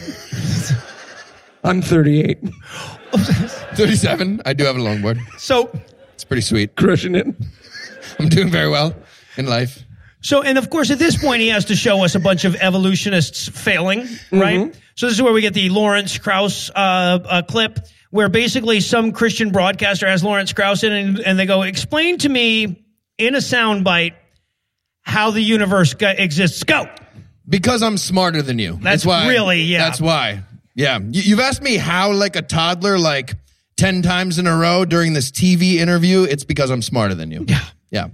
I'm 1.64 1.82
38, 1.82 2.38
37. 3.12 4.44
I 4.46 4.54
do 4.54 4.64
have 4.66 4.76
a 4.76 4.80
longboard. 4.80 5.20
So, 5.40 5.72
It's 6.14 6.24
pretty 6.24 6.42
sweet. 6.44 6.76
crushing 6.76 7.16
it. 7.16 7.26
I'm 8.20 8.30
doing 8.30 8.50
very 8.50 8.70
well 8.70 8.94
in 9.40 9.46
life. 9.48 9.84
So, 10.22 10.42
and 10.44 10.58
of 10.58 10.70
course, 10.70 10.92
at 10.92 11.00
this 11.00 11.18
point, 11.18 11.42
he 11.42 11.48
has 11.48 11.66
to 11.66 11.76
show 11.76 12.04
us 12.04 12.14
a 12.14 12.20
bunch 12.20 12.44
of 12.44 12.56
evolutionists 12.56 13.48
failing, 13.48 14.06
right? 14.32 14.76
So, 14.96 15.06
this 15.08 15.16
is 15.16 15.22
where 15.22 15.32
we 15.32 15.42
get 15.42 15.54
the 15.54 15.70
Lawrence 15.70 16.18
Krauss 16.18 16.70
uh, 16.70 16.74
uh, 16.76 17.42
clip, 17.44 17.80
where 18.12 18.28
basically 18.28 18.82
some 18.82 19.14
Christian 19.14 19.52
broadcaster 19.52 20.08
has 20.08 20.22
Lawrence 20.22 20.52
Krauss 20.52 20.84
in, 20.84 20.92
and, 20.92 21.20
and 21.22 21.40
they 21.40 21.46
go, 21.46 21.62
"Explain 21.62 22.18
to 22.20 22.30
me 22.30 22.84
in 23.18 23.34
a 23.34 23.38
soundbite 23.40 24.14
how 25.02 25.32
the 25.32 25.42
universe 25.42 25.94
go- 25.94 26.10
exists." 26.10 26.64
Go. 26.66 26.90
Because 27.48 27.82
I'm 27.82 27.98
smarter 27.98 28.42
than 28.42 28.60
you. 28.60 28.78
That's 28.82 29.06
why. 29.06 29.28
really- 29.30 29.62
yeah. 29.62 29.80
That's 29.86 30.02
why. 30.02 30.44
Yeah. 30.76 31.00
You, 31.00 31.22
you've 31.24 31.40
asked 31.40 31.64
me 31.64 31.78
how, 31.78 32.12
like 32.12 32.36
a 32.36 32.44
toddler, 32.44 33.00
like 33.00 33.34
10 33.78 34.02
times 34.04 34.38
in 34.38 34.46
a 34.46 34.56
row 34.56 34.86
during 34.86 35.14
this 35.14 35.32
TV 35.32 35.76
interview. 35.78 36.24
It's 36.24 36.44
because 36.44 36.70
I'm 36.70 36.84
smarter 36.84 37.16
than 37.16 37.32
you. 37.32 37.46
Yeah. 37.48 37.60
Yeah. 37.90 38.08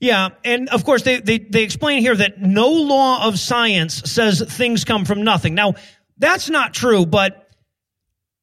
Yeah, 0.00 0.30
and 0.44 0.68
of 0.68 0.84
course 0.84 1.02
they, 1.02 1.20
they 1.20 1.38
they 1.38 1.62
explain 1.62 2.00
here 2.00 2.14
that 2.14 2.40
no 2.40 2.70
law 2.70 3.26
of 3.26 3.38
science 3.38 4.02
says 4.10 4.42
things 4.46 4.84
come 4.84 5.04
from 5.04 5.24
nothing. 5.24 5.54
Now, 5.54 5.74
that's 6.18 6.48
not 6.48 6.74
true, 6.74 7.06
but 7.06 7.48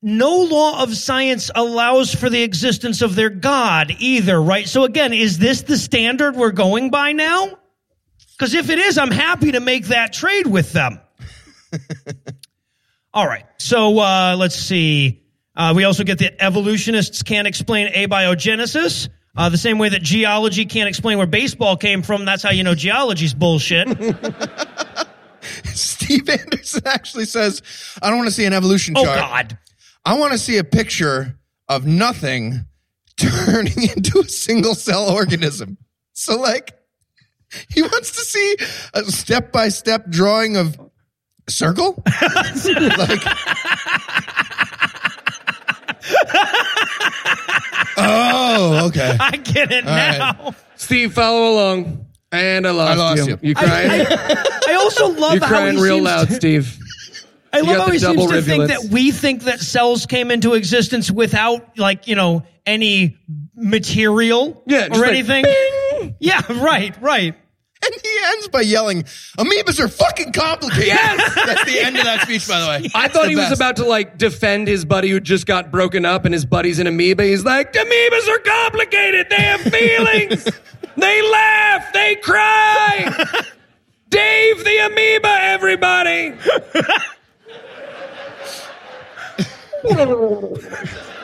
no 0.02 0.44
law 0.44 0.84
of 0.84 0.96
science 0.96 1.50
allows 1.56 2.14
for 2.14 2.30
the 2.30 2.44
existence 2.44 3.02
of 3.02 3.16
their 3.16 3.30
God 3.30 3.96
either, 4.00 4.42
right? 4.42 4.68
So 4.68 4.84
again, 4.84 5.14
is 5.14 5.38
this 5.38 5.64
the 5.64 5.78
standard 5.78 6.36
we're 6.36 6.52
going 6.52 6.92
by 6.92 7.14
now? 7.14 7.58
Because 8.38 8.54
if 8.54 8.70
it 8.70 8.80
is, 8.80 8.98
I'm 8.98 9.12
happy 9.12 9.54
to 9.54 9.60
make 9.60 9.88
that 9.88 10.14
trade 10.14 10.46
with 10.46 10.74
them. 10.74 11.00
All 13.14 13.26
right, 13.26 13.46
so 13.58 13.98
uh, 13.98 14.36
let's 14.38 14.56
see. 14.56 15.24
Uh, 15.56 15.74
we 15.76 15.86
also 15.86 16.04
get 16.04 16.20
that 16.20 16.44
evolutionists 16.44 17.24
can't 17.24 17.48
explain 17.48 17.92
abiogenesis. 17.94 19.10
Uh, 19.36 19.50
the 19.50 19.58
same 19.58 19.78
way 19.78 19.90
that 19.90 20.02
geology 20.02 20.66
can't 20.66 20.88
explain 20.88 21.18
where 21.18 21.28
baseball 21.28 21.76
came 21.76 22.02
from. 22.02 22.26
That's 22.26 22.44
how 22.44 22.52
you 22.52 22.64
know 22.64 22.76
geology's 22.76 23.34
bullshit. 23.34 23.88
Steve 25.66 26.30
Anderson 26.30 26.84
actually 26.86 27.26
says, 27.26 27.62
I 28.02 28.10
don't 28.10 28.18
want 28.18 28.30
to 28.30 28.36
see 28.36 28.46
an 28.46 28.54
evolution 28.54 28.96
oh, 28.98 29.04
chart. 29.04 29.20
God. 29.20 29.58
I 30.06 30.18
want 30.18 30.32
to 30.32 30.38
see 30.38 30.58
a 30.58 30.64
picture 30.64 31.38
of 31.68 31.86
nothing 31.86 32.66
turning 33.18 33.90
into 33.96 34.20
a 34.20 34.30
single 34.30 34.76
cell 34.76 35.10
organism. 35.10 35.78
So, 36.14 36.40
like, 36.40 36.74
he 37.70 37.82
wants 37.82 38.12
to 38.12 38.22
see 38.22 38.58
a 38.94 39.04
step 39.04 39.52
by 39.52 39.70
step 39.70 40.10
drawing 40.10 40.58
of 40.58 40.80
Circle? 41.48 42.04
like. 42.98 43.22
Oh, 47.98 48.88
okay. 48.88 49.16
I 49.20 49.38
get 49.38 49.72
it 49.72 49.86
right. 49.86 50.18
now. 50.18 50.56
Steve, 50.76 51.14
follow 51.14 51.52
along. 51.54 52.06
And 52.32 52.68
I 52.68 52.72
lost, 52.72 52.98
lost 52.98 53.28
you. 53.28 53.40
You 53.42 53.56
crying? 53.56 54.06
I 54.10 54.74
also 54.80 55.08
love 55.10 55.20
how 55.22 55.32
You're 55.34 55.42
how 55.42 55.48
crying 55.48 55.78
he 55.78 55.84
real 55.84 55.96
seems 55.96 56.06
loud, 56.06 56.28
to- 56.28 56.34
Steve. 56.34 56.80
I 57.54 57.60
You 57.60 57.64
love 57.64 57.76
got 57.78 57.80
how 57.82 57.86
the 57.88 57.94
he 57.94 58.00
seems 58.00 58.16
double 58.16 58.28
to 58.30 58.42
think 58.42 58.68
that 58.68 58.84
we 58.92 59.12
think 59.12 59.44
that 59.44 59.62
cells 59.62 60.06
came 60.06 60.32
into 60.32 60.54
existence 60.56 61.10
without, 61.10 61.78
like, 61.78 62.08
you 62.08 62.16
know, 62.16 62.44
any 62.66 63.18
material 63.56 64.62
Yeah, 64.68 64.88
or 64.88 64.98
like, 64.98 65.10
anything. 65.12 65.46
Yeah, 66.20 66.42
right, 66.62 66.94
right. 67.02 67.36
And 67.86 67.94
he 68.02 68.20
ends 68.26 68.48
by 68.48 68.62
yelling, 68.62 69.04
"Amoebas 69.38 69.80
are 69.80 69.88
fucking 69.88 70.32
complicated." 70.34 70.88
Yes! 70.88 71.36
that's 71.36 71.66
the 71.66 71.80
end 71.80 71.98
of 71.98 72.04
that 72.04 72.22
speech, 72.24 72.48
by 72.48 72.60
the 72.60 72.68
way. 72.68 72.90
I 72.96 73.08
thought 73.08 73.24
The 73.24 73.30
he 73.30 73.36
was 73.36 73.52
about 73.52 73.76
to 73.78 73.86
like 73.86 74.18
defend 74.18 74.68
his 74.68 74.86
buddy 74.86 75.10
who 75.10 75.20
just 75.20 75.46
got 75.46 75.72
broken 75.72 76.06
up 76.06 76.26
and 76.26 76.34
his 76.34 76.46
buddy's 76.46 76.80
an 76.80 76.88
amoeba. 76.88 77.24
He's 77.24 77.46
like, 77.46 77.74
amoebas 77.74 78.28
are 78.28 78.40
complicated. 78.40 79.28
They 79.30 79.36
have 79.36 79.62
feelings. 79.62 80.44
they 80.98 81.22
laugh. 81.32 81.94
They 81.94 82.16
cry. 82.16 83.44
Dave 84.10 84.64
the 84.64 84.78
amoeba, 84.86 85.38
everybody. 85.42 86.34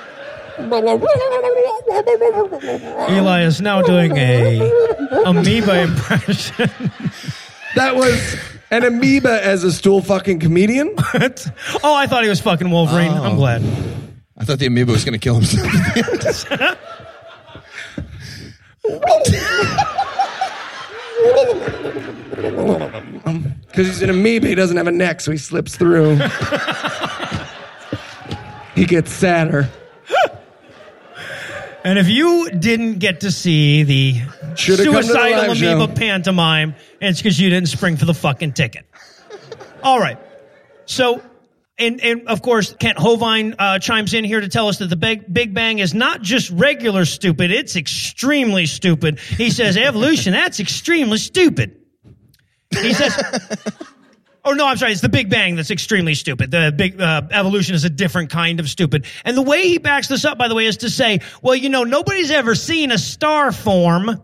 Eli 3.09 3.43
is 3.43 3.61
now 3.61 3.81
doing 3.81 4.17
a 4.17 4.59
amoeba 5.25 5.81
impression. 5.81 6.69
That 7.75 7.95
was 7.95 8.35
an 8.69 8.83
amoeba 8.83 9.43
as 9.45 9.63
a 9.63 9.71
stool 9.71 10.01
fucking 10.01 10.39
comedian. 10.39 10.93
oh, 11.83 11.95
I 11.95 12.07
thought 12.07 12.23
he 12.23 12.29
was 12.29 12.41
fucking 12.41 12.69
Wolverine. 12.69 13.11
I'm 13.11 13.33
oh. 13.33 13.35
glad. 13.35 13.63
I 14.37 14.43
thought 14.45 14.59
the 14.59 14.65
amoeba 14.65 14.91
was 14.91 15.05
going 15.05 15.13
to 15.13 15.19
kill 15.19 15.35
himself. 15.35 16.77
Because 23.67 23.87
he's 23.87 24.01
an 24.01 24.09
amoeba, 24.09 24.47
he 24.47 24.55
doesn't 24.55 24.75
have 24.77 24.87
a 24.87 24.91
neck, 24.91 25.21
so 25.21 25.31
he 25.31 25.37
slips 25.37 25.77
through. 25.77 26.15
he 28.75 28.85
gets 28.85 29.13
sadder. 29.13 29.69
And 31.83 31.97
if 31.97 32.07
you 32.07 32.49
didn't 32.51 32.99
get 32.99 33.21
to 33.21 33.31
see 33.31 33.83
the 33.83 34.19
come 34.19 34.55
to 34.55 34.75
the 34.75 34.83
suicidal 34.83 35.13
live 35.15 35.57
amoeba 35.57 35.87
show. 35.87 35.87
pantomime, 35.87 36.75
it's 36.99 37.19
because 37.19 37.39
you 37.39 37.49
didn't 37.49 37.69
spring 37.69 37.97
for 37.97 38.05
the 38.05 38.13
fucking 38.13 38.53
ticket. 38.53 38.85
All 39.81 39.99
right. 39.99 40.19
So, 40.85 41.21
and, 41.79 41.99
and 42.01 42.27
of 42.27 42.43
course, 42.43 42.75
Kent 42.79 42.97
Hovind 42.99 43.55
uh, 43.57 43.79
chimes 43.79 44.13
in 44.13 44.23
here 44.23 44.41
to 44.41 44.47
tell 44.47 44.67
us 44.67 44.77
that 44.77 44.87
the 44.91 44.95
Big, 44.95 45.33
Big 45.33 45.55
Bang 45.55 45.79
is 45.79 45.93
not 45.95 46.21
just 46.21 46.51
regular 46.51 47.05
stupid, 47.05 47.49
it's 47.51 47.75
extremely 47.75 48.67
stupid. 48.67 49.19
He 49.19 49.49
says, 49.49 49.75
evolution, 49.75 50.33
that's 50.33 50.59
extremely 50.59 51.17
stupid. 51.17 51.77
He 52.69 52.93
says, 52.93 53.17
Oh 54.43 54.53
no, 54.53 54.65
I'm 54.67 54.77
sorry. 54.77 54.91
It's 54.91 55.01
the 55.01 55.09
Big 55.09 55.29
Bang 55.29 55.55
that's 55.55 55.69
extremely 55.71 56.15
stupid. 56.15 56.49
The 56.51 56.73
big 56.75 56.99
uh, 56.99 57.21
evolution 57.31 57.75
is 57.75 57.83
a 57.83 57.89
different 57.89 58.29
kind 58.31 58.59
of 58.59 58.67
stupid. 58.69 59.05
And 59.23 59.37
the 59.37 59.41
way 59.41 59.67
he 59.67 59.77
backs 59.77 60.07
this 60.07 60.25
up, 60.25 60.37
by 60.37 60.47
the 60.47 60.55
way, 60.55 60.65
is 60.65 60.77
to 60.77 60.89
say, 60.89 61.19
well, 61.43 61.55
you 61.55 61.69
know, 61.69 61.83
nobody's 61.83 62.31
ever 62.31 62.55
seen 62.55 62.91
a 62.91 62.97
star 62.97 63.51
form. 63.51 64.21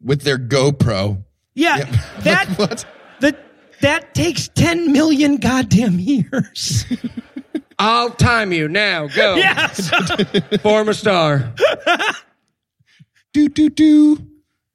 With 0.00 0.22
their 0.22 0.38
GoPro. 0.38 1.24
Yeah, 1.54 1.78
Yep. 1.78 1.88
that 2.20 2.48
what? 2.58 2.86
that 3.20 3.44
that 3.80 4.14
takes 4.14 4.48
10 4.48 4.92
million 4.92 5.36
goddamn 5.38 5.98
years. 5.98 6.84
I'll 7.78 8.10
time 8.10 8.52
you 8.52 8.68
now. 8.68 9.08
Go. 9.08 9.34
yes. 9.36 9.90
Form 10.62 10.88
a 10.88 10.94
star. 10.94 11.52
Do, 13.32 13.48
do, 13.48 13.68
do. 13.70 14.18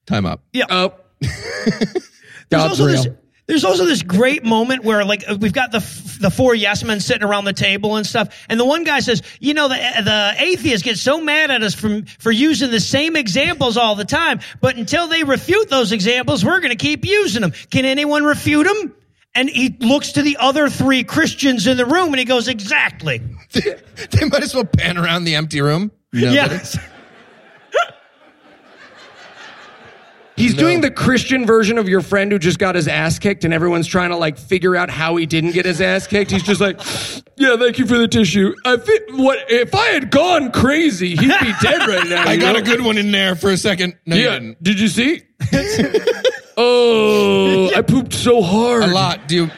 Time 0.05 0.25
up. 0.25 0.41
yeah. 0.51 0.65
Oh. 0.69 0.93
There's 1.21 2.09
God's 2.49 2.79
also 2.81 2.85
real. 2.85 3.03
this. 3.03 3.13
There's 3.47 3.63
also 3.63 3.85
this 3.85 4.03
great 4.03 4.43
moment 4.43 4.83
where, 4.83 5.05
like, 5.05 5.23
uh, 5.27 5.37
we've 5.39 5.53
got 5.53 5.71
the 5.71 5.77
f- 5.77 6.19
the 6.19 6.29
four 6.29 6.53
yes 6.53 6.83
men 6.83 6.99
sitting 6.99 7.23
around 7.23 7.45
the 7.45 7.53
table 7.53 7.95
and 7.95 8.05
stuff, 8.05 8.45
and 8.49 8.59
the 8.59 8.65
one 8.65 8.83
guy 8.83 8.99
says, 8.99 9.21
"You 9.39 9.53
know, 9.53 9.69
the 9.69 9.75
the 9.75 10.35
atheists 10.37 10.83
get 10.83 10.97
so 10.97 11.21
mad 11.21 11.49
at 11.49 11.63
us 11.63 11.73
from 11.73 12.03
for 12.19 12.29
using 12.31 12.71
the 12.71 12.81
same 12.81 13.15
examples 13.15 13.77
all 13.77 13.95
the 13.95 14.03
time, 14.05 14.41
but 14.59 14.75
until 14.75 15.07
they 15.07 15.23
refute 15.23 15.69
those 15.69 15.93
examples, 15.93 16.43
we're 16.43 16.59
going 16.59 16.75
to 16.77 16.83
keep 16.83 17.05
using 17.05 17.41
them. 17.41 17.53
Can 17.71 17.85
anyone 17.85 18.25
refute 18.25 18.67
them?" 18.67 18.93
And 19.33 19.49
he 19.49 19.77
looks 19.79 20.13
to 20.13 20.23
the 20.23 20.37
other 20.39 20.67
three 20.67 21.03
Christians 21.03 21.67
in 21.67 21.77
the 21.77 21.85
room, 21.85 22.07
and 22.07 22.19
he 22.19 22.25
goes, 22.25 22.49
"Exactly." 22.49 23.21
they 23.53 24.25
might 24.29 24.43
as 24.43 24.53
well 24.53 24.65
pan 24.65 24.97
around 24.97 25.23
the 25.23 25.35
empty 25.35 25.61
room. 25.61 25.91
Nobody. 26.11 26.35
Yes. 26.35 26.77
He's 30.37 30.53
doing 30.53 30.81
the 30.81 30.91
Christian 30.91 31.45
version 31.47 31.77
of 31.79 31.89
your 31.89 32.01
friend 32.01 32.31
who 32.31 32.37
just 32.37 32.59
got 32.59 32.75
his 32.75 32.87
ass 32.87 33.17
kicked, 33.17 33.43
and 33.43 33.53
everyone's 33.53 33.87
trying 33.87 34.11
to 34.11 34.15
like 34.17 34.37
figure 34.37 34.75
out 34.75 34.89
how 34.91 35.15
he 35.15 35.25
didn't 35.25 35.51
get 35.51 35.65
his 35.65 35.81
ass 35.81 36.05
kicked. 36.07 36.29
He's 36.31 36.43
just 36.43 36.61
like, 36.61 36.79
"Yeah, 37.37 37.57
thank 37.57 37.79
you 37.79 37.87
for 37.87 37.97
the 37.97 38.07
tissue. 38.07 38.53
I 38.63 38.77
fi- 38.77 38.99
what 39.11 39.39
if 39.49 39.73
I 39.73 39.87
had 39.87 40.11
gone 40.11 40.51
crazy? 40.51 41.09
He'd 41.15 41.17
be 41.39 41.53
dead 41.61 41.87
right 41.87 42.07
now." 42.07 42.23
I 42.27 42.37
got 42.37 42.53
know? 42.53 42.59
a 42.59 42.61
good 42.63 42.81
one 42.81 42.97
in 42.99 43.11
there 43.11 43.35
for 43.35 43.49
a 43.49 43.57
second. 43.57 43.97
No, 44.05 44.15
you 44.15 44.23
Yeah, 44.25 44.33
didn't. 44.39 44.63
did 44.63 44.79
you 44.79 44.87
see? 44.87 45.23
oh, 46.57 47.71
I 47.75 47.81
pooped 47.81 48.13
so 48.13 48.41
hard. 48.43 48.83
A 48.83 48.87
lot. 48.87 49.27
Do 49.27 49.35
you, 49.35 49.51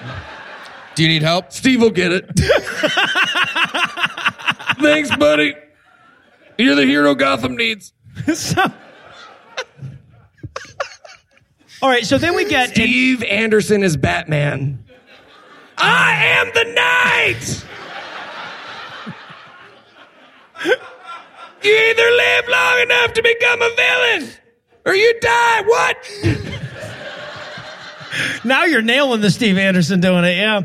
do 0.95 1.03
you 1.03 1.09
need 1.09 1.21
help? 1.23 1.51
Steve 1.51 1.81
will 1.81 1.89
get 1.91 2.11
it. 2.13 2.25
Thanks, 4.81 5.13
buddy. 5.17 5.55
You're 6.57 6.75
the 6.75 6.85
hero 6.85 7.15
Gotham 7.15 7.57
needs. 7.57 7.91
So- 8.33 8.71
all 11.81 11.89
right, 11.89 12.05
so 12.05 12.17
then 12.17 12.35
we 12.35 12.45
get 12.45 12.69
Steve 12.69 13.23
Anderson 13.23 13.83
is 13.83 13.97
Batman. 13.97 14.83
I 15.77 16.13
am 16.25 16.51
the 16.53 16.65
knight. 16.73 17.65
you 21.63 21.71
either 21.71 22.11
live 22.11 22.47
long 22.49 22.79
enough 22.81 23.13
to 23.13 23.23
become 23.23 23.61
a 23.61 23.69
villain, 23.75 24.29
or 24.85 24.93
you 24.95 25.19
die. 25.21 25.61
What? 25.61 25.97
Now 28.43 28.65
you're 28.65 28.81
nailing 28.81 29.21
the 29.21 29.29
Steve 29.29 29.57
Anderson 29.57 29.99
doing 30.01 30.23
it, 30.25 30.35
yeah. 30.37 30.63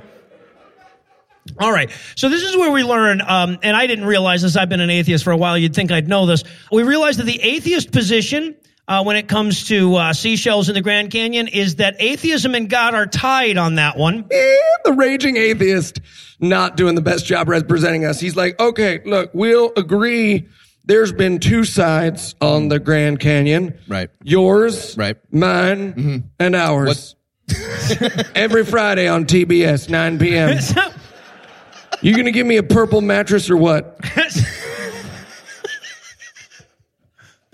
All 1.60 1.70
right. 1.70 1.90
So 2.16 2.28
this 2.28 2.42
is 2.42 2.56
where 2.56 2.70
we 2.70 2.82
learn, 2.82 3.20
um, 3.20 3.58
and 3.62 3.76
I 3.76 3.86
didn't 3.86 4.06
realize 4.06 4.42
this. 4.42 4.56
I've 4.56 4.68
been 4.68 4.80
an 4.80 4.90
atheist 4.90 5.22
for 5.24 5.30
a 5.30 5.36
while. 5.36 5.56
You'd 5.56 5.74
think 5.74 5.92
I'd 5.92 6.08
know 6.08 6.26
this. 6.26 6.42
We 6.72 6.82
realize 6.82 7.16
that 7.18 7.24
the 7.24 7.40
atheist 7.40 7.92
position, 7.92 8.56
uh, 8.86 9.02
when 9.02 9.16
it 9.16 9.28
comes 9.28 9.66
to 9.68 9.94
uh, 9.96 10.12
seashells 10.12 10.68
in 10.68 10.74
the 10.74 10.80
Grand 10.82 11.10
Canyon, 11.10 11.48
is 11.48 11.76
that 11.76 11.96
atheism 11.98 12.54
and 12.54 12.68
God 12.68 12.94
are 12.94 13.06
tied 13.06 13.56
on 13.56 13.76
that 13.76 13.96
one. 13.96 14.26
Eh, 14.30 14.56
the 14.84 14.92
raging 14.92 15.36
atheist 15.36 16.00
not 16.40 16.76
doing 16.76 16.94
the 16.94 17.00
best 17.00 17.24
job 17.26 17.48
representing 17.48 18.04
us. 18.04 18.20
He's 18.20 18.36
like, 18.36 18.58
okay, 18.60 19.00
look, 19.04 19.30
we'll 19.32 19.72
agree. 19.76 20.48
There's 20.84 21.12
been 21.12 21.38
two 21.38 21.64
sides 21.64 22.34
on 22.42 22.68
the 22.68 22.78
Grand 22.78 23.20
Canyon. 23.20 23.78
Right. 23.88 24.10
Yours, 24.22 24.96
Right. 24.98 25.16
mine, 25.32 26.30
and 26.38 26.54
ours. 26.54 27.16
Every 28.34 28.64
Friday 28.66 29.08
on 29.08 29.24
TBS, 29.24 29.88
9 29.88 30.18
p.m. 30.18 30.60
So- 30.60 30.90
You 32.02 32.14
gonna 32.14 32.32
give 32.32 32.46
me 32.46 32.58
a 32.58 32.62
purple 32.62 33.00
mattress 33.00 33.48
or 33.48 33.56
what? 33.56 33.98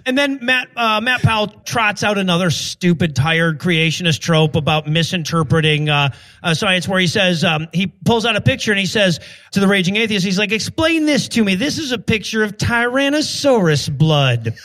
And 0.06 0.16
then 0.16 0.39
Matt 0.43 0.68
uh, 0.77 1.01
Matt 1.01 1.22
Powell 1.22 1.48
trots 1.48 2.02
out 2.02 2.18
another 2.18 2.51
stupid, 2.51 3.14
tired 3.16 3.59
creationist 3.59 4.20
trope 4.20 4.56
about 4.56 4.86
misinterpreting 4.86 5.89
uh, 5.89 6.10
uh, 6.43 6.55
science, 6.55 6.89
where 6.89 7.01
he 7.01 7.06
says 7.06 7.44
um, 7.44 7.68
he 7.72 7.86
pulls 7.86 8.24
out 8.24 8.36
a 8.36 8.40
picture 8.40 8.72
and 8.72 8.81
he 8.81 8.86
says 8.86 9.20
to 9.52 9.60
the 9.60 9.68
raging 9.68 9.97
atheist, 9.97 10.24
he's 10.24 10.39
like, 10.39 10.52
"Explain 10.52 11.06
this 11.06 11.28
to 11.28 11.44
me. 11.44 11.55
This 11.55 11.78
is 11.78 11.93
a 11.93 11.98
picture 11.98 12.43
of 12.43 12.56
Tyrannosaurus 12.56 13.97
blood." 13.97 14.55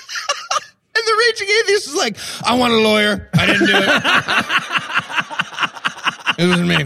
And 0.97 1.05
the 1.05 1.25
raging 1.27 1.47
atheist 1.59 1.87
is 1.89 1.95
like, 1.95 2.17
I 2.45 2.55
want 2.55 2.71
a 2.71 2.77
lawyer. 2.77 3.29
I 3.33 3.45
didn't 3.45 3.67
do 3.67 3.73
it. 3.75 3.89
it 6.45 6.47
wasn't 6.47 6.69
me. 6.69 6.85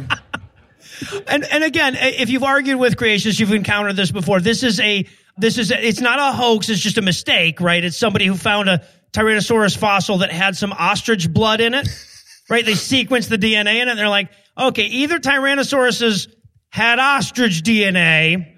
And 1.27 1.45
and 1.45 1.63
again, 1.63 1.95
if 1.99 2.29
you've 2.29 2.43
argued 2.43 2.79
with 2.79 2.95
creationists, 2.95 3.39
you've 3.39 3.53
encountered 3.53 3.95
this 3.95 4.11
before. 4.11 4.39
This 4.39 4.63
is 4.63 4.79
a 4.79 5.05
this 5.37 5.57
is 5.57 5.71
a, 5.71 5.87
it's 5.87 6.01
not 6.01 6.19
a 6.19 6.35
hoax. 6.35 6.69
It's 6.69 6.81
just 6.81 6.97
a 6.97 7.01
mistake, 7.01 7.61
right? 7.61 7.83
It's 7.83 7.97
somebody 7.97 8.25
who 8.25 8.35
found 8.35 8.69
a 8.69 8.83
Tyrannosaurus 9.13 9.77
fossil 9.77 10.19
that 10.19 10.31
had 10.31 10.55
some 10.55 10.73
ostrich 10.73 11.31
blood 11.31 11.61
in 11.61 11.73
it, 11.73 11.87
right? 12.49 12.65
They 12.65 12.73
sequenced 12.73 13.29
the 13.29 13.37
DNA 13.37 13.81
in 13.81 13.87
it. 13.87 13.91
And 13.91 13.99
they're 13.99 14.09
like, 14.09 14.29
okay, 14.57 14.83
either 14.83 15.19
Tyrannosauruses 15.19 16.27
had 16.69 16.99
ostrich 16.99 17.63
DNA, 17.63 18.57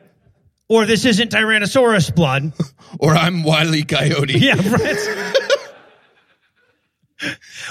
or 0.67 0.85
this 0.85 1.05
isn't 1.05 1.31
Tyrannosaurus 1.31 2.13
blood. 2.15 2.53
Or 2.99 3.15
I'm 3.15 3.43
Wiley 3.43 3.83
Coyote. 3.83 4.37
yeah, 4.37 4.55
right. 4.55 5.37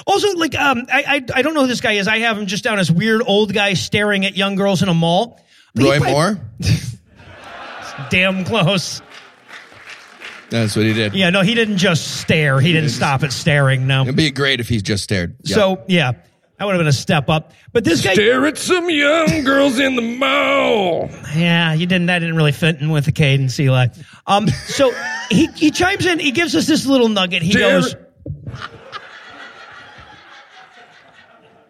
Also, 0.07 0.33
like, 0.37 0.55
um, 0.55 0.87
I, 0.93 1.03
I 1.35 1.39
I 1.39 1.43
don't 1.43 1.55
know 1.55 1.63
who 1.63 1.67
this 1.67 1.81
guy 1.81 1.93
is. 1.93 2.07
I 2.09 2.19
have 2.19 2.39
him 2.39 2.47
just 2.47 2.65
down 2.65 2.79
as 2.79 2.91
weird 2.91 3.23
old 3.27 3.53
guy 3.53 3.75
staring 3.75 4.25
at 4.25 4.37
young 4.37 4.55
girls 4.55 4.83
in 4.83 4.89
a 4.89 4.95
mall. 4.95 5.41
But 5.75 5.85
he 5.85 5.91
Roy 5.91 5.99
played- 5.99 6.13
Moore. 6.13 6.41
Damn 8.11 8.45
close. 8.45 9.03
That's 10.49 10.75
what 10.75 10.85
he 10.85 10.93
did. 10.95 11.15
Yeah, 11.15 11.31
no, 11.31 11.43
he 11.43 11.55
didn't 11.55 11.77
just 11.77 12.21
stare. 12.21 12.59
He 12.61 12.73
didn't 12.73 12.91
stop 12.91 13.23
at 13.23 13.33
staring. 13.33 13.87
No. 13.87 14.03
It'd 14.03 14.17
be 14.17 14.31
great 14.33 14.59
if 14.59 14.69
he 14.69 14.81
just 14.81 15.05
stared. 15.05 15.37
Yeah. 15.43 15.55
So 15.55 15.85
yeah, 15.87 16.13
that 16.59 16.65
would 16.65 16.73
have 16.73 16.81
been 16.81 16.89
a 16.89 16.93
step 16.93 17.29
up. 17.29 17.53
But 17.73 17.85
this 17.85 18.03
guy, 18.03 18.15
Stare 18.15 18.47
at 18.47 18.59
some 18.59 18.91
young 18.91 19.45
girls 19.45 19.79
in 19.79 19.95
the 19.95 20.17
mall. 20.17 21.09
yeah, 21.37 21.73
you 21.75 21.87
didn't. 21.87 22.07
That 22.07 22.19
didn't 22.19 22.35
really 22.37 22.51
fit 22.53 22.81
in 22.81 22.91
with 22.91 23.05
the 23.05 23.13
cadence, 23.13 23.61
Eli. 23.61 23.89
Um, 24.27 24.49
so 24.49 24.93
he 25.31 25.47
he 25.55 25.71
chimes 25.71 26.05
in. 26.07 26.19
He 26.19 26.33
gives 26.33 26.57
us 26.57 26.67
this 26.67 26.85
little 26.85 27.09
nugget. 27.09 27.43
He 27.43 27.53
Stare- 27.53 27.81
goes. 27.81 27.95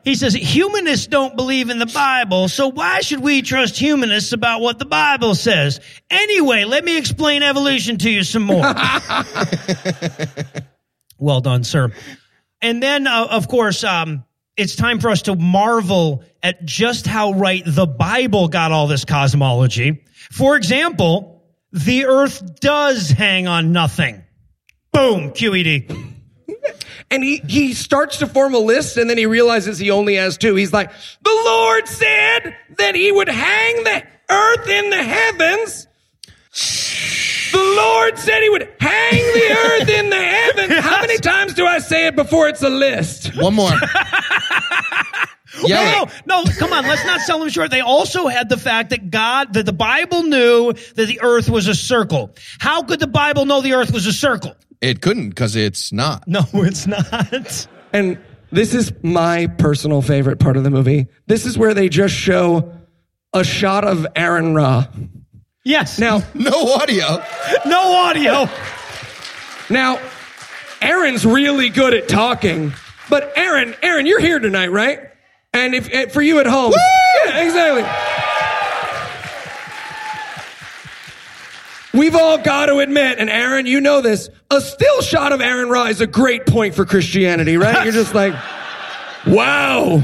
He 0.04 0.14
says, 0.14 0.34
humanists 0.34 1.06
don't 1.06 1.36
believe 1.36 1.68
in 1.68 1.78
the 1.78 1.86
Bible, 1.86 2.48
so 2.48 2.68
why 2.68 3.00
should 3.00 3.20
we 3.20 3.42
trust 3.42 3.78
humanists 3.78 4.32
about 4.32 4.60
what 4.60 4.78
the 4.78 4.86
Bible 4.86 5.34
says? 5.34 5.80
Anyway, 6.08 6.64
let 6.64 6.84
me 6.84 6.96
explain 6.96 7.42
evolution 7.42 7.98
to 7.98 8.10
you 8.10 8.22
some 8.22 8.42
more. 8.42 8.62
well 11.18 11.40
done, 11.40 11.64
sir. 11.64 11.92
And 12.62 12.82
then, 12.82 13.06
uh, 13.06 13.28
of 13.30 13.48
course, 13.48 13.84
um, 13.84 14.24
it's 14.56 14.74
time 14.74 15.00
for 15.00 15.10
us 15.10 15.22
to 15.22 15.36
marvel 15.36 16.24
at 16.42 16.64
just 16.64 17.06
how 17.06 17.32
right 17.32 17.62
the 17.66 17.86
Bible 17.86 18.48
got 18.48 18.72
all 18.72 18.86
this 18.86 19.04
cosmology. 19.04 20.04
For 20.30 20.56
example, 20.56 21.42
the 21.72 22.06
earth 22.06 22.60
does 22.60 23.10
hang 23.10 23.46
on 23.46 23.72
nothing. 23.72 24.24
Boom, 24.92 25.30
QED. 25.30 26.09
And 27.10 27.24
he, 27.24 27.38
he 27.38 27.74
starts 27.74 28.18
to 28.18 28.26
form 28.26 28.54
a 28.54 28.58
list 28.58 28.96
and 28.96 29.10
then 29.10 29.18
he 29.18 29.26
realizes 29.26 29.78
he 29.78 29.90
only 29.90 30.14
has 30.14 30.38
two. 30.38 30.54
He's 30.54 30.72
like, 30.72 30.92
the 31.22 31.42
Lord 31.44 31.88
said 31.88 32.56
that 32.78 32.94
he 32.94 33.10
would 33.10 33.28
hang 33.28 33.82
the 33.82 34.04
earth 34.30 34.68
in 34.68 34.90
the 34.90 35.02
heavens. 35.02 35.88
The 37.52 37.74
Lord 37.76 38.16
said 38.16 38.42
he 38.42 38.50
would 38.50 38.72
hang 38.78 39.12
the 39.12 39.56
earth 39.58 39.88
in 39.88 40.10
the 40.10 40.16
heavens. 40.16 40.84
How 40.84 41.00
many 41.00 41.18
times 41.18 41.54
do 41.54 41.66
I 41.66 41.80
say 41.80 42.06
it 42.06 42.14
before 42.14 42.48
it's 42.48 42.62
a 42.62 42.70
list? 42.70 43.36
one 43.36 43.54
more. 43.54 43.72
Yell 45.64 46.06
No, 46.06 46.12
no, 46.26 46.42
no, 46.44 46.52
come 46.58 46.72
on, 46.72 46.86
let's 46.86 47.04
not 47.04 47.20
sell 47.22 47.38
them 47.40 47.48
short. 47.48 47.70
They 47.70 47.80
also 47.80 48.28
had 48.28 48.48
the 48.48 48.56
fact 48.56 48.90
that 48.90 49.10
God, 49.10 49.52
that 49.54 49.66
the 49.66 49.72
Bible 49.72 50.22
knew 50.22 50.72
that 50.72 51.06
the 51.06 51.20
earth 51.22 51.48
was 51.48 51.66
a 51.66 51.74
circle. 51.74 52.34
How 52.60 52.82
could 52.82 53.00
the 53.00 53.08
Bible 53.08 53.44
know 53.46 53.60
the 53.60 53.74
earth 53.74 53.92
was 53.92 54.06
a 54.06 54.12
circle? 54.12 54.54
It 54.80 55.00
couldn't 55.02 55.30
because 55.30 55.56
it's 55.56 55.92
not. 55.92 56.26
No, 56.26 56.42
it's 56.54 56.86
not. 56.86 57.66
And 57.92 58.18
this 58.50 58.74
is 58.74 58.92
my 59.02 59.46
personal 59.46 60.02
favorite 60.02 60.38
part 60.38 60.56
of 60.56 60.64
the 60.64 60.70
movie. 60.70 61.06
This 61.26 61.46
is 61.46 61.56
where 61.58 61.74
they 61.74 61.88
just 61.88 62.14
show 62.14 62.72
a 63.32 63.44
shot 63.44 63.84
of 63.84 64.06
Aaron 64.16 64.54
Ra. 64.54 64.86
Yes. 65.64 65.98
Now, 65.98 66.22
No 66.34 66.74
audio. 66.74 67.22
no 67.66 67.92
audio. 67.94 68.48
Now, 69.68 70.00
Aaron's 70.80 71.24
really 71.26 71.68
good 71.68 71.92
at 71.94 72.08
talking, 72.08 72.72
but 73.08 73.32
Aaron, 73.36 73.74
Aaron, 73.82 74.06
you're 74.06 74.18
here 74.20 74.38
tonight, 74.38 74.68
right? 74.72 74.98
And 75.52 75.74
if 75.74 75.92
eh, 75.92 76.06
for 76.08 76.22
you 76.22 76.40
at 76.40 76.46
home, 76.46 76.72
yeah, 77.26 77.42
exactly. 77.44 77.82
We've 81.92 82.14
all 82.14 82.38
got 82.38 82.66
to 82.66 82.78
admit, 82.78 83.18
and 83.18 83.28
Aaron, 83.28 83.66
you 83.66 83.80
know 83.80 84.00
this, 84.00 84.30
a 84.50 84.60
still 84.60 85.02
shot 85.02 85.32
of 85.32 85.40
Aaron 85.40 85.68
Ra 85.68 85.86
is 85.86 86.00
a 86.00 86.06
great 86.06 86.46
point 86.46 86.74
for 86.74 86.84
Christianity, 86.84 87.56
right? 87.56 87.82
You're 87.84 87.92
just 87.92 88.14
like, 88.14 88.34
wow. 89.26 90.02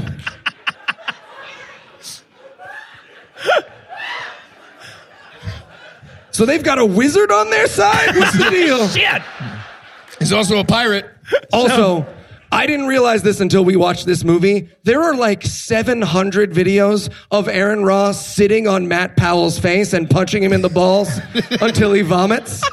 So 6.37 6.45
they've 6.45 6.61
got 6.61 6.77
a 6.77 6.85
wizard 6.85 7.31
on 7.31 7.49
their 7.49 7.65
side? 7.65 8.15
What's 8.15 8.37
the 8.37 8.51
deal? 8.51 8.87
Shit. 8.89 9.23
He's 10.19 10.31
also 10.31 10.59
a 10.59 10.63
pirate. 10.63 11.09
Also, 11.51 12.05
I 12.51 12.65
didn't 12.65 12.87
realize 12.87 13.23
this 13.23 13.39
until 13.39 13.65
we 13.65 13.75
watched 13.75 14.05
this 14.05 14.23
movie. 14.23 14.69
There 14.83 15.01
are 15.03 15.15
like 15.15 15.43
700 15.43 16.51
videos 16.53 17.11
of 17.29 17.47
Aaron 17.47 17.83
Ra's 17.83 18.23
sitting 18.23 18.67
on 18.67 18.87
Matt 18.87 19.17
Powell's 19.17 19.59
face 19.59 19.93
and 19.93 20.09
punching 20.09 20.43
him 20.43 20.53
in 20.53 20.61
the 20.61 20.69
balls 20.69 21.09
until 21.61 21.93
he 21.93 22.01
vomits. 22.01 22.63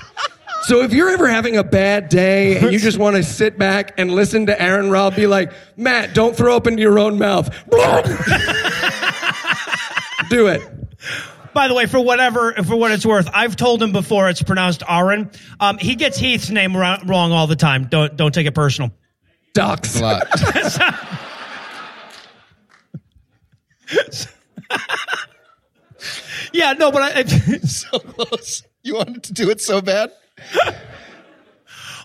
So 0.62 0.80
if 0.80 0.94
you're 0.94 1.10
ever 1.10 1.28
having 1.28 1.56
a 1.56 1.64
bad 1.64 2.09
day 2.09 2.56
and 2.56 2.72
you 2.72 2.78
just 2.78 2.96
want 2.96 3.16
to 3.16 3.22
sit 3.22 3.59
back 3.59 3.92
and 3.98 4.10
listen 4.12 4.46
to 4.46 4.60
Aaron 4.60 4.90
Ra's 4.90 5.14
be 5.14 5.26
like, 5.26 5.52
Matt, 5.76 6.14
don't 6.14 6.34
throw 6.34 6.56
up 6.56 6.66
into 6.66 6.80
your 6.80 6.98
own 6.98 7.18
mouth. 7.18 7.48
Do 10.30 10.46
it. 10.46 10.62
By 11.52 11.68
the 11.68 11.74
way, 11.74 11.86
for 11.86 12.01
whatever, 12.01 12.55
for 12.55 12.76
what 12.76 12.92
it's 12.92 13.05
worth, 13.05 13.28
I've 13.32 13.56
told 13.56 13.82
him 13.82 13.92
before 13.92 14.30
it's 14.30 14.42
pronounced 14.42 14.82
Aaron. 14.88 15.30
Um, 15.60 15.78
he 15.78 15.94
gets 15.96 16.18
Heath's 16.18 16.51
name 16.51 16.76
wrong, 16.76 17.06
wrong 17.06 17.32
all 17.32 17.46
the 17.46 17.56
time. 17.56 17.84
Don't 17.84 18.16
don't 18.16 18.32
take 18.32 18.46
it 18.46 18.55
personal. 18.55 18.90
Ducks. 19.55 20.01
Yeah, 26.55 26.72
no, 26.74 26.93
but 26.93 27.02
I, 27.02 27.24
so 27.24 27.98
close. 27.98 28.62
You 28.82 28.94
wanted 28.94 29.24
to 29.24 29.32
do 29.32 29.51
it 29.51 29.60
so 29.60 29.81
bad. 29.82 30.12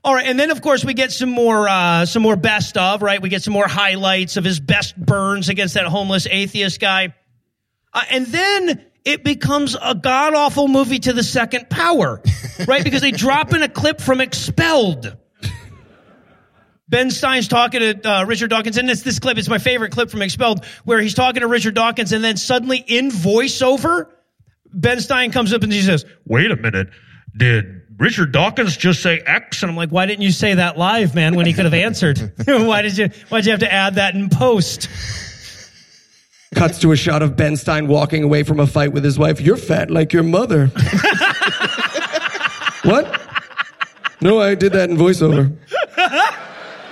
all 0.03 0.15
right. 0.15 0.25
And 0.25 0.39
then 0.39 0.49
of 0.49 0.61
course 0.61 0.83
we 0.83 0.95
get 0.95 1.11
some 1.11 1.29
more, 1.29 1.69
uh, 1.69 2.05
some 2.05 2.23
more 2.23 2.35
best 2.35 2.75
of, 2.75 3.03
right? 3.03 3.21
We 3.21 3.29
get 3.29 3.43
some 3.43 3.53
more 3.53 3.67
highlights 3.67 4.37
of 4.37 4.43
his 4.43 4.59
best 4.59 4.97
burns 4.97 5.49
against 5.49 5.75
that 5.75 5.85
homeless 5.85 6.25
atheist 6.25 6.79
guy. 6.79 7.13
Uh, 7.93 8.01
and 8.09 8.25
then 8.25 8.85
it 9.05 9.23
becomes 9.23 9.75
a 9.79 9.93
god 9.93 10.33
awful 10.33 10.67
movie 10.67 10.99
to 10.99 11.13
the 11.13 11.23
second 11.23 11.69
power, 11.69 12.21
right? 12.67 12.83
Because 12.83 13.01
they 13.01 13.11
drop 13.11 13.53
in 13.53 13.61
a 13.61 13.69
clip 13.69 14.01
from 14.01 14.19
Expelled. 14.19 15.15
Ben 16.89 17.11
Stein's 17.11 17.47
talking 17.47 17.81
to 17.81 18.09
uh, 18.09 18.25
Richard 18.25 18.49
Dawkins, 18.49 18.77
and 18.77 18.89
it's 18.89 19.03
this 19.03 19.19
clip. 19.19 19.37
It's 19.37 19.47
my 19.47 19.59
favorite 19.59 19.91
clip 19.91 20.09
from 20.09 20.23
Expelled, 20.23 20.65
where 20.85 20.99
he's 20.99 21.13
talking 21.13 21.41
to 21.41 21.47
Richard 21.47 21.75
Dawkins, 21.75 22.11
and 22.11 22.23
then 22.23 22.35
suddenly 22.35 22.83
in 22.87 23.09
voiceover, 23.11 24.07
Ben 24.73 24.99
Stein 24.99 25.31
comes 25.31 25.53
up 25.53 25.61
and 25.61 25.71
he 25.71 25.83
says, 25.83 26.03
"Wait 26.25 26.49
a 26.49 26.55
minute, 26.55 26.89
did 27.37 27.83
Richard 27.99 28.31
Dawkins 28.31 28.75
just 28.75 29.03
say 29.03 29.19
X?" 29.19 29.61
And 29.61 29.69
I'm 29.69 29.77
like, 29.77 29.91
"Why 29.91 30.07
didn't 30.07 30.23
you 30.23 30.31
say 30.31 30.55
that 30.55 30.79
live, 30.79 31.13
man? 31.13 31.35
When 31.35 31.45
he 31.45 31.53
could 31.53 31.65
have 31.65 31.75
answered? 31.75 32.33
why 32.45 32.81
did 32.81 32.97
you? 32.97 33.09
Why'd 33.29 33.45
you 33.45 33.51
have 33.51 33.59
to 33.59 33.71
add 33.71 33.95
that 33.95 34.15
in 34.15 34.29
post?" 34.29 34.89
Cuts 36.55 36.79
to 36.79 36.91
a 36.91 36.95
shot 36.95 37.21
of 37.21 37.35
Ben 37.35 37.55
Stein 37.55 37.87
walking 37.87 38.23
away 38.23 38.41
from 38.41 38.59
a 38.59 38.65
fight 38.65 38.91
with 38.91 39.03
his 39.03 39.19
wife. 39.19 39.39
You're 39.39 39.57
fat 39.57 39.91
like 39.91 40.11
your 40.11 40.23
mother. 40.23 40.65
what? 42.83 43.21
No, 44.21 44.41
I 44.41 44.55
did 44.55 44.73
that 44.73 44.89
in 44.89 44.97
voiceover. 44.97 45.55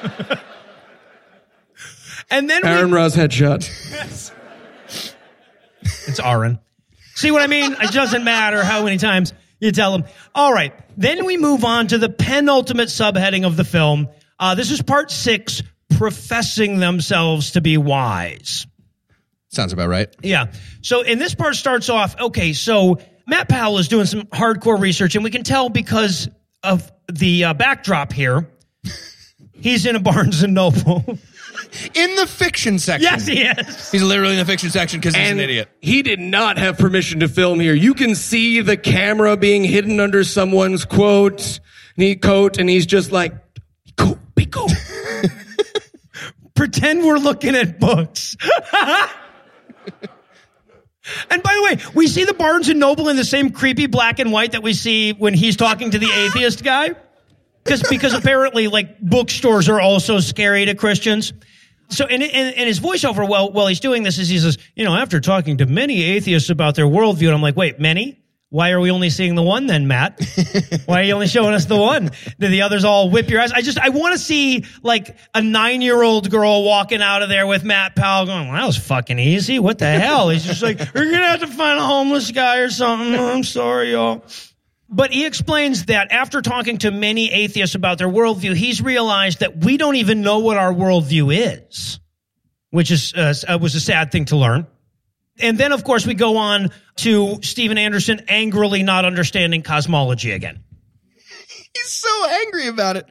And 2.30 2.50
then 2.50 2.62
we- 2.64 2.70
Aaron 2.70 2.92
Ra's 2.92 3.16
headshot. 3.16 3.68
Yes. 3.92 4.32
It's 6.08 6.20
Aaron. 6.20 6.60
See 7.16 7.32
what 7.32 7.42
I 7.42 7.48
mean? 7.48 7.74
It 7.80 7.92
doesn't 7.92 8.24
matter 8.24 8.64
how 8.64 8.84
many 8.84 8.98
times 8.98 9.34
you 9.60 9.72
tell 9.72 9.92
them. 9.98 10.04
All 10.36 10.54
right. 10.54 10.74
Then 10.98 11.26
we 11.26 11.38
move 11.38 11.64
on 11.64 11.88
to 11.88 11.98
the 11.98 12.10
penultimate 12.10 12.90
subheading 12.90 13.46
of 13.46 13.56
the 13.56 13.64
film. 13.64 14.10
Uh, 14.40 14.56
this 14.56 14.72
is 14.72 14.82
part 14.82 15.10
six, 15.10 15.64
professing 15.98 16.80
themselves 16.80 17.52
to 17.52 17.62
be 17.62 17.78
wise. 17.78 18.68
Sounds 19.50 19.74
about 19.74 19.88
right. 19.90 20.14
Yeah. 20.22 20.52
So, 20.82 21.04
and 21.04 21.20
this 21.20 21.34
part 21.34 21.56
starts 21.56 21.90
off, 21.90 22.20
okay, 22.20 22.54
so 22.54 23.00
Matt 23.26 23.48
Powell 23.48 23.78
is 23.78 23.88
doing 23.88 24.06
some 24.06 24.24
hardcore 24.24 24.80
research, 24.80 25.16
and 25.16 25.24
we 25.24 25.32
can 25.32 25.44
tell 25.44 25.70
because 25.70 26.30
of 26.62 26.92
the 27.12 27.46
uh, 27.46 27.54
backdrop 27.54 28.12
here. 28.12 28.50
He's 29.60 29.86
in 29.86 29.96
a 29.96 30.00
Barnes 30.00 30.44
and 30.44 30.54
Noble. 30.54 31.04
In 31.96 32.16
the 32.16 32.26
fiction 32.28 32.80
section. 32.80 33.04
yes, 33.12 33.26
he 33.28 33.42
is. 33.42 33.92
He's 33.92 34.04
literally 34.04 34.34
in 34.34 34.40
the 34.40 34.46
fiction 34.46 34.70
section 34.70 35.00
because 35.00 35.16
he's 35.16 35.30
And 35.30 35.40
an 35.40 35.44
idiot. 35.44 35.70
he 35.82 36.02
did 36.02 36.20
not 36.20 36.58
have 36.58 36.78
permission 36.78 37.20
to 37.22 37.28
film 37.28 37.60
here. 37.60 37.74
You 37.74 37.94
can 37.94 38.16
see 38.16 38.62
the 38.62 38.78
camera 38.78 39.36
being 39.36 39.64
hidden 39.64 40.00
under 40.00 40.24
someone's 40.24 40.86
quote, 40.86 41.60
he 41.96 42.16
coat, 42.16 42.58
and 42.58 42.70
he's 42.70 42.86
just 42.86 43.12
like, 43.12 43.34
cool, 43.98 44.18
be 44.36 44.46
cool. 44.46 44.70
pretend 46.56 47.04
we're 47.04 47.18
looking 47.20 47.56
at 47.56 47.80
books. 47.80 48.38
and 51.30 51.42
by 51.44 51.54
the 51.56 51.64
way, 51.64 51.78
we 51.94 52.08
see 52.08 52.24
the 52.26 52.34
Barnes 52.34 52.70
and 52.70 52.80
Noble 52.80 53.10
in 53.10 53.16
the 53.16 53.26
same 53.26 53.52
creepy 53.52 53.88
black 53.88 54.20
and 54.20 54.32
white 54.32 54.54
that 54.54 54.64
we 54.64 54.74
see 54.74 55.14
when 55.14 55.34
he's 55.34 55.56
talking 55.56 55.92
to 55.92 56.00
the 56.00 56.10
atheist 56.12 56.64
guy. 56.64 56.96
Because 57.68 57.88
because 57.90 58.14
apparently 58.14 58.68
like 58.68 59.00
bookstores 59.00 59.70
are 59.70 59.80
also 59.80 60.20
scary 60.20 60.66
to 60.66 60.76
Christians. 60.76 61.34
So 61.90 62.06
and, 62.06 62.22
and, 62.22 62.56
and 62.56 62.68
his 62.68 62.80
voiceover 62.80 63.28
while 63.28 63.52
while 63.52 63.68
he's 63.68 63.80
doing 63.80 64.04
this 64.04 64.18
is 64.18 64.28
he 64.30 64.40
says, 64.40 64.58
you 64.76 64.84
know, 64.84 64.96
after 64.96 65.20
talking 65.20 65.58
to 65.58 65.66
many 65.66 66.04
atheists 66.04 66.50
about 66.50 66.76
their 66.76 66.86
worldview, 66.86 67.28
and 67.28 67.36
I'm 67.36 67.42
like, 67.42 67.56
wait, 67.56 67.80
many? 67.80 68.22
Why 68.50 68.72
are 68.72 68.80
we 68.80 68.92
only 68.92 69.10
seeing 69.10 69.36
the 69.36 69.44
one 69.44 69.68
then, 69.68 69.88
Matt? 69.88 70.22
Why 70.86 71.02
are 71.02 71.04
you 71.04 71.14
only 71.14 71.28
showing 71.28 71.54
us 71.54 71.66
the 71.66 71.76
one? 71.76 72.12
Did 72.40 72.50
the 72.50 72.62
others 72.62 72.86
all 72.86 73.10
whip 73.10 73.30
your 73.30 73.42
ass? 73.42 73.52
I 73.52 73.62
just, 73.62 73.78
I 73.78 73.90
want 73.90 74.14
to 74.14 74.20
see 74.20 74.64
like 74.82 75.18
a 75.36 75.42
nine 75.42 75.82
year 75.82 76.02
old 76.02 76.32
girl 76.32 76.64
walking 76.64 77.02
out 77.02 77.24
of 77.24 77.28
there 77.28 77.46
with 77.46 77.66
Matt 77.66 77.98
Powell 77.98 78.26
going, 78.26 78.48
well, 78.48 78.56
that 78.56 78.66
was 78.66 78.78
fucking 78.78 79.20
easy. 79.20 79.60
What 79.60 79.80
the 79.80 79.90
hell? 79.90 80.30
He's 80.30 80.46
just 80.46 80.64
like, 80.64 80.80
you're 80.80 81.12
going 81.12 81.20
to 81.20 81.28
have 81.28 81.42
to 81.42 81.48
find 81.48 81.78
a 81.78 81.86
homeless 81.86 82.32
guy 82.32 82.60
or 82.60 82.70
something. 82.70 83.20
I'm 83.20 83.44
sorry, 83.44 83.92
y'all. 83.92 84.24
But 84.90 85.12
he 85.12 85.26
explains 85.26 85.86
that 85.86 86.12
after 86.12 86.42
talking 86.42 86.78
to 86.80 86.92
many 86.92 87.32
atheists 87.32 87.76
about 87.76 87.98
their 87.98 88.08
worldview, 88.08 88.56
he's 88.56 88.82
realized 88.82 89.42
that 89.42 89.58
we 89.58 89.78
don't 89.78 89.98
even 89.98 90.22
know 90.22 90.40
what 90.40 90.58
our 90.58 90.74
worldview 90.74 91.36
is, 91.36 92.00
which 92.70 92.92
is 92.92 93.14
uh, 93.14 93.34
uh, 93.48 93.58
was 93.62 93.76
a 93.76 93.82
sad 93.82 94.12
thing 94.12 94.26
to 94.26 94.38
learn. 94.38 94.66
And 95.40 95.58
then, 95.58 95.72
of 95.72 95.84
course, 95.84 96.08
we 96.08 96.14
go 96.14 96.38
on 96.38 96.72
to 96.98 97.40
Steven 97.44 97.78
Anderson 97.78 98.22
angrily 98.28 98.82
not 98.82 99.06
understanding 99.06 99.62
cosmology 99.62 100.32
again. 100.32 100.64
He's 101.76 101.94
so 101.94 102.30
angry 102.30 102.68
about 102.68 102.96
it. 102.98 103.06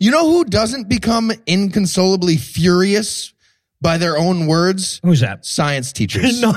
You 0.00 0.10
know 0.10 0.28
who 0.28 0.44
doesn't 0.44 0.88
become 0.88 1.30
inconsolably 1.46 2.36
furious 2.36 3.32
by 3.80 3.98
their 3.98 4.16
own 4.16 4.46
words? 4.46 5.00
Who's 5.04 5.20
that? 5.20 5.44
Science 5.44 5.92
teachers. 5.92 6.44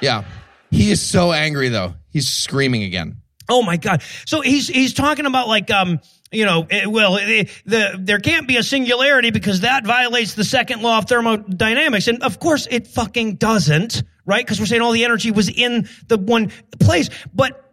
Yeah. 0.00 0.24
He 0.70 0.90
is 0.90 1.00
so 1.00 1.32
angry 1.32 1.68
though. 1.70 1.94
He's 2.10 2.28
screaming 2.28 2.84
again. 2.84 3.20
Oh 3.48 3.62
my 3.62 3.76
God! 3.76 4.02
So 4.26 4.40
he's 4.40 4.68
he's 4.68 4.92
talking 4.92 5.26
about 5.26 5.48
like 5.48 5.70
um 5.70 6.00
you 6.30 6.44
know 6.44 6.66
it, 6.68 6.86
well 6.86 7.16
it, 7.16 7.48
the 7.64 7.98
there 7.98 8.18
can't 8.18 8.46
be 8.46 8.56
a 8.56 8.62
singularity 8.62 9.30
because 9.30 9.60
that 9.60 9.86
violates 9.86 10.34
the 10.34 10.44
second 10.44 10.82
law 10.82 10.98
of 10.98 11.06
thermodynamics 11.06 12.08
and 12.08 12.22
of 12.22 12.38
course 12.38 12.68
it 12.70 12.86
fucking 12.86 13.36
doesn't 13.36 14.02
right 14.26 14.44
because 14.44 14.60
we're 14.60 14.66
saying 14.66 14.82
all 14.82 14.92
the 14.92 15.04
energy 15.04 15.30
was 15.30 15.48
in 15.48 15.88
the 16.08 16.18
one 16.18 16.52
place 16.78 17.10
but. 17.34 17.64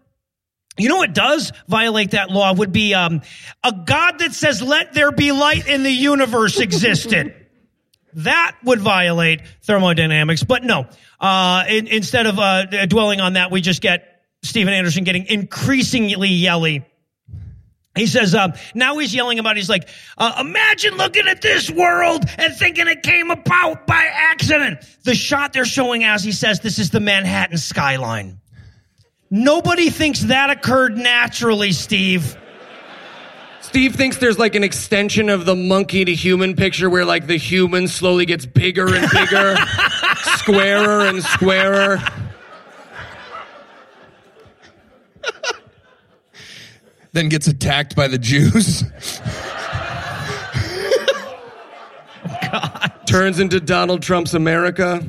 You 0.78 0.90
know 0.90 0.98
what 0.98 1.14
does 1.14 1.54
violate 1.70 2.12
that 2.12 2.32
law 2.32 2.54
would 2.54 2.74
be 2.74 2.94
um, 2.94 3.22
a 3.64 3.72
God 3.72 4.20
that 4.20 4.34
says, 4.34 4.62
let 4.62 4.94
there 4.94 5.14
be 5.14 5.32
light 5.32 5.70
in 5.70 5.84
the 5.84 5.90
universe 5.90 6.60
existed. 6.60 7.34
that 8.16 8.58
would 8.64 8.80
violate 8.82 9.42
thermodynamics. 9.64 10.44
But 10.44 10.64
no, 10.64 10.88
uh, 11.20 11.64
in, 11.70 11.88
instead 11.88 12.28
of 12.28 12.40
uh, 12.40 12.86
dwelling 12.88 13.22
on 13.22 13.34
that, 13.34 13.52
we 13.52 13.62
just 13.62 13.82
get 13.82 14.15
Steven 14.46 14.74
Anderson 14.74 15.04
getting 15.04 15.26
increasingly 15.26 16.30
yelly. 16.30 16.86
He 17.96 18.08
says, 18.08 18.36
uh, 18.36 18.58
now 18.74 18.98
he's 18.98 19.16
yelling 19.16 19.40
about, 19.40 19.56
he's 19.56 19.70
like, 19.70 19.88
uh, 20.18 20.36
imagine 20.42 20.96
looking 20.98 21.28
at 21.28 21.42
this 21.42 21.72
world 21.72 22.26
and 22.38 22.54
thinking 22.54 22.88
it 22.88 23.04
came 23.04 23.32
about 23.32 23.88
by 23.88 24.10
accident. 24.12 24.80
The 25.04 25.16
shot 25.16 25.54
they're 25.54 25.64
showing 25.64 26.04
as 26.04 26.22
he 26.22 26.34
says, 26.34 26.60
this 26.60 26.78
is 26.78 26.90
the 26.90 27.00
Manhattan 27.00 27.58
skyline. 27.58 28.42
Nobody 29.32 29.90
thinks 29.90 30.22
that 30.22 30.50
occurred 30.50 30.98
naturally, 30.98 31.72
Steve. 31.72 32.38
Steve 33.62 33.96
thinks 33.96 34.18
there's 34.18 34.38
like 34.38 34.56
an 34.56 34.64
extension 34.64 35.30
of 35.30 35.46
the 35.46 35.56
monkey 35.56 36.06
to 36.06 36.14
human 36.14 36.56
picture 36.56 36.90
where 36.90 37.06
like 37.06 37.28
the 37.28 37.38
human 37.38 37.88
slowly 37.88 38.26
gets 38.26 38.46
bigger 38.46 38.94
and 38.94 39.10
bigger, 39.10 39.56
squarer 40.38 41.08
and 41.08 41.24
squarer. 41.24 41.98
Then 47.14 47.30
gets 47.30 47.48
attacked 47.48 47.96
by 47.96 48.10
the 48.10 48.18
Jews. 48.18 48.84
Turns 53.08 53.40
into 53.40 53.62
Donald 53.62 54.02
Trump's 54.02 54.34
America. 54.34 55.02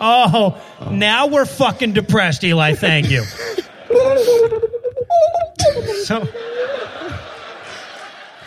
Oh, 0.00 0.60
now 0.90 1.26
we're 1.26 1.46
fucking 1.46 1.92
depressed, 1.92 2.44
Eli. 2.44 2.74
Thank 2.74 3.10
you. 3.10 3.22
So, 6.04 6.26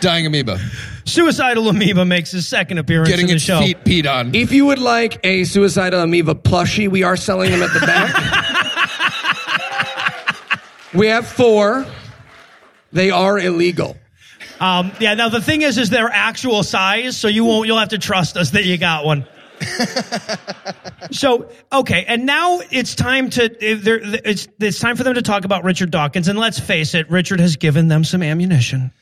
Dying 0.00 0.26
amoeba. 0.26 0.58
Suicidal 1.04 1.68
Amoeba 1.68 2.04
makes 2.04 2.32
his 2.32 2.48
second 2.48 2.78
appearance 2.78 3.08
Getting 3.08 3.28
in 3.28 3.36
the 3.36 3.36
its 3.36 3.46
feet 3.46 3.84
peed 3.84 4.10
on. 4.12 4.34
If 4.34 4.50
you 4.50 4.66
would 4.66 4.78
like 4.78 5.20
a 5.24 5.44
suicidal 5.44 6.00
amoeba 6.00 6.34
plushie, 6.34 6.88
we 6.88 7.02
are 7.02 7.16
selling 7.16 7.50
them 7.50 7.62
at 7.62 7.72
the 7.72 7.80
back. 7.86 9.28
we 10.94 11.08
have 11.08 11.26
four. 11.26 11.86
They 12.92 13.10
are 13.10 13.38
illegal. 13.38 13.96
Um, 14.60 14.92
yeah. 15.00 15.14
Now 15.14 15.28
the 15.28 15.40
thing 15.40 15.62
is, 15.62 15.78
is 15.78 15.90
their 15.90 16.08
actual 16.08 16.62
size, 16.62 17.16
so 17.16 17.28
you 17.28 17.44
won't. 17.44 17.66
You'll 17.66 17.78
have 17.78 17.90
to 17.90 17.98
trust 17.98 18.36
us 18.36 18.50
that 18.50 18.64
you 18.64 18.78
got 18.78 19.04
one. 19.04 19.26
so 21.10 21.50
okay, 21.72 22.04
and 22.06 22.26
now 22.26 22.60
it's 22.70 22.94
time 22.94 23.30
to 23.30 23.50
it's 23.60 24.48
it's 24.58 24.78
time 24.78 24.96
for 24.96 25.04
them 25.04 25.14
to 25.14 25.22
talk 25.22 25.44
about 25.44 25.64
Richard 25.64 25.90
Dawkins, 25.90 26.28
and 26.28 26.38
let's 26.38 26.58
face 26.58 26.94
it, 26.94 27.10
Richard 27.10 27.40
has 27.40 27.56
given 27.56 27.88
them 27.88 28.04
some 28.04 28.22
ammunition. 28.22 28.92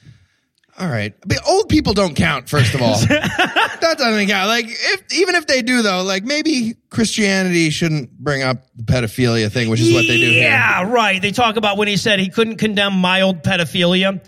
All 0.81 0.89
right. 0.89 1.15
But 1.27 1.47
old 1.47 1.69
people 1.69 1.93
don't 1.93 2.15
count, 2.15 2.48
first 2.48 2.74
of 2.74 2.81
all. 2.81 2.97
that 3.09 3.97
doesn't 3.98 4.28
count. 4.28 4.48
Like, 4.48 4.65
if, 4.66 5.02
even 5.12 5.35
if 5.35 5.47
they 5.47 5.61
do, 5.61 5.82
though, 5.82 6.02
like 6.02 6.24
maybe 6.24 6.74
Christianity 6.89 7.69
shouldn't 7.69 8.11
bring 8.19 8.43
up 8.43 8.65
the 8.74 8.85
pedophilia 8.85 9.52
thing, 9.52 9.69
which 9.69 9.81
is 9.81 9.93
what 9.93 10.07
they 10.07 10.16
do 10.16 10.31
here. 10.31 10.44
Yeah, 10.44 10.90
right. 10.90 11.20
They 11.20 11.32
talk 11.32 11.57
about 11.57 11.77
when 11.77 11.86
he 11.86 11.98
said 11.98 12.19
he 12.19 12.31
couldn't 12.31 12.57
condemn 12.57 12.94
mild 12.94 13.43
pedophilia. 13.43 14.24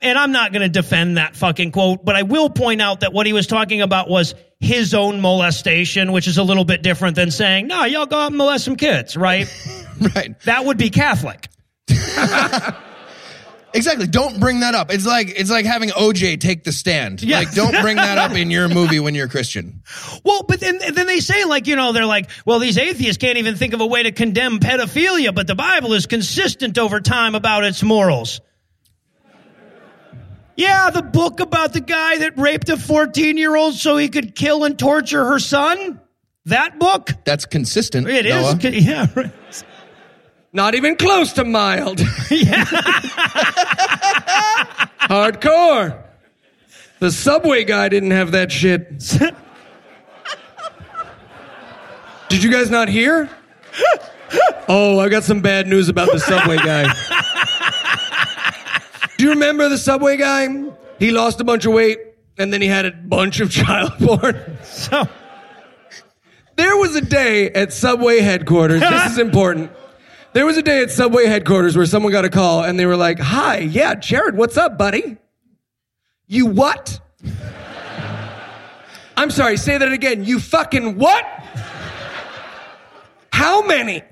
And 0.00 0.18
I'm 0.18 0.30
not 0.30 0.52
going 0.52 0.62
to 0.62 0.68
defend 0.68 1.16
that 1.16 1.34
fucking 1.34 1.72
quote, 1.72 2.04
but 2.04 2.14
I 2.14 2.22
will 2.22 2.50
point 2.50 2.80
out 2.82 3.00
that 3.00 3.12
what 3.12 3.26
he 3.26 3.32
was 3.32 3.46
talking 3.46 3.80
about 3.80 4.08
was 4.08 4.34
his 4.60 4.94
own 4.94 5.20
molestation, 5.20 6.12
which 6.12 6.28
is 6.28 6.38
a 6.38 6.42
little 6.44 6.64
bit 6.64 6.82
different 6.82 7.16
than 7.16 7.30
saying, 7.30 7.66
no, 7.66 7.84
y'all 7.84 8.06
go 8.06 8.16
out 8.16 8.28
and 8.28 8.36
molest 8.36 8.64
some 8.64 8.76
kids, 8.76 9.16
right? 9.16 9.46
Right. 10.14 10.38
that 10.40 10.66
would 10.66 10.76
be 10.76 10.90
Catholic. 10.90 11.48
Exactly. 13.76 14.06
Don't 14.06 14.40
bring 14.40 14.60
that 14.60 14.74
up. 14.74 14.92
It's 14.92 15.06
like 15.06 15.28
it's 15.36 15.50
like 15.50 15.64
having 15.64 15.90
OJ 15.90 16.40
take 16.40 16.64
the 16.64 16.72
stand. 16.72 17.22
Yeah. 17.22 17.38
Like, 17.38 17.52
don't 17.52 17.80
bring 17.80 17.96
that 17.96 18.18
up 18.18 18.32
in 18.32 18.50
your 18.50 18.68
movie 18.68 19.00
when 19.00 19.14
you're 19.14 19.26
a 19.26 19.30
Christian. 19.30 19.82
Well, 20.24 20.42
but 20.42 20.60
then, 20.60 20.78
then 20.78 21.06
they 21.06 21.20
say 21.20 21.44
like, 21.44 21.66
you 21.66 21.76
know, 21.76 21.92
they're 21.92 22.06
like, 22.06 22.30
well, 22.44 22.58
these 22.58 22.78
atheists 22.78 23.18
can't 23.18 23.38
even 23.38 23.56
think 23.56 23.74
of 23.74 23.80
a 23.80 23.86
way 23.86 24.02
to 24.02 24.12
condemn 24.12 24.58
pedophilia, 24.58 25.34
but 25.34 25.46
the 25.46 25.54
Bible 25.54 25.92
is 25.92 26.06
consistent 26.06 26.78
over 26.78 27.00
time 27.00 27.34
about 27.34 27.64
its 27.64 27.82
morals. 27.82 28.40
Yeah, 30.56 30.88
the 30.90 31.02
book 31.02 31.40
about 31.40 31.74
the 31.74 31.82
guy 31.82 32.18
that 32.18 32.38
raped 32.38 32.70
a 32.70 32.78
14 32.78 33.36
year 33.36 33.54
old 33.54 33.74
so 33.74 33.96
he 33.98 34.08
could 34.08 34.34
kill 34.34 34.64
and 34.64 34.78
torture 34.78 35.24
her 35.24 35.38
son? 35.38 36.00
That 36.46 36.78
book? 36.78 37.10
That's 37.24 37.44
consistent. 37.44 38.08
It 38.08 38.24
is. 38.24 38.54
Noah. 38.54 38.70
Yeah. 38.70 39.06
Not 40.56 40.74
even 40.74 40.96
close 40.96 41.34
to 41.34 41.44
mild. 41.44 41.98
Hardcore. 45.06 46.02
The 46.98 47.10
subway 47.10 47.64
guy 47.64 47.90
didn't 47.90 48.12
have 48.12 48.30
that 48.32 48.50
shit. 48.50 48.88
Did 52.30 52.42
you 52.42 52.50
guys 52.50 52.70
not 52.70 52.88
hear? 52.88 53.28
Oh, 54.66 54.98
I 54.98 55.10
got 55.10 55.24
some 55.24 55.42
bad 55.42 55.66
news 55.66 55.90
about 55.90 56.10
the 56.10 56.18
subway 56.20 56.56
guy. 56.56 56.90
Do 59.18 59.24
you 59.24 59.30
remember 59.32 59.68
the 59.68 59.76
subway 59.76 60.16
guy? 60.16 60.48
He 60.98 61.10
lost 61.10 61.38
a 61.38 61.44
bunch 61.44 61.66
of 61.66 61.74
weight 61.74 61.98
and 62.38 62.50
then 62.50 62.62
he 62.62 62.68
had 62.68 62.86
a 62.86 62.92
bunch 62.92 63.40
of 63.40 63.50
child 63.50 63.92
porn. 63.98 64.56
So, 64.64 65.06
There 66.56 66.78
was 66.78 66.96
a 66.96 67.02
day 67.02 67.50
at 67.50 67.74
Subway 67.74 68.20
headquarters. 68.20 68.80
This 68.80 69.12
is 69.12 69.18
important. 69.18 69.70
There 70.36 70.44
was 70.44 70.58
a 70.58 70.62
day 70.62 70.82
at 70.82 70.90
Subway 70.90 71.24
headquarters 71.24 71.78
where 71.78 71.86
someone 71.86 72.12
got 72.12 72.26
a 72.26 72.28
call 72.28 72.62
and 72.62 72.78
they 72.78 72.84
were 72.84 72.94
like, 72.94 73.18
Hi, 73.18 73.56
yeah, 73.56 73.94
Jared, 73.94 74.36
what's 74.36 74.58
up, 74.58 74.76
buddy? 74.76 75.16
You 76.26 76.44
what? 76.44 77.00
I'm 79.16 79.30
sorry, 79.30 79.56
say 79.56 79.78
that 79.78 79.92
again. 79.92 80.26
You 80.26 80.38
fucking 80.38 80.98
what? 80.98 81.24
How 83.32 83.62
many? 83.66 84.02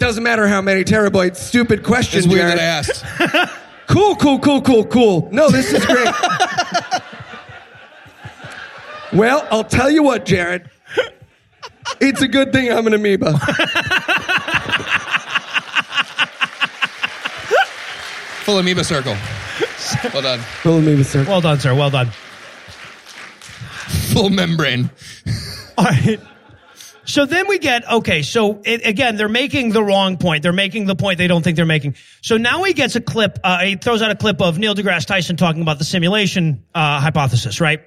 Doesn't 0.00 0.24
matter 0.24 0.48
how 0.48 0.60
many 0.60 0.82
terabytes. 0.82 1.36
Stupid 1.36 1.84
question, 1.84 2.18
It's 2.18 2.26
weird 2.26 2.40
Jared. 2.40 2.58
that 2.58 3.30
I 3.30 3.38
asked. 3.44 3.54
Cool, 3.86 4.16
cool, 4.16 4.40
cool, 4.40 4.60
cool, 4.60 4.84
cool. 4.84 5.28
No, 5.30 5.48
this 5.48 5.72
is 5.72 5.86
great. 5.86 6.12
well, 9.12 9.46
I'll 9.52 9.62
tell 9.64 9.90
you 9.90 10.02
what, 10.02 10.26
Jared. 10.26 10.68
It's 12.00 12.20
a 12.20 12.28
good 12.28 12.52
thing 12.52 12.70
I'm 12.70 12.86
an 12.86 12.94
amoeba. 12.94 13.40
Full 18.48 18.60
amoeba 18.60 18.82
circle. 18.82 19.14
Well 20.14 20.22
done. 20.22 20.38
Full 20.38 20.78
amoeba, 20.78 21.04
circle. 21.04 21.32
well 21.32 21.42
done, 21.42 21.60
sir. 21.60 21.74
Well 21.74 21.90
done. 21.90 22.06
Full 24.14 24.30
membrane. 24.30 24.88
All 25.76 25.84
right. 25.84 26.18
So 27.04 27.26
then 27.26 27.46
we 27.46 27.58
get 27.58 27.86
okay. 27.90 28.22
So 28.22 28.62
it, 28.64 28.86
again, 28.86 29.16
they're 29.16 29.28
making 29.28 29.72
the 29.72 29.84
wrong 29.84 30.16
point. 30.16 30.42
They're 30.42 30.54
making 30.54 30.86
the 30.86 30.96
point 30.96 31.18
they 31.18 31.26
don't 31.26 31.42
think 31.42 31.56
they're 31.56 31.66
making. 31.66 31.96
So 32.22 32.38
now 32.38 32.62
he 32.64 32.72
gets 32.72 32.96
a 32.96 33.02
clip. 33.02 33.38
Uh, 33.44 33.64
he 33.64 33.76
throws 33.76 34.00
out 34.00 34.10
a 34.10 34.16
clip 34.16 34.40
of 34.40 34.58
Neil 34.58 34.74
deGrasse 34.74 35.04
Tyson 35.04 35.36
talking 35.36 35.60
about 35.60 35.76
the 35.76 35.84
simulation 35.84 36.64
uh, 36.74 37.00
hypothesis, 37.00 37.60
right? 37.60 37.82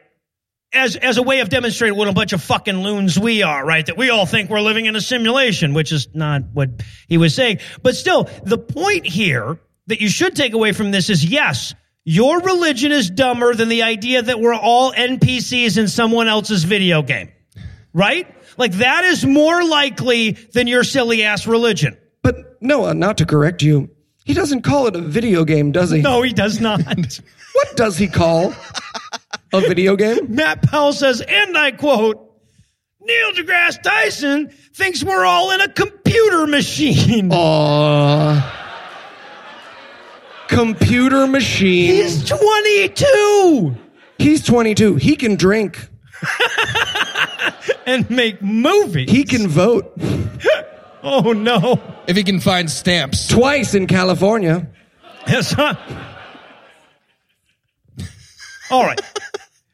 as 0.73 0.95
as 0.95 1.17
a 1.17 1.23
way 1.23 1.39
of 1.39 1.49
demonstrating 1.49 1.97
what 1.97 2.07
a 2.07 2.13
bunch 2.13 2.33
of 2.33 2.43
fucking 2.43 2.83
loons 2.83 3.17
we 3.17 3.41
are, 3.41 3.65
right? 3.65 3.87
That 3.87 3.97
we 3.97 4.11
all 4.11 4.27
think 4.27 4.51
we're 4.51 4.61
living 4.61 4.85
in 4.85 4.95
a 4.95 5.01
simulation, 5.01 5.73
which 5.73 5.91
is 5.91 6.07
not 6.13 6.43
what 6.53 6.69
he 7.07 7.17
was 7.17 7.33
saying. 7.33 7.59
But 7.81 7.95
still, 7.95 8.29
the 8.43 8.59
point 8.59 9.07
here 9.07 9.59
that 9.91 10.01
you 10.01 10.09
should 10.09 10.35
take 10.35 10.53
away 10.53 10.71
from 10.71 10.91
this 10.91 11.09
is 11.09 11.23
yes, 11.23 11.75
your 12.03 12.39
religion 12.39 12.91
is 12.91 13.09
dumber 13.09 13.53
than 13.53 13.67
the 13.69 13.83
idea 13.83 14.21
that 14.21 14.39
we're 14.39 14.55
all 14.55 14.93
NPCs 14.93 15.77
in 15.77 15.87
someone 15.87 16.27
else's 16.27 16.63
video 16.63 17.01
game. 17.01 17.29
Right? 17.93 18.33
Like 18.57 18.71
that 18.73 19.03
is 19.03 19.25
more 19.25 19.63
likely 19.63 20.31
than 20.31 20.67
your 20.67 20.85
silly 20.85 21.23
ass 21.23 21.45
religion. 21.45 21.97
But 22.21 22.61
Noah, 22.61 22.93
not 22.93 23.17
to 23.17 23.25
correct 23.25 23.61
you, 23.61 23.89
he 24.23 24.33
doesn't 24.33 24.61
call 24.61 24.87
it 24.87 24.95
a 24.95 25.01
video 25.01 25.43
game, 25.43 25.73
does 25.73 25.91
he? 25.91 26.01
No, 26.01 26.21
he 26.21 26.33
does 26.33 26.59
not. 26.59 26.81
What 27.53 27.75
does 27.75 27.97
he 27.97 28.07
call 28.07 28.55
a 29.51 29.59
video 29.59 29.97
game? 29.97 30.33
Matt 30.33 30.61
Powell 30.61 30.93
says, 30.93 31.19
and 31.19 31.57
I 31.57 31.71
quote, 31.71 32.31
Neil 33.01 33.31
deGrasse 33.33 33.83
Tyson 33.83 34.51
thinks 34.73 35.03
we're 35.03 35.25
all 35.25 35.51
in 35.51 35.59
a 35.59 35.67
computer 35.67 36.47
machine. 36.47 37.29
Aww. 37.29 38.60
Computer 40.51 41.27
machine. 41.27 41.95
He's 41.95 42.23
22 42.25 43.75
He's 44.21 44.43
22. 44.45 44.95
He 44.95 45.15
can 45.15 45.35
drink. 45.35 45.89
and 47.85 48.07
make 48.09 48.41
movies. 48.41 49.09
He 49.09 49.23
can 49.23 49.47
vote 49.47 49.93
oh 51.03 51.33
no. 51.33 51.81
If 52.05 52.15
he 52.15 52.23
can 52.23 52.39
find 52.39 52.69
stamps. 52.69 53.27
twice 53.27 53.73
in 53.73 53.87
California. 53.87 54.67
Yes, 55.27 55.51
huh? 55.51 55.75
All 58.69 58.85
right. 58.85 59.01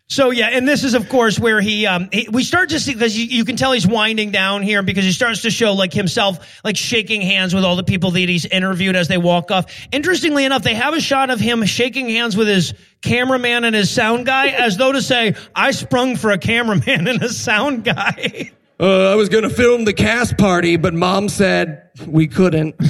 So 0.09 0.31
yeah, 0.31 0.51
and 0.53 0.65
this 0.65 0.85
is 0.85 0.93
of 0.93 1.09
course 1.09 1.37
where 1.37 1.59
he, 1.59 1.85
um, 1.85 2.07
he 2.13 2.29
we 2.31 2.43
start 2.43 2.69
to 2.69 2.79
see 2.79 2.93
because 2.93 3.17
you, 3.17 3.25
you 3.25 3.43
can 3.43 3.57
tell 3.57 3.73
he's 3.73 3.85
winding 3.85 4.31
down 4.31 4.61
here 4.61 4.81
because 4.81 5.03
he 5.03 5.11
starts 5.11 5.41
to 5.41 5.51
show 5.51 5.73
like 5.73 5.93
himself 5.93 6.61
like 6.63 6.77
shaking 6.77 7.21
hands 7.21 7.53
with 7.53 7.65
all 7.65 7.75
the 7.75 7.83
people 7.83 8.11
that 8.11 8.29
he's 8.29 8.45
interviewed 8.45 8.95
as 8.95 9.09
they 9.09 9.17
walk 9.17 9.51
off. 9.51 9.65
Interestingly 9.91 10.45
enough, 10.45 10.63
they 10.63 10.75
have 10.75 10.93
a 10.93 11.01
shot 11.01 11.29
of 11.29 11.41
him 11.41 11.65
shaking 11.65 12.07
hands 12.07 12.37
with 12.37 12.47
his 12.47 12.73
cameraman 13.01 13.65
and 13.65 13.75
his 13.75 13.89
sound 13.89 14.25
guy 14.25 14.47
as 14.47 14.77
though 14.77 14.93
to 14.93 15.01
say, 15.01 15.35
"I 15.53 15.71
sprung 15.71 16.15
for 16.15 16.31
a 16.31 16.37
cameraman 16.37 17.07
and 17.07 17.21
a 17.21 17.29
sound 17.29 17.83
guy." 17.83 18.51
Uh, 18.79 19.11
I 19.11 19.15
was 19.15 19.27
going 19.27 19.41
to 19.41 19.49
film 19.49 19.85
the 19.85 19.93
cast 19.93 20.37
party, 20.37 20.77
but 20.77 20.93
mom 20.93 21.29
said 21.29 21.89
we 22.05 22.27
couldn't. 22.27 22.75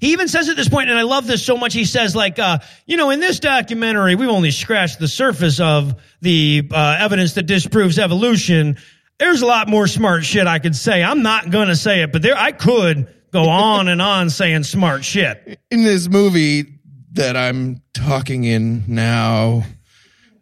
He 0.00 0.12
even 0.12 0.28
says 0.28 0.48
at 0.48 0.56
this 0.56 0.68
point, 0.68 0.90
and 0.90 0.98
I 0.98 1.02
love 1.02 1.26
this 1.26 1.44
so 1.44 1.56
much. 1.56 1.74
He 1.74 1.84
says, 1.84 2.14
like, 2.14 2.38
uh, 2.38 2.58
you 2.86 2.96
know, 2.96 3.10
in 3.10 3.20
this 3.20 3.40
documentary, 3.40 4.14
we've 4.14 4.28
only 4.28 4.50
scratched 4.50 4.98
the 4.98 5.08
surface 5.08 5.60
of 5.60 5.94
the 6.20 6.68
uh, 6.70 6.96
evidence 7.00 7.34
that 7.34 7.44
disproves 7.44 7.98
evolution. 7.98 8.76
There's 9.18 9.42
a 9.42 9.46
lot 9.46 9.68
more 9.68 9.86
smart 9.86 10.24
shit 10.24 10.46
I 10.46 10.58
could 10.58 10.76
say. 10.76 11.02
I'm 11.02 11.22
not 11.22 11.50
gonna 11.50 11.76
say 11.76 12.02
it, 12.02 12.12
but 12.12 12.22
there 12.22 12.36
I 12.36 12.52
could 12.52 13.12
go 13.32 13.48
on 13.48 13.88
and 13.88 14.02
on 14.02 14.30
saying 14.30 14.64
smart 14.64 15.04
shit. 15.04 15.58
In 15.70 15.84
this 15.84 16.08
movie 16.08 16.78
that 17.12 17.36
I'm 17.36 17.82
talking 17.94 18.44
in 18.44 18.84
now, 18.88 19.64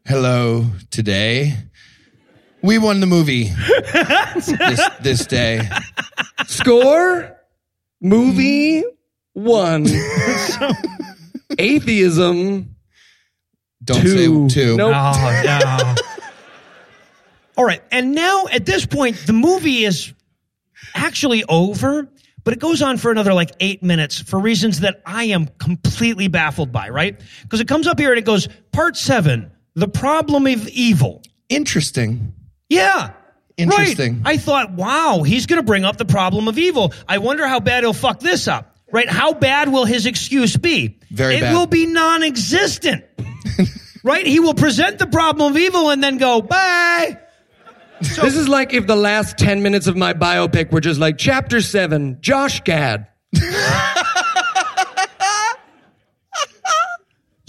hello, 0.07 0.67
today, 0.91 1.57
we 2.63 2.79
won 2.79 3.01
the 3.01 3.07
movie 3.07 3.45
this, 3.93 4.91
this 5.01 5.27
day. 5.27 5.69
Score? 6.47 7.37
Movie? 8.01 8.85
One. 9.45 9.87
Atheism. 11.59 12.77
Don't 13.83 14.03
Two. 14.03 14.49
say 14.49 14.55
two. 14.55 14.77
Nope. 14.77 14.93
Oh, 14.95 15.43
no. 15.45 15.95
All 17.57 17.65
right, 17.65 17.83
and 17.91 18.13
now 18.15 18.47
at 18.53 18.65
this 18.67 18.87
point, 18.87 19.17
the 19.27 19.33
movie 19.33 19.85
is 19.85 20.13
actually 20.95 21.45
over, 21.45 22.09
but 22.45 22.55
it 22.55 22.61
goes 22.61 22.81
on 22.83 22.97
for 22.97 23.11
another 23.11 23.35
like 23.35 23.51
eight 23.61 23.83
minutes 23.83 24.21
for 24.21 24.39
reasons 24.39 24.81
that 24.81 25.03
I 25.05 25.25
am 25.25 25.47
completely 25.59 26.29
baffled 26.29 26.73
by. 26.73 26.89
Right? 26.91 27.21
Because 27.43 27.61
it 27.61 27.69
comes 27.69 27.87
up 27.87 27.99
here 27.99 28.11
and 28.11 28.19
it 28.19 28.25
goes 28.25 28.49
part 28.73 28.97
seven: 28.97 29.51
the 29.75 29.89
problem 29.89 30.47
of 30.47 30.69
evil. 30.69 31.23
Interesting. 31.49 32.35
Yeah. 32.69 33.13
Interesting. 33.57 34.23
Right. 34.23 34.35
I 34.35 34.37
thought, 34.39 34.73
wow, 34.73 35.23
he's 35.23 35.45
going 35.47 35.59
to 35.59 35.67
bring 35.67 35.85
up 35.85 35.99
the 35.99 36.07
problem 36.07 36.49
of 36.49 36.59
evil. 36.59 36.95
I 37.07 37.19
wonder 37.19 37.47
how 37.47 37.61
bad 37.61 37.83
he'll 37.83 37.93
fuck 37.93 38.21
this 38.21 38.49
up. 38.49 38.70
Right? 38.93 39.09
How 39.09 39.33
bad 39.33 39.71
will 39.71 39.85
his 39.85 40.07
excuse 40.07 40.57
be? 40.57 40.99
Very 41.11 41.35
bad. 41.35 41.39
it 41.39 41.41
bad. 41.43 41.55
will 41.55 41.67
be 41.67 41.87
non-existent. 41.87 43.05
right? 44.03 44.27
He 44.27 44.41
will 44.41 44.55
present 44.55 44.99
the 44.99 45.07
problem 45.07 45.53
of 45.53 45.59
evil 45.59 45.91
and 45.91 46.03
then 46.03 46.19
go, 46.19 46.43
bye. 46.43 47.19
This 48.01 48.37
is 48.37 48.49
like 48.49 48.73
if 48.73 48.87
the 48.87 48.97
last 48.97 49.39
10 49.39 49.63
minutes 49.63 49.87
of 49.87 49.97
my 49.97 50.15
biopic 50.15 50.73
were 50.73 50.81
just 50.81 50.99
like 50.99 51.19
chapter 51.19 51.61
7, 51.61 52.19
Josh 52.21 52.63
Gad. 52.63 53.07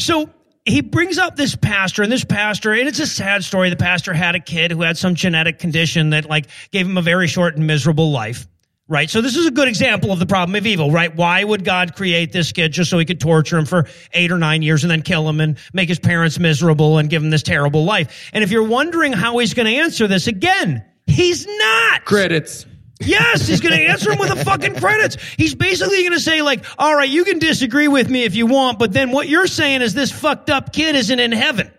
So 0.01 0.29
he 0.65 0.81
brings 0.81 1.17
up 1.17 1.35
this 1.35 1.55
pastor, 1.55 2.01
and 2.03 2.11
this 2.11 2.25
pastor, 2.25 2.73
and 2.73 2.87
it's 2.87 2.99
a 2.99 3.07
sad 3.07 3.43
story. 3.43 3.69
The 3.69 3.75
pastor 3.75 4.13
had 4.13 4.35
a 4.35 4.39
kid 4.39 4.71
who 4.71 4.81
had 4.81 4.97
some 4.97 5.15
genetic 5.15 5.59
condition 5.59 6.09
that 6.09 6.27
like 6.27 6.47
gave 6.71 6.87
him 6.87 6.97
a 6.97 7.01
very 7.01 7.27
short 7.27 7.55
and 7.55 7.67
miserable 7.67 8.11
life. 8.11 8.47
Right. 8.91 9.09
So 9.09 9.21
this 9.21 9.37
is 9.37 9.47
a 9.47 9.51
good 9.51 9.69
example 9.69 10.11
of 10.11 10.19
the 10.19 10.25
problem 10.25 10.53
of 10.53 10.67
evil, 10.67 10.91
right? 10.91 11.15
Why 11.15 11.41
would 11.41 11.63
God 11.63 11.95
create 11.95 12.33
this 12.33 12.51
kid 12.51 12.73
just 12.73 12.89
so 12.89 12.99
he 12.99 13.05
could 13.05 13.21
torture 13.21 13.57
him 13.57 13.63
for 13.63 13.87
eight 14.11 14.33
or 14.33 14.37
nine 14.37 14.63
years 14.63 14.83
and 14.83 14.91
then 14.91 15.01
kill 15.01 15.29
him 15.29 15.39
and 15.39 15.57
make 15.71 15.87
his 15.87 15.97
parents 15.97 16.37
miserable 16.37 16.97
and 16.97 17.09
give 17.09 17.23
him 17.23 17.29
this 17.29 17.41
terrible 17.41 17.85
life? 17.85 18.29
And 18.33 18.43
if 18.43 18.51
you're 18.51 18.67
wondering 18.67 19.13
how 19.13 19.37
he's 19.37 19.53
going 19.53 19.67
to 19.67 19.75
answer 19.75 20.09
this 20.09 20.27
again, 20.27 20.83
he's 21.07 21.47
not. 21.47 22.03
Credits. 22.03 22.65
Yes, 22.99 23.47
he's 23.47 23.61
going 23.61 23.73
to 23.75 23.81
answer 23.81 24.11
him 24.11 24.19
with 24.19 24.27
the 24.27 24.43
fucking 24.43 24.75
credits. 24.75 25.15
He's 25.37 25.55
basically 25.55 26.01
going 26.01 26.11
to 26.11 26.19
say 26.19 26.41
like, 26.41 26.65
"All 26.77 26.93
right, 26.93 27.07
you 27.07 27.23
can 27.23 27.39
disagree 27.39 27.87
with 27.87 28.09
me 28.09 28.25
if 28.25 28.35
you 28.35 28.45
want, 28.45 28.77
but 28.77 28.91
then 28.91 29.11
what 29.11 29.29
you're 29.29 29.47
saying 29.47 29.83
is 29.83 29.93
this 29.93 30.11
fucked 30.11 30.49
up 30.49 30.73
kid 30.73 30.97
isn't 30.97 31.19
in 31.19 31.31
heaven." 31.31 31.71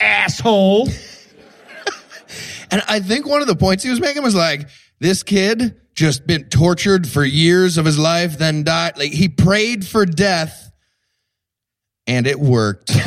Asshole. 0.00 0.88
And 2.70 2.82
I 2.88 3.00
think 3.00 3.26
one 3.26 3.42
of 3.42 3.46
the 3.48 3.54
points 3.54 3.84
he 3.84 3.90
was 3.90 4.00
making 4.00 4.22
was 4.22 4.34
like, 4.34 4.66
this 4.98 5.22
kid 5.22 5.81
just 6.02 6.26
been 6.26 6.42
tortured 6.48 7.06
for 7.08 7.24
years 7.24 7.78
of 7.78 7.84
his 7.84 7.96
life, 7.96 8.36
then 8.36 8.64
died. 8.64 8.98
Like 8.98 9.12
he 9.12 9.28
prayed 9.28 9.86
for 9.86 10.04
death 10.04 10.72
and 12.08 12.26
it 12.26 12.40
worked. 12.40 12.90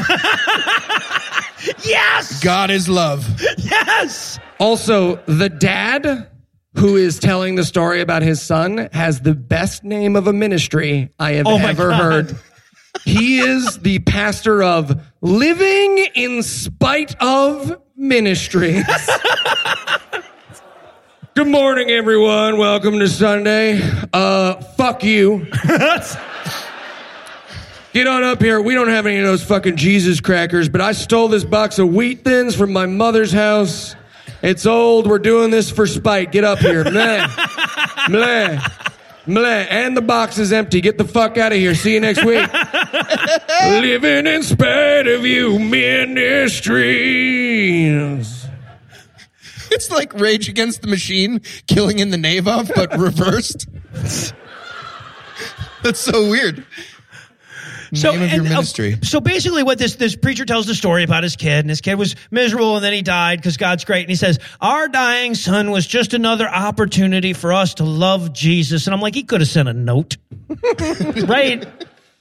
Yes. 1.83 2.43
God 2.43 2.69
is 2.69 2.87
love. 2.87 3.27
Yes. 3.57 4.39
Also, 4.59 5.15
the 5.25 5.49
dad 5.49 6.27
who 6.77 6.95
is 6.95 7.17
telling 7.19 7.55
the 7.55 7.63
story 7.63 8.01
about 8.01 8.21
his 8.21 8.39
son 8.41 8.87
has 8.93 9.21
the 9.21 9.33
best 9.33 9.83
name 9.83 10.15
of 10.15 10.27
a 10.27 10.33
ministry 10.33 11.09
I 11.17 11.33
have 11.33 11.47
Oh 11.47 11.57
ever 11.57 11.89
God. 11.89 12.01
heard. 12.01 12.37
He 13.03 13.39
is 13.39 13.79
the 13.79 13.97
pastor 13.99 14.61
of 14.61 15.01
Living 15.21 16.05
in 16.13 16.43
Spite 16.43 17.15
of 17.19 17.81
Ministries. 17.95 18.85
Good 21.35 21.47
morning, 21.49 21.89
everyone. 21.89 22.57
Welcome 22.57 22.97
to 22.99 23.09
Sunday. 23.09 23.81
Uh, 24.13 24.55
fuck 24.77 25.03
you. 25.03 25.39
Get 27.91 28.07
on 28.07 28.23
up 28.23 28.41
here. 28.41 28.61
We 28.61 28.73
don't 28.73 28.87
have 28.87 29.05
any 29.05 29.17
of 29.17 29.25
those 29.25 29.43
fucking 29.43 29.75
Jesus 29.75 30.21
crackers, 30.21 30.69
but 30.69 30.79
I 30.79 30.93
stole 30.93 31.27
this 31.27 31.43
box 31.43 31.77
of 31.77 31.93
wheat 31.93 32.23
thins 32.23 32.55
from 32.55 32.71
my 32.71 32.85
mother's 32.85 33.33
house. 33.33 33.97
It's 34.41 34.65
old. 34.65 35.07
We're 35.07 35.19
doing 35.19 35.51
this 35.51 35.69
for 35.69 35.85
spite. 35.87 36.31
Get 36.31 36.45
up 36.45 36.59
here. 36.59 36.85
Meh. 36.89 37.27
Meh. 38.09 38.61
Meh. 39.27 39.67
And 39.69 39.97
the 39.97 40.01
box 40.01 40.37
is 40.37 40.53
empty. 40.53 40.79
Get 40.79 40.97
the 40.97 41.03
fuck 41.03 41.37
out 41.37 41.51
of 41.51 41.57
here. 41.57 41.75
See 41.75 41.95
you 41.95 41.99
next 41.99 42.23
week. 42.23 42.49
Living 43.65 44.25
in 44.25 44.41
spite 44.41 45.07
of 45.07 45.25
you, 45.25 45.59
ministries. 45.59 46.45
It's 49.75 49.91
like 49.91 50.13
Rage 50.13 50.47
Against 50.47 50.81
the 50.81 50.87
Machine 50.87 51.41
killing 51.67 51.99
in 51.99 52.09
the 52.09 52.17
nave 52.17 52.47
of, 52.47 52.71
but 52.73 52.97
reversed. 52.97 53.67
That's 55.83 55.99
so 55.99 56.29
weird. 56.29 56.65
Name 57.91 58.05
of 58.05 58.31
your 58.31 58.39
and, 58.39 58.47
uh, 58.47 58.49
ministry. 58.51 58.97
so 59.03 59.19
basically, 59.19 59.63
what 59.63 59.77
this 59.77 59.95
this 59.95 60.15
preacher 60.15 60.45
tells 60.45 60.65
the 60.65 60.75
story 60.75 61.03
about 61.03 61.23
his 61.23 61.35
kid, 61.35 61.59
and 61.59 61.69
his 61.69 61.81
kid 61.81 61.95
was 61.95 62.15
miserable, 62.31 62.75
and 62.75 62.85
then 62.85 62.93
he 62.93 63.01
died 63.01 63.39
because 63.39 63.57
God's 63.57 63.83
great. 63.83 64.01
And 64.01 64.09
he 64.09 64.15
says, 64.15 64.39
"Our 64.61 64.87
dying 64.87 65.35
son 65.35 65.71
was 65.71 65.85
just 65.85 66.13
another 66.13 66.47
opportunity 66.47 67.33
for 67.33 67.51
us 67.51 67.75
to 67.75 67.83
love 67.83 68.31
Jesus." 68.31 68.87
And 68.87 68.93
I'm 68.93 69.01
like, 69.01 69.13
he 69.13 69.23
could 69.23 69.41
have 69.41 69.49
sent 69.49 69.67
a 69.67 69.73
note, 69.73 70.15
right? 71.27 71.65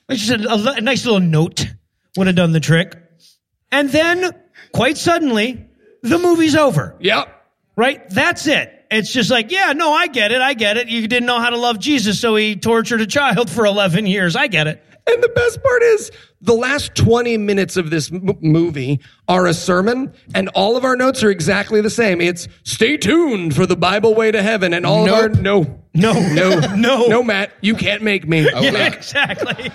Like 0.08 0.18
just 0.18 0.30
a, 0.30 0.48
a, 0.48 0.74
a 0.74 0.80
nice 0.80 1.04
little 1.04 1.20
note 1.20 1.66
would 2.16 2.26
have 2.26 2.36
done 2.36 2.50
the 2.50 2.60
trick. 2.60 2.96
And 3.70 3.90
then, 3.90 4.32
quite 4.72 4.98
suddenly, 4.98 5.66
the 6.02 6.18
movie's 6.18 6.54
over. 6.56 6.94
Yep. 7.00 7.33
Right? 7.76 8.08
That's 8.10 8.46
it. 8.46 8.70
It's 8.90 9.12
just 9.12 9.30
like, 9.30 9.50
yeah, 9.50 9.72
no, 9.72 9.92
I 9.92 10.06
get 10.06 10.30
it. 10.30 10.40
I 10.40 10.54
get 10.54 10.76
it. 10.76 10.88
You 10.88 11.08
didn't 11.08 11.26
know 11.26 11.40
how 11.40 11.50
to 11.50 11.56
love 11.56 11.78
Jesus, 11.80 12.20
so 12.20 12.36
he 12.36 12.54
tortured 12.54 13.00
a 13.00 13.06
child 13.06 13.50
for 13.50 13.66
11 13.66 14.06
years. 14.06 14.36
I 14.36 14.46
get 14.46 14.66
it. 14.68 14.82
And 15.06 15.22
the 15.22 15.28
best 15.28 15.62
part 15.62 15.82
is 15.82 16.10
the 16.40 16.54
last 16.54 16.94
20 16.94 17.36
minutes 17.38 17.76
of 17.76 17.90
this 17.90 18.10
m- 18.12 18.38
movie 18.40 19.00
are 19.28 19.46
a 19.46 19.52
sermon, 19.52 20.14
and 20.34 20.48
all 20.50 20.76
of 20.76 20.84
our 20.84 20.96
notes 20.96 21.22
are 21.22 21.30
exactly 21.30 21.80
the 21.80 21.90
same. 21.90 22.20
It's 22.20 22.46
stay 22.62 22.96
tuned 22.96 23.54
for 23.56 23.66
the 23.66 23.76
Bible 23.76 24.14
way 24.14 24.30
to 24.30 24.42
heaven, 24.42 24.72
and 24.72 24.86
all 24.86 25.04
Nope. 25.04 25.16
of 25.32 25.36
our 25.36 25.42
no, 25.42 25.80
No. 25.94 26.12
no, 26.32 26.58
No. 26.76 27.06
no, 27.06 27.22
Matt, 27.22 27.52
you 27.60 27.74
can't 27.74 28.02
make 28.02 28.26
me. 28.28 28.42
Yeah, 28.44 28.86
exactly. 28.86 29.70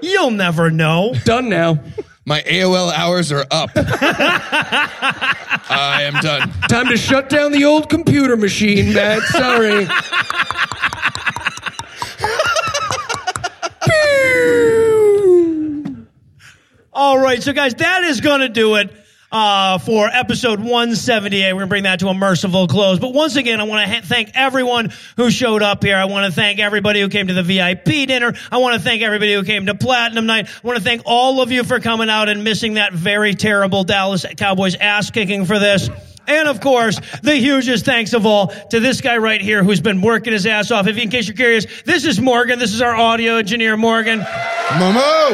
You'll 0.00 0.30
never 0.30 0.70
know. 0.70 1.14
Done 1.24 1.48
now. 1.50 1.80
My 2.28 2.42
AOL 2.42 2.92
hours 2.92 3.30
are 3.30 3.46
up. 3.52 3.70
I 5.68 6.02
am 6.02 6.14
done. 6.14 6.50
Time 6.68 6.88
to 6.88 6.96
shut 6.96 7.28
down 7.28 7.52
the 7.52 7.64
old 7.64 7.88
computer 7.88 8.36
machine, 8.36 8.92
Matt. 8.92 9.22
Sorry. 9.22 9.86
All 16.92 17.20
right, 17.20 17.40
so 17.40 17.52
guys, 17.52 17.74
that 17.74 18.02
is 18.02 18.20
going 18.20 18.40
to 18.40 18.48
do 18.48 18.74
it 18.74 18.90
uh, 19.32 19.78
for 19.78 20.08
episode 20.08 20.60
178. 20.60 21.52
We're 21.52 21.58
going 21.60 21.66
to 21.66 21.68
bring 21.68 21.82
that 21.84 22.00
to 22.00 22.08
a 22.08 22.14
merciful 22.14 22.68
close. 22.68 22.98
But 22.98 23.12
once 23.12 23.36
again, 23.36 23.60
I 23.60 23.64
want 23.64 23.86
to 23.86 23.94
ha- 23.94 24.00
thank 24.04 24.30
everyone 24.34 24.92
who 25.16 25.30
showed 25.30 25.62
up 25.62 25.82
here. 25.82 25.96
I 25.96 26.04
want 26.04 26.26
to 26.26 26.32
thank 26.32 26.58
everybody 26.58 27.00
who 27.00 27.08
came 27.08 27.28
to 27.28 27.34
the 27.34 27.42
VIP 27.42 27.84
dinner. 27.84 28.34
I 28.50 28.58
want 28.58 28.74
to 28.74 28.80
thank 28.80 29.02
everybody 29.02 29.34
who 29.34 29.42
came 29.44 29.66
to 29.66 29.74
Platinum 29.74 30.26
Night. 30.26 30.48
I 30.48 30.66
want 30.66 30.78
to 30.78 30.84
thank 30.84 31.02
all 31.04 31.40
of 31.40 31.50
you 31.50 31.64
for 31.64 31.80
coming 31.80 32.08
out 32.08 32.28
and 32.28 32.44
missing 32.44 32.74
that 32.74 32.92
very 32.92 33.34
terrible 33.34 33.84
Dallas 33.84 34.24
Cowboys 34.36 34.74
ass 34.76 35.10
kicking 35.10 35.44
for 35.44 35.58
this. 35.58 35.88
And 36.28 36.48
of 36.48 36.60
course, 36.60 36.98
the 37.22 37.34
hugest 37.34 37.84
thanks 37.84 38.12
of 38.12 38.26
all 38.26 38.48
to 38.48 38.80
this 38.80 39.00
guy 39.00 39.16
right 39.18 39.40
here 39.40 39.62
who's 39.62 39.80
been 39.80 40.02
working 40.02 40.32
his 40.32 40.44
ass 40.44 40.70
off. 40.70 40.86
If 40.88 40.98
in 40.98 41.08
case 41.08 41.28
you're 41.28 41.36
curious, 41.36 41.66
this 41.82 42.04
is 42.04 42.20
Morgan. 42.20 42.58
This 42.58 42.74
is 42.74 42.82
our 42.82 42.94
audio 42.94 43.36
engineer, 43.36 43.76
Morgan. 43.76 44.20
Momo! 44.20 45.30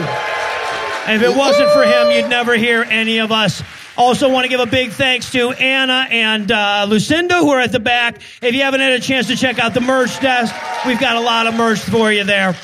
And 1.07 1.21
if 1.21 1.29
it 1.29 1.37
wasn't 1.37 1.71
for 1.71 1.83
him, 1.83 2.11
you'd 2.13 2.29
never 2.29 2.57
hear 2.57 2.83
any 2.83 3.19
of 3.19 3.33
us. 3.33 3.63
Also, 3.97 4.31
want 4.31 4.45
to 4.45 4.49
give 4.49 4.61
a 4.61 4.67
big 4.67 4.91
thanks 4.91 5.31
to 5.33 5.51
Anna 5.51 6.07
and 6.11 6.51
uh, 6.51 6.87
Lucinda, 6.89 7.39
who 7.39 7.51
are 7.51 7.61
at 7.61 7.73
the 7.73 7.81
back. 7.81 8.23
If 8.41 8.55
you 8.55 8.63
haven't 8.63 8.81
had 8.81 8.93
a 8.93 9.01
chance 9.01 9.27
to 9.27 9.37
check 9.37 9.59
out 9.59 9.75
the 9.75 9.81
merch 9.81 10.19
desk, 10.21 10.55
we've 10.87 11.01
got 11.01 11.17
a 11.17 11.21
lot 11.21 11.47
of 11.47 11.55
merch 11.55 11.81
for 11.81 12.11
you 12.11 12.25
there. 12.25 12.57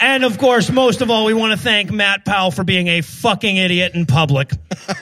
And 0.00 0.24
of 0.24 0.36
course, 0.38 0.68
most 0.70 1.00
of 1.00 1.10
all, 1.10 1.24
we 1.26 1.34
want 1.34 1.52
to 1.52 1.58
thank 1.58 1.92
Matt 1.92 2.24
Powell 2.24 2.50
for 2.50 2.64
being 2.64 2.88
a 2.88 3.02
fucking 3.02 3.56
idiot 3.56 3.94
in 3.94 4.04
public. 4.06 4.50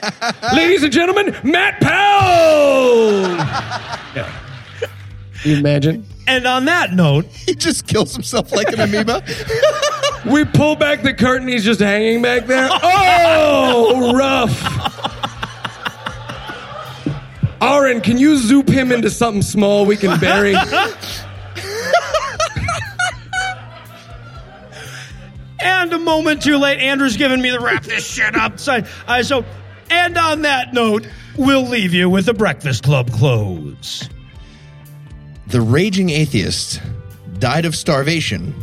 Ladies 0.53 0.83
and 0.83 0.93
gentlemen, 0.93 1.35
Matt 1.43 1.81
Powell. 1.81 3.21
Yeah. 4.15 4.31
You 5.43 5.55
imagine? 5.55 6.05
And 6.27 6.45
on 6.45 6.65
that 6.65 6.93
note, 6.93 7.25
He 7.45 7.55
just 7.55 7.87
kills 7.87 8.13
himself 8.13 8.51
like 8.51 8.71
an 8.71 8.79
amoeba. 8.79 9.23
We 10.29 10.45
pull 10.45 10.75
back 10.75 11.01
the 11.01 11.13
curtain, 11.13 11.47
he's 11.47 11.63
just 11.65 11.79
hanging 11.79 12.21
back 12.21 12.45
there. 12.45 12.69
Oh, 12.83 14.13
rough. 14.15 14.51
Aaron, 17.61 18.01
can 18.01 18.17
you 18.17 18.37
zoop 18.37 18.67
him 18.69 18.91
into 18.91 19.09
something 19.09 19.41
small 19.41 19.85
we 19.85 19.95
can 19.97 20.19
bury? 20.19 20.55
and 25.59 25.93
a 25.93 25.99
moment 25.99 26.41
too 26.41 26.57
late, 26.57 26.79
Andrew's 26.79 27.17
giving 27.17 27.41
me 27.41 27.51
the 27.51 27.59
wrap 27.59 27.83
this 27.83 28.05
shit 28.05 28.35
up. 28.35 28.59
So, 28.59 28.83
uh, 29.07 29.23
so, 29.23 29.45
and 29.89 30.17
on 30.17 30.41
that 30.43 30.73
note, 30.73 31.07
we'll 31.37 31.67
leave 31.67 31.93
you 31.93 32.09
with 32.09 32.25
the 32.25 32.33
Breakfast 32.33 32.83
Club 32.83 33.11
close. 33.11 34.09
the 35.47 35.61
raging 35.61 36.09
atheist 36.09 36.81
died 37.39 37.65
of 37.65 37.75
starvation 37.75 38.53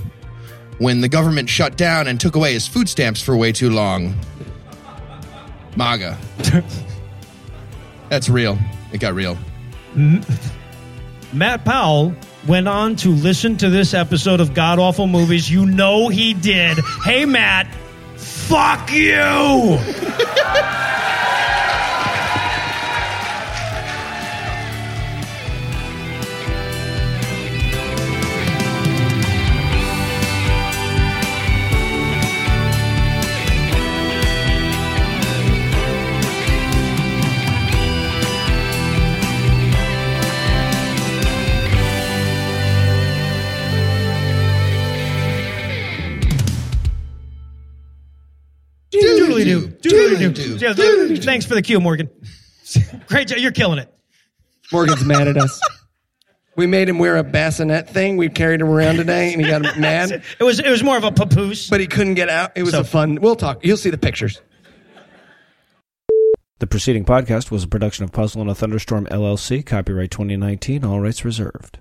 when 0.78 1.00
the 1.00 1.08
government 1.08 1.48
shut 1.48 1.76
down 1.76 2.06
and 2.06 2.20
took 2.20 2.36
away 2.36 2.52
his 2.52 2.66
food 2.66 2.88
stamps 2.88 3.20
for 3.22 3.36
way 3.36 3.52
too 3.52 3.70
long. 3.70 4.14
MAGA. 5.76 6.18
That's 8.08 8.28
real. 8.28 8.58
It 8.92 8.98
got 8.98 9.14
real. 9.14 9.36
Matt 11.32 11.64
Powell 11.64 12.14
went 12.46 12.68
on 12.68 12.96
to 12.96 13.10
listen 13.10 13.56
to 13.58 13.68
this 13.70 13.94
episode 13.94 14.40
of 14.40 14.54
God 14.54 14.78
Awful 14.78 15.06
Movies. 15.06 15.50
You 15.50 15.66
know 15.66 16.08
he 16.08 16.34
did. 16.34 16.78
hey, 17.04 17.24
Matt, 17.26 17.72
fuck 18.16 18.90
you! 18.92 19.78
Thanks 49.82 51.46
for 51.46 51.54
the 51.54 51.62
cue, 51.62 51.80
Morgan. 51.80 52.08
Great 53.08 53.28
job. 53.28 53.38
You're 53.38 53.52
killing 53.52 53.78
it. 53.78 53.92
Morgan's 54.72 55.04
mad 55.04 55.28
at 55.28 55.36
us. 55.36 55.60
We 56.56 56.66
made 56.66 56.88
him 56.88 56.98
wear 56.98 57.16
a 57.16 57.22
bassinet 57.22 57.88
thing. 57.88 58.16
We 58.16 58.28
carried 58.28 58.60
him 58.60 58.68
around 58.68 58.96
today, 58.96 59.32
and 59.32 59.40
he 59.42 59.48
got 59.48 59.62
mad, 59.78 60.22
It 60.40 60.42
was 60.44 60.58
it 60.58 60.68
was 60.68 60.82
more 60.82 60.96
of 60.96 61.04
a 61.04 61.12
papoose. 61.12 61.68
but 61.70 61.80
he 61.80 61.86
couldn't 61.86 62.14
get 62.14 62.28
out. 62.28 62.52
It 62.56 62.62
was 62.64 62.72
So- 62.72 62.80
a 62.80 62.84
fun. 62.84 63.18
We'll 63.20 63.36
talk. 63.36 63.64
You'll 63.64 63.76
see 63.76 63.90
the 63.90 63.98
pictures. 63.98 64.40
The 66.58 66.66
preceding 66.66 67.04
podcast 67.04 67.52
was 67.52 67.62
a 67.62 67.68
production 67.68 68.04
of 68.04 68.10
Puzzle 68.10 68.42
in 68.42 68.48
a 68.48 68.54
Thunderstorm 68.54 69.06
LLC, 69.06 69.64
copyright 69.64 70.10
2019, 70.10 70.84
all 70.84 71.00
rights 71.00 71.24
reserved. 71.24 71.78